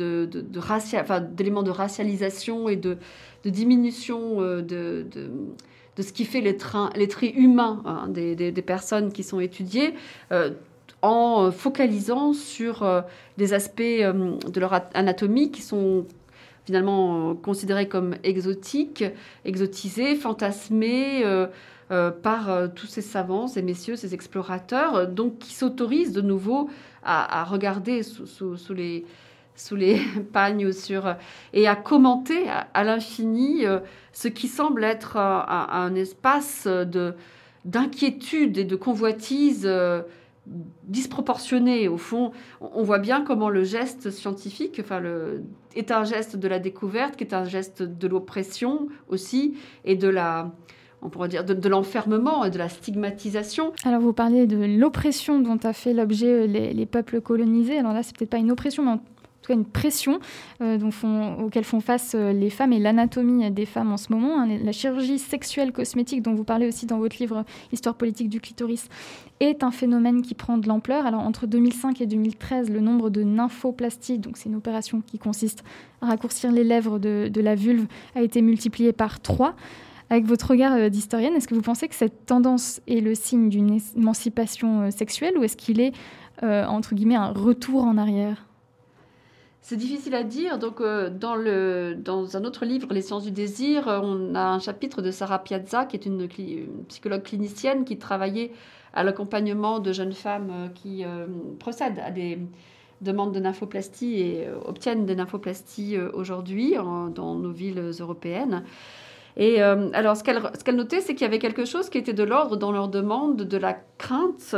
de 1.64 1.70
racialisation 1.70 2.70
et 2.70 2.78
de, 2.78 2.98
diminution 3.44 4.42
euh, 4.42 4.62
de, 4.62 5.06
de 5.98 6.02
ce 6.02 6.14
qui 6.14 6.26
fait 6.26 6.42
les, 6.42 6.58
les 6.96 7.08
traits 7.08 7.34
humains 7.36 7.82
hein, 7.86 8.08
des, 8.08 8.36
des, 8.36 8.62
personnes 8.62 9.12
qui 9.12 9.24
sont 9.24 9.40
étudiées, 9.40 9.94
euh, 10.32 10.52
en 11.02 11.52
focalisant 11.52 12.34
sur 12.34 12.84
euh, 12.84 13.02
des 13.38 13.54
aspects 13.54 13.82
euh, 13.82 14.38
de 14.48 14.60
leur 14.60 14.74
anatomie 14.94 15.52
qui 15.52 15.62
sont 15.62 16.06
finalement 16.66 17.36
considérés 17.36 17.88
comme 17.88 18.16
exotiques, 18.24 19.04
exotisés, 19.46 20.16
fantasmés. 20.16 21.24
par 22.24 22.72
tous 22.74 22.88
ces 22.88 23.02
savants, 23.02 23.48
ces 23.50 23.62
messieurs, 23.62 23.98
ces 23.98 24.14
explorateurs, 24.14 25.08
donc 25.08 25.40
qui 25.40 25.54
s'autorisent 25.54 26.14
de 26.14 26.22
nouveau 26.22 26.70
à, 27.04 27.44
regarder 27.44 28.04
sous, 28.04 28.56
sous 28.56 28.74
les, 28.74 29.04
sous 29.62 29.76
les 29.76 30.00
pagnes 30.34 30.72
sur, 30.72 31.16
et 31.54 31.68
à 31.68 31.76
commenter 31.76 32.46
à, 32.74 32.84
l'infini 32.84 33.66
euh, 33.66 33.80
ce 34.14 34.28
qui 34.28 34.48
semble 34.48 34.84
être 34.84 35.18
un, 35.18 35.96
espace 35.96 36.68
de, 36.68 37.14
d'inquiétude 37.66 38.58
et 38.58 38.64
de 38.64 38.76
convoitise 38.76 39.64
euh, 39.66 40.02
disproportionné. 40.84 41.88
Au 41.88 41.98
fond, 41.98 42.32
on 42.60 42.84
voit 42.84 43.00
bien 43.00 43.22
comment 43.22 43.50
le 43.50 43.64
geste 43.64 44.10
scientifique 44.10 44.80
enfin, 44.84 45.00
le, 45.00 45.44
est 45.76 45.92
un 45.92 46.04
geste 46.04 46.36
de 46.36 46.48
la 46.48 46.60
découverte, 46.60 47.16
qui 47.16 47.24
est 47.24 47.34
un 47.34 47.46
geste 47.46 47.84
de 47.84 48.08
l'oppression 48.08 48.88
aussi, 49.10 49.56
et 49.86 49.96
de 49.96 50.10
la, 50.10 50.52
on 51.04 51.10
pourrait 51.10 51.30
dire, 51.30 51.46
de, 51.46 51.70
l'enfermement 51.70 52.44
et 52.44 52.50
de 52.50 52.58
la 52.58 52.68
stigmatisation. 52.68 53.74
Alors 53.86 54.02
vous 54.02 54.14
parlez 54.14 54.48
de 54.48 54.58
l'oppression 54.80 55.40
dont 55.40 55.60
a 55.64 55.74
fait 55.74 55.94
l'objet 55.94 56.48
les, 56.48 56.74
les, 56.74 56.86
peuples 56.88 57.22
colonisés. 57.22 57.78
Alors 57.78 57.94
là, 57.94 58.02
c'est 58.02 58.18
peut-être 58.18 58.32
pas 58.32 58.38
une 58.38 58.52
oppression, 58.52 58.84
mais 58.84 59.00
en 59.42 59.44
tout 59.44 59.54
cas 59.54 59.58
une 59.58 59.66
pression 59.66 60.20
euh, 60.62 60.92
font, 60.92 61.40
auxquelles 61.40 61.64
font 61.64 61.80
face 61.80 62.14
euh, 62.14 62.32
les 62.32 62.52
femmes 62.52 62.74
et 62.74 62.80
l'anatomie 62.80 63.50
des 63.50 63.66
femmes 63.66 63.92
en 63.92 63.98
ce 63.98 64.14
moment. 64.14 64.46
La 64.46 64.72
chirurgie 64.72 65.18
sexuelle 65.18 65.72
cosmétique 65.72 66.22
dont 66.22 66.36
vous 66.36 66.44
parlez 66.44 66.68
aussi 66.68 66.86
dans 66.86 67.00
votre 67.00 67.18
livre 67.18 67.44
Histoire 67.72 67.96
politique 67.96 68.30
du 68.30 68.40
clitoris 68.40 68.88
est 69.40 69.64
un 69.64 69.72
phénomène 69.72 70.22
qui 70.22 70.36
prend 70.36 70.60
de 70.60 70.68
l'ampleur. 70.68 71.08
Alors 71.08 71.22
entre 71.22 71.48
2005 71.48 72.02
et 72.02 72.06
2013, 72.06 72.70
le 72.70 72.82
nombre 72.82 73.10
de 73.10 73.24
nymphoplasties, 73.24 74.20
donc 74.20 74.38
c'est 74.38 74.48
une 74.50 74.56
opération 74.56 75.02
qui 75.02 75.18
consiste 75.18 75.64
à 76.02 76.08
raccourcir 76.08 76.52
les 76.52 76.64
lèvres 76.64 77.00
de, 77.00 77.28
de 77.28 77.42
la 77.42 77.56
vulve, 77.56 77.88
a 78.14 78.22
été 78.22 78.44
multiplié 78.44 78.94
par 78.94 79.22
3. 79.22 79.56
Avec 80.12 80.26
votre 80.26 80.52
regard 80.52 80.74
euh, 80.74 80.90
d'historienne, 80.90 81.34
est-ce 81.34 81.48
que 81.48 81.56
vous 81.56 81.62
pensez 81.62 81.88
que 81.88 81.96
cette 81.96 82.28
tendance 82.28 82.80
est 82.88 83.02
le 83.02 83.16
signe 83.16 83.50
d'une 83.50 83.80
émancipation 83.98 84.92
sexuelle 84.92 85.36
ou 85.40 85.44
est-ce 85.44 85.58
qu'il 85.58 85.80
est, 85.82 85.94
entre 86.44 86.94
guillemets, 86.94 87.16
un 87.16 87.32
retour 87.32 87.84
en 87.84 87.98
arrière? 87.98 88.46
C'est 89.62 89.78
difficile 89.78 90.16
à 90.16 90.24
dire. 90.24 90.58
Donc, 90.58 90.82
euh, 90.82 91.10
dans, 91.10 92.38
un 92.38 92.44
autre 92.44 92.66
livre, 92.66 92.92
Les 92.92 93.02
sciences 93.02 93.24
du 93.24 93.32
désir, 93.32 93.88
euh, 93.88 94.00
on 94.02 94.36
a 94.36 94.44
un 94.44 94.60
chapitre 94.60 95.02
de 95.02 95.12
Sarah 95.12 95.40
Piazza, 95.40 95.86
qui 95.86 95.96
est 95.96 96.06
une, 96.06 96.28
psychologue 96.88 97.22
clinicienne 97.22 97.86
qui 97.86 97.98
travaillait 97.98 98.52
à 98.94 99.04
l'accompagnement 99.04 99.80
de 99.80 99.94
jeunes 99.94 100.14
femmes 100.14 100.52
euh, 100.52 100.68
qui 100.70 101.06
procèdent 101.60 102.02
à 102.04 102.10
des 102.12 102.40
demandes 103.02 103.34
de 103.34 103.40
nymphoplastie 103.40 104.20
et 104.20 104.48
obtiennent 104.66 105.06
des 105.06 105.16
nymphoplasties 105.16 105.98
aujourd'hui 106.14 106.76
dans 106.76 107.36
nos 107.36 107.52
villes 107.52 107.92
européennes. 108.00 108.64
Et 109.38 109.60
alors, 109.60 110.18
ce 110.18 110.24
qu'elle 110.24 110.76
notait, 110.76 111.02
c'est 111.02 111.16
qu'il 111.16 111.24
y 111.24 111.28
avait 111.28 111.40
quelque 111.40 111.66
chose 111.66 111.90
qui 111.90 111.98
était 111.98 112.14
de 112.14 112.22
l'ordre 112.22 112.58
dans 112.58 112.72
leur 112.72 112.90
demande 112.90 113.38
de 113.38 113.58
la 113.58 113.74
crainte 113.98 114.56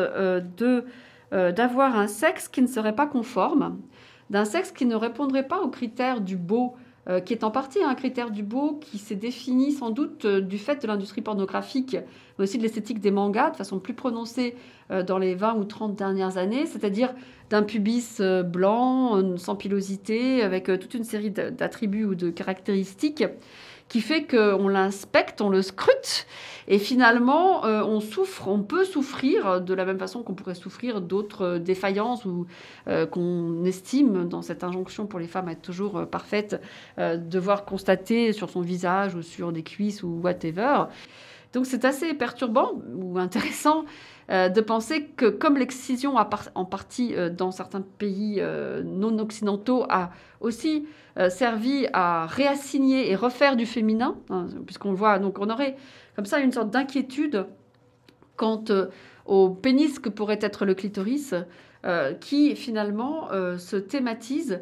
d'avoir 1.32 1.96
un 1.98 2.08
sexe 2.08 2.50
qui 2.50 2.62
ne 2.62 2.68
serait 2.68 2.96
pas 2.96 3.08
conforme 3.08 3.78
d'un 4.34 4.46
sexe 4.46 4.72
qui 4.72 4.86
ne 4.86 4.96
répondrait 4.96 5.48
pas 5.48 5.62
aux 5.62 5.70
critères 5.70 6.20
du 6.20 6.38
beau, 6.38 6.74
euh, 7.08 7.20
qui 7.20 7.34
est 7.34 7.44
en 7.44 7.52
partie 7.52 7.84
un 7.84 7.94
critère 7.94 8.32
du 8.32 8.42
beau 8.42 8.80
qui 8.82 8.98
s'est 8.98 9.16
défini 9.16 9.72
sans 9.72 9.92
doute 9.92 10.26
euh, 10.26 10.42
du 10.42 10.58
fait 10.58 10.82
de 10.82 10.88
l'industrie 10.88 11.22
pornographique, 11.22 11.98
mais 12.38 12.44
aussi 12.44 12.58
de 12.58 12.64
l'esthétique 12.64 13.00
des 13.00 13.12
mangas 13.12 13.52
de 13.52 13.58
façon 13.58 13.80
plus 13.80 13.94
prononcée 13.94 14.56
euh, 14.90 15.04
dans 15.04 15.20
les 15.20 15.36
20 15.36 15.54
ou 15.58 15.66
30 15.66 15.96
dernières 15.96 16.38
années, 16.38 16.66
c'est-à-dire 16.66 17.14
d'un 17.52 17.62
pubis 17.62 18.20
blanc, 18.46 19.38
sans 19.38 19.56
pilosité, 19.56 20.42
avec 20.42 20.66
toute 20.66 20.96
une 20.96 21.04
série 21.04 21.30
d'attributs 21.30 22.06
ou 22.06 22.16
de 22.16 22.32
caractéristiques 22.32 23.24
qui 23.90 24.02
fait 24.02 24.26
qu'on 24.26 24.68
l'inspecte, 24.68 25.42
on 25.42 25.50
le 25.50 25.62
scrute, 25.62 26.26
et 26.68 26.80
finalement, 26.80 27.66
euh, 27.66 27.84
on 27.84 28.00
souffre, 28.00 28.48
on 28.48 28.62
peut 28.62 28.86
souffrir 28.86 29.62
de 29.62 29.74
la 29.74 29.86
même 29.86 30.00
façon 30.00 30.24
qu'on 30.24 30.34
pourrait 30.34 30.56
souffrir 30.56 31.02
d'autres 31.02 31.58
défaillances 31.58 32.26
ou 32.26 32.46
euh, 32.88 33.06
qu'on 33.06 33.66
estime 33.66 34.28
dans 34.28 34.42
cette 34.42 34.64
injonction 34.64 35.06
pour 35.06 35.20
les 35.20 35.28
femmes 35.28 35.50
à 35.50 35.52
être 35.52 35.62
toujours 35.62 35.98
euh, 35.98 36.06
parfaites, 36.06 36.62
devoir 36.98 37.66
constater 37.66 38.34
sur 38.34 38.50
son 38.50 38.62
visage 38.62 39.16
ou 39.16 39.22
sur 39.22 39.52
des 39.52 39.64
cuisses 39.64 40.04
ou 40.04 40.20
whatever. 40.22 40.86
Donc 41.54 41.66
c'est 41.66 41.86
assez 41.86 42.14
perturbant 42.14 42.82
ou 42.96 43.18
intéressant 43.20 43.86
de 44.30 44.62
penser 44.62 45.06
que 45.18 45.26
comme 45.26 45.58
l'excision 45.58 46.16
en 46.16 46.66
partie 46.66 47.14
dans 47.38 47.52
certains 47.52 47.82
pays 47.82 48.42
non 48.84 49.20
occidentaux 49.20 49.86
a 49.90 50.12
aussi 50.40 50.86
euh, 51.20 51.30
servi 51.30 51.86
à 51.94 52.26
réassigner 52.26 53.12
et 53.12 53.16
refaire 53.16 53.56
du 53.56 53.68
féminin, 53.68 54.16
hein, 54.32 54.48
puisqu'on 54.66 54.94
voit, 54.94 55.20
donc 55.20 55.38
on 55.38 55.48
aurait 55.50 55.76
comme 56.16 56.26
ça 56.26 56.40
une 56.40 56.52
sorte 56.52 56.72
d'inquiétude 56.72 57.46
quant 58.36 58.64
euh, 58.72 58.88
au 59.28 59.50
pénis 59.50 60.00
que 60.00 60.10
pourrait 60.10 60.40
être 60.42 60.66
le 60.66 60.74
clitoris, 60.74 61.36
euh, 61.86 62.14
qui 62.14 62.56
finalement 62.56 63.30
se 63.58 63.76
thématise 63.76 64.62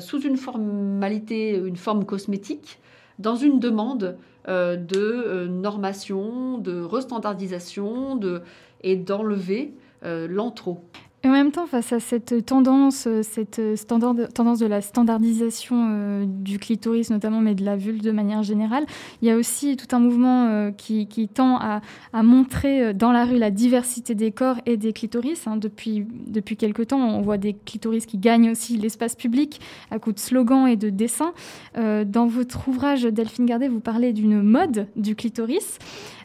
sous 0.00 0.20
une 0.20 0.36
formalité, 0.36 1.56
une 1.56 1.76
forme 1.76 2.04
cosmétique, 2.04 2.80
dans 3.20 3.36
une 3.36 3.60
demande 3.60 4.18
de 4.46 5.46
normation, 5.46 6.58
de 6.58 6.80
restandardisation 6.80 8.16
de, 8.16 8.42
et 8.82 8.96
d'enlever 8.96 9.72
l'antro. 10.02 10.80
Et 11.24 11.28
en 11.28 11.32
même 11.32 11.50
temps, 11.50 11.66
face 11.66 11.92
à 11.92 11.98
cette 11.98 12.46
tendance, 12.46 13.08
euh, 13.08 13.22
cette 13.24 13.58
euh, 13.58 13.74
tendance 13.76 14.60
de 14.60 14.66
la 14.66 14.80
standardisation 14.80 15.88
euh, 15.90 16.24
du 16.24 16.60
clitoris 16.60 17.10
notamment, 17.10 17.40
mais 17.40 17.56
de 17.56 17.64
la 17.64 17.74
vulve 17.74 18.02
de 18.02 18.12
manière 18.12 18.44
générale, 18.44 18.86
il 19.20 19.26
y 19.26 19.30
a 19.32 19.36
aussi 19.36 19.76
tout 19.76 19.96
un 19.96 19.98
mouvement 19.98 20.72
qui, 20.76 21.28
tend 21.28 21.58
à, 21.58 21.80
montrer 22.22 22.94
dans 22.94 23.10
la 23.10 23.24
rue 23.24 23.38
la 23.38 23.50
diversité 23.50 24.14
des 24.14 24.30
corps 24.30 24.56
et 24.64 24.76
des 24.76 24.92
clitoris. 24.92 25.46
Hein. 25.46 25.56
Depuis, 25.56 26.06
depuis 26.28 26.56
quelque 26.56 26.82
temps, 26.82 27.00
on 27.00 27.20
voit 27.20 27.38
des 27.38 27.54
clitoris 27.54 28.06
qui 28.06 28.18
gagnent 28.18 28.50
aussi 28.50 28.76
l'espace 28.76 29.16
public 29.16 29.60
à 29.90 29.98
coup 29.98 30.12
de 30.12 30.18
slogans 30.18 30.66
et 30.66 30.76
de 30.76 30.90
dessins. 30.90 31.32
dans 31.74 32.26
votre 32.26 32.68
ouvrage, 32.68 33.02
Delphine 33.02 33.46
Gardet, 33.46 33.68
vous 33.68 33.80
parlez 33.80 34.12
d'une 34.12 34.42
mode 34.42 34.86
du 34.96 35.16
clitoris. 35.16 35.78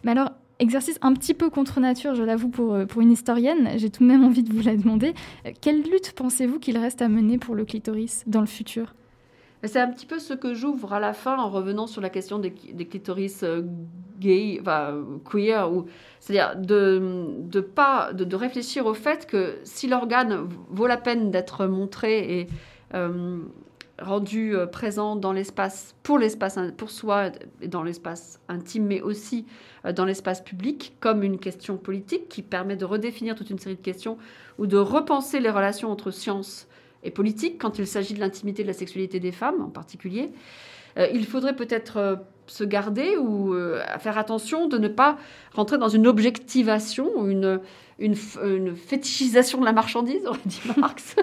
Mais 0.03 0.11
alors, 0.11 0.29
Exercice 0.63 0.97
un 1.01 1.11
petit 1.11 1.33
peu 1.33 1.49
contre 1.49 1.81
nature, 1.81 2.15
je 2.15 2.23
l'avoue, 2.23 2.47
pour, 2.47 2.73
euh, 2.73 2.85
pour 2.85 3.01
une 3.01 3.11
historienne. 3.11 3.71
J'ai 3.75 3.89
tout 3.89 4.01
de 4.01 4.07
même 4.07 4.23
envie 4.23 4.43
de 4.43 4.53
vous 4.53 4.61
la 4.61 4.77
demander. 4.77 5.13
Euh, 5.45 5.51
quelle 5.59 5.81
lutte 5.81 6.13
pensez-vous 6.13 6.57
qu'il 6.57 6.77
reste 6.77 7.01
à 7.01 7.09
mener 7.09 7.37
pour 7.37 7.53
le 7.53 7.65
clitoris 7.65 8.23
dans 8.27 8.39
le 8.39 8.45
futur? 8.47 8.95
C'est 9.65 9.81
un 9.81 9.89
petit 9.89 10.05
peu 10.05 10.19
ce 10.19 10.33
que 10.33 10.53
j'ouvre 10.53 10.93
à 10.93 11.01
la 11.01 11.11
fin 11.11 11.37
en 11.37 11.49
revenant 11.49 11.85
sur 11.85 11.99
la 11.99 12.09
question 12.09 12.39
des, 12.39 12.51
clitoris 12.51 13.43
euh, 13.43 13.63
gays, 14.21 14.59
enfin, 14.61 15.03
queer, 15.29 15.69
ou, 15.69 15.83
c'est-à-dire 16.21 16.55
de, 16.55 17.25
de, 17.39 17.59
pas, 17.59 18.13
de, 18.13 18.33
réfléchir 18.33 18.85
au 18.85 18.93
fait 18.93 19.27
que 19.27 19.57
si 19.65 19.89
l'organe 19.89 20.47
vaut 20.69 20.87
la 20.87 20.97
peine 20.97 21.29
d'être 21.29 21.65
montré 21.65 22.39
et 22.39 22.47
rendu 23.99 24.55
euh, 24.55 24.65
présent 24.65 25.15
dans 25.15 25.33
l'espace, 25.33 25.95
pour 26.03 26.17
l'espace, 26.17 26.57
pour 26.77 26.89
soi, 26.89 27.31
dans 27.65 27.83
l'espace 27.83 28.39
intime, 28.47 28.85
mais 28.85 29.01
aussi 29.01 29.45
euh, 29.85 29.93
dans 29.93 30.05
l'espace 30.05 30.41
public, 30.41 30.95
comme 30.99 31.23
une 31.23 31.39
question 31.39 31.77
politique 31.77 32.27
qui 32.29 32.41
permet 32.41 32.75
de 32.75 32.85
redéfinir 32.85 33.35
toute 33.35 33.49
une 33.49 33.59
série 33.59 33.75
de 33.75 33.81
questions 33.81 34.17
ou 34.57 34.67
de 34.67 34.77
repenser 34.77 35.39
les 35.39 35.49
relations 35.49 35.91
entre 35.91 36.11
science 36.11 36.67
et 37.03 37.11
politique 37.11 37.61
quand 37.61 37.77
il 37.79 37.85
s'agit 37.85 38.13
de 38.13 38.19
l'intimité 38.19 38.63
de 38.63 38.67
la 38.67 38.73
sexualité 38.73 39.19
des 39.19 39.31
femmes 39.31 39.61
en 39.61 39.69
particulier. 39.69 40.31
Euh, 40.97 41.07
il 41.13 41.25
faudrait 41.25 41.55
peut-être 41.55 42.19
se 42.47 42.63
garder 42.63 43.17
ou 43.17 43.55
faire 43.99 44.17
attention 44.17 44.67
de 44.67 44.77
ne 44.77 44.87
pas 44.87 45.17
rentrer 45.53 45.77
dans 45.77 45.89
une 45.89 46.07
objectivation 46.07 47.09
ou 47.15 47.29
une, 47.29 47.59
une, 47.99 48.75
fétichisation 48.75 49.59
de 49.59 49.65
la 49.65 49.73
marchandise, 49.73 50.21
aurait 50.25 50.39
dit 50.45 50.61
Marx. 50.77 51.15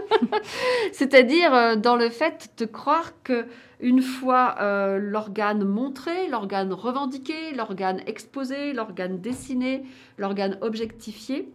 C'est-à-dire 0.92 1.54
euh, 1.54 1.76
dans 1.76 1.96
le 1.96 2.10
fait 2.10 2.50
de 2.58 2.64
croire 2.64 3.12
que 3.22 3.46
une 3.80 4.02
fois 4.02 4.56
euh, 4.60 4.98
l'organe 4.98 5.64
montré, 5.64 6.28
l'organe 6.28 6.72
revendiqué, 6.72 7.52
l'organe 7.56 8.02
exposé, 8.06 8.72
l'organe 8.72 9.20
dessiné, 9.20 9.84
l'organe 10.18 10.58
objectifié, 10.60 11.50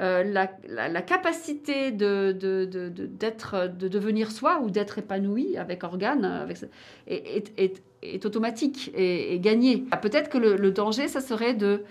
euh, 0.00 0.22
la, 0.22 1.02
capacité 1.02 1.92
de, 1.92 2.32
d'être, 2.32 3.68
de, 3.68 3.88
devenir 3.88 4.30
soi 4.30 4.60
ou 4.62 4.70
d'être 4.70 4.98
épanoui 4.98 5.56
avec 5.56 5.84
organe 5.84 6.24
avec, 6.24 6.58
est, 7.06 7.82
automatique 8.24 8.90
et, 8.94 9.38
gagnée. 9.38 9.84
Peut-être 10.00 10.28
que 10.28 10.38
le, 10.38 10.70
danger, 10.70 11.08
ça 11.08 11.20
serait 11.20 11.54
de, 11.54 11.84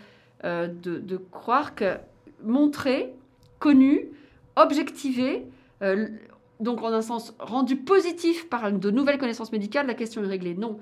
de, 0.43 1.17
croire 1.31 1.75
que 1.75 1.97
montrer, 2.43 3.13
connu, 3.59 4.09
objectivé, 4.55 5.45
euh, 5.81 6.07
donc 6.59 6.81
en 6.83 6.93
un 6.93 7.01
sens 7.01 7.33
rendu 7.39 7.75
positif 7.75 8.47
par 8.49 8.71
de 8.71 8.91
nouvelles 8.91 9.17
connaissances 9.17 9.51
médicales, 9.51 9.87
la 9.87 9.93
question 9.93 10.23
est 10.23 10.27
réglée. 10.27 10.53
Non, 10.53 10.77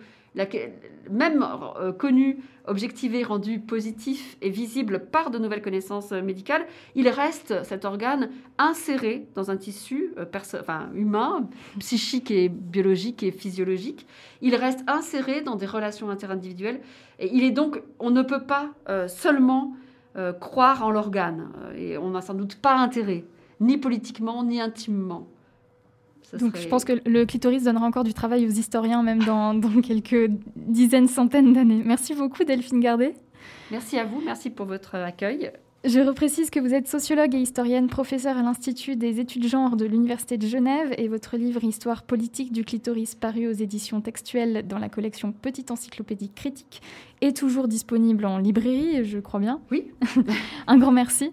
même 1.09 1.45
euh, 1.79 1.91
connu, 1.91 2.39
objectivé, 2.65 3.23
rendu 3.23 3.59
positif 3.59 4.37
et 4.41 4.49
visible 4.49 5.07
par 5.11 5.31
de 5.31 5.39
nouvelles 5.39 5.61
connaissances 5.61 6.11
euh, 6.11 6.21
médicales, 6.21 6.65
il 6.95 7.09
reste 7.09 7.63
cet 7.63 7.85
organe 7.85 8.29
inséré 8.57 9.27
dans 9.35 9.51
un 9.51 9.57
tissu 9.57 10.13
enfin, 10.55 10.89
humain, 10.93 11.49
psychique 11.79 12.31
et 12.31 12.49
biologique 12.49 13.23
et 13.23 13.31
physiologique. 13.31 14.05
Il 14.41 14.55
reste 14.55 14.83
inséré 14.87 15.41
dans 15.41 15.55
des 15.55 15.65
relations 15.65 16.09
interindividuelles 16.09 16.81
et 17.19 17.29
il 17.33 17.43
est 17.43 17.51
donc, 17.51 17.81
on 17.99 18.11
ne 18.11 18.21
peut 18.21 18.43
pas 18.43 18.69
seulement 19.07 19.75
euh, 20.19 20.33
croire 20.33 20.83
en 20.83 20.89
l'organe. 20.89 21.51
Euh, 21.61 21.73
et 21.77 21.97
on 21.99 22.09
n'a 22.09 22.21
sans 22.21 22.33
doute 22.33 22.55
pas 22.55 22.75
intérêt, 22.75 23.25
ni 23.59 23.77
politiquement, 23.77 24.43
ni 24.43 24.59
intimement. 24.59 25.27
Donc 26.37 26.57
je 26.57 26.67
pense 26.67 26.85
que 26.85 26.93
le 27.05 27.25
clitoris 27.25 27.63
donnera 27.63 27.85
encore 27.85 28.03
du 28.03 28.13
travail 28.13 28.45
aux 28.45 28.51
historiens, 28.51 29.03
même 29.03 29.23
dans, 29.23 29.53
dans 29.55 29.81
quelques 29.81 30.29
dizaines, 30.55 31.07
centaines 31.07 31.53
d'années. 31.53 31.81
Merci 31.83 32.13
beaucoup 32.13 32.43
Delphine 32.43 32.79
Gardet. 32.79 33.13
Merci 33.71 33.97
à 33.97 34.05
vous, 34.05 34.21
merci 34.23 34.49
pour 34.49 34.65
votre 34.65 34.95
accueil. 34.95 35.51
Je 35.85 36.01
reprécise 36.01 36.49
que 36.49 36.59
vous 36.59 36.73
êtes 36.73 36.89
sociologue 36.89 37.33
et 37.35 37.39
historienne, 37.39 37.87
professeure 37.87 38.35
à 38.35 38.41
l'Institut 38.41 38.97
des 38.97 39.21
études 39.21 39.47
genre 39.47 39.77
de 39.77 39.85
l'Université 39.85 40.37
de 40.37 40.45
Genève 40.45 40.93
et 40.97 41.07
votre 41.07 41.37
livre 41.37 41.63
Histoire 41.63 42.03
politique 42.03 42.51
du 42.51 42.65
clitoris 42.65 43.15
paru 43.15 43.47
aux 43.47 43.53
éditions 43.53 44.01
textuelles 44.01 44.67
dans 44.67 44.77
la 44.77 44.89
collection 44.89 45.31
Petite 45.31 45.71
encyclopédie 45.71 46.31
critique 46.31 46.81
est 47.21 47.35
toujours 47.35 47.69
disponible 47.69 48.25
en 48.25 48.39
librairie, 48.39 49.05
je 49.05 49.19
crois 49.19 49.39
bien. 49.39 49.61
Oui. 49.71 49.91
Un 50.67 50.77
grand 50.77 50.91
merci. 50.91 51.31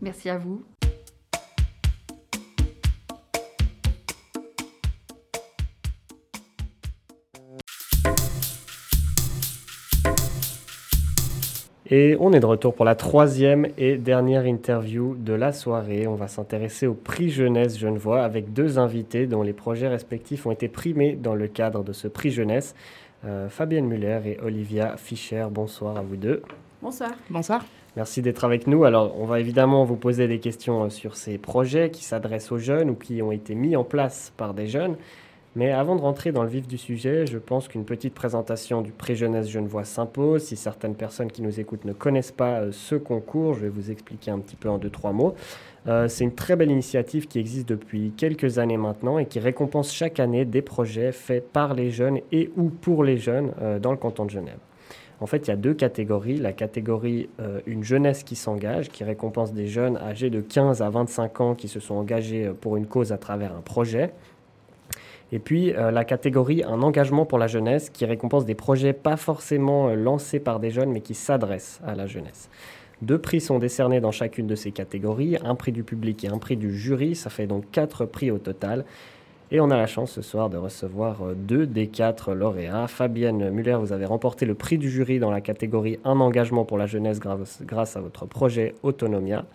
Merci 0.00 0.30
à 0.30 0.38
vous. 0.38 0.62
Et 11.90 12.18
on 12.20 12.34
est 12.34 12.40
de 12.40 12.46
retour 12.46 12.74
pour 12.74 12.84
la 12.84 12.94
troisième 12.94 13.66
et 13.78 13.96
dernière 13.96 14.46
interview 14.46 15.16
de 15.18 15.32
la 15.32 15.54
soirée. 15.54 16.06
On 16.06 16.16
va 16.16 16.28
s'intéresser 16.28 16.86
au 16.86 16.92
prix 16.92 17.30
jeunesse 17.30 17.78
Genevois 17.78 18.22
avec 18.22 18.52
deux 18.52 18.78
invités 18.78 19.26
dont 19.26 19.42
les 19.42 19.54
projets 19.54 19.88
respectifs 19.88 20.44
ont 20.44 20.50
été 20.50 20.68
primés 20.68 21.14
dans 21.14 21.34
le 21.34 21.46
cadre 21.46 21.82
de 21.82 21.94
ce 21.94 22.06
prix 22.06 22.30
jeunesse. 22.30 22.74
Euh, 23.24 23.48
Fabienne 23.48 23.86
Muller 23.86 24.20
et 24.26 24.38
Olivia 24.42 24.98
Fischer, 24.98 25.46
bonsoir 25.50 25.96
à 25.96 26.02
vous 26.02 26.16
deux. 26.16 26.42
Bonsoir. 26.82 27.12
Bonsoir. 27.30 27.64
Merci 27.96 28.20
d'être 28.20 28.44
avec 28.44 28.66
nous. 28.66 28.84
Alors, 28.84 29.18
on 29.18 29.24
va 29.24 29.40
évidemment 29.40 29.84
vous 29.84 29.96
poser 29.96 30.28
des 30.28 30.40
questions 30.40 30.84
euh, 30.84 30.90
sur 30.90 31.16
ces 31.16 31.38
projets 31.38 31.90
qui 31.90 32.04
s'adressent 32.04 32.52
aux 32.52 32.58
jeunes 32.58 32.90
ou 32.90 32.96
qui 32.96 33.22
ont 33.22 33.32
été 33.32 33.54
mis 33.54 33.76
en 33.76 33.84
place 33.84 34.30
par 34.36 34.52
des 34.52 34.66
jeunes. 34.66 34.96
Mais 35.58 35.72
avant 35.72 35.96
de 35.96 36.00
rentrer 36.00 36.30
dans 36.30 36.44
le 36.44 36.48
vif 36.48 36.68
du 36.68 36.78
sujet, 36.78 37.26
je 37.26 37.36
pense 37.36 37.66
qu'une 37.66 37.84
petite 37.84 38.14
présentation 38.14 38.80
du 38.80 38.92
Pré-Jeunesse 38.92 39.50
Genevois 39.50 39.82
s'impose. 39.82 40.44
Si 40.44 40.54
certaines 40.54 40.94
personnes 40.94 41.32
qui 41.32 41.42
nous 41.42 41.58
écoutent 41.58 41.84
ne 41.84 41.92
connaissent 41.92 42.30
pas 42.30 42.60
euh, 42.60 42.68
ce 42.70 42.94
concours, 42.94 43.54
je 43.54 43.62
vais 43.62 43.68
vous 43.68 43.90
expliquer 43.90 44.30
un 44.30 44.38
petit 44.38 44.54
peu 44.54 44.68
en 44.68 44.78
deux, 44.78 44.88
trois 44.88 45.10
mots. 45.10 45.34
Euh, 45.88 46.06
c'est 46.06 46.22
une 46.22 46.36
très 46.36 46.54
belle 46.54 46.70
initiative 46.70 47.26
qui 47.26 47.40
existe 47.40 47.68
depuis 47.68 48.12
quelques 48.16 48.60
années 48.60 48.76
maintenant 48.76 49.18
et 49.18 49.26
qui 49.26 49.40
récompense 49.40 49.92
chaque 49.92 50.20
année 50.20 50.44
des 50.44 50.62
projets 50.62 51.10
faits 51.10 51.52
par 51.52 51.74
les 51.74 51.90
jeunes 51.90 52.20
et 52.30 52.52
ou 52.56 52.68
pour 52.68 53.02
les 53.02 53.16
jeunes 53.16 53.50
euh, 53.60 53.80
dans 53.80 53.90
le 53.90 53.96
canton 53.96 54.26
de 54.26 54.30
Genève. 54.30 54.60
En 55.18 55.26
fait, 55.26 55.48
il 55.48 55.50
y 55.50 55.52
a 55.52 55.56
deux 55.56 55.74
catégories. 55.74 56.36
La 56.36 56.52
catégorie 56.52 57.28
Une 57.66 57.82
jeunesse 57.82 58.22
qui 58.22 58.36
s'engage, 58.36 58.90
qui 58.90 59.02
récompense 59.02 59.52
des 59.52 59.66
jeunes 59.66 59.96
âgés 59.96 60.30
de 60.30 60.40
15 60.40 60.82
à 60.82 60.90
25 60.90 61.40
ans 61.40 61.54
qui 61.56 61.66
se 61.66 61.80
sont 61.80 61.96
engagés 61.96 62.52
pour 62.60 62.76
une 62.76 62.86
cause 62.86 63.10
à 63.10 63.18
travers 63.18 63.52
un 63.52 63.60
projet. 63.60 64.12
Et 65.30 65.38
puis 65.38 65.72
euh, 65.74 65.90
la 65.90 66.04
catégorie 66.04 66.62
Un 66.64 66.82
engagement 66.82 67.26
pour 67.26 67.38
la 67.38 67.46
jeunesse 67.46 67.90
qui 67.90 68.04
récompense 68.04 68.44
des 68.44 68.54
projets 68.54 68.92
pas 68.92 69.16
forcément 69.16 69.88
euh, 69.88 69.94
lancés 69.94 70.40
par 70.40 70.60
des 70.60 70.70
jeunes 70.70 70.90
mais 70.90 71.00
qui 71.00 71.14
s'adressent 71.14 71.80
à 71.86 71.94
la 71.94 72.06
jeunesse. 72.06 72.48
Deux 73.02 73.18
prix 73.18 73.40
sont 73.40 73.58
décernés 73.58 74.00
dans 74.00 74.10
chacune 74.10 74.46
de 74.46 74.56
ces 74.56 74.72
catégories, 74.72 75.36
un 75.44 75.54
prix 75.54 75.70
du 75.70 75.84
public 75.84 76.24
et 76.24 76.28
un 76.28 76.38
prix 76.38 76.56
du 76.56 76.76
jury, 76.76 77.14
ça 77.14 77.30
fait 77.30 77.46
donc 77.46 77.70
quatre 77.70 78.06
prix 78.06 78.30
au 78.30 78.38
total. 78.38 78.84
Et 79.50 79.60
on 79.60 79.70
a 79.70 79.76
la 79.76 79.86
chance 79.86 80.12
ce 80.12 80.20
soir 80.20 80.50
de 80.50 80.58
recevoir 80.58 81.22
euh, 81.22 81.34
deux 81.34 81.66
des 81.66 81.86
quatre 81.86 82.34
lauréats. 82.34 82.86
Fabienne 82.86 83.50
Muller, 83.50 83.76
vous 83.80 83.92
avez 83.92 84.04
remporté 84.04 84.46
le 84.46 84.54
prix 84.54 84.76
du 84.76 84.90
jury 84.90 85.18
dans 85.18 85.30
la 85.30 85.40
catégorie 85.40 85.98
Un 86.04 86.20
engagement 86.20 86.64
pour 86.64 86.76
la 86.76 86.86
jeunesse 86.86 87.18
grâce, 87.18 87.62
grâce 87.64 87.96
à 87.96 88.00
votre 88.00 88.26
projet 88.26 88.74
Autonomia. 88.82 89.46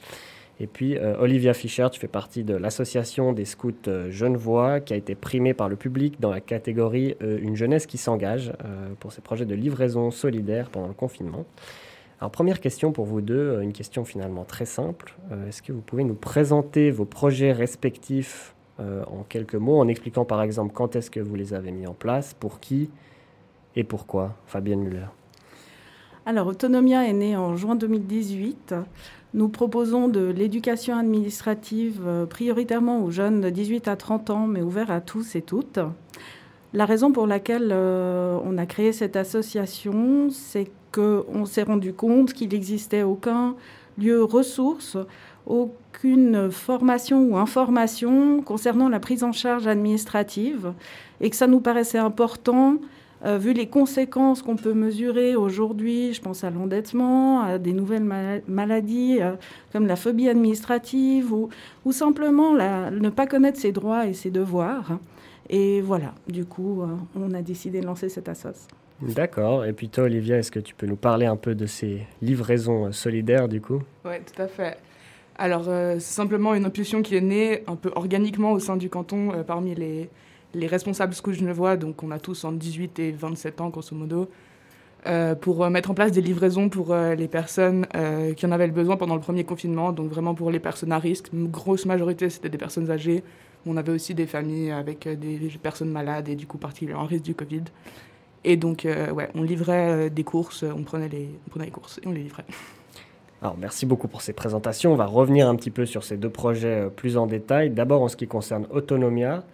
Et 0.59 0.67
puis, 0.67 0.97
euh, 0.97 1.17
Olivia 1.19 1.53
Fischer, 1.53 1.87
tu 1.91 1.99
fais 1.99 2.07
partie 2.07 2.43
de 2.43 2.55
l'association 2.55 3.33
des 3.33 3.45
scouts 3.45 3.73
euh, 3.87 4.11
Genevois 4.11 4.79
qui 4.79 4.93
a 4.93 4.95
été 4.95 5.15
primée 5.15 5.53
par 5.53 5.67
le 5.67 5.75
public 5.75 6.19
dans 6.19 6.29
la 6.29 6.41
catégorie 6.41 7.15
euh, 7.21 7.39
Une 7.41 7.55
jeunesse 7.55 7.87
qui 7.87 7.97
s'engage 7.97 8.53
pour 8.99 9.11
ses 9.11 9.21
projets 9.21 9.45
de 9.45 9.55
livraison 9.55 10.11
solidaire 10.11 10.69
pendant 10.69 10.87
le 10.87 10.93
confinement. 10.93 11.45
Alors, 12.19 12.31
première 12.31 12.61
question 12.61 12.91
pour 12.91 13.05
vous 13.05 13.21
deux, 13.21 13.61
une 13.61 13.73
question 13.73 14.05
finalement 14.05 14.45
très 14.45 14.65
simple. 14.65 15.15
Est-ce 15.47 15.61
que 15.61 15.73
vous 15.73 15.81
pouvez 15.81 16.03
nous 16.03 16.13
présenter 16.13 16.91
vos 16.91 17.05
projets 17.05 17.51
respectifs 17.51 18.55
en 18.79 19.23
quelques 19.27 19.55
mots, 19.55 19.79
en 19.79 19.87
expliquant 19.87 20.23
par 20.23 20.41
exemple 20.41 20.73
quand 20.73 20.95
est-ce 20.95 21.11
que 21.11 21.19
vous 21.19 21.35
les 21.35 21.53
avez 21.53 21.71
mis 21.71 21.85
en 21.85 21.93
place, 21.93 22.33
pour 22.33 22.59
qui 22.59 22.89
et 23.75 23.83
pourquoi? 23.83 24.35
Fabienne 24.45 24.81
Muller. 24.81 25.07
Alors, 26.25 26.47
Autonomia 26.47 27.05
est 27.05 27.13
né 27.13 27.35
en 27.35 27.57
juin 27.57 27.75
2018. 27.75 28.75
Nous 29.35 29.49
proposons 29.49 30.09
de 30.09 30.21
l'éducation 30.21 30.95
administrative 30.95 32.01
euh, 32.05 32.27
prioritairement 32.27 33.03
aux 33.03 33.09
jeunes 33.09 33.41
de 33.41 33.49
18 33.49 33.87
à 33.87 33.95
30 33.95 34.29
ans, 34.29 34.45
mais 34.45 34.61
ouvert 34.61 34.91
à 34.91 35.01
tous 35.01 35.35
et 35.35 35.41
toutes. 35.41 35.79
La 36.73 36.85
raison 36.85 37.11
pour 37.11 37.25
laquelle 37.25 37.69
euh, 37.71 38.37
on 38.45 38.59
a 38.59 38.67
créé 38.67 38.93
cette 38.93 39.15
association, 39.15 40.29
c'est 40.29 40.69
qu'on 40.91 41.45
s'est 41.45 41.63
rendu 41.63 41.93
compte 41.93 42.33
qu'il 42.33 42.49
n'existait 42.49 43.01
aucun 43.01 43.55
lieu 43.97 44.23
ressource, 44.23 44.97
aucune 45.47 46.51
formation 46.51 47.23
ou 47.23 47.37
information 47.37 48.39
concernant 48.43 48.87
la 48.87 48.99
prise 48.99 49.23
en 49.23 49.31
charge 49.31 49.65
administrative, 49.65 50.73
et 51.21 51.31
que 51.31 51.35
ça 51.35 51.47
nous 51.47 51.59
paraissait 51.59 51.97
important 51.97 52.77
euh, 53.25 53.37
vu 53.37 53.53
les 53.53 53.67
conséquences 53.67 54.41
qu'on 54.41 54.57
peut 54.57 54.73
mesurer 54.73 55.35
aujourd'hui, 55.35 56.13
je 56.13 56.21
pense 56.21 56.43
à 56.43 56.49
l'endettement, 56.49 57.41
à 57.41 57.57
des 57.57 57.71
nouvelles 57.71 58.03
maladies 58.47 59.19
euh, 59.21 59.35
comme 59.71 59.87
la 59.87 59.95
phobie 59.95 60.27
administrative 60.27 61.31
ou, 61.31 61.49
ou 61.85 61.93
simplement 61.93 62.53
ne 62.53 63.09
pas 63.09 63.25
connaître 63.25 63.57
ses 63.59 63.71
droits 63.71 64.07
et 64.07 64.13
ses 64.13 64.29
devoirs. 64.29 64.99
Et 65.49 65.79
voilà, 65.81 66.13
du 66.27 66.45
coup, 66.45 66.81
euh, 66.81 66.87
on 67.15 67.33
a 67.33 67.41
décidé 67.41 67.79
de 67.79 67.85
lancer 67.85 68.09
cette 68.09 68.27
assoce. 68.27 68.67
D'accord. 69.01 69.65
Et 69.65 69.71
puis 69.71 69.87
toi, 69.87 70.05
Olivia, 70.05 70.37
est-ce 70.37 70.51
que 70.51 70.59
tu 70.59 70.75
peux 70.75 70.85
nous 70.85 70.97
parler 70.97 71.25
un 71.25 71.37
peu 71.37 71.55
de 71.55 71.65
ces 71.65 72.05
livraisons 72.21 72.91
solidaires, 72.91 73.47
du 73.47 73.61
coup? 73.61 73.81
Oui, 74.03 74.15
tout 74.25 74.41
à 74.41 74.47
fait. 74.47 74.77
Alors, 75.37 75.63
c'est 75.65 75.99
simplement 75.99 76.53
une 76.53 76.65
impulsion 76.65 77.01
qui 77.01 77.15
est 77.15 77.21
née 77.21 77.63
un 77.67 77.75
peu 77.75 77.91
organiquement 77.95 78.51
au 78.51 78.59
sein 78.59 78.77
du 78.77 78.89
canton 78.89 79.43
parmi 79.47 79.73
les, 79.73 80.09
les 80.53 80.67
responsables 80.67 81.13
scouts 81.13 81.33
genevois, 81.33 81.77
donc 81.77 82.03
on 82.03 82.11
a 82.11 82.19
tous 82.19 82.43
entre 82.43 82.57
18 82.57 82.99
et 82.99 83.11
27 83.11 83.61
ans 83.61 83.69
grosso 83.69 83.95
modo, 83.95 84.29
euh, 85.05 85.35
pour 85.35 85.63
euh, 85.63 85.69
mettre 85.69 85.91
en 85.91 85.93
place 85.93 86.13
des 86.13 86.21
livraisons 86.21 86.69
pour 86.69 86.93
euh, 86.93 87.13
les 87.15 87.27
personnes 87.27 87.85
qui 88.37 88.45
en 88.45 88.51
avaient 88.51 88.67
le 88.67 88.73
besoin 88.73 88.95
pendant 88.95 89.15
le 89.15 89.21
premier 89.21 89.43
confinement, 89.43 89.91
donc 89.91 90.09
vraiment 90.09 90.33
pour 90.33 90.51
les 90.51 90.59
personnes 90.59 90.91
à 90.91 90.99
risque. 90.99 91.27
Une 91.33 91.47
grosse 91.47 91.85
majorité, 91.85 92.29
c'était 92.29 92.49
des 92.49 92.57
personnes 92.57 92.89
âgées. 92.89 93.23
On 93.65 93.77
avait 93.77 93.91
aussi 93.91 94.13
des 94.13 94.27
familles 94.27 94.71
avec 94.71 95.07
des 95.07 95.39
personnes 95.61 95.91
malades 95.91 96.29
et 96.29 96.35
du 96.35 96.47
coup 96.47 96.57
particulièrement 96.57 97.03
en 97.03 97.07
risque 97.07 97.23
du 97.23 97.35
Covid. 97.35 97.63
Et 98.45 98.57
donc, 98.57 98.85
ouais, 98.85 99.29
on 99.35 99.41
livrait 99.41 100.09
des 100.09 100.25
courses, 100.25 100.63
on 100.63 100.83
prenait, 100.83 101.07
les, 101.07 101.29
on 101.47 101.49
prenait 101.49 101.65
les 101.65 101.71
courses 101.71 101.97
et 102.03 102.07
on 102.07 102.11
les 102.11 102.23
livrait. 102.23 102.43
Alors, 103.41 103.55
merci 103.57 103.85
beaucoup 103.85 104.09
pour 104.09 104.21
ces 104.21 104.33
présentations. 104.33 104.91
On 104.91 104.97
va 104.97 105.05
revenir 105.05 105.47
un 105.47 105.55
petit 105.55 105.71
peu 105.71 105.85
sur 105.85 106.03
ces 106.03 106.17
deux 106.17 106.29
projets 106.29 106.89
plus 106.93 107.15
en 107.15 107.25
détail. 107.25 107.69
D'abord, 107.69 108.01
en 108.01 108.09
ce 108.09 108.17
qui 108.17 108.27
concerne 108.27 108.67
Autonomia. 108.69 109.45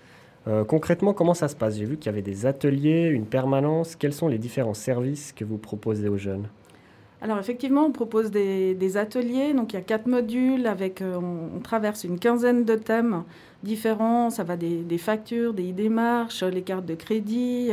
Euh, 0.50 0.64
concrètement, 0.64 1.14
comment 1.14 1.36
ça 1.36 1.47
se 1.47 1.56
passe 1.56 1.78
J'ai 1.78 1.86
vu 1.86 1.97
qu'il 1.97 2.08
y 2.08 2.10
avait 2.10 2.24
des 2.24 2.45
ateliers, 2.45 3.08
une 3.08 3.26
permanence. 3.26 3.95
Quels 3.95 4.14
sont 4.14 4.28
les 4.28 4.39
différents 4.39 4.74
services 4.74 5.32
que 5.32 5.45
vous 5.45 5.58
proposez 5.58 6.10
aux 6.10 6.18
jeunes 6.18 6.47
alors 7.22 7.38
effectivement, 7.38 7.84
on 7.84 7.91
propose 7.91 8.32
des, 8.32 8.95
ateliers. 8.95 9.54
Donc 9.54 9.74
il 9.74 9.76
y 9.76 9.80
a 9.80 9.82
quatre 9.82 10.08
modules 10.08 10.66
avec, 10.66 11.02
euh, 11.02 11.18
on, 11.18 11.60
traverse 11.60 12.06
une 12.06 12.18
quinzaine 12.18 12.64
de 12.64 12.76
thèmes 12.76 13.26
différents. 13.62 14.30
Ça 14.30 14.45
va 14.45 14.56
des, 14.56 14.97
factures, 14.97 15.54
des 15.54 15.74
démarches, 15.74 16.43
les 16.43 16.62
cartes 16.62 16.86
de 16.86 16.95
crédit, 16.95 17.72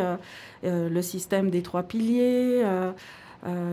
euh, 0.64 0.88
le 0.88 1.00
système 1.00 1.50
des 1.50 1.62
trois 1.62 1.84
piliers, 1.84 2.64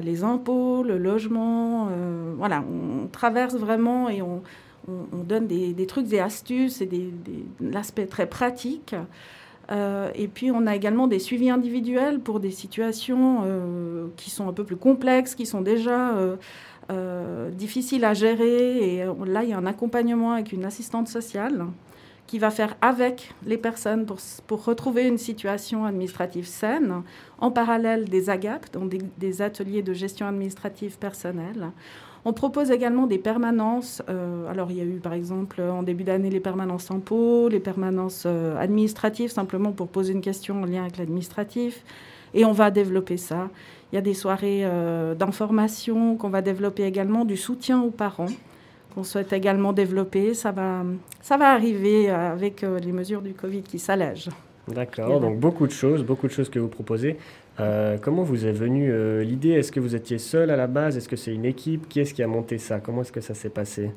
les 0.03 0.23
impôts, 0.23 0.83
le 0.83 0.99
logement. 0.99 1.89
voilà, 2.37 2.63
on 2.71 3.07
traverse 3.07 3.55
vraiment 3.55 4.09
et 4.09 4.21
on, 4.21 4.43
on, 4.87 5.23
donne 5.23 5.47
des, 5.47 5.85
trucs 5.85 6.11
et 6.13 6.19
astuces 6.19 6.81
et 6.81 6.85
des, 6.85 7.11
l'aspect 7.59 8.05
très 8.05 8.27
pratique. 8.27 8.95
Euh, 9.71 10.11
et 10.13 10.27
puis 10.27 10.51
on 10.51 10.67
a 10.67 10.75
également 10.75 11.07
des 11.07 11.19
suivis 11.19 11.49
individuels 11.49 12.19
pour 12.19 12.41
des 12.41 12.51
situations 12.51 13.43
euh, 13.45 14.07
qui 14.17 14.29
sont 14.29 14.49
un 14.49 14.53
peu 14.53 14.65
plus 14.65 14.75
complexes, 14.75 15.35
qui 15.35 15.45
sont 15.45 15.61
déjà 15.61 16.17
euh, 16.91 17.49
difficiles 17.51 18.03
à 18.03 18.13
gérer. 18.13 18.97
Et 18.97 19.05
là, 19.25 19.43
il 19.43 19.49
y 19.49 19.53
a 19.53 19.57
un 19.57 19.65
accompagnement 19.65 20.33
avec 20.33 20.51
une 20.51 20.65
assistante 20.65 21.07
sociale 21.07 21.65
qui 22.27 22.39
va 22.39 22.51
faire 22.51 22.75
avec 22.81 23.33
les 23.45 23.57
personnes 23.57 24.05
pour, 24.05 24.65
retrouver 24.65 25.07
une 25.07 25.17
situation 25.17 25.85
administrative 25.85 26.47
saine, 26.47 27.03
en 27.37 27.51
parallèle 27.51 28.05
des 28.05 28.29
AGAP, 28.29 28.71
donc 28.71 28.89
des, 28.89 28.99
des 29.17 29.41
ateliers 29.41 29.81
de 29.81 29.93
gestion 29.93 30.25
administrative 30.25 30.97
personnelle. 30.97 31.71
On 32.25 32.31
propose 32.31 32.71
également 32.71 33.05
des 33.05 33.17
permanences. 33.17 34.01
Euh, 34.09 34.49
alors, 34.49 34.71
il 34.71 34.77
y 34.77 34.81
a 34.81 34.85
eu, 34.85 34.99
par 34.99 35.13
exemple, 35.13 35.61
en 35.61 35.83
début 35.83 36.05
d'année, 36.05 36.29
les 36.29 36.39
permanences 36.39 36.89
en 36.89 36.99
pot, 36.99 37.49
les 37.49 37.59
permanences 37.59 38.23
euh, 38.25 38.57
administratives, 38.57 39.29
simplement 39.29 39.73
pour 39.73 39.89
poser 39.89 40.13
une 40.13 40.21
question 40.21 40.61
en 40.61 40.65
lien 40.65 40.83
avec 40.83 40.97
l'administratif. 40.97 41.83
Et 42.33 42.45
on 42.45 42.53
va 42.53 42.71
développer 42.71 43.17
ça. 43.17 43.49
Il 43.91 43.95
y 43.95 43.97
a 43.97 44.01
des 44.01 44.13
soirées 44.13 44.61
euh, 44.63 45.15
d'information 45.15 46.15
qu'on 46.15 46.29
va 46.29 46.41
développer 46.41 46.83
également, 46.83 47.25
du 47.25 47.37
soutien 47.37 47.81
aux 47.81 47.91
parents 47.91 48.29
qu'on 48.95 49.03
souhaite 49.03 49.33
également 49.33 49.73
développer. 49.73 50.33
Ça 50.35 50.51
va, 50.51 50.83
ça 51.19 51.35
va 51.35 51.51
arriver 51.51 52.11
avec 52.11 52.61
les 52.61 52.91
mesures 52.91 53.23
du 53.23 53.33
Covid 53.33 53.63
qui 53.63 53.79
s'allègent. 53.79 54.29
D'accord, 54.67 55.19
donc 55.19 55.39
beaucoup 55.39 55.65
de 55.65 55.71
choses, 55.71 56.03
beaucoup 56.03 56.27
de 56.27 56.31
choses 56.31 56.49
que 56.49 56.59
vous 56.59 56.67
proposez. 56.67 57.17
Euh, 57.59 57.97
comment 58.01 58.23
vous 58.23 58.45
est 58.45 58.51
venue 58.51 58.91
euh, 58.91 59.23
l'idée? 59.23 59.51
Est-ce 59.51 59.71
que 59.71 59.79
vous 59.79 59.95
étiez 59.95 60.17
seul 60.17 60.49
à 60.49 60.55
la 60.55 60.67
base? 60.67 60.97
Est-ce 60.97 61.07
que 61.07 61.15
c'est 61.15 61.33
une 61.33 61.45
équipe? 61.45 61.87
Qui 61.87 61.99
est-ce 61.99 62.13
qui 62.13 62.23
a 62.23 62.27
monté 62.27 62.57
ça? 62.57 62.79
Comment 62.79 63.01
est-ce 63.01 63.11
que 63.11 63.21
ça 63.21 63.33
s'est 63.33 63.49
passé? 63.49 63.91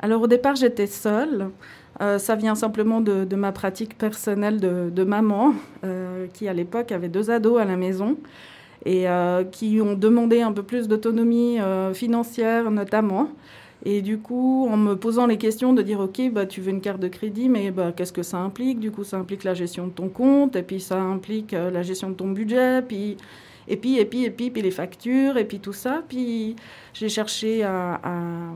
Alors 0.00 0.22
au 0.22 0.26
départ, 0.26 0.56
j'étais 0.56 0.86
seule. 0.86 1.48
Euh, 2.02 2.18
ça 2.18 2.36
vient 2.36 2.54
simplement 2.54 3.00
de, 3.00 3.34
ma 3.34 3.52
pratique 3.52 3.96
personnelle 3.96 4.60
de, 4.60 4.90
de 4.90 5.04
maman, 5.04 5.54
qui 6.34 6.48
à 6.48 6.52
l'époque 6.52 6.92
avait 6.92 7.08
deux 7.08 7.30
ados 7.30 7.60
à 7.60 7.64
la 7.64 7.76
maison 7.76 8.18
et 8.84 9.06
qui 9.50 9.80
ont 9.80 9.94
demandé 9.94 10.42
un 10.42 10.52
peu 10.52 10.62
plus 10.62 10.86
d'autonomie 10.86 11.58
financière 11.94 12.70
notamment. 12.70 13.30
Et 13.88 14.02
du 14.02 14.18
coup, 14.18 14.66
en 14.68 14.76
me 14.76 14.96
posant 14.96 15.28
les 15.28 15.38
questions 15.38 15.72
de 15.72 15.80
dire, 15.80 16.00
OK, 16.00 16.20
bah, 16.32 16.44
tu 16.44 16.60
veux 16.60 16.70
une 16.70 16.80
carte 16.80 16.98
de 16.98 17.06
crédit, 17.06 17.48
mais 17.48 17.70
bah, 17.70 17.92
qu'est-ce 17.96 18.12
que 18.12 18.24
ça 18.24 18.38
implique? 18.38 18.80
Du 18.80 18.90
coup, 18.90 19.04
ça 19.04 19.16
implique 19.16 19.44
la 19.44 19.54
gestion 19.54 19.86
de 19.86 19.92
ton 19.92 20.08
compte, 20.08 20.56
et 20.56 20.64
puis 20.64 20.80
ça 20.80 21.00
implique 21.00 21.54
euh, 21.54 21.70
la 21.70 21.82
gestion 21.82 22.10
de 22.10 22.14
ton 22.14 22.32
budget, 22.32 22.82
puis, 22.82 23.16
et 23.68 23.76
puis, 23.76 24.00
et 24.00 24.04
puis, 24.04 24.24
et 24.24 24.30
puis, 24.30 24.50
puis 24.50 24.60
les 24.60 24.72
factures, 24.72 25.36
et 25.36 25.44
puis 25.44 25.60
tout 25.60 25.72
ça. 25.72 26.02
Puis 26.08 26.56
j'ai 26.94 27.08
cherché 27.08 27.62
à, 27.62 28.00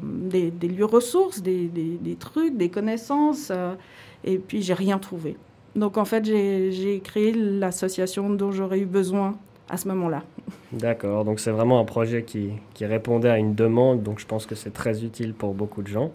des, 0.03 0.51
lieux 0.67 0.85
ressources, 0.85 1.41
des, 1.41 1.69
des, 1.69 2.17
trucs, 2.17 2.57
des 2.57 2.69
connaissances, 2.69 3.53
euh, 3.53 3.75
et 4.25 4.37
puis 4.37 4.63
j'ai 4.63 4.75
rien 4.75 4.99
trouvé. 4.99 5.37
Donc 5.77 5.97
en 5.97 6.05
fait, 6.05 6.25
j'ai 6.25 7.01
créé 7.05 7.33
l'association 7.35 8.31
dont 8.31 8.51
j'aurais 8.51 8.81
eu 8.81 8.87
besoin 8.87 9.39
à 9.69 9.77
ce 9.77 9.87
moment-là. 9.87 10.25
D'accord, 10.73 11.25
donc 11.25 11.41
c'est 11.41 11.51
vraiment 11.51 11.81
un 11.81 11.85
projet 11.85 12.23
qui, 12.23 12.51
qui, 12.75 12.85
répondait 12.87 13.31
à 13.31 13.39
une 13.39 13.55
demande, 13.55 14.03
donc 14.03 14.21
je 14.21 14.27
pense 14.27 14.47
que 14.47 14.55
c'est 14.55 14.73
très 14.73 15.05
utile 15.05 15.35
pour 15.35 15.55
beaucoup 15.55 15.83
de 15.83 15.89
gens. 15.89 16.11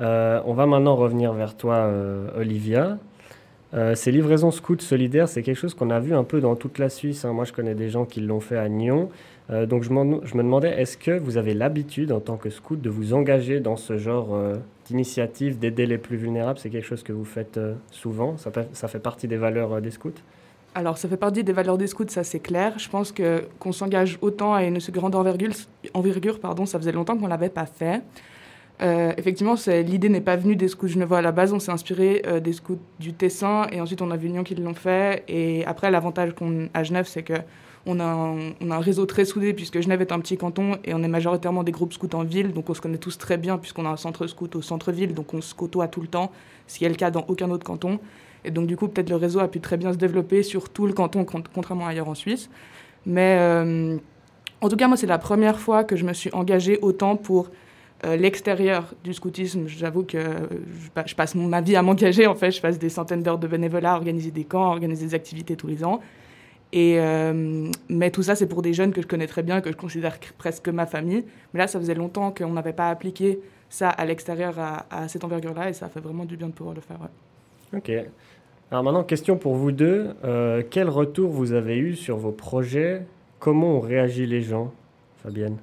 Euh, 0.00 0.40
on 0.44 0.54
va 0.54 0.66
maintenant 0.66 0.96
revenir 0.96 1.32
vers 1.32 1.56
toi, 1.56 1.76
euh, 1.76 2.28
Olivia. 2.36 2.98
Euh, 3.74 3.94
ces 3.94 4.12
livraisons 4.12 4.50
scouts 4.50 4.78
solidaires, 4.80 5.28
c'est 5.28 5.42
quelque 5.42 5.56
chose 5.56 5.74
qu'on 5.74 5.90
a 5.90 5.98
vu 5.98 6.14
un 6.14 6.24
peu 6.24 6.40
dans 6.40 6.54
toute 6.56 6.78
la 6.78 6.88
Suisse. 6.88 7.24
Hein. 7.24 7.32
Moi, 7.32 7.44
je 7.44 7.52
connais 7.52 7.74
des 7.74 7.88
gens 7.88 8.04
qui 8.04 8.20
l'ont 8.20 8.40
fait 8.40 8.56
à 8.56 8.68
Nyon. 8.68 9.08
donc, 9.50 9.82
je, 9.82 9.88
je, 9.88 10.36
me 10.36 10.42
demandais, 10.42 10.70
est-ce 10.80 10.96
que 10.96 11.18
vous 11.18 11.36
avez 11.36 11.54
l'habitude, 11.54 12.12
en 12.12 12.20
tant 12.20 12.36
que 12.36 12.50
scout, 12.50 12.80
de 12.80 12.88
vous 12.88 13.12
engager 13.14 13.60
dans 13.60 13.76
ce 13.76 13.98
genre 13.98 14.38
d'initiative, 14.86 15.58
d'aider 15.58 15.86
les 15.86 15.98
plus 15.98 16.16
vulnérables? 16.16 16.58
C'est 16.58 16.70
quelque 16.70 16.86
chose 16.86 17.02
que 17.02 17.12
vous 17.12 17.24
faites 17.26 17.60
souvent 17.90 18.36
ça, 18.36 18.50
ça, 18.72 18.88
fait 18.88 19.00
partie 19.00 19.28
des 19.28 19.36
valeurs 19.36 19.82
des 19.82 19.90
scouts? 19.90 20.12
Alors, 20.74 20.98
ça 20.98 21.08
fait 21.08 21.16
partie 21.16 21.44
des 21.44 21.52
valeurs 21.52 21.78
des 21.78 21.86
scouts, 21.86 22.08
ça 22.08 22.24
c'est 22.24 22.40
clair. 22.40 22.76
Je 22.78 22.88
pense 22.88 23.12
que 23.12 23.46
qu'on 23.60 23.70
s'engage 23.70 24.18
autant 24.22 24.54
à 24.54 24.64
une 24.64 24.78
grande 24.90 25.14
envergure, 25.14 25.52
envergure 25.94 26.40
pardon, 26.40 26.66
ça 26.66 26.78
faisait 26.78 26.90
longtemps 26.90 27.16
qu'on 27.16 27.28
l'avait 27.28 27.48
pas 27.48 27.66
fait. 27.66 28.02
Euh, 28.82 29.12
effectivement, 29.16 29.54
l'idée 29.68 30.08
n'est 30.08 30.20
pas 30.20 30.34
venue 30.34 30.56
des 30.56 30.66
scouts 30.66 30.88
genevois 30.88 31.18
à 31.18 31.22
la 31.22 31.30
base. 31.30 31.52
On 31.52 31.60
s'est 31.60 31.70
inspiré 31.70 32.22
euh, 32.26 32.40
des 32.40 32.52
scouts 32.52 32.80
du 32.98 33.12
Tessin 33.12 33.68
et 33.70 33.80
ensuite 33.80 34.02
on 34.02 34.10
a 34.10 34.16
vu 34.16 34.26
Lyon 34.26 34.42
qui 34.42 34.56
l'ont 34.56 34.74
fait. 34.74 35.22
Et 35.28 35.64
après, 35.64 35.92
l'avantage 35.92 36.34
qu'on 36.34 36.68
à 36.74 36.82
Genève, 36.82 37.06
c'est 37.06 37.22
que 37.22 37.34
on 37.86 38.00
a, 38.00 38.04
un, 38.04 38.70
a 38.70 38.74
un 38.74 38.80
réseau 38.80 39.06
très 39.06 39.26
soudé 39.26 39.52
puisque 39.52 39.80
Genève 39.80 40.00
est 40.00 40.10
un 40.10 40.18
petit 40.18 40.36
canton 40.36 40.78
et 40.84 40.94
on 40.94 41.02
est 41.02 41.08
majoritairement 41.08 41.62
des 41.62 41.70
groupes 41.70 41.92
scouts 41.92 42.08
en 42.14 42.24
ville. 42.24 42.52
Donc 42.52 42.68
on 42.68 42.74
se 42.74 42.80
connaît 42.80 42.98
tous 42.98 43.16
très 43.16 43.36
bien 43.36 43.58
puisqu'on 43.58 43.86
a 43.86 43.90
un 43.90 43.96
centre 43.96 44.26
scout 44.26 44.56
au 44.56 44.62
centre-ville. 44.62 45.14
Donc 45.14 45.34
on 45.34 45.40
se 45.40 45.54
côtoie 45.54 45.86
tout 45.86 46.00
le 46.00 46.08
temps, 46.08 46.32
ce 46.66 46.78
qui 46.78 46.84
est 46.84 46.88
le 46.88 46.96
cas 46.96 47.12
dans 47.12 47.24
aucun 47.28 47.50
autre 47.50 47.64
canton. 47.64 48.00
Et 48.44 48.50
donc, 48.50 48.66
du 48.66 48.76
coup, 48.76 48.88
peut-être 48.88 49.10
le 49.10 49.16
réseau 49.16 49.40
a 49.40 49.48
pu 49.48 49.60
très 49.60 49.76
bien 49.76 49.92
se 49.92 49.98
développer 49.98 50.42
sur 50.42 50.68
tout 50.68 50.86
le 50.86 50.92
canton, 50.92 51.24
contrairement 51.24 51.86
ailleurs 51.86 52.08
en 52.08 52.14
Suisse. 52.14 52.50
Mais 53.06 53.36
euh, 53.40 53.96
en 54.60 54.68
tout 54.68 54.76
cas, 54.76 54.88
moi, 54.88 54.96
c'est 54.96 55.06
la 55.06 55.18
première 55.18 55.58
fois 55.58 55.84
que 55.84 55.96
je 55.96 56.04
me 56.04 56.12
suis 56.12 56.30
engagée 56.32 56.78
autant 56.82 57.16
pour 57.16 57.50
euh, 58.04 58.16
l'extérieur 58.16 58.94
du 59.02 59.14
scoutisme. 59.14 59.66
J'avoue 59.66 60.04
que 60.04 60.18
je, 61.06 61.14
passe 61.14 61.34
ma 61.34 61.60
vie 61.60 61.76
à 61.76 61.82
m'engager. 61.82 62.26
En 62.26 62.34
fait, 62.34 62.50
je 62.50 62.60
passe 62.60 62.78
des 62.78 62.90
centaines 62.90 63.22
d'heures 63.22 63.38
de 63.38 63.46
bénévolat, 63.46 63.94
organiser 63.94 64.30
des 64.30 64.44
camps, 64.44 64.70
organiser 64.70 65.06
des 65.06 65.14
activités 65.14 65.56
tous 65.56 65.66
les 65.66 65.84
ans. 65.84 66.00
Et, 66.72 66.96
euh, 66.98 67.70
mais 67.88 68.10
tout 68.10 68.22
ça, 68.22 68.34
c'est 68.34 68.48
pour 68.48 68.60
des 68.60 68.72
jeunes 68.72 68.92
que 68.92 69.00
je 69.00 69.06
connais 69.06 69.28
très 69.28 69.42
bien, 69.42 69.60
que 69.60 69.70
je 69.70 69.76
considère 69.76 70.18
presque 70.36 70.68
ma 70.68 70.86
famille. 70.86 71.24
Mais 71.52 71.60
là, 71.60 71.66
ça 71.66 71.78
faisait 71.78 71.94
longtemps 71.94 72.32
qu'on 72.32 72.52
n'avait 72.52 72.72
pas 72.72 72.90
appliqué 72.90 73.40
ça 73.70 73.90
à 73.90 74.04
l'extérieur 74.04 74.58
à, 74.58 74.86
à, 74.90 75.08
cette 75.08 75.24
envergure-là, 75.24 75.70
et 75.70 75.72
ça 75.72 75.88
fait 75.88 76.00
vraiment 76.00 76.24
du 76.24 76.36
bien 76.36 76.48
de 76.48 76.52
pouvoir 76.52 76.74
le 76.74 76.80
faire. 76.80 76.98
Ok. 77.72 77.90
Alors 78.70 78.82
maintenant, 78.82 79.04
question 79.04 79.36
pour 79.36 79.54
vous 79.54 79.72
deux. 79.72 80.14
Euh, 80.24 80.62
quel 80.68 80.88
retour 80.88 81.30
vous 81.30 81.52
avez 81.52 81.76
eu 81.76 81.94
sur 81.94 82.16
vos 82.16 82.32
projets? 82.32 83.02
Comment 83.38 83.76
ont 83.76 83.80
réagi 83.80 84.26
les 84.26 84.42
gens, 84.42 84.72
Fabienne 85.22 85.56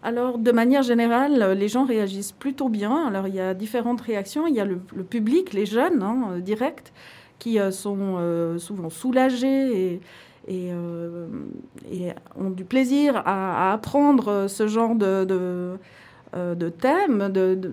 alors, 0.00 0.38
de 0.38 0.52
manière 0.52 0.84
générale, 0.84 1.58
les 1.58 1.66
gens 1.66 1.84
réagissent 1.84 2.30
plutôt 2.30 2.68
bien. 2.68 3.08
Alors, 3.08 3.26
il 3.26 3.34
y 3.34 3.40
a 3.40 3.52
différentes 3.52 4.00
réactions. 4.00 4.46
Il 4.46 4.54
y 4.54 4.60
a 4.60 4.64
le, 4.64 4.78
public, 4.78 5.52
les 5.52 5.66
jeunes, 5.66 6.04
hein, 6.04 6.30
euh, 6.30 6.40
directs, 6.40 6.92
qui 7.40 7.58
euh, 7.58 7.72
sont 7.72 8.16
souvent 8.58 8.90
soulagés 8.90 10.00
et, 10.48 10.72
ont 12.36 12.50
du 12.50 12.64
plaisir 12.64 13.20
à, 13.26 13.72
apprendre 13.72 14.46
ce 14.48 14.68
genre 14.68 14.94
de, 14.94 15.76
thèmes, 16.80 17.28
de, 17.32 17.72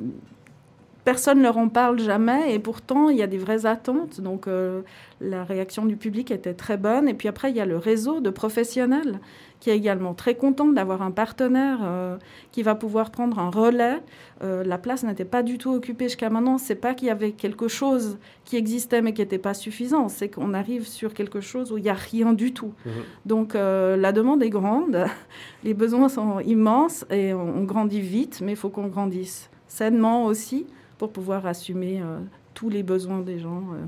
personne 1.05 1.37
ne 1.37 1.43
leur 1.43 1.57
en 1.57 1.69
parle 1.69 1.99
jamais 1.99 2.53
et 2.53 2.59
pourtant 2.59 3.09
il 3.09 3.17
y 3.17 3.21
a 3.21 3.27
des 3.27 3.37
vraies 3.37 3.65
attentes. 3.67 4.19
Donc 4.19 4.47
euh, 4.47 4.81
la 5.21 5.43
réaction 5.43 5.85
du 5.85 5.95
public 5.95 6.31
était 6.31 6.55
très 6.55 6.77
bonne. 6.77 7.07
Et 7.07 7.13
puis 7.13 7.27
après, 7.27 7.51
il 7.51 7.55
y 7.55 7.61
a 7.61 7.65
le 7.65 7.77
réseau 7.77 8.19
de 8.19 8.31
professionnels 8.31 9.19
qui 9.59 9.69
est 9.69 9.77
également 9.77 10.13
très 10.13 10.35
content 10.35 10.67
d'avoir 10.67 11.01
un 11.03 11.11
partenaire 11.11 11.79
euh, 11.83 12.17
qui 12.51 12.63
va 12.63 12.75
pouvoir 12.75 13.11
prendre 13.11 13.39
un 13.39 13.51
relais. 13.51 14.01
Euh, 14.43 14.63
la 14.63 14.77
place 14.79 15.03
n'était 15.03 15.25
pas 15.25 15.43
du 15.43 15.59
tout 15.59 15.71
occupée 15.71 16.05
jusqu'à 16.05 16.31
maintenant. 16.31 16.57
C'est 16.57 16.75
pas 16.75 16.95
qu'il 16.95 17.07
y 17.07 17.11
avait 17.11 17.31
quelque 17.31 17.67
chose 17.67 18.17
qui 18.43 18.57
existait 18.57 19.03
mais 19.03 19.13
qui 19.13 19.21
n'était 19.21 19.37
pas 19.37 19.53
suffisant. 19.53 20.09
C'est 20.09 20.29
qu'on 20.29 20.55
arrive 20.55 20.87
sur 20.87 21.13
quelque 21.13 21.39
chose 21.39 21.71
où 21.71 21.77
il 21.77 21.83
n'y 21.83 21.89
a 21.89 21.93
rien 21.93 22.33
du 22.33 22.51
tout. 22.51 22.73
Mmh. 22.85 22.89
Donc 23.27 23.53
la 23.53 24.11
demande 24.11 24.41
est 24.41 24.49
grande, 24.49 25.05
les 25.63 25.75
besoins 25.75 26.09
sont 26.09 26.39
immenses 26.39 27.05
et 27.11 27.33
on 27.33 27.63
grandit 27.63 28.01
vite, 28.01 28.41
mais 28.43 28.53
il 28.53 28.57
faut 28.57 28.69
qu'on 28.69 28.87
grandisse 28.87 29.49
sainement 29.67 30.25
aussi 30.25 30.65
pour 30.97 31.11
pouvoir 31.11 31.45
assumer 31.45 31.99
euh, 32.01 32.19
tous 32.53 32.69
les 32.69 32.83
besoins 32.83 33.21
des 33.21 33.39
gens 33.39 33.63
euh, 33.73 33.85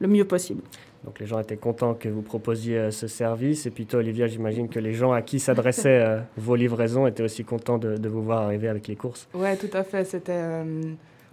le 0.00 0.08
mieux 0.08 0.24
possible. 0.24 0.62
Donc 1.04 1.20
les 1.20 1.26
gens 1.26 1.38
étaient 1.38 1.56
contents 1.56 1.94
que 1.94 2.08
vous 2.08 2.22
proposiez 2.22 2.78
euh, 2.78 2.90
ce 2.90 3.06
service. 3.06 3.66
Et 3.66 3.70
puis 3.70 3.86
toi, 3.86 4.00
Olivia, 4.00 4.26
j'imagine 4.26 4.68
que 4.68 4.80
les 4.80 4.94
gens 4.94 5.12
à 5.12 5.22
qui 5.22 5.38
s'adressaient 5.38 6.22
vos 6.36 6.56
livraisons 6.56 7.06
étaient 7.06 7.22
aussi 7.22 7.44
contents 7.44 7.78
de, 7.78 8.08
vous 8.08 8.22
voir 8.22 8.42
arriver 8.42 8.68
avec 8.68 8.88
les 8.88 8.96
courses. 8.96 9.28
Oui, 9.34 9.56
tout 9.58 9.74
à 9.76 9.84
fait. 9.84 10.04
C'était, 10.04 10.42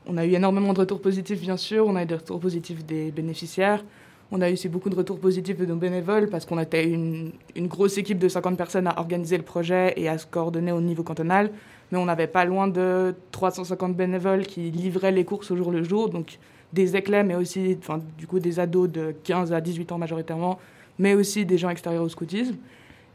on 0.07 0.17
a 0.17 0.25
eu 0.25 0.33
énormément 0.33 0.73
de 0.73 0.79
retours 0.79 1.01
positifs, 1.01 1.41
bien 1.41 1.57
sûr. 1.57 1.87
On 1.87 1.95
a 1.95 2.03
eu 2.03 2.05
des 2.05 2.15
retours 2.15 2.39
positifs 2.39 2.85
des 2.85 3.11
bénéficiaires. 3.11 3.83
On 4.31 4.41
a 4.41 4.49
eu 4.49 4.53
aussi 4.53 4.69
beaucoup 4.69 4.89
de 4.89 4.95
retours 4.95 5.19
positifs 5.19 5.57
de 5.57 5.65
nos 5.65 5.75
bénévoles 5.75 6.29
parce 6.29 6.45
qu'on 6.45 6.59
était 6.59 6.87
une, 6.87 7.31
une, 7.55 7.67
grosse 7.67 7.97
équipe 7.97 8.17
de 8.17 8.27
50 8.27 8.57
personnes 8.57 8.87
à 8.87 8.99
organiser 8.99 9.37
le 9.37 9.43
projet 9.43 9.93
et 9.97 10.09
à 10.09 10.17
se 10.17 10.25
coordonner 10.25 10.71
au 10.71 10.81
niveau 10.81 11.03
cantonal 11.03 11.51
mais 11.91 11.97
on 11.97 12.05
n'avait 12.05 12.27
pas 12.27 12.45
loin 12.45 12.67
de 12.67 13.15
350 13.31 13.95
bénévoles 13.95 14.43
qui 14.43 14.71
livraient 14.71 15.11
les 15.11 15.25
courses 15.25 15.51
au 15.51 15.55
jour 15.55 15.71
le 15.71 15.83
jour, 15.83 16.09
donc 16.09 16.39
des 16.73 16.95
éclats, 16.95 17.23
mais 17.23 17.35
aussi 17.35 17.77
enfin, 17.79 17.99
du 18.17 18.27
coup 18.27 18.39
des 18.39 18.59
ados 18.59 18.89
de 18.89 19.15
15 19.23 19.53
à 19.53 19.61
18 19.61 19.91
ans 19.91 19.97
majoritairement, 19.97 20.59
mais 20.99 21.13
aussi 21.13 21.45
des 21.45 21.57
gens 21.57 21.69
extérieurs 21.69 22.03
au 22.03 22.09
scoutisme. 22.09 22.55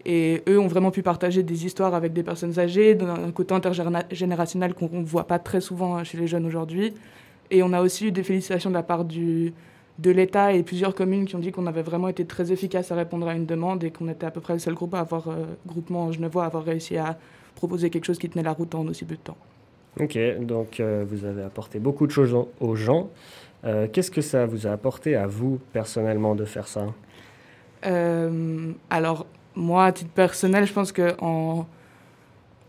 Et 0.06 0.42
eux 0.48 0.58
ont 0.58 0.66
vraiment 0.66 0.90
pu 0.90 1.02
partager 1.02 1.42
des 1.42 1.66
histoires 1.66 1.94
avec 1.94 2.14
des 2.14 2.22
personnes 2.22 2.58
âgées, 2.58 2.94
d'un 2.94 3.30
côté 3.32 3.54
intergénérationnel 3.54 4.72
qu'on 4.72 4.88
ne 4.90 5.04
voit 5.04 5.26
pas 5.26 5.38
très 5.38 5.60
souvent 5.60 6.02
chez 6.04 6.16
les 6.16 6.26
jeunes 6.26 6.46
aujourd'hui. 6.46 6.94
Et 7.50 7.62
on 7.62 7.72
a 7.72 7.82
aussi 7.82 8.06
eu 8.06 8.12
des 8.12 8.22
félicitations 8.22 8.70
de 8.70 8.74
la 8.74 8.82
part 8.82 9.04
du, 9.04 9.52
de 10.00 10.10
l'État 10.10 10.52
et 10.52 10.62
plusieurs 10.62 10.94
communes 10.94 11.26
qui 11.26 11.36
ont 11.36 11.40
dit 11.40 11.52
qu'on 11.52 11.66
avait 11.66 11.82
vraiment 11.82 12.08
été 12.08 12.24
très 12.24 12.52
efficace 12.52 12.90
à 12.90 12.94
répondre 12.94 13.28
à 13.28 13.34
une 13.34 13.44
demande 13.44 13.84
et 13.84 13.90
qu'on 13.90 14.08
était 14.08 14.24
à 14.24 14.30
peu 14.30 14.40
près 14.40 14.54
le 14.54 14.58
seul 14.58 14.74
groupe 14.74 14.94
à 14.94 15.00
avoir, 15.00 15.28
euh, 15.28 15.44
groupement 15.66 16.10
genevois, 16.12 16.44
à 16.44 16.46
avoir 16.46 16.64
réussi 16.64 16.96
à 16.96 17.18
proposer 17.54 17.90
quelque 17.90 18.04
chose 18.04 18.18
qui 18.18 18.28
tenait 18.28 18.42
la 18.42 18.52
route 18.52 18.74
en 18.74 18.86
aussi 18.86 19.04
peu 19.04 19.14
de 19.14 19.20
temps. 19.20 19.36
Ok, 19.98 20.18
donc 20.40 20.78
euh, 20.78 21.04
vous 21.08 21.24
avez 21.24 21.42
apporté 21.42 21.78
beaucoup 21.78 22.06
de 22.06 22.12
choses 22.12 22.36
aux 22.60 22.76
gens. 22.76 23.10
Euh, 23.64 23.88
qu'est-ce 23.92 24.10
que 24.10 24.20
ça 24.20 24.46
vous 24.46 24.66
a 24.66 24.70
apporté 24.70 25.16
à 25.16 25.26
vous 25.26 25.58
personnellement 25.72 26.34
de 26.34 26.44
faire 26.44 26.68
ça? 26.68 26.86
Euh, 27.86 28.72
Alors, 28.88 29.26
moi, 29.54 29.86
à 29.86 29.92
titre 29.92 30.10
personnel, 30.10 30.66
je 30.66 30.72
pense 30.72 30.92
qu'en 30.92 31.66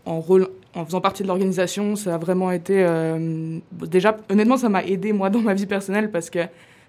en, 0.05 0.19
rôle, 0.19 0.47
en 0.73 0.83
faisant 0.83 0.99
partie 0.99 1.21
de 1.21 1.27
l'organisation, 1.27 1.95
ça 1.95 2.15
a 2.15 2.17
vraiment 2.17 2.51
été... 2.51 2.85
déjà, 3.71 4.17
honnêtement, 4.29 4.57
ça 4.57 4.69
m'a 4.69 4.83
aidé, 4.83 5.13
moi, 5.13 5.29
dans 5.29 5.41
ma 5.41 5.53
vie 5.53 5.67
personnelle, 5.67 6.11
parce 6.11 6.29
que 6.29 6.39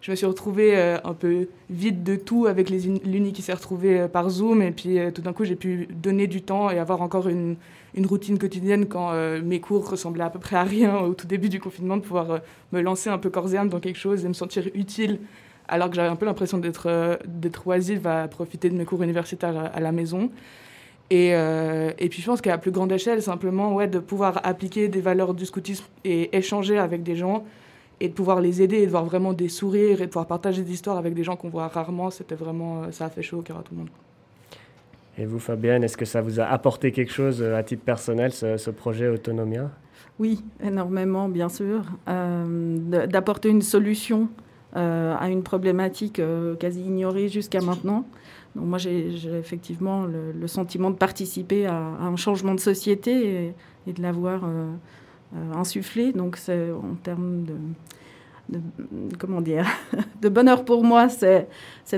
je 0.01 0.10
me 0.10 0.16
suis 0.16 0.27
retrouvée 0.27 0.77
un 1.05 1.12
peu 1.12 1.48
vide 1.70 2.02
de 2.02 2.16
tout 2.16 2.47
avec 2.47 2.70
l'Uni 2.70 3.32
qui 3.32 3.43
s'est 3.43 3.52
retrouvée 3.52 4.09
par 4.09 4.31
Zoom. 4.31 4.62
Et 4.62 4.73
puis, 4.73 4.98
tout 5.14 5.23
d'un 5.23 5.32
coup, 5.32 5.44
j'ai 5.44 5.56
pu 5.56 5.86
donner 5.93 6.27
du 6.27 6.43
temps 6.43 6.70
et 6.70 6.78
avoir 6.78 7.02
encore 7.02 7.28
une, 7.28 7.56
une 7.94 8.06
routine 8.06 8.39
quotidienne 8.39 8.86
quand 8.86 9.12
euh, 9.12 9.40
mes 9.43 9.60
cours 9.60 9.89
ressemblaient 9.89 10.24
à 10.24 10.31
peu 10.31 10.39
près 10.39 10.56
à 10.56 10.64
rien 10.64 10.98
au 10.98 11.14
tout 11.14 11.27
début 11.27 11.48
du 11.48 11.60
confinement, 11.60 11.97
de 11.97 12.02
pouvoir 12.02 12.31
euh, 12.31 12.39
me 12.73 12.81
lancer 12.81 13.10
un 13.10 13.19
peu 13.19 13.31
corps 13.31 13.52
et 13.52 13.59
âme 13.59 13.69
dans 13.69 13.81
quelque 13.81 13.98
chose 13.98 14.24
et 14.24 14.28
me 14.28 14.32
sentir 14.32 14.69
utile, 14.74 15.20
alors 15.69 15.90
que 15.90 15.97
j'avais 15.97 16.09
un 16.09 16.16
peu 16.16 16.27
l'impression 16.27 16.59
d'être 16.59 16.89
euh, 16.89 17.16
d'être 17.27 17.66
oisive 17.66 18.06
à 18.06 18.28
profiter 18.28 18.70
de 18.70 18.77
mes 18.77 18.85
cours 18.85 19.02
universitaires 19.02 19.70
à, 19.73 19.81
la 19.81 19.93
maison. 19.93 20.31
Et, 21.10 21.32
et, 21.32 22.09
puis 22.09 22.23
je 22.23 22.27
pense 22.27 22.40
qu'à 22.40 22.56
plus 22.56 22.70
grande 22.70 22.90
échelle, 22.90 23.20
simplement, 23.20 23.74
ouais, 23.74 23.86
de 23.86 23.98
pouvoir 23.98 24.40
appliquer 24.44 24.89
des 24.89 25.02
valeurs 25.02 25.35
du 25.35 25.44
scoutisme 25.44 25.85
et 26.05 26.35
échanger 26.35 26.78
avec 26.78 27.02
des 27.02 27.16
gens 27.16 27.44
et 28.01 28.09
de 28.09 28.14
pouvoir 28.14 28.40
les 28.40 28.62
aider 28.62 28.78
et 28.78 28.86
de 28.86 28.90
voir 28.90 29.05
vraiment 29.05 29.35
des 29.35 29.51
sourires 29.51 30.01
et 30.01 30.06
de 30.06 30.10
pouvoir 30.10 30.27
partager 30.27 30.62
des 30.62 30.73
histoires 30.73 30.97
avec 30.97 31.12
des 31.12 31.23
gens 31.23 31.36
qu'on 31.36 31.51
voit 31.51 31.69
rarement, 31.69 32.10
c'était 32.10 32.35
vraiment, 32.35 32.90
ça 32.93 33.06
a 33.06 33.10
fait 33.10 33.20
chaud 33.20 33.40
au 33.40 33.43
cœur 33.43 33.59
à 33.59 33.62
tout 33.62 33.74
le 33.74 33.81
monde. 33.81 33.90
Et 35.23 35.24
vous, 35.24 35.39
Fabienne, 35.39 35.85
est-ce 35.85 35.97
que 35.97 36.05
ça 36.05 36.20
vous 36.20 36.40
a 36.40 36.47
apporté 36.47 36.90
quelque 36.90 37.12
chose 37.12 37.44
à 37.44 37.62
titre 37.62 37.85
personnel, 37.85 38.32
ce, 38.32 38.70
projet 38.70 39.07
Autonomia? 39.07 39.70
Oui, 40.19 40.43
énormément, 40.61 41.28
bien 41.28 41.49
sûr. 41.49 41.85
Euh, 42.09 43.07
D'apporter 43.07 43.49
une 43.49 43.62
solution 43.62 44.28
euh, 44.74 45.15
à 45.16 45.28
une 45.28 45.44
problématique 45.44 46.19
euh, 46.19 46.57
quasi 46.57 46.81
ignorée 46.81 47.28
jusqu'à 47.28 47.61
maintenant. 47.61 48.05
Donc 48.57 48.65
moi, 48.65 48.78
j'ai 48.78 49.15
effectivement 49.39 50.07
le, 50.07 50.47
sentiment 50.49 50.90
de 50.90 50.97
participer 50.97 51.66
à, 51.66 51.77
un 51.77 52.16
changement 52.16 52.57
de 52.57 52.61
société 52.61 53.55
et, 53.86 53.93
de 53.93 54.03
l'avoir 54.03 54.43
euh, 54.44 54.73
euh, 55.36 55.53
insufflé. 55.55 56.12
Donc 56.12 56.36
en 56.49 56.97
termes 57.01 57.44
de, 57.44 58.59
de, 58.59 59.16
comment 59.20 59.40
dire, 59.40 59.69
de 60.20 60.28
bonheur 60.28 60.65
pour 60.65 60.82
moi, 60.82 61.09
c'est 61.09 61.47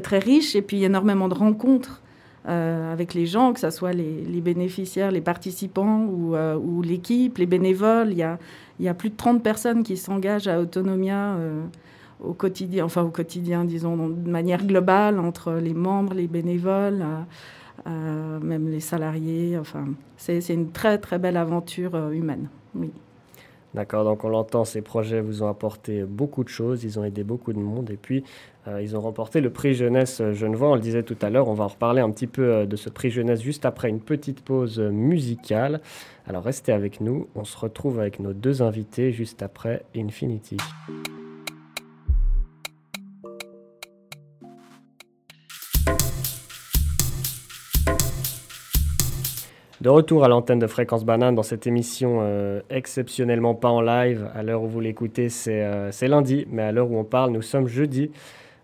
très 0.02 0.18
riche. 0.18 0.54
Et 0.54 0.60
puis 0.60 0.84
énormément 0.84 1.28
de 1.28 1.34
rencontres 1.34 2.02
euh, 2.46 2.92
avec 2.92 3.14
les 3.14 3.24
gens, 3.24 3.54
que 3.54 3.60
ce 3.60 3.70
soit 3.70 3.92
les, 3.92 4.40
bénéficiaires, 4.42 5.10
les 5.10 5.22
participants 5.22 6.04
ou, 6.04 6.36
euh, 6.36 6.56
ou 6.56 6.82
l'équipe, 6.82 7.38
les 7.38 7.46
bénévoles. 7.46 8.10
Il 8.10 8.18
y, 8.18 8.88
a, 8.88 8.94
plus 8.94 9.08
de 9.08 9.16
30 9.16 9.42
personnes 9.42 9.82
qui 9.82 9.96
s'engagent 9.96 10.48
à 10.48 10.60
Autonomia 10.60 11.36
euh, 11.36 11.62
au 12.22 12.34
quotidien, 12.34 12.84
enfin 12.84 13.02
au 13.02 13.08
quotidien, 13.08 13.64
disons, 13.64 14.08
de 14.08 14.30
manière 14.30 14.64
globale, 14.66 15.18
entre 15.18 15.54
les 15.54 15.72
membres, 15.72 16.12
les 16.12 16.26
bénévoles, 16.26 17.04
même 17.86 18.68
les 18.68 18.80
salariés. 18.80 19.56
Enfin, 19.58 19.86
c'est 20.16 20.46
une 20.50 20.70
très 20.70 20.98
très 20.98 21.18
belle 21.18 21.38
aventure 21.38 22.10
humaine. 22.10 22.48
Oui. 22.74 22.90
D'accord, 23.74 24.04
donc 24.04 24.22
on 24.22 24.28
l'entend, 24.28 24.64
ces 24.64 24.82
projets 24.82 25.20
vous 25.20 25.42
ont 25.42 25.48
apporté 25.48 26.04
beaucoup 26.04 26.44
de 26.44 26.48
choses, 26.48 26.84
ils 26.84 26.96
ont 27.00 27.04
aidé 27.04 27.24
beaucoup 27.24 27.52
de 27.52 27.58
monde 27.58 27.90
et 27.90 27.96
puis 27.96 28.22
ils 28.80 28.96
ont 28.96 29.00
remporté 29.00 29.40
le 29.40 29.50
prix 29.50 29.74
jeunesse 29.74 30.22
Genevois, 30.32 30.70
on 30.70 30.74
le 30.74 30.80
disait 30.80 31.02
tout 31.02 31.16
à 31.22 31.30
l'heure, 31.30 31.48
on 31.48 31.54
va 31.54 31.64
en 31.64 31.68
reparler 31.68 32.00
un 32.00 32.10
petit 32.10 32.26
peu 32.26 32.66
de 32.66 32.76
ce 32.76 32.88
prix 32.88 33.10
jeunesse 33.10 33.42
juste 33.42 33.64
après 33.66 33.88
une 33.88 34.00
petite 34.00 34.42
pause 34.42 34.78
musicale. 34.78 35.80
Alors 36.26 36.42
restez 36.42 36.72
avec 36.72 37.00
nous, 37.00 37.28
on 37.34 37.44
se 37.44 37.56
retrouve 37.58 38.00
avec 38.00 38.20
nos 38.20 38.32
deux 38.32 38.62
invités 38.62 39.12
juste 39.12 39.42
après 39.42 39.84
Infinity. 39.94 40.56
De 49.84 49.90
retour 49.90 50.24
à 50.24 50.28
l'antenne 50.28 50.58
de 50.58 50.66
Fréquence 50.66 51.04
Banane 51.04 51.34
dans 51.34 51.42
cette 51.42 51.66
émission 51.66 52.20
euh, 52.22 52.62
exceptionnellement 52.70 53.54
pas 53.54 53.68
en 53.68 53.82
live. 53.82 54.30
À 54.34 54.42
l'heure 54.42 54.62
où 54.62 54.66
vous 54.66 54.80
l'écoutez, 54.80 55.28
c'est 55.28 55.62
euh, 55.62 55.90
lundi, 56.08 56.46
mais 56.50 56.62
à 56.62 56.72
l'heure 56.72 56.90
où 56.90 56.96
on 56.96 57.04
parle, 57.04 57.32
nous 57.32 57.42
sommes 57.42 57.66
jeudi. 57.66 58.10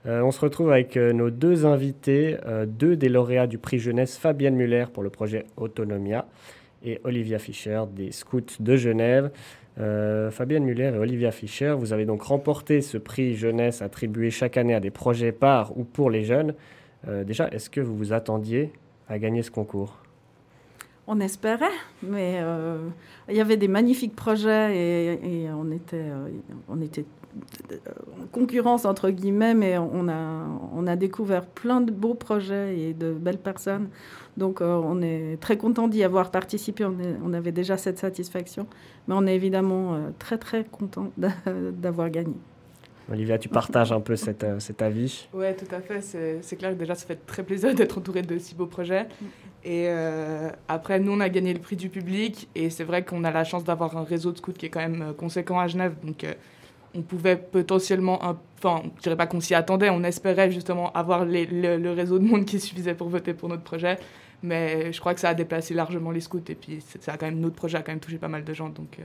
Euh, 0.07 0.23
on 0.23 0.31
se 0.31 0.41
retrouve 0.41 0.73
avec 0.73 0.97
nos 0.97 1.31
deux 1.31 1.67
invités, 1.67 2.37
deux 2.67 2.97
des 2.97 3.09
lauréats 3.09 3.47
du 3.47 3.59
prix 3.59 3.79
jeunesse, 3.79 4.17
Fabienne 4.17 4.57
Muller 4.57 4.87
pour 4.93 5.03
le 5.03 5.11
projet 5.11 5.45
Autonomia 5.57 6.27
et 6.83 7.01
Olivia 7.05 7.39
Fischer 7.39 7.83
des 7.95 8.11
Scouts 8.13 8.57
de 8.61 8.77
Genève. 8.77 9.31
Fabienne 9.77 10.65
Muller 10.65 10.93
et 10.95 10.99
Olivia 10.99 11.31
Fischer, 11.31 11.75
vous 11.79 11.93
avez 11.93 12.07
donc 12.07 12.23
remporté 12.23 12.81
ce 12.81 12.99
prix 12.99 13.35
jeunesse 13.35 13.83
attribué 13.83 14.31
chaque 14.31 14.57
année 14.57 14.75
à 14.75 14.81
des 14.81 14.91
projets 14.91 15.33
par 15.33 15.77
ou 15.77 15.85
pour 15.85 16.11
les 16.11 16.25
jeunes. 16.25 16.55
déjà, 17.07 17.49
est-ce 17.49 17.69
que 17.69 17.81
vous 17.81 17.97
vous 17.97 18.13
attendiez 18.13 18.73
à 19.09 19.19
gagner 19.19 19.43
ce 19.43 19.51
concours? 19.51 20.01
On 21.13 21.19
espérait, 21.19 21.67
mais 22.05 22.39
euh, 22.41 22.89
il 23.29 23.35
y 23.35 23.41
avait 23.41 23.57
des 23.57 23.67
magnifiques 23.67 24.15
projets 24.15 24.77
et, 24.77 25.51
on, 25.51 25.73
était, 25.73 25.97
euh, 25.97 26.29
concurrence 28.33 28.85
entre 28.85 29.11
guillemets, 29.11 29.55
mais 29.55 29.79
on 29.79 30.09
a, 30.09 30.47
on 30.75 30.87
a 30.87 30.97
découvert 30.97 31.47
plein 31.47 31.81
de 31.81 31.91
beaux 31.91 32.15
projets 32.15 32.79
et 32.79 32.95
de 32.95 33.13
belles 33.13 33.39
personnes. 33.39 33.89
Donc 34.37 34.61
euh, 34.61 34.81
on 34.83 35.03
est 35.03 35.39
très 35.41 35.57
content 35.57 35.89
d'y 35.89 36.03
avoir 36.05 36.31
participé, 36.31 36.85
on, 36.85 36.99
est, 36.99 37.17
on, 37.25 37.33
avait 37.33 37.53
déjà 37.53 37.77
cette 37.77 37.99
satisfaction, 37.99 38.67
mais 39.07 39.15
on 39.17 39.27
est 39.27 39.35
évidemment 39.35 39.95
euh, 39.95 40.11
très 40.19 40.39
très 40.39 40.65
content 40.65 41.11
d'avoir 41.17 42.11
gagné. 42.11 42.35
Olivia, 43.11 43.39
tu 43.39 43.49
partages 43.49 43.91
un 43.91 44.01
peu 44.01 44.15
cet, 44.15 44.45
euh, 44.45 44.61
cet 44.61 44.83
avis? 44.83 45.29
Oui, 45.33 45.47
tout 45.57 45.75
à 45.75 45.81
fait. 45.81 46.01
C'est 46.43 46.57
clair 46.57 46.71
que 46.71 46.77
déjà, 46.77 46.95
ça 46.95 47.07
fait 47.07 47.19
très 47.27 47.43
plaisir 47.43 47.75
d'être 47.75 47.99
entouré 47.99 48.23
de 48.23 48.39
si 48.39 48.55
beaux 48.55 48.67
projets. 48.67 49.07
Et 49.65 49.87
euh, 49.89 50.49
après, 50.69 51.01
nous, 51.01 51.13
on 51.13 51.21
a 51.21 51.29
gagné 51.29 51.53
le 51.53 51.59
prix 51.59 51.77
du 51.77 51.89
public. 51.89 52.49
Et 52.55 52.71
c'est 52.71 52.85
vrai 52.85 53.05
qu'on 53.05 53.25
a 53.25 53.33
la 53.33 53.43
chance 53.43 53.65
d'avoir 53.65 53.97
un 53.97 54.05
réseau 54.05 54.31
de 54.31 54.39
scouts 54.39 54.53
qui 54.53 54.67
est 54.67 54.71
quand 54.71 54.81
même 54.81 55.13
conséquent 55.17 55.59
à 55.59 55.67
Genève. 55.67 55.95
Donc, 56.05 56.23
euh, 56.23 56.35
on 56.95 57.03
pouvait 57.03 57.37
potentiellement, 57.37 58.19
enfin, 58.23 58.83
je 58.97 59.03
dirais 59.03 59.17
pas 59.17 59.27
qu'on 59.27 59.41
s'y 59.41 59.55
attendait, 59.55 59.91
on 59.91 60.03
espérait 60.03 60.51
justement 60.51 60.93
avoir 60.93 61.25
le, 61.25 61.93
réseau 61.93 62.19
de 62.19 62.25
monde 62.25 62.45
qui 62.45 62.61
suffisait 62.61 62.95
pour 62.95 63.09
voter 63.09 63.35
pour 63.35 63.49
notre 63.49 63.63
projet. 63.63 63.99
Mais 64.43 64.93
je 64.93 65.01
crois 65.01 65.15
que 65.15 65.21
ça 65.21 65.31
a 65.31 65.35
déplacé 65.35 65.75
largement 65.75 66.11
les 66.11 66.21
scouts. 66.21 66.41
Et 66.49 66.55
puis, 66.55 66.81
ça 67.01 67.13
a 67.13 67.17
quand 67.19 67.27
même, 67.27 67.41
notre 67.41 67.57
projet 67.57 67.79
a 67.79 67.83
quand 67.83 67.93
même 67.93 68.01
touché 68.01 68.17
pas 68.17 68.29
mal 68.29 68.43
de 68.43 68.55
gens. 68.55 68.71
Donc, 68.71 68.99
euh, 68.99 69.03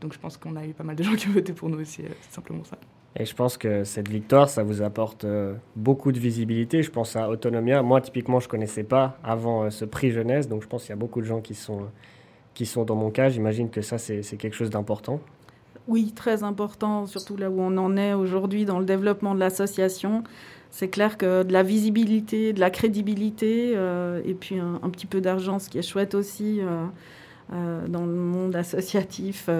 donc 0.00 0.14
je 0.14 0.18
pense 0.18 0.36
qu'on 0.38 0.56
a 0.56 0.64
eu 0.64 0.72
pas 0.72 0.84
mal 0.84 0.96
de 0.96 1.02
gens 1.02 1.14
qui 1.16 1.28
ont 1.28 1.32
voté 1.32 1.52
pour 1.52 1.68
nous 1.68 1.80
aussi. 1.80 2.02
C'est 2.22 2.34
simplement 2.34 2.64
ça. 2.64 2.78
Et 3.16 3.26
je 3.26 3.34
pense 3.34 3.56
que 3.56 3.84
cette 3.84 4.08
victoire, 4.08 4.48
ça 4.48 4.64
vous 4.64 4.82
apporte 4.82 5.24
euh, 5.24 5.54
beaucoup 5.76 6.10
de 6.12 6.18
visibilité. 6.18 6.82
Je 6.82 6.90
pense 6.90 7.14
à 7.14 7.28
Autonomia. 7.28 7.82
Moi, 7.82 8.00
typiquement, 8.00 8.40
je 8.40 8.46
ne 8.46 8.50
connaissais 8.50 8.84
pas 8.84 9.18
avant 9.22 9.64
euh, 9.64 9.70
ce 9.70 9.84
prix 9.84 10.10
jeunesse. 10.10 10.48
Donc, 10.48 10.62
je 10.62 10.66
pense 10.66 10.82
qu'il 10.82 10.90
y 10.90 10.94
a 10.94 10.96
beaucoup 10.96 11.20
de 11.20 11.26
gens 11.26 11.40
qui 11.40 11.54
sont, 11.54 11.86
qui 12.54 12.64
sont 12.64 12.84
dans 12.84 12.96
mon 12.96 13.10
cas. 13.10 13.28
J'imagine 13.28 13.70
que 13.70 13.82
ça, 13.82 13.98
c'est 13.98 14.22
quelque 14.36 14.56
chose 14.56 14.70
d'important. 14.70 15.20
Oui, 15.86 16.12
très 16.12 16.42
important, 16.44 17.06
surtout 17.06 17.36
là 17.36 17.50
où 17.50 17.60
on 17.60 17.76
en 17.76 17.96
est 17.96 18.14
aujourd'hui 18.14 18.64
dans 18.64 18.78
le 18.78 18.86
développement 18.86 19.34
de 19.34 19.40
l'association. 19.40 20.24
C'est 20.70 20.88
clair 20.88 21.18
que 21.18 21.42
de 21.42 21.52
la 21.52 21.62
visibilité, 21.62 22.52
de 22.52 22.58
la 22.58 22.70
crédibilité, 22.70 23.74
euh, 23.76 24.20
et 24.24 24.34
puis 24.34 24.58
un, 24.58 24.90
petit 24.90 25.06
peu 25.06 25.20
d'argent, 25.20 25.58
ce 25.58 25.68
qui 25.68 25.78
est 25.78 25.82
chouette 25.82 26.14
aussi 26.14 26.60
euh, 26.60 26.86
euh, 27.52 27.86
dans 27.86 28.06
le 28.06 28.14
monde 28.14 28.56
associatif, 28.56 29.50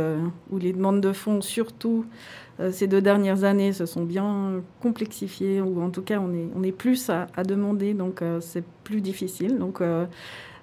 où 0.51 0.59
les 0.59 0.73
demandes 0.73 1.01
de 1.01 1.13
fonds, 1.13 1.41
surtout 1.41 2.07
ces 2.71 2.87
deux 2.87 3.03
dernières 3.03 3.45
années, 3.45 3.73
se 3.73 3.85
sont 3.85 4.05
bien 4.05 4.63
complexifiées, 4.81 5.61
ou 5.61 5.83
en 5.83 5.91
tout 5.91 6.03
cas, 6.03 6.21
on 6.21 6.33
est, 6.33 6.49
on 6.57 6.63
est 6.63 6.73
plus 6.73 7.11
à, 7.11 7.27
à 7.37 7.43
demander, 7.43 7.95
donc 7.95 8.23
c'est 8.41 8.65
plus 8.85 9.01
difficile. 9.01 9.59
Donc, 9.59 9.83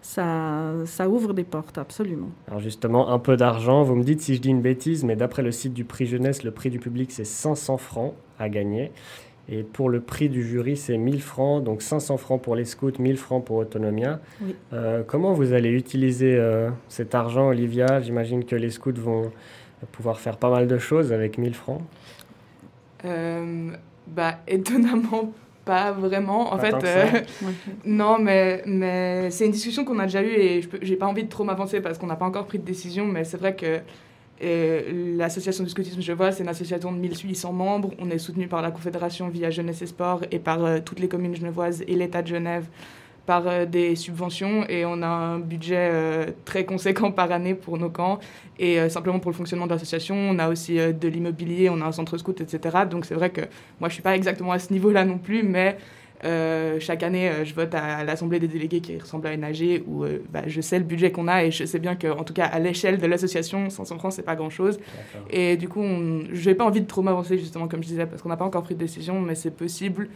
ça, 0.01 0.73
ça, 0.85 1.09
ouvre 1.09 1.33
des 1.33 1.43
portes, 1.43 1.77
absolument. 1.77 2.29
Alors 2.47 2.59
justement, 2.59 3.09
un 3.09 3.19
peu 3.19 3.37
d'argent, 3.37 3.83
vous 3.83 3.95
me 3.95 4.03
dites 4.03 4.21
si 4.21 4.35
je 4.35 4.41
dis 4.41 4.49
une 4.49 4.61
bêtise, 4.61 5.03
mais 5.03 5.15
d'après 5.15 5.43
le 5.43 5.51
site 5.51 5.73
du 5.73 5.85
prix 5.85 6.05
jeunesse, 6.05 6.43
le 6.43 6.51
prix 6.51 6.69
du 6.69 6.79
public, 6.79 7.11
c'est 7.11 7.25
500 7.25 7.77
francs 7.77 8.13
à 8.39 8.49
gagner. 8.49 8.91
Et 9.49 9.63
pour 9.63 9.89
le 9.89 9.99
prix 9.99 10.29
du 10.29 10.47
jury, 10.47 10.77
c'est 10.77 10.97
1000 10.97 11.21
francs, 11.21 11.63
donc 11.63 11.81
500 11.81 12.17
francs 12.17 12.41
pour 12.41 12.55
les 12.55 12.65
scouts, 12.65 12.93
1000 12.97 13.17
francs 13.17 13.43
pour 13.43 13.57
Autonomia. 13.57 14.19
Oui. 14.41 14.55
Euh, 14.71 15.03
comment 15.05 15.33
vous 15.33 15.53
allez 15.53 15.71
utiliser 15.71 16.35
euh, 16.35 16.69
cet 16.87 17.15
argent, 17.15 17.47
Olivia? 17.47 17.99
J'imagine 18.01 18.45
que 18.45 18.55
les 18.55 18.69
scouts 18.69 18.93
vont 18.95 19.31
pouvoir 19.91 20.19
faire 20.19 20.37
pas 20.37 20.49
mal 20.49 20.67
de 20.67 20.77
choses 20.77 21.11
avec 21.11 21.37
1000 21.37 21.53
francs. 21.53 21.81
Euh, 23.03 23.71
bah, 24.07 24.37
étonnamment, 24.47 25.33
pas 25.65 25.91
vraiment. 25.91 26.53
En 26.53 26.57
pas 26.57 26.71
fait, 26.71 26.83
euh, 26.83 27.21
non, 27.85 28.17
mais, 28.19 28.63
mais 28.65 29.29
c'est 29.31 29.45
une 29.45 29.51
discussion 29.51 29.85
qu'on 29.85 29.99
a 29.99 30.05
déjà 30.05 30.21
eue 30.21 30.33
et 30.33 30.61
je 30.61 30.89
n'ai 30.89 30.95
pas 30.95 31.07
envie 31.07 31.23
de 31.23 31.29
trop 31.29 31.43
m'avancer 31.43 31.81
parce 31.81 31.97
qu'on 31.97 32.07
n'a 32.07 32.15
pas 32.15 32.25
encore 32.25 32.45
pris 32.45 32.59
de 32.59 32.65
décision, 32.65 33.05
mais 33.05 33.23
c'est 33.23 33.37
vrai 33.37 33.55
que 33.55 33.81
l'association 35.17 35.63
du 35.63 35.69
scoutisme 35.69 36.01
Je 36.01 36.13
vois, 36.13 36.31
c'est 36.31 36.43
une 36.43 36.49
association 36.49 36.91
de 36.91 36.97
1800 36.97 37.53
membres. 37.53 37.91
On 37.99 38.09
est 38.09 38.17
soutenu 38.17 38.47
par 38.47 38.61
la 38.61 38.71
Confédération 38.71 39.29
via 39.29 39.49
Jeunesse 39.49 39.81
et 39.81 39.87
Sport 39.87 40.21
et 40.31 40.39
par 40.39 40.63
euh, 40.63 40.79
toutes 40.83 40.99
les 40.99 41.07
communes 41.07 41.35
genevoises 41.35 41.83
et 41.87 41.95
l'État 41.95 42.21
de 42.21 42.27
Genève 42.27 42.65
par 43.25 43.47
euh, 43.47 43.65
des 43.65 43.95
subventions 43.95 44.65
et 44.67 44.85
on 44.85 45.01
a 45.01 45.07
un 45.07 45.39
budget 45.39 45.89
euh, 45.91 46.25
très 46.45 46.65
conséquent 46.65 47.11
par 47.11 47.31
année 47.31 47.53
pour 47.55 47.77
nos 47.77 47.89
camps. 47.89 48.19
Et 48.59 48.79
euh, 48.79 48.89
simplement 48.89 49.19
pour 49.19 49.31
le 49.31 49.35
fonctionnement 49.35 49.67
de 49.67 49.71
l'association 49.71 50.15
on 50.15 50.37
a 50.39 50.49
aussi 50.49 50.75
de 50.75 51.07
l'immobilier 51.07 51.69
on 51.69 51.81
a 51.81 51.85
un 51.85 51.91
centre 51.91 52.17
scout 52.17 52.39
etc 52.41 52.79
donc 52.89 53.05
c'est 53.05 53.15
vrai 53.15 53.31
que 53.31 53.41
moi 53.79 53.89
je 53.89 53.93
suis 53.93 54.03
pas 54.03 54.15
exactement 54.15 54.51
à 54.51 54.59
ce 54.59 54.71
niveau 54.71 54.91
là 54.91 55.03
non 55.03 55.17
plus 55.17 55.41
mais 55.41 55.77
euh, 56.23 56.79
chaque 56.79 57.01
année, 57.01 57.29
euh, 57.29 57.45
je 57.45 57.53
vote 57.55 57.73
à, 57.73 57.97
à 57.97 58.03
l'Assemblée 58.03 58.39
des 58.39 58.47
délégués 58.47 58.79
qui 58.79 58.97
ressemble 58.97 59.27
à 59.27 59.33
une 59.33 59.43
AG 59.43 59.83
où 59.87 60.03
euh, 60.03 60.19
bah, 60.29 60.43
je 60.45 60.61
sais 60.61 60.77
le 60.77 60.85
budget 60.85 61.11
qu'on 61.11 61.27
a 61.27 61.43
et 61.45 61.51
je 61.51 61.65
sais 61.65 61.79
bien 61.79 61.95
qu'en 61.95 62.23
tout 62.23 62.33
cas, 62.33 62.45
à 62.45 62.59
l'échelle 62.59 62.99
de 62.99 63.07
l'association, 63.07 63.69
500 63.69 63.97
francs, 63.97 64.13
c'est 64.13 64.21
pas 64.21 64.35
grand 64.35 64.49
chose. 64.49 64.79
Et 65.29 65.57
du 65.57 65.67
coup, 65.67 65.83
je 66.31 66.49
n'ai 66.49 66.55
pas 66.55 66.65
envie 66.65 66.81
de 66.81 66.87
trop 66.87 67.01
m'avancer, 67.01 67.37
justement, 67.37 67.67
comme 67.67 67.81
je 67.81 67.87
disais, 67.87 68.05
parce 68.05 68.21
qu'on 68.21 68.29
n'a 68.29 68.37
pas 68.37 68.45
encore 68.45 68.63
pris 68.63 68.75
de 68.75 68.79
décision, 68.79 69.19
mais 69.19 69.35
c'est 69.35 69.51
possible 69.51 70.09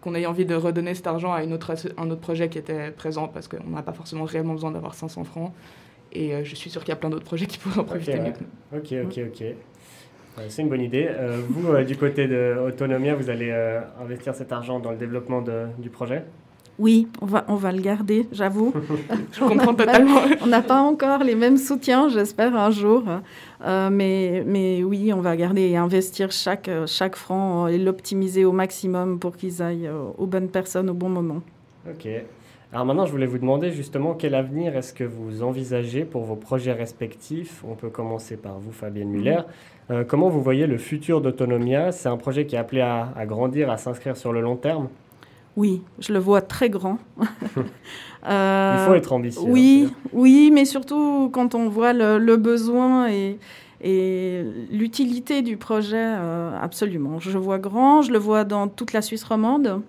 qu'on 0.00 0.14
ait 0.14 0.26
envie 0.26 0.44
de 0.46 0.54
redonner 0.54 0.94
cet 0.94 1.06
argent 1.06 1.32
à 1.32 1.42
une 1.42 1.52
autre, 1.52 1.74
un 1.96 2.10
autre 2.10 2.20
projet 2.20 2.48
qui 2.48 2.58
était 2.58 2.90
présent 2.90 3.28
parce 3.28 3.48
qu'on 3.48 3.70
n'a 3.70 3.82
pas 3.82 3.92
forcément 3.92 4.24
réellement 4.24 4.54
besoin 4.54 4.70
d'avoir 4.70 4.94
500 4.94 5.24
francs. 5.24 5.52
Et 6.12 6.34
euh, 6.34 6.44
je 6.44 6.54
suis 6.54 6.70
sûre 6.70 6.82
qu'il 6.82 6.90
y 6.90 6.92
a 6.92 6.96
plein 6.96 7.10
d'autres 7.10 7.24
projets 7.24 7.46
qui 7.46 7.58
pourraient 7.58 7.80
en 7.80 7.84
profiter 7.84 8.12
okay, 8.12 8.20
mieux 8.20 8.26
ouais. 8.26 8.32
que 8.32 8.98
nous. 8.98 9.06
Ok, 9.06 9.16
ok, 9.16 9.24
ok. 9.28 9.54
C'est 10.48 10.62
une 10.62 10.68
bonne 10.68 10.80
idée. 10.80 11.08
Euh, 11.08 11.40
vous, 11.48 11.68
euh, 11.68 11.84
du 11.84 11.96
côté 11.96 12.28
de 12.28 12.56
Autonomia, 12.66 13.14
vous 13.14 13.30
allez 13.30 13.50
euh, 13.50 13.80
investir 14.00 14.34
cet 14.34 14.52
argent 14.52 14.78
dans 14.78 14.92
le 14.92 14.96
développement 14.96 15.42
de, 15.42 15.66
du 15.78 15.90
projet? 15.90 16.22
Oui, 16.78 17.08
on 17.20 17.26
va, 17.26 17.44
on 17.48 17.56
va 17.56 17.72
le 17.72 17.80
garder, 17.80 18.28
j'avoue. 18.30 18.72
Je 19.32 19.40
comprends 19.40 19.74
totalement. 19.74 20.20
on 20.42 20.46
n'a 20.46 20.62
pas 20.62 20.80
encore 20.80 21.24
les 21.24 21.34
mêmes 21.34 21.56
soutiens, 21.56 22.08
j'espère, 22.08 22.54
un 22.56 22.70
jour. 22.70 23.02
Euh, 23.64 23.90
mais, 23.90 24.44
mais 24.46 24.84
oui, 24.84 25.12
on 25.12 25.20
va 25.20 25.36
garder 25.36 25.62
et 25.62 25.76
investir 25.76 26.30
chaque, 26.30 26.70
chaque 26.86 27.16
franc 27.16 27.66
et 27.66 27.78
l'optimiser 27.78 28.44
au 28.44 28.52
maximum 28.52 29.18
pour 29.18 29.36
qu'ils 29.36 29.60
aillent 29.62 29.90
aux 30.16 30.26
bonnes 30.26 30.48
personnes 30.48 30.88
au 30.90 30.94
bon 30.94 31.08
moment. 31.08 31.42
Ok. 31.90 32.08
Alors 32.70 32.84
maintenant, 32.84 33.06
je 33.06 33.12
voulais 33.12 33.26
vous 33.26 33.38
demander 33.38 33.70
justement 33.70 34.12
quel 34.12 34.34
avenir 34.34 34.76
est-ce 34.76 34.92
que 34.92 35.04
vous 35.04 35.42
envisagez 35.42 36.04
pour 36.04 36.24
vos 36.24 36.36
projets 36.36 36.74
respectifs? 36.74 37.64
On 37.66 37.74
peut 37.74 37.88
commencer 37.88 38.36
par 38.36 38.58
vous, 38.58 38.72
Fabienne 38.72 39.08
Muller. 39.08 39.40
Euh, 39.90 40.04
comment 40.04 40.28
vous 40.28 40.42
voyez 40.42 40.66
le 40.66 40.76
futur 40.76 41.22
d'Autonomia? 41.22 41.92
C'est 41.92 42.10
un 42.10 42.18
projet 42.18 42.44
qui 42.44 42.56
est 42.56 42.58
appelé 42.58 42.82
à, 42.82 43.24
grandir, 43.24 43.70
à 43.70 43.78
s'inscrire 43.78 44.18
sur 44.18 44.34
le 44.34 44.42
long 44.42 44.56
terme? 44.56 44.88
Oui, 45.58 45.82
je 45.98 46.12
le 46.12 46.20
vois 46.20 46.40
très 46.40 46.70
grand. 46.70 46.98
Euh, 48.28 48.74
Il 48.80 48.86
faut 48.86 48.94
être 48.94 49.12
ambitieux. 49.12 49.42
Oui, 49.46 49.94
oui, 50.12 50.50
mais 50.52 50.64
surtout 50.64 51.30
quand 51.32 51.54
on 51.54 51.68
voit 51.68 51.92
le, 51.92 52.36
besoin 52.36 53.08
et, 53.08 53.38
et 53.80 54.42
l'utilité 54.72 55.40
du 55.40 55.56
projet, 55.56 55.96
euh, 55.96 56.50
absolument. 56.60 57.20
Je 57.20 57.30
le 57.30 57.38
vois 57.38 57.58
grand, 57.58 58.02
je 58.02 58.10
le 58.10 58.18
vois 58.18 58.42
dans 58.42 58.66
toute 58.66 58.92
la 58.92 59.02
Suisse 59.02 59.22
romande. 59.22 59.80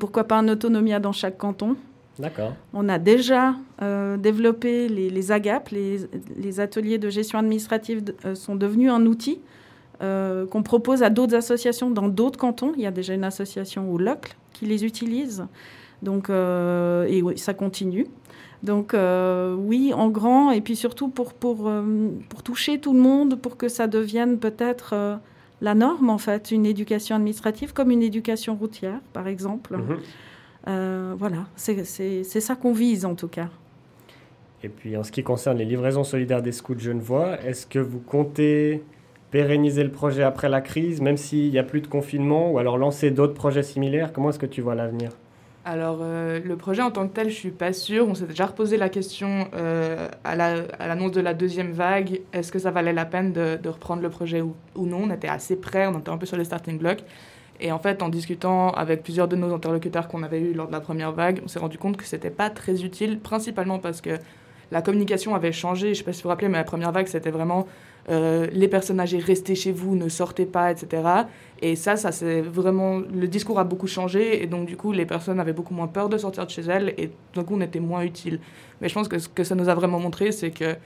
Pourquoi 0.00 0.24
pas 0.24 0.36
un 0.36 0.48
Autonomia 0.48 0.98
dans 0.98 1.12
chaque 1.12 1.38
canton 1.38 1.76
D'accord. 2.18 2.54
On 2.74 2.88
a 2.88 2.98
déjà 2.98 3.54
euh, 3.80 4.16
développé 4.16 4.88
les, 4.88 5.30
AGAP, 5.32 5.70
les, 5.70 6.60
ateliers 6.60 6.98
de 6.98 7.08
gestion 7.08 7.38
administrative 7.38 8.02
sont 8.34 8.56
devenus 8.56 8.90
un 8.90 9.06
outil 9.06 9.38
euh, 10.04 10.46
qu'on 10.46 10.62
propose 10.62 11.02
à 11.02 11.10
d'autres 11.10 11.34
associations 11.34 11.90
dans 11.90 12.08
d'autres 12.08 12.38
cantons. 12.38 12.72
Il 12.76 12.82
y 12.82 12.86
a 12.86 12.90
déjà 12.90 13.14
une 13.14 13.24
association 13.24 13.90
au 13.90 13.98
LOCL 13.98 14.30
qui 14.52 14.66
les 14.66 14.84
utilise. 14.84 15.44
Donc, 16.02 16.28
et 16.28 17.22
oui, 17.22 17.38
ça 17.38 17.54
continue. 17.54 18.06
Donc 18.62 18.94
oui, 18.94 19.92
en 19.94 20.10
grand, 20.10 20.50
et 20.50 20.60
puis 20.60 20.76
surtout 20.76 21.08
pour, 21.08 21.32
pour, 21.32 21.70
pour 22.28 22.42
toucher 22.42 22.78
tout 22.78 22.92
le 22.92 23.00
monde, 23.00 23.36
pour 23.36 23.56
que 23.56 23.68
ça 23.68 23.86
devienne 23.86 24.38
peut-être 24.38 25.18
la 25.60 25.74
norme, 25.74 26.10
en 26.10 26.18
fait, 26.18 26.50
une 26.50 26.66
éducation 26.66 27.16
administrative 27.16 27.72
comme 27.72 27.90
une 27.90 28.02
éducation 28.02 28.54
routière, 28.54 29.00
par 29.12 29.26
exemple. 29.26 29.76
Mhm. 29.76 29.98
Euh, 30.66 31.14
voilà, 31.18 31.46
c'est 31.56 32.24
ça 32.24 32.56
qu'on 32.56 32.72
vise 32.72 33.04
en 33.04 33.14
tout 33.14 33.28
cas. 33.28 33.48
Et 34.62 34.68
puis 34.70 34.96
en 34.96 35.02
ce 35.02 35.12
qui 35.12 35.22
concerne 35.22 35.58
les 35.58 35.66
livraisons 35.66 36.04
solidaires 36.04 36.40
des 36.40 36.52
scouts 36.52 36.78
genevois, 36.78 37.38
est-ce 37.42 37.66
que 37.66 37.78
vous 37.78 37.98
comptez 37.98 38.82
pérenniser 39.34 39.82
le 39.82 39.90
projet 39.90 40.22
après 40.22 40.48
la 40.48 40.60
crise, 40.60 41.00
même 41.00 41.16
s'il 41.16 41.50
n'y 41.50 41.58
a 41.58 41.64
plus 41.64 41.80
de 41.80 41.88
confinement, 41.88 42.52
ou 42.52 42.58
alors 42.58 42.78
lancer 42.78 43.10
d'autres 43.10 43.34
projets 43.34 43.64
similaires 43.64 44.12
Comment 44.12 44.30
est-ce 44.30 44.38
que 44.38 44.46
tu 44.46 44.60
vois 44.60 44.76
l'avenir? 44.76 45.10
Alors, 45.64 45.98
euh, 46.02 46.38
le 46.38 46.56
projet 46.56 46.82
en 46.82 46.92
tant 46.92 47.08
que 47.08 47.14
tel, 47.14 47.30
je 47.30 47.34
suis 47.34 47.50
pas 47.50 47.72
sûre. 47.72 48.06
On 48.08 48.14
s'est 48.14 48.26
déjà 48.26 48.46
reposé 48.46 48.76
la 48.76 48.88
question 48.88 49.48
euh, 49.56 50.06
à 50.22 50.36
l'annonce 50.36 51.10
de 51.10 51.20
la 51.20 51.34
deuxième 51.34 51.72
vague. 51.72 52.20
Est-ce 52.32 52.52
que 52.52 52.60
ça 52.60 52.70
valait 52.70 52.92
la 52.92 53.06
peine 53.06 53.32
de, 53.32 53.58
reprendre 53.68 54.02
le 54.02 54.08
projet 54.08 54.40
ou, 54.40 54.54
non? 54.76 55.00
On 55.02 55.10
était 55.10 55.26
assez 55.26 55.56
près, 55.56 55.88
on 55.88 55.98
était 55.98 56.10
un 56.10 56.16
peu 56.16 56.26
sur 56.26 56.36
les 56.36 56.44
starting 56.44 56.78
blocks. 56.78 57.02
Et 57.58 57.72
en 57.72 57.80
fait, 57.80 58.04
en 58.04 58.10
discutant 58.10 58.70
avec 58.70 59.02
plusieurs 59.02 59.26
de 59.26 59.34
nos 59.34 59.52
interlocuteurs 59.52 60.06
qu'on 60.06 60.22
avait 60.22 60.40
eus 60.40 60.54
lors 60.54 60.68
de 60.68 60.72
la 60.72 60.80
première 60.80 61.10
vague, 61.10 61.40
on 61.44 61.48
s'est 61.48 61.58
rendu 61.58 61.76
compte 61.76 61.96
que 61.96 62.04
c'était 62.04 62.30
pas 62.30 62.50
très 62.50 62.84
utile, 62.84 63.18
principalement 63.18 63.80
parce 63.80 64.00
que 64.00 64.10
la 64.70 64.82
communication 64.82 65.34
avait 65.34 65.52
changé. 65.52 65.86
Je 65.86 65.90
ne 65.90 65.94
sais 65.94 66.04
pas 66.04 66.12
si 66.12 66.22
vous 66.22 66.24
vous 66.24 66.28
rappelez, 66.30 66.48
mais 66.48 66.58
la 66.58 66.64
première 66.64 66.92
vague, 66.92 67.06
c'était 67.06 67.30
vraiment 67.30 67.66
euh, 68.10 68.46
les 68.52 68.68
personnes 68.68 69.00
âgées 69.00 69.18
restez 69.18 69.54
chez 69.54 69.72
vous, 69.72 69.96
ne 69.96 70.08
sortez 70.08 70.44
pas, 70.44 70.70
etc. 70.70 71.02
Et 71.62 71.76
ça, 71.76 71.96
ça 71.96 72.12
c'est 72.12 72.42
vraiment 72.42 72.98
le 72.98 73.26
discours 73.26 73.58
a 73.58 73.64
beaucoup 73.64 73.86
changé 73.86 74.42
et 74.42 74.46
donc 74.46 74.66
du 74.66 74.76
coup 74.76 74.92
les 74.92 75.06
personnes 75.06 75.40
avaient 75.40 75.54
beaucoup 75.54 75.72
moins 75.74 75.86
peur 75.86 76.08
de 76.08 76.18
sortir 76.18 76.44
de 76.44 76.50
chez 76.50 76.62
elles 76.62 76.92
et 76.98 77.10
donc 77.34 77.50
on 77.50 77.60
était 77.60 77.80
moins 77.80 78.02
utile. 78.02 78.40
Mais 78.80 78.88
je 78.88 78.94
pense 78.94 79.08
que 79.08 79.18
ce 79.18 79.28
que 79.28 79.44
ça 79.44 79.54
nous 79.54 79.68
a 79.68 79.74
vraiment 79.74 79.98
montré, 79.98 80.32
c'est 80.32 80.50
que 80.50 80.76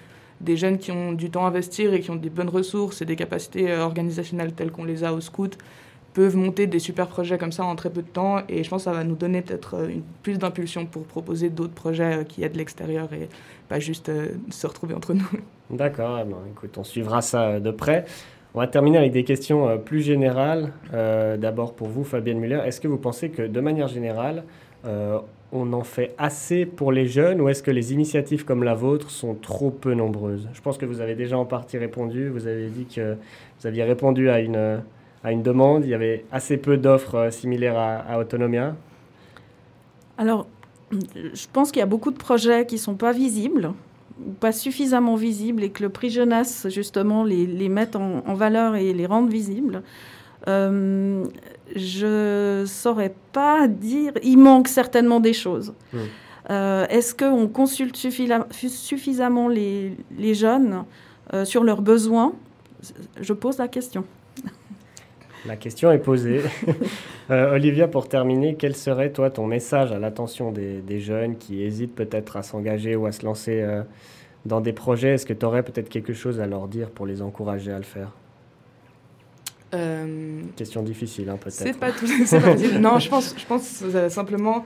des 0.40 0.56
jeunes 0.56 0.78
qui 0.78 0.92
ont 0.92 1.12
du 1.12 1.30
temps 1.30 1.44
à 1.44 1.48
investir 1.48 1.92
et 1.92 2.00
qui 2.00 2.12
ont 2.12 2.16
des 2.16 2.30
bonnes 2.30 2.48
ressources 2.48 3.02
et 3.02 3.05
des 3.05 3.16
capacités 3.16 3.70
euh, 3.70 3.82
organisationnelles 3.82 4.52
telles 4.52 4.70
qu'on 4.70 4.84
les 4.84 5.02
a 5.02 5.12
au 5.12 5.20
scout 5.20 5.59
peuvent 6.14 6.36
monter 6.36 6.66
des 6.66 6.78
super 6.78 7.06
projets 7.06 7.39
comme 7.39 7.52
ça 7.52 7.64
en 7.64 7.76
très 7.76 7.90
peu 7.90 8.02
de 8.02 8.09
temps. 8.09 8.39
Et 8.48 8.64
je 8.64 8.70
pense 8.70 8.82
que 8.82 8.90
ça 8.90 8.93
va 8.93 9.05
nous 9.05 9.14
donner 9.14 9.43
peut-être 9.43 9.76
euh, 9.76 9.89
plus 10.22 10.39
d'impulsion 10.39 10.86
pour 10.86 11.05
proposer 11.05 11.51
d'autres 11.51 11.74
projets 11.74 12.18
euh, 12.18 12.24
qui 12.24 12.43
aident 12.43 12.56
l'extérieur 12.56 13.12
et 13.12 13.28
pas 13.68 13.78
juste 13.78 14.09
euh, 14.09 14.28
se 14.51 14.66
retrouver 14.66 14.94
entre 14.94 15.14
nous. 15.14 15.28
D'accord, 15.70 16.18
eh 16.20 16.28
ben, 16.28 16.36
écoute, 16.51 16.76
on 16.78 16.85
suivra 16.85 17.22
ça 17.22 17.60
de 17.60 17.70
près. 17.70 18.05
On 18.55 18.60
va 18.60 18.66
terminer 18.66 18.98
avec 18.98 19.12
des 19.12 19.24
questions 19.24 19.78
plus 19.78 20.01
générales. 20.01 20.72
D'abord 20.90 21.74
pour 21.74 21.89
vous, 21.89 22.02
Fabienne 22.02 22.40
Muller, 22.40 22.62
est-ce 22.64 22.80
que 22.80 22.89
vous 22.89 22.97
pensez 22.97 23.28
que 23.28 23.43
de 23.43 23.60
manière 23.60 23.89
générale, 23.89 24.43
on 25.52 25.72
en 25.74 25.85
fait 25.85 26.14
assez 26.16 26.64
pour 26.64 26.90
les 26.90 27.06
jeunes 27.06 27.43
ou 27.43 27.51
est-ce 27.51 27.62
que 27.62 27.70
les 27.70 27.93
initiatives 27.93 28.47
comme 28.47 28.64
la 28.64 28.72
vôtre 28.72 29.10
sont 29.10 29.35
trop 29.35 29.70
peu 29.70 29.93
nombreuses? 29.93 30.48
Je 30.55 30.62
pense 30.62 30.78
que 30.78 30.86
vous 30.86 31.02
avez 31.02 31.14
déjà 31.14 31.36
en 31.36 31.44
partie 31.44 31.76
répondu. 31.76 32.30
Vous 32.30 32.47
avez 32.47 32.68
dit 32.68 32.86
que 32.86 33.16
vous 33.60 33.66
aviez 33.66 33.85
répondu 33.85 34.30
à 34.30 34.40
une 34.40 34.80
à 35.24 35.32
une 35.32 35.43
demande 35.43 35.85
Il 35.85 35.90
y 35.90 35.95
avait 35.95 36.24
assez 36.32 36.57
peu 36.57 36.77
d'offres 36.77 37.15
euh, 37.16 37.31
similaires 37.31 37.78
à, 37.78 38.19
Autonomia 38.19 38.77
Alors, 40.16 40.47
je 40.90 41.47
pense 41.53 41.70
qu'il 41.70 41.81
y 41.81 41.82
a 41.82 41.86
beaucoup 41.86 42.11
de 42.11 42.16
projets 42.16 42.66
qui 42.66 42.77
ne 42.77 42.81
sont 42.81 42.95
pas 42.95 43.12
visibles, 43.12 43.73
pas 44.40 44.53
suffisamment 44.53 45.16
visibles, 45.16 45.62
et 45.62 45.70
que 45.70 45.82
le 45.82 45.89
prix 45.90 46.11
jeunesse, 46.11 46.66
justement, 46.70 47.24
les, 47.24 47.47
les 47.47 47.69
met 47.69 47.95
en, 47.97 48.35
valeur 48.35 48.77
et 48.77 48.93
les 48.93 49.07
rend 49.07 49.24
visibles. 49.27 49.82
Euh, 50.47 51.24
je 51.77 52.61
ne 52.61 52.66
saurais 52.66 53.15
pas 53.32 53.69
dire. 53.69 54.12
Il 54.23 54.39
manque 54.39 54.69
certainement 54.69 55.20
des 55.20 55.35
choses. 55.35 55.74
Hmm. 55.93 55.99
Euh, 56.51 56.86
est-ce 56.89 57.15
qu'on 57.15 57.49
consulte 57.49 57.97
suffisamment 57.97 59.49
les, 59.49 59.95
les 60.16 60.35
jeunes 60.35 60.85
sur 61.45 61.62
leurs 61.62 61.82
besoins? 61.82 62.32
Je 63.20 63.35
pose 63.35 63.59
la 63.59 63.69
question. 63.69 64.05
La 65.47 65.56
question 65.56 65.90
est 65.93 65.98
posée. 65.98 66.43
Euh, 67.31 67.52
Olivia, 67.52 67.89
pour 67.89 68.09
terminer, 68.09 68.55
quel 68.55 68.74
serait 68.74 69.12
toi 69.12 69.28
ton 69.28 69.47
message 69.47 69.93
à 69.93 69.98
l'attention 69.98 70.51
des, 70.51 70.98
jeunes 70.98 71.36
qui 71.36 71.62
hésitent 71.62 71.94
peut-être 71.94 72.39
à 72.39 72.43
s'engager 72.43 72.97
ou 72.97 73.05
à 73.05 73.12
se 73.12 73.23
lancer 73.23 73.60
euh, 73.60 73.82
dans 74.47 74.62
des 74.62 74.73
projets? 74.73 75.10
Est-ce 75.10 75.27
que 75.27 75.35
tu 75.35 75.44
aurais 75.44 75.62
peut-être 75.62 75.90
quelque 75.90 76.15
chose 76.15 76.40
à 76.40 76.47
leur 76.47 76.69
dire 76.69 76.89
pour 76.89 77.05
les 77.05 77.20
encourager 77.20 77.70
à 77.70 77.77
le 77.77 77.85
faire? 77.85 78.12
Euh, 79.74 80.40
Question 80.56 80.82
difficile, 80.82 81.28
hein, 81.28 81.36
peut-être. 81.39 81.52
C'est 81.52 81.78
pas 81.78 81.93
tout. 81.93 82.06
non, 82.81 82.98
je 82.98 83.10
pense, 83.10 83.35
je 83.36 83.44
pense 83.44 83.85
simplement, 84.09 84.65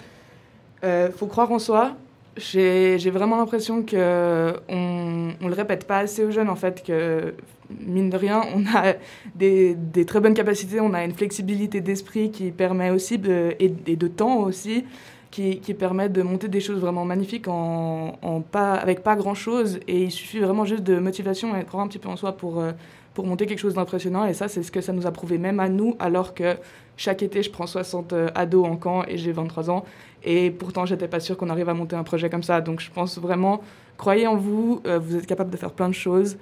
il 0.85 1.11
faut 1.17 1.27
croire 1.27 1.51
en 1.51 1.59
soi. 1.59 1.97
J'ai 2.37 3.11
vraiment 3.11 3.37
l'impression 3.37 3.83
que 3.83 4.55
on, 4.69 5.31
on 5.41 5.49
le 5.49 5.55
répète 5.55 5.87
pas 5.87 5.99
assez 5.99 6.25
aux 6.25 6.31
jeunes 6.31 6.49
en 6.49 6.57
fait 6.57 6.83
que 6.83 7.35
mine 7.81 8.11
de 8.11 8.17
rien, 8.17 8.43
on 8.55 8.65
a 8.67 8.95
des, 9.35 9.77
très 10.07 10.21
bonnes 10.21 10.35
capacités, 10.35 10.81
on 10.81 10.95
a 10.95 11.05
une 11.05 11.13
flexibilité 11.13 11.81
d'esprit 11.81 12.31
qui 12.31 12.51
permet 12.51 12.91
aussi, 12.91 13.15
et, 13.59 13.69
de 13.69 14.09
temps 14.09 14.39
aussi, 14.41 14.85
qui, 15.31 15.57
permet 15.75 16.09
de 16.09 16.23
monter 16.23 16.49
des 16.49 16.61
choses 16.61 16.79
vraiment 16.79 17.05
magnifiques 17.05 17.49
en, 17.49 18.43
pas, 18.51 18.75
avec 18.75 19.03
pas 19.03 19.17
grand-chose. 19.17 19.81
Et 19.89 20.05
il 20.05 20.11
suffit 20.11 20.39
vraiment 20.39 20.65
juste 20.65 20.83
de 20.83 20.99
motivation 20.99 21.57
et 21.57 21.61
de 21.61 21.69
croire 21.69 21.85
un 21.85 21.89
petit 21.89 21.99
peu 21.99 22.09
en 22.09 22.17
soi 22.17 22.33
pour, 22.33 22.61
euh, 22.61 22.73
pour 23.15 23.27
monter 23.27 23.47
quelque 23.47 23.59
chose 23.59 23.75
d'impressionnant. 23.75 24.25
Et 24.27 24.35
ça, 24.35 24.49
c'est 24.49 24.63
ce 24.63 24.73
que 24.73 24.81
ça 24.81 24.93
nous 24.93 25.07
a 25.07 25.13
prouvé 25.13 25.39
même 25.39 25.61
à 25.61 25.69
nous, 25.69 25.97
alors 25.99 26.35
que 26.35 26.57
chaque 26.97 27.23
été, 27.23 27.43
je 27.43 27.51
prends 27.51 27.67
60 27.67 28.13
euh, 28.13 28.29
ados 28.35 28.67
en 28.67 28.77
camp 28.77 29.05
et 29.07 29.17
j'ai 29.17 29.33
23 29.33 29.71
ans. 29.71 29.85
Et 30.25 30.51
pourtant, 30.51 30.87
j'étais 30.87 31.09
pas 31.09 31.21
sûre 31.21 31.37
qu'on 31.37 31.51
arrive 31.51 31.69
à 31.69 31.75
monter 31.75 31.97
un 31.97 32.05
projet 32.05 32.31
comme 32.31 32.43
ça. 32.43 32.61
Donc 32.61 32.81
je 32.81 32.91
pense 32.91 33.19
vraiment, 33.19 33.63
croyez 33.97 34.27
en 34.27 34.37
vous, 34.37 34.81
euh, 34.87 34.99
vous 34.99 35.17
êtes 35.17 35.27
capable 35.27 35.51
de 35.51 35.57
faire 35.57 35.73
plein 35.73 35.89
de 35.89 35.95
choses. 35.95 36.37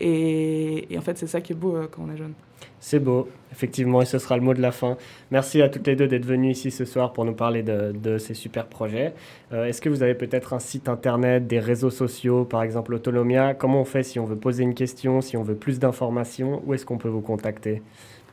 Et, 0.00 0.86
en 0.96 1.00
fait, 1.00 1.18
c'est 1.18 1.26
ça 1.26 1.40
qui 1.40 1.52
est 1.52 1.56
beau 1.56 1.76
euh, 1.76 1.86
quand 1.90 2.02
on 2.06 2.12
est 2.12 2.16
jeune. 2.16 2.32
C'est 2.78 2.98
beau, 2.98 3.28
effectivement, 3.52 4.00
et 4.00 4.06
ce 4.06 4.18
sera 4.18 4.36
le 4.36 4.42
mot 4.42 4.54
de 4.54 4.62
la 4.62 4.72
fin. 4.72 4.96
Merci 5.30 5.60
à 5.60 5.68
toutes 5.68 5.86
les 5.86 5.96
deux 5.96 6.08
d'être 6.08 6.24
venues 6.24 6.50
ici 6.50 6.70
ce 6.70 6.86
soir 6.86 7.12
pour 7.12 7.26
nous 7.26 7.34
parler 7.34 7.62
de, 7.62 8.18
ces 8.18 8.32
super 8.32 8.66
projets. 8.66 9.12
Euh, 9.52 9.66
est-ce 9.66 9.82
que 9.82 9.90
vous 9.90 10.02
avez 10.02 10.14
peut-être 10.14 10.54
un 10.54 10.58
site 10.58 10.88
internet, 10.88 11.46
des 11.46 11.58
réseaux 11.58 11.90
sociaux, 11.90 12.44
par 12.44 12.62
exemple 12.62 12.94
Autonomia? 12.94 13.54
Comment 13.54 13.82
on 13.82 13.84
fait 13.84 14.02
si 14.02 14.18
on 14.18 14.24
veut 14.24 14.36
poser 14.36 14.62
une 14.62 14.74
question, 14.74 15.20
si 15.20 15.36
on 15.36 15.42
veut 15.42 15.56
plus 15.56 15.78
d'informations? 15.78 16.62
Où 16.66 16.72
est-ce 16.72 16.86
qu'on 16.86 16.98
peut 16.98 17.08
vous 17.08 17.20
contacter? 17.20 17.82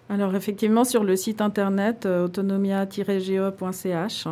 Alors 0.10 0.34
effectivement, 0.36 0.86
sur 0.86 1.04
le 1.04 1.18
site 1.18 1.42
internet 1.42 2.06
euh, 2.06 2.26
autonomia-ge.ch 2.26 4.28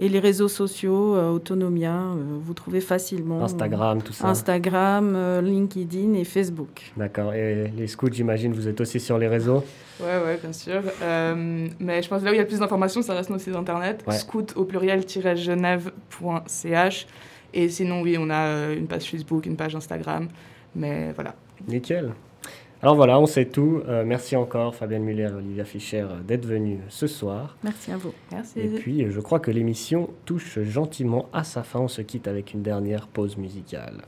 et 0.00 0.08
les 0.08 0.20
réseaux 0.20 0.46
sociaux, 0.48 1.16
euh, 1.16 1.30
Autonomia, 1.30 1.92
euh, 1.92 2.38
vous 2.40 2.54
trouvez 2.54 2.80
facilement. 2.80 3.42
Instagram, 3.42 4.00
tout 4.00 4.12
ça. 4.12 4.28
Instagram, 4.28 5.14
euh, 5.16 5.40
LinkedIn 5.40 6.14
et 6.14 6.22
Facebook. 6.24 6.92
D'accord. 6.96 7.34
Et 7.34 7.72
les 7.76 7.88
scouts, 7.88 8.12
j'imagine, 8.12 8.52
vous 8.52 8.68
êtes 8.68 8.80
aussi 8.80 9.00
sur 9.00 9.18
les 9.18 9.26
réseaux 9.28 9.64
Ouais, 10.00 10.22
ouais, 10.24 10.38
bien 10.40 10.52
sûr. 10.52 10.80
mais 11.80 12.00
je 12.02 12.08
pense 12.08 12.20
que 12.20 12.24
là 12.24 12.30
où 12.30 12.34
il 12.34 12.38
y 12.38 12.40
a 12.40 12.44
plus 12.44 12.60
d'informations, 12.60 13.02
ça 13.02 13.14
reste 13.14 13.30
nos 13.30 13.38
sites 13.38 13.56
internet. 13.56 14.04
Scout 14.10 14.52
au 14.56 14.64
pluriel-genève.ch. 14.64 17.06
Et 17.54 17.68
sinon, 17.68 18.02
oui, 18.02 18.16
on 18.18 18.30
a 18.30 18.72
une 18.72 18.86
page 18.86 19.10
Facebook, 19.10 19.46
une 19.46 19.56
page 19.56 19.74
Instagram. 19.74 20.28
Mais 20.76 21.10
voilà. 21.12 21.34
Nickel. 21.66 22.12
Alors 22.80 22.94
voilà, 22.94 23.18
on 23.18 23.26
sait 23.26 23.46
tout. 23.46 23.82
Euh, 23.88 24.04
merci 24.06 24.36
encore 24.36 24.74
Fabienne 24.74 25.02
Muller 25.02 25.24
et 25.24 25.32
Olivia 25.32 25.64
Fischer 25.64 26.02
euh, 26.02 26.20
d'être 26.26 26.46
venus 26.46 26.78
ce 26.88 27.08
soir. 27.08 27.56
Merci 27.64 27.90
à 27.90 27.96
vous. 27.96 28.12
Merci. 28.30 28.60
Et 28.60 28.68
puis 28.68 29.10
je 29.10 29.20
crois 29.20 29.40
que 29.40 29.50
l'émission 29.50 30.10
touche 30.24 30.60
gentiment 30.60 31.28
à 31.32 31.42
sa 31.42 31.64
fin. 31.64 31.80
On 31.80 31.88
se 31.88 32.02
quitte 32.02 32.28
avec 32.28 32.54
une 32.54 32.62
dernière 32.62 33.08
pause 33.08 33.36
musicale. 33.36 34.02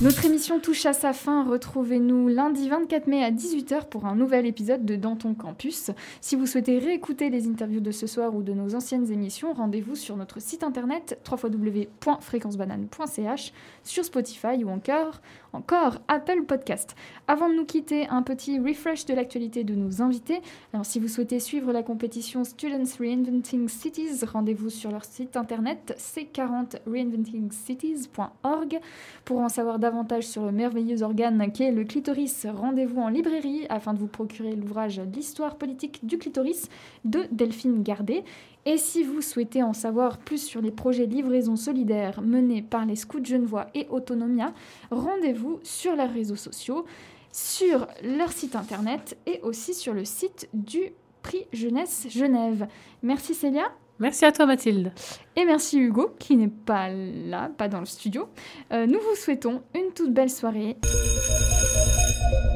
Notre 0.00 0.26
émission 0.26 0.60
touche 0.60 0.86
à 0.86 0.92
sa 0.92 1.12
fin. 1.12 1.42
Retrouvez-nous 1.42 2.28
lundi 2.28 2.68
24 2.68 3.08
mai 3.08 3.24
à 3.24 3.32
18h 3.32 3.88
pour 3.88 4.06
un 4.06 4.14
nouvel 4.14 4.46
épisode 4.46 4.84
de 4.84 4.94
Dans 4.94 5.16
ton 5.16 5.34
campus. 5.34 5.90
Si 6.20 6.36
vous 6.36 6.46
souhaitez 6.46 6.78
réécouter 6.78 7.30
les 7.30 7.48
interviews 7.48 7.80
de 7.80 7.90
ce 7.90 8.06
soir 8.06 8.32
ou 8.36 8.44
de 8.44 8.52
nos 8.52 8.76
anciennes 8.76 9.10
émissions, 9.10 9.52
rendez-vous 9.52 9.96
sur 9.96 10.16
notre 10.16 10.40
site 10.40 10.62
internet 10.62 11.18
www.fréquencebanane.ch, 11.28 13.52
sur 13.82 14.04
Spotify 14.04 14.62
ou 14.62 14.68
encore, 14.68 15.20
encore 15.52 15.98
Apple 16.08 16.42
Podcast. 16.46 16.96
Avant 17.26 17.48
de 17.48 17.54
nous 17.54 17.64
quitter, 17.64 18.06
un 18.08 18.22
petit 18.22 18.58
refresh 18.58 19.06
de 19.06 19.14
l'actualité 19.14 19.64
de 19.64 19.74
nos 19.74 20.02
invités. 20.02 20.42
Alors, 20.72 20.86
si 20.86 21.00
vous 21.00 21.08
souhaitez 21.08 21.40
suivre 21.40 21.72
la 21.72 21.82
compétition 21.82 22.44
Students 22.44 22.98
Reinventing 22.98 23.68
Cities, 23.68 24.24
rendez-vous 24.24 24.70
sur 24.70 24.90
leur 24.90 25.04
site 25.04 25.36
internet 25.36 25.94
c40reinventingcities.org. 25.98 28.80
Pour 29.24 29.40
en 29.40 29.48
savoir 29.48 29.78
davantage 29.78 30.24
sur 30.24 30.44
le 30.44 30.52
merveilleux 30.52 31.02
organe 31.02 31.50
qu'est 31.52 31.72
le 31.72 31.84
clitoris, 31.84 32.46
rendez-vous 32.46 33.00
en 33.00 33.08
librairie 33.08 33.66
afin 33.68 33.94
de 33.94 33.98
vous 33.98 34.06
procurer 34.06 34.54
l'ouvrage 34.54 35.00
L'histoire 35.14 35.56
politique 35.56 36.06
du 36.06 36.18
clitoris 36.18 36.68
de 37.04 37.24
Delphine 37.30 37.82
Gardet. 37.82 38.24
Et 38.66 38.76
si 38.76 39.02
vous 39.02 39.22
souhaitez 39.22 39.62
en 39.62 39.72
savoir 39.72 40.18
plus 40.18 40.42
sur 40.42 40.60
les 40.60 40.70
projets 40.70 41.06
livraison 41.06 41.56
solidaire 41.56 42.20
menés 42.20 42.62
par 42.62 42.84
les 42.84 42.96
Scouts 42.96 43.24
Genevois 43.24 43.66
et 43.74 43.86
Autonomia, 43.90 44.52
rendez-vous 44.90 45.60
sur 45.62 45.96
leurs 45.96 46.12
réseaux 46.12 46.36
sociaux, 46.36 46.84
sur 47.32 47.86
leur 48.02 48.32
site 48.32 48.56
internet 48.56 49.16
et 49.26 49.40
aussi 49.42 49.74
sur 49.74 49.94
le 49.94 50.04
site 50.04 50.48
du 50.52 50.92
Prix 51.22 51.46
Jeunesse 51.52 52.06
Genève. 52.10 52.68
Merci 53.02 53.34
Célia. 53.34 53.72
Merci 53.98 54.24
à 54.24 54.32
toi 54.32 54.46
Mathilde. 54.46 54.92
Et 55.34 55.44
merci 55.44 55.78
Hugo, 55.78 56.10
qui 56.18 56.36
n'est 56.36 56.48
pas 56.48 56.88
là, 56.90 57.50
pas 57.56 57.68
dans 57.68 57.80
le 57.80 57.86
studio. 57.86 58.28
Euh, 58.72 58.86
nous 58.86 59.00
vous 59.00 59.16
souhaitons 59.16 59.62
une 59.74 59.92
toute 59.92 60.12
belle 60.12 60.30
soirée. 60.30 60.76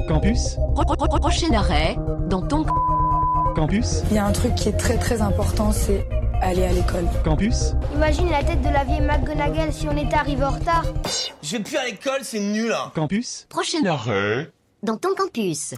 Campus. 0.07 0.57
Prochain 1.20 1.53
arrêt, 1.53 1.97
dans 2.29 2.43
campus. 3.62 4.02
Il 4.10 4.16
y 4.16 4.18
a 4.18 4.26
un 4.26 4.32
truc 4.32 4.56
qui 4.56 4.68
est 4.70 4.76
très 4.76 4.98
très 4.98 5.22
important, 5.22 5.70
c'est 5.70 6.05
aller 6.40 6.64
à 6.64 6.72
l'école. 6.72 7.05
Campus. 7.24 7.74
Imagine 7.94 8.28
la 8.28 8.43
tête 8.43 8.60
de 8.60 8.68
la 8.68 8.82
vieille 8.82 9.01
McGonagall 9.01 9.72
si 9.72 9.86
on 9.86 9.97
était 9.97 10.16
arrivé 10.16 10.43
en 10.43 10.51
retard. 10.51 10.84
Je 11.43 11.56
vais 11.56 11.62
plus 11.62 11.76
à 11.76 11.84
l'école, 11.84 12.22
c'est 12.22 12.40
nul. 12.40 12.72
Hein. 12.72 12.90
Campus. 12.93 13.47
Prochain 13.48 13.84
arrêt, 13.86 14.51
dans 14.82 14.97
ton 14.97 15.14
campus. 15.14 15.74